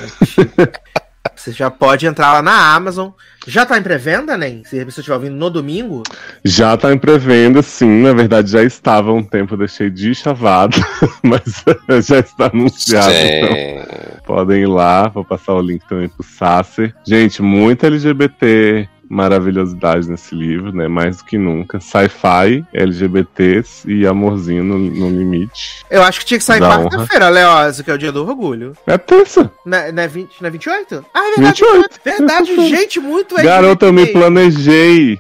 [1.41, 3.13] Você já pode entrar lá na Amazon.
[3.47, 4.63] Já tá em pré-venda, nem?
[4.63, 6.03] Se você estiver ouvindo no domingo.
[6.45, 8.03] Já tá em pré-venda, sim.
[8.03, 10.77] Na verdade, já estava há um tempo, deixei de chavado,
[11.25, 11.65] mas
[12.07, 13.11] já está anunciado.
[13.11, 16.95] Então, podem ir lá, vou passar o link também pro Sasser.
[17.07, 20.87] Gente, muita LGBT maravilhosidade nesse livro, né?
[20.87, 21.81] Mais do que nunca.
[21.81, 25.85] Sci-fi, LGBTs e amorzinho no, no limite.
[25.91, 28.73] Eu acho que tinha que sair quarta-feira, Leoz, que é o dia do orgulho.
[28.87, 29.51] É terça.
[29.67, 31.05] Não é, não é 20, não é 28?
[31.13, 31.61] Ah, é verdade.
[31.61, 32.01] 28.
[32.05, 34.19] Verdade, gente, muito Garota, eu me LGBT.
[34.19, 35.19] planejei.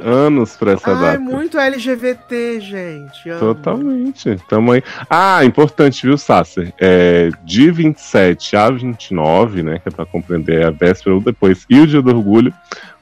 [0.00, 1.18] Anos pra essa Ai, data.
[1.20, 3.30] muito LGBT, gente.
[3.30, 3.38] amo.
[3.38, 4.36] Totalmente.
[4.48, 4.82] Tamo aí.
[5.08, 6.72] Ah, importante, viu, Sasser?
[6.80, 9.78] É, de 27 a 29, né?
[9.78, 12.52] Que é pra compreender a véspera ou depois, e o dia do orgulho,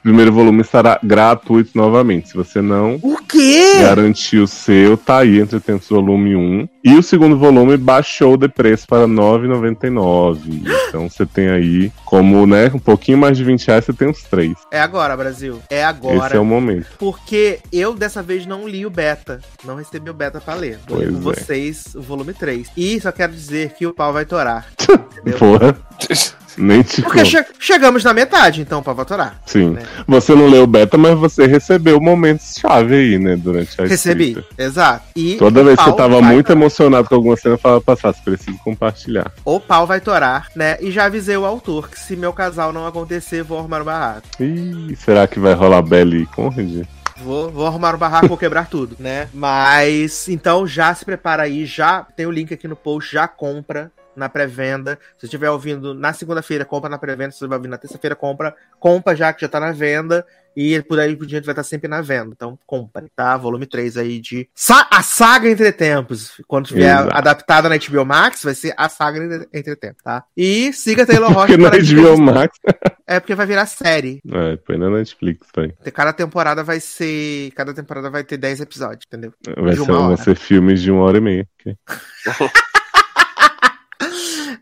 [0.06, 2.28] primeiro volume estará gratuito novamente.
[2.28, 3.80] Se você não O quê?
[3.80, 6.68] garantiu o seu, tá aí entre tempos volume 1.
[6.84, 10.62] E o segundo volume baixou de preço para R$ 9,99.
[10.88, 14.22] Então você tem aí, como, né, um pouquinho mais de 20 reais, você tem os
[14.22, 14.54] três.
[14.70, 15.60] É agora, Brasil.
[15.68, 16.26] É agora.
[16.28, 16.86] Esse é o momento.
[16.98, 19.40] Porque eu dessa vez não li o beta.
[19.64, 20.78] Não recebi o beta pra ler.
[20.86, 21.34] Vou ler Pois com é.
[21.34, 22.68] vocês o volume 3.
[22.76, 24.66] E só quero dizer que o pau vai torar.
[25.36, 25.76] Porra,
[26.56, 29.40] nem te Porque che- chegamos na metade, então o pau vai torar.
[29.46, 29.70] Sim.
[29.70, 29.82] né?
[30.06, 34.28] Você não leu o beta, mas você recebeu momentos-chave aí, né, durante a Recebi.
[34.30, 34.48] escrita.
[34.62, 35.04] Exato.
[35.14, 36.60] E Toda vez que eu pau tava muito torar.
[36.62, 39.32] emocionado com alguma cena, eu falava pra Sassi, preciso compartilhar.
[39.44, 40.76] O pau vai torar, né?
[40.80, 44.22] E já avisei o autor que se meu casal não acontecer, vou arrumar o barraco.
[44.40, 46.84] Ih, será que vai rolar Belly e Conrad?
[47.24, 49.28] Vou, vou arrumar o barraco, vou quebrar tudo, né?
[49.32, 53.90] Mas, então já se prepara aí, já tem o link aqui no post, já compra
[54.16, 54.98] na pré-venda.
[55.14, 57.32] Se você estiver ouvindo na segunda-feira, compra na pré-venda.
[57.32, 58.54] Se você vai ouvir na terça-feira, compra.
[58.78, 60.26] Compra já, que já tá na venda.
[60.56, 62.30] E por aí por diante vai estar sempre na venda.
[62.34, 63.36] Então, compre, tá?
[63.36, 64.48] Volume 3 aí de.
[64.54, 66.40] Sa a Saga Entre Tempos.
[66.48, 67.14] Quando tiver Exato.
[67.14, 70.24] adaptada na HBO Max, vai ser a Saga Entre, Tempos, tá?
[70.34, 72.58] E siga Taylor Rocha Porque na HBO Max.
[73.08, 74.20] É porque vai virar série.
[74.28, 75.72] É, foi na Netflix, foi.
[75.94, 77.52] Cada temporada vai ser.
[77.54, 79.32] Cada temporada vai ter 10 episódios, entendeu?
[79.56, 81.48] Vai ser, vão ser filmes de uma hora e meia.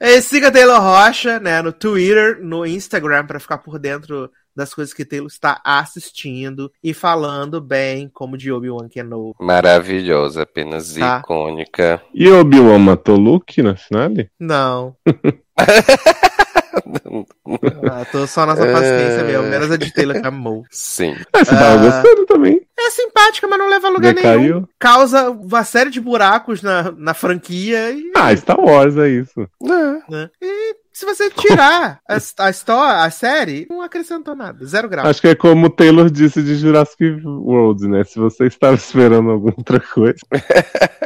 [0.00, 4.94] É, siga Taylor Rocha, né, no Twitter, no Instagram, pra ficar por dentro das coisas
[4.94, 9.34] que Taylor está assistindo e falando bem como de Obi-Wan Kenobi.
[9.40, 11.18] Maravilhosa, apenas Tá.
[11.22, 12.00] icônica.
[12.14, 14.30] E Obi-Wan matou Luke na finale?
[14.38, 14.94] Não.
[17.90, 19.24] ah, tô só na sua paciência É.
[19.24, 19.44] mesmo.
[19.44, 20.64] Menos a de Taylor que amou.
[20.70, 21.14] Sim.
[21.32, 21.76] Ah, você tava Ah.
[22.02, 22.60] gostando também.
[22.78, 24.32] É simpática, mas não leva a lugar nenhum.
[24.36, 24.68] Decaiu.
[24.78, 29.48] Causa uma série de buracos na, na franquia e Ah, Star Wars é isso.
[30.10, 30.30] né?
[30.42, 34.64] E se você tirar a, a história, a série, não acrescentou nada.
[34.66, 35.06] Zero grau.
[35.06, 38.04] Acho que é como o Taylor disse de Jurassic World, né?
[38.04, 40.18] Se você estava esperando alguma outra coisa.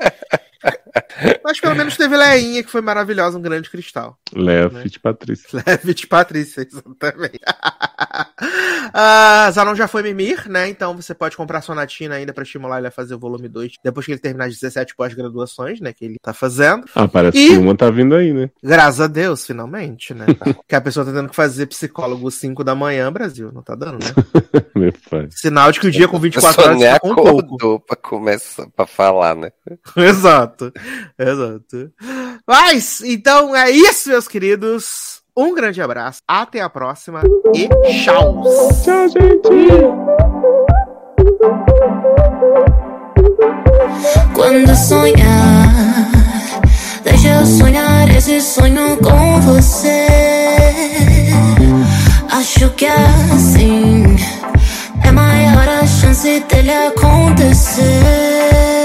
[1.44, 4.18] Mas pelo menos teve Leinha, que foi maravilhosa, um grande cristal.
[4.34, 4.84] Leva Né?
[5.02, 5.62] Patrícia.
[5.66, 7.40] Leve de Patrícia, exatamente.
[8.92, 10.68] ah, Zanon já foi mimir, né?
[10.68, 13.72] Então você pode comprar sua natina ainda pra estimular ele a fazer o volume 2,
[13.84, 15.92] depois que ele terminar as 17 pós-graduações, né?
[15.92, 16.84] Que ele tá fazendo.
[16.94, 18.50] Ah, parece E- que uma tá vindo aí, né?
[18.62, 20.26] Graças a Deus, finalmente, né?
[20.68, 23.50] que a pessoa tá tendo que fazer psicólogo 5 da manhã, Brasil.
[23.52, 24.12] Não tá dando, né?
[24.74, 25.28] Meu pai.
[25.30, 27.28] Sinal de que o dia com A 24 pessoa horas tá com pouco.
[27.30, 29.50] acordou pra começar pra falar, né?
[29.96, 30.72] Exato,
[31.18, 31.92] exato.
[32.46, 35.18] Mas, então é isso, meus queridos.
[35.36, 37.22] Um grande abraço, até a próxima
[37.54, 37.68] e
[38.02, 38.42] tchau!
[38.82, 39.48] Tchau, gente!
[44.34, 46.10] Quando sonhar,
[47.04, 50.06] deixa eu sonhar esse sonho com você.
[52.30, 54.16] Acho que assim
[55.04, 58.77] é maior a chance dele acontecer.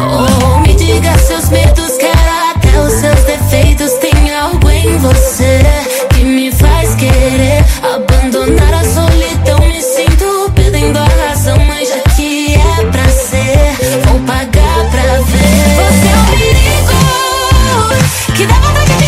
[0.00, 2.18] Oh, me diga seus medos, quero
[2.50, 3.92] até os seus defeitos.
[3.94, 5.60] Tem algo em você
[6.10, 9.60] que me faz querer abandonar a solidão.
[9.66, 15.64] Me sinto perdendo a razão, mas já que é pra ser, vou pagar pra ver.
[15.76, 16.98] Você é um perigo
[18.34, 19.03] que dá vontade de